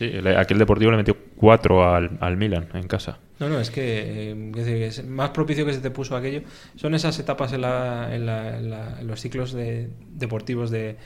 Sí, 0.00 0.10
aquel 0.34 0.56
Deportivo 0.56 0.90
le 0.90 0.96
metió 0.96 1.14
cuatro 1.36 1.86
al, 1.86 2.16
al 2.22 2.38
Milan 2.38 2.68
en 2.72 2.88
casa. 2.88 3.18
No, 3.38 3.50
no, 3.50 3.60
es 3.60 3.70
que, 3.70 4.30
eh, 4.32 4.86
es 4.86 5.06
más 5.06 5.28
propicio 5.28 5.66
que 5.66 5.74
se 5.74 5.80
te 5.80 5.90
puso 5.90 6.16
aquello. 6.16 6.40
Son 6.74 6.94
esas 6.94 7.18
etapas 7.18 7.52
en, 7.52 7.60
la, 7.60 8.08
en, 8.14 8.24
la, 8.24 8.98
en, 8.98 9.06
los 9.06 9.20
ciclos 9.20 9.52
de, 9.52 9.90
deportivos 10.08 10.70
de, 10.70 10.96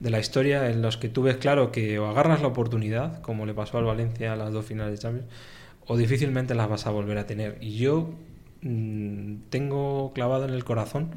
de, 0.00 0.10
la 0.10 0.18
historia 0.18 0.70
en 0.70 0.80
los 0.80 0.96
que 0.96 1.10
tú 1.10 1.24
ves 1.24 1.36
claro 1.36 1.70
que 1.72 1.98
o 1.98 2.06
agarras 2.06 2.40
la 2.40 2.46
oportunidad, 2.46 3.20
como 3.20 3.44
le 3.44 3.52
pasó 3.52 3.76
al 3.76 3.84
Valencia 3.84 4.32
a 4.32 4.36
las 4.36 4.50
dos 4.50 4.64
finales 4.64 4.92
de 4.94 4.98
Champions, 4.98 5.28
o 5.86 5.98
difícilmente 5.98 6.54
las 6.54 6.70
vas 6.70 6.86
a 6.86 6.90
volver 6.90 7.18
a 7.18 7.26
tener. 7.26 7.58
Y 7.60 7.76
yo 7.76 8.14
mm, 8.62 9.40
tengo 9.50 10.14
clavado 10.14 10.46
en 10.46 10.54
el 10.54 10.64
corazón 10.64 11.10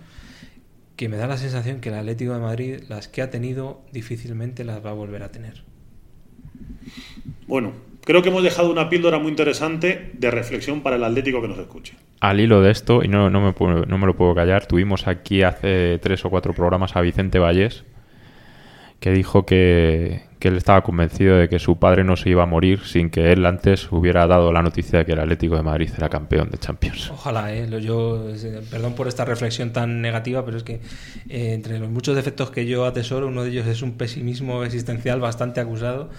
que 0.98 1.08
me 1.08 1.16
da 1.16 1.28
la 1.28 1.38
sensación 1.38 1.80
que 1.80 1.88
el 1.88 1.96
Atlético 1.96 2.34
de 2.34 2.40
Madrid, 2.40 2.84
las 2.90 3.08
que 3.08 3.22
ha 3.22 3.30
tenido, 3.30 3.86
difícilmente 3.94 4.66
las 4.66 4.86
va 4.86 4.90
a 4.90 4.94
volver 4.94 5.24
a 5.24 5.32
tener. 5.32 5.70
Bueno, 7.47 7.74
creo 8.03 8.22
que 8.22 8.30
hemos 8.30 8.43
dejado 8.43 8.72
una 8.72 8.89
píldora 8.89 9.20
muy 9.20 9.30
interesante 9.30 10.12
de 10.14 10.32
reflexión 10.32 10.82
para 10.82 10.95
el 10.95 11.03
Atlético 11.03 11.41
que 11.41 11.47
nos 11.47 11.59
escuche. 11.59 11.95
Al 12.20 12.39
hilo 12.39 12.62
de 12.62 12.72
esto, 12.72 13.03
y 13.03 13.07
no, 13.07 13.30
no, 13.30 13.41
me, 13.41 13.53
no 13.88 13.97
me 13.97 14.05
lo 14.05 14.16
puedo 14.16 14.36
callar, 14.36 14.66
tuvimos 14.66 15.07
aquí 15.07 15.43
hace 15.43 15.99
tres 15.99 16.24
o 16.26 16.30
cuatro 16.30 16.53
programas 16.53 16.95
a 16.95 17.01
Vicente 17.01 17.39
Vallés, 17.39 17.84
que 19.01 19.12
dijo 19.12 19.47
que, 19.47 20.30
él 20.41 20.57
estaba 20.57 20.82
convencido 20.84 21.38
de 21.38 21.49
que 21.49 21.59
su 21.59 21.78
padre 21.78 22.03
no 22.03 22.16
se 22.16 22.30
iba 22.30 22.43
a 22.43 22.45
morir 22.45 22.82
sin 22.86 23.09
que 23.09 23.32
él 23.32 23.45
antes 23.45 23.91
hubiera 23.91 24.26
dado 24.26 24.51
la 24.51 24.62
noticia 24.62 24.99
de 24.99 25.05
que 25.05 25.12
el 25.12 25.20
Atlético 25.20 25.55
de 25.55 25.64
Madrid 25.64 25.89
era 25.95 26.09
campeón 26.09 26.49
de 26.49 26.57
Champions. 26.57 27.12
Ojalá, 27.12 27.53
¿eh? 27.53 27.68
yo, 27.82 28.28
perdón 28.70 28.93
por 28.93 29.07
esta 29.07 29.26
reflexión 29.26 29.72
tan 29.74 30.01
negativa, 30.01 30.45
pero 30.45 30.57
es 30.57 30.64
que 30.64 30.82
eh, 31.30 31.53
entre 31.53 31.80
los 31.80 31.89
muchos 31.89 32.16
defectos 32.16 32.49
que 32.51 32.66
yo 32.66 32.86
atesoro, 32.86 33.28
uno 33.28 33.43
de 33.43 33.49
ellos 33.49 33.68
es 33.68 33.82
un 33.82 33.97
pesimismo 33.97 34.64
existencial 34.64 35.20
bastante 35.20 35.59
acusado 35.59 36.09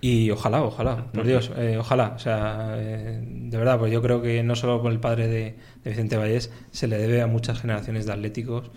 y 0.00 0.30
ojalá, 0.30 0.62
ojalá, 0.62 1.10
por 1.12 1.26
Dios, 1.26 1.50
eh, 1.56 1.76
ojalá. 1.78 2.12
O 2.14 2.18
sea, 2.18 2.74
eh, 2.76 3.20
de 3.24 3.58
verdad, 3.58 3.78
pues 3.78 3.92
yo 3.92 4.00
creo 4.00 4.22
que 4.22 4.42
no 4.42 4.54
solo 4.54 4.80
por 4.80 4.92
el 4.92 5.00
padre 5.00 5.26
de, 5.26 5.56
Vicente 5.84 6.16
Vallés, 6.16 6.50
se 6.70 6.86
le 6.86 6.98
debe 6.98 7.20
a 7.20 7.26
muchas 7.26 7.60
generaciones 7.60 8.06
de 8.06 8.12
atléticos 8.12 8.70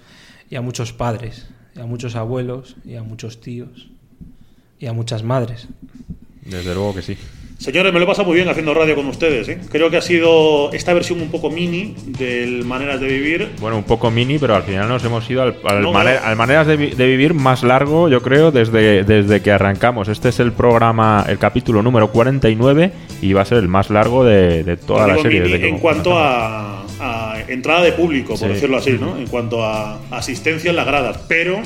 y 0.50 0.56
a 0.56 0.62
muchos 0.62 0.94
padres, 0.94 1.50
y 1.76 1.80
a 1.80 1.86
muchos 1.86 2.16
abuelos, 2.16 2.76
y 2.86 2.96
a 2.96 3.04
muchos 3.04 3.40
tíos, 3.40 3.92
y 4.80 4.88
a 4.88 4.94
muchas 4.94 5.24
madres. 5.24 5.68
Desde 6.44 6.74
luego 6.74 6.96
que 6.96 7.02
sí. 7.02 7.18
Señores, 7.62 7.94
me 7.94 8.00
lo 8.00 8.06
he 8.06 8.08
pasado 8.08 8.28
muy 8.28 8.38
bien 8.38 8.50
haciendo 8.50 8.74
radio 8.74 8.96
con 8.96 9.06
ustedes. 9.06 9.48
¿eh? 9.48 9.60
Creo 9.70 9.92
que 9.92 9.98
ha 9.98 10.02
sido 10.02 10.74
esta 10.74 10.96
versión 10.96 11.22
un 11.22 11.30
poco 11.30 11.52
mini 11.52 11.94
del 12.08 12.66
Maneras 12.66 13.00
de 13.00 13.06
Vivir. 13.06 13.50
Bueno, 13.60 13.78
un 13.78 13.84
poco 13.84 14.10
mini, 14.10 14.40
pero 14.40 14.56
al 14.56 14.64
final 14.64 14.90
nos 14.90 15.06
hemos 15.06 15.30
ido 15.30 15.44
al, 15.44 15.54
Maneras 16.36 16.66
de, 16.66 16.76
Vivir 16.76 17.36
más 17.36 17.62
largo, 17.62 18.10
yo 18.10 18.24
creo, 18.24 18.50
desde, 18.50 19.04
desde 19.04 19.44
que 19.44 19.52
arrancamos. 19.52 20.08
Este 20.08 20.30
es 20.30 20.40
el 20.40 20.54
programa, 20.54 21.24
el 21.30 21.38
capítulo 21.38 21.84
número 21.84 22.12
49 22.12 22.94
y 23.22 23.34
va 23.34 23.44
a 23.44 23.46
ser 23.46 23.60
el 23.60 23.68
más 23.68 23.92
largo 23.92 24.26
de, 24.26 24.76
toda 24.78 25.06
la 25.06 25.20
serie. 25.20 25.68
en 25.68 25.78
cuanto 25.78 26.18
a, 26.18 26.84
entrada 27.48 27.84
de 27.84 27.92
público, 27.92 28.34
por 28.40 28.50
decirlo 28.50 28.78
así, 28.78 28.98
¿no? 29.00 29.18
En 29.18 29.28
cuanto 29.28 29.64
a 29.64 30.00
asistencia 30.10 30.72
en 30.72 30.78
las 30.78 30.88
gradas. 30.88 31.20
Pero 31.28 31.62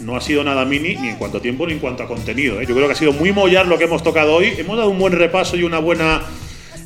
no 0.00 0.16
ha 0.16 0.20
sido 0.20 0.42
nada 0.44 0.64
mini 0.64 0.96
ni 0.96 1.08
en 1.08 1.16
cuanto 1.16 1.38
a 1.38 1.42
tiempo 1.42 1.66
ni 1.66 1.74
en 1.74 1.78
cuanto 1.78 2.02
a 2.02 2.08
contenido. 2.08 2.60
¿eh? 2.60 2.66
Yo 2.66 2.74
creo 2.74 2.86
que 2.86 2.92
ha 2.92 2.96
sido 2.96 3.12
muy 3.12 3.32
mollar 3.32 3.66
lo 3.66 3.78
que 3.78 3.84
hemos 3.84 4.02
tocado 4.02 4.34
hoy. 4.34 4.54
Hemos 4.58 4.76
dado 4.76 4.90
un 4.90 4.98
buen 4.98 5.12
repaso 5.12 5.56
y 5.56 5.62
una 5.62 5.78
buena 5.78 6.22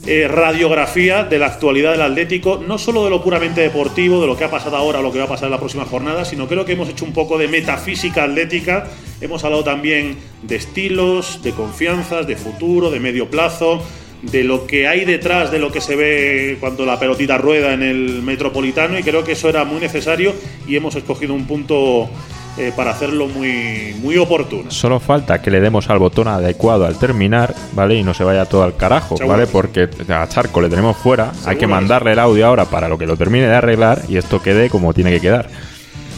eh, 0.07 0.29
radiografía 0.29 1.25
de 1.25 1.39
la 1.39 1.47
actualidad 1.47 1.93
del 1.93 2.03
Atlético, 2.03 2.62
no 2.67 2.77
solo 2.77 3.05
de 3.05 3.11
lo 3.11 3.23
puramente 3.23 3.62
deportivo, 3.62 4.21
de 4.21 4.27
lo 4.27 4.37
que 4.37 4.45
ha 4.45 4.51
pasado 4.51 4.77
ahora 4.77 4.99
o 4.99 5.03
lo 5.03 5.12
que 5.12 5.19
va 5.19 5.25
a 5.25 5.29
pasar 5.29 5.47
en 5.47 5.53
la 5.53 5.59
próxima 5.59 5.87
jornada, 5.87 6.25
sino 6.25 6.47
creo 6.47 6.65
que 6.65 6.73
hemos 6.73 6.89
hecho 6.89 7.05
un 7.05 7.12
poco 7.12 7.39
de 7.39 7.49
metafísica 7.49 8.25
atlética. 8.25 8.87
Hemos 9.21 9.45
hablado 9.45 9.65
también 9.65 10.16
de 10.43 10.57
estilos, 10.57 11.43
de 11.43 11.53
confianzas, 11.53 12.27
de 12.27 12.36
futuro, 12.36 12.91
de 12.91 13.01
medio 13.01 13.31
plazo 13.31 13.82
de 14.31 14.43
lo 14.43 14.66
que 14.66 14.89
hay 14.89 15.05
detrás 15.05 15.51
de 15.51 15.59
lo 15.59 15.70
que 15.70 15.81
se 15.81 15.97
ve 15.97 16.57
cuando 16.59 16.86
la 16.86 16.99
pelotita 16.99 17.36
rueda 17.36 17.74
en 17.74 17.82
el 17.82 18.23
metropolitano 18.23 18.99
y 18.99 19.03
creo 19.03 19.23
que 19.23 19.32
eso 19.32 19.49
era 19.49 19.65
muy 19.65 19.81
necesario 19.81 20.35
y 20.66 20.77
hemos 20.77 20.95
escogido 20.95 21.35
un 21.35 21.47
punto 21.47 22.09
eh, 22.56 22.72
para 22.74 22.93
hacerlo 22.93 23.26
muy, 23.26 23.97
muy 24.01 24.16
oportuno. 24.16 24.70
Solo 24.70 25.01
falta 25.01 25.43
que 25.43 25.51
le 25.51 25.60
demos 25.60 25.90
al 25.90 25.98
botón 25.98 26.28
adecuado 26.28 26.86
al 26.86 26.98
terminar, 26.98 27.55
¿vale? 27.72 27.97
Y 27.97 28.02
no 28.02 28.14
se 28.14 28.22
vaya 28.24 28.44
todo 28.44 28.62
al 28.62 28.76
carajo, 28.76 29.16
¿vale? 29.26 29.47
Porque 29.47 29.89
a 30.09 30.28
Charco 30.28 30.60
le 30.60 30.68
tenemos 30.68 30.97
fuera, 30.97 31.32
hay 31.47 31.56
que 31.56 31.66
mandarle 31.66 32.12
el 32.12 32.18
audio 32.18 32.47
ahora 32.47 32.66
para 32.66 32.89
lo 32.89 32.97
que 32.97 33.06
lo 33.06 33.16
termine 33.16 33.47
de 33.47 33.55
arreglar 33.55 34.02
y 34.09 34.16
esto 34.16 34.40
quede 34.40 34.70
como 34.70 34.94
tiene 34.94 35.10
que 35.10 35.20
quedar. 35.20 35.48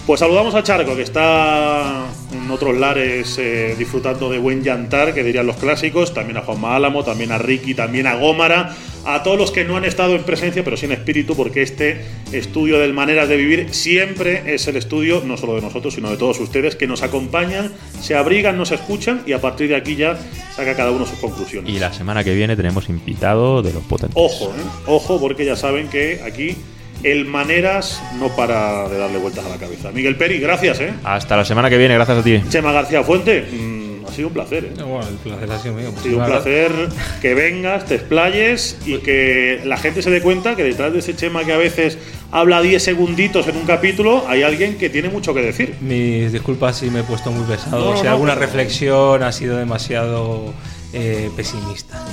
Pues 0.06 0.20
saludamos 0.20 0.54
a 0.54 0.62
Charco, 0.62 0.94
que 0.94 1.02
está 1.02 2.04
en 2.32 2.48
otros 2.48 2.76
lares 2.76 3.38
eh, 3.38 3.74
disfrutando 3.76 4.30
de 4.30 4.38
buen 4.38 4.62
llantar, 4.62 5.12
que 5.12 5.24
dirían 5.24 5.48
los 5.48 5.56
clásicos, 5.56 6.14
también 6.14 6.36
a 6.36 6.42
Juan 6.42 6.64
Álamo, 6.64 7.02
también 7.02 7.32
a 7.32 7.38
Ricky, 7.38 7.74
también 7.74 8.06
a 8.06 8.14
Gómara, 8.14 8.72
a 9.06 9.22
todos 9.22 9.38
los 9.38 9.52
que 9.52 9.64
no 9.64 9.76
han 9.76 9.84
estado 9.84 10.16
en 10.16 10.24
presencia, 10.24 10.64
pero 10.64 10.76
sí 10.76 10.86
en 10.86 10.92
espíritu, 10.92 11.36
porque 11.36 11.62
este 11.62 12.02
estudio 12.32 12.78
del 12.78 12.92
Maneras 12.92 13.28
de 13.28 13.36
Vivir 13.36 13.72
siempre 13.72 14.54
es 14.54 14.66
el 14.66 14.76
estudio, 14.76 15.22
no 15.24 15.36
solo 15.36 15.54
de 15.54 15.62
nosotros, 15.62 15.94
sino 15.94 16.10
de 16.10 16.16
todos 16.16 16.40
ustedes, 16.40 16.74
que 16.74 16.86
nos 16.86 17.02
acompañan, 17.02 17.72
se 18.00 18.16
abrigan, 18.16 18.56
nos 18.56 18.72
escuchan 18.72 19.22
y 19.24 19.32
a 19.32 19.40
partir 19.40 19.68
de 19.68 19.76
aquí 19.76 19.94
ya 19.94 20.18
saca 20.54 20.74
cada 20.74 20.90
uno 20.90 21.06
sus 21.06 21.18
conclusiones. 21.18 21.72
Y 21.72 21.78
la 21.78 21.92
semana 21.92 22.24
que 22.24 22.34
viene 22.34 22.56
tenemos 22.56 22.88
invitado 22.88 23.62
de 23.62 23.72
los 23.72 23.84
potentes. 23.84 24.16
Ojo, 24.16 24.46
¿eh? 24.46 24.62
ojo, 24.86 25.20
porque 25.20 25.44
ya 25.44 25.54
saben 25.54 25.88
que 25.88 26.20
aquí 26.24 26.56
el 27.02 27.26
Maneras 27.26 28.02
no 28.18 28.34
para 28.34 28.88
de 28.88 28.98
darle 28.98 29.18
vueltas 29.18 29.44
a 29.44 29.48
la 29.48 29.56
cabeza. 29.56 29.92
Miguel 29.92 30.16
Peri, 30.16 30.38
gracias, 30.38 30.80
¿eh? 30.80 30.92
Hasta 31.04 31.36
la 31.36 31.44
semana 31.44 31.70
que 31.70 31.78
viene, 31.78 31.94
gracias 31.94 32.18
a 32.18 32.22
ti. 32.24 32.42
Chema 32.48 32.72
García 32.72 33.04
Fuente, 33.04 33.42
mm, 33.42 33.85
ha 34.08 34.12
sido 34.12 34.28
un 34.28 34.34
placer, 34.34 34.64
¿eh? 34.64 34.82
Bueno, 34.82 35.06
el 35.08 35.16
placer 35.16 35.50
ha 35.50 35.58
sido 35.58 35.74
mío. 35.74 35.92
Ha 35.96 36.02
sido 36.02 36.18
un 36.18 36.26
placer 36.26 36.72
que 37.20 37.34
vengas, 37.34 37.84
te 37.86 37.96
explayes 37.96 38.78
y 38.86 38.98
que 38.98 39.60
la 39.64 39.76
gente 39.76 40.02
se 40.02 40.10
dé 40.10 40.20
cuenta 40.20 40.56
que 40.56 40.62
detrás 40.62 40.92
de 40.92 41.00
ese 41.00 41.14
Chema 41.16 41.44
que 41.44 41.52
a 41.52 41.56
veces 41.56 41.98
habla 42.30 42.60
10 42.60 42.82
segunditos 42.82 43.46
en 43.48 43.56
un 43.56 43.64
capítulo, 43.64 44.24
hay 44.28 44.42
alguien 44.42 44.78
que 44.78 44.90
tiene 44.90 45.08
mucho 45.08 45.34
que 45.34 45.40
decir. 45.40 45.74
Mis 45.80 46.32
disculpas 46.32 46.78
si 46.78 46.90
me 46.90 47.00
he 47.00 47.04
puesto 47.04 47.30
muy 47.30 47.44
pesado, 47.44 47.96
si 47.96 48.06
alguna 48.06 48.34
reflexión 48.34 49.22
ha 49.22 49.32
sido 49.32 49.56
demasiado 49.56 50.52
eh, 50.92 51.30
pesimista. 51.36 52.04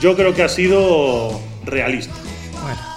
Yo 0.00 0.16
creo 0.16 0.34
que 0.34 0.42
ha 0.42 0.48
sido 0.48 1.40
realista. 1.64 2.14
Bueno. 2.62 2.88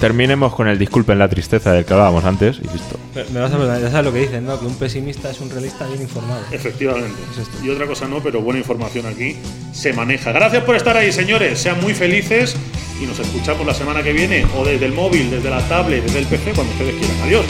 Terminemos 0.00 0.54
con 0.54 0.68
el 0.68 0.78
disculpen 0.78 1.18
la 1.18 1.28
tristeza 1.28 1.72
del 1.72 1.84
que 1.84 1.92
hablábamos 1.92 2.24
antes 2.24 2.58
y 2.58 2.68
listo. 2.72 2.98
Me- 3.30 3.40
vas 3.40 3.52
a 3.52 3.56
preguntar, 3.56 3.80
ya 3.82 3.90
sabes 3.90 4.06
lo 4.06 4.12
que 4.12 4.20
dicen, 4.20 4.44
¿no? 4.44 4.58
Que 4.58 4.66
un 4.66 4.74
pesimista 4.74 5.30
es 5.30 5.40
un 5.40 5.50
realista 5.50 5.86
bien 5.86 6.02
informado. 6.02 6.42
Efectivamente. 6.50 7.16
Es. 7.40 7.64
Y 7.64 7.68
otra 7.70 7.86
cosa 7.86 8.06
no, 8.08 8.22
pero 8.22 8.40
buena 8.40 8.58
información 8.60 9.06
aquí 9.06 9.36
se 9.72 9.92
maneja. 9.92 10.32
Gracias 10.32 10.64
por 10.64 10.76
estar 10.76 10.96
ahí, 10.96 11.12
señores. 11.12 11.58
Sean 11.58 11.80
muy 11.80 11.94
felices 11.94 12.56
y 13.02 13.06
nos 13.06 13.18
escuchamos 13.18 13.66
la 13.66 13.74
semana 13.74 14.02
que 14.02 14.12
viene 14.12 14.46
o 14.56 14.64
desde 14.64 14.86
el 14.86 14.92
móvil, 14.92 15.30
desde 15.30 15.48
la 15.50 15.60
tablet, 15.68 16.02
desde 16.04 16.18
el 16.20 16.26
PC, 16.26 16.52
cuando 16.54 16.72
ustedes 16.72 16.94
quieran. 16.96 17.16
Adiós. 17.22 17.44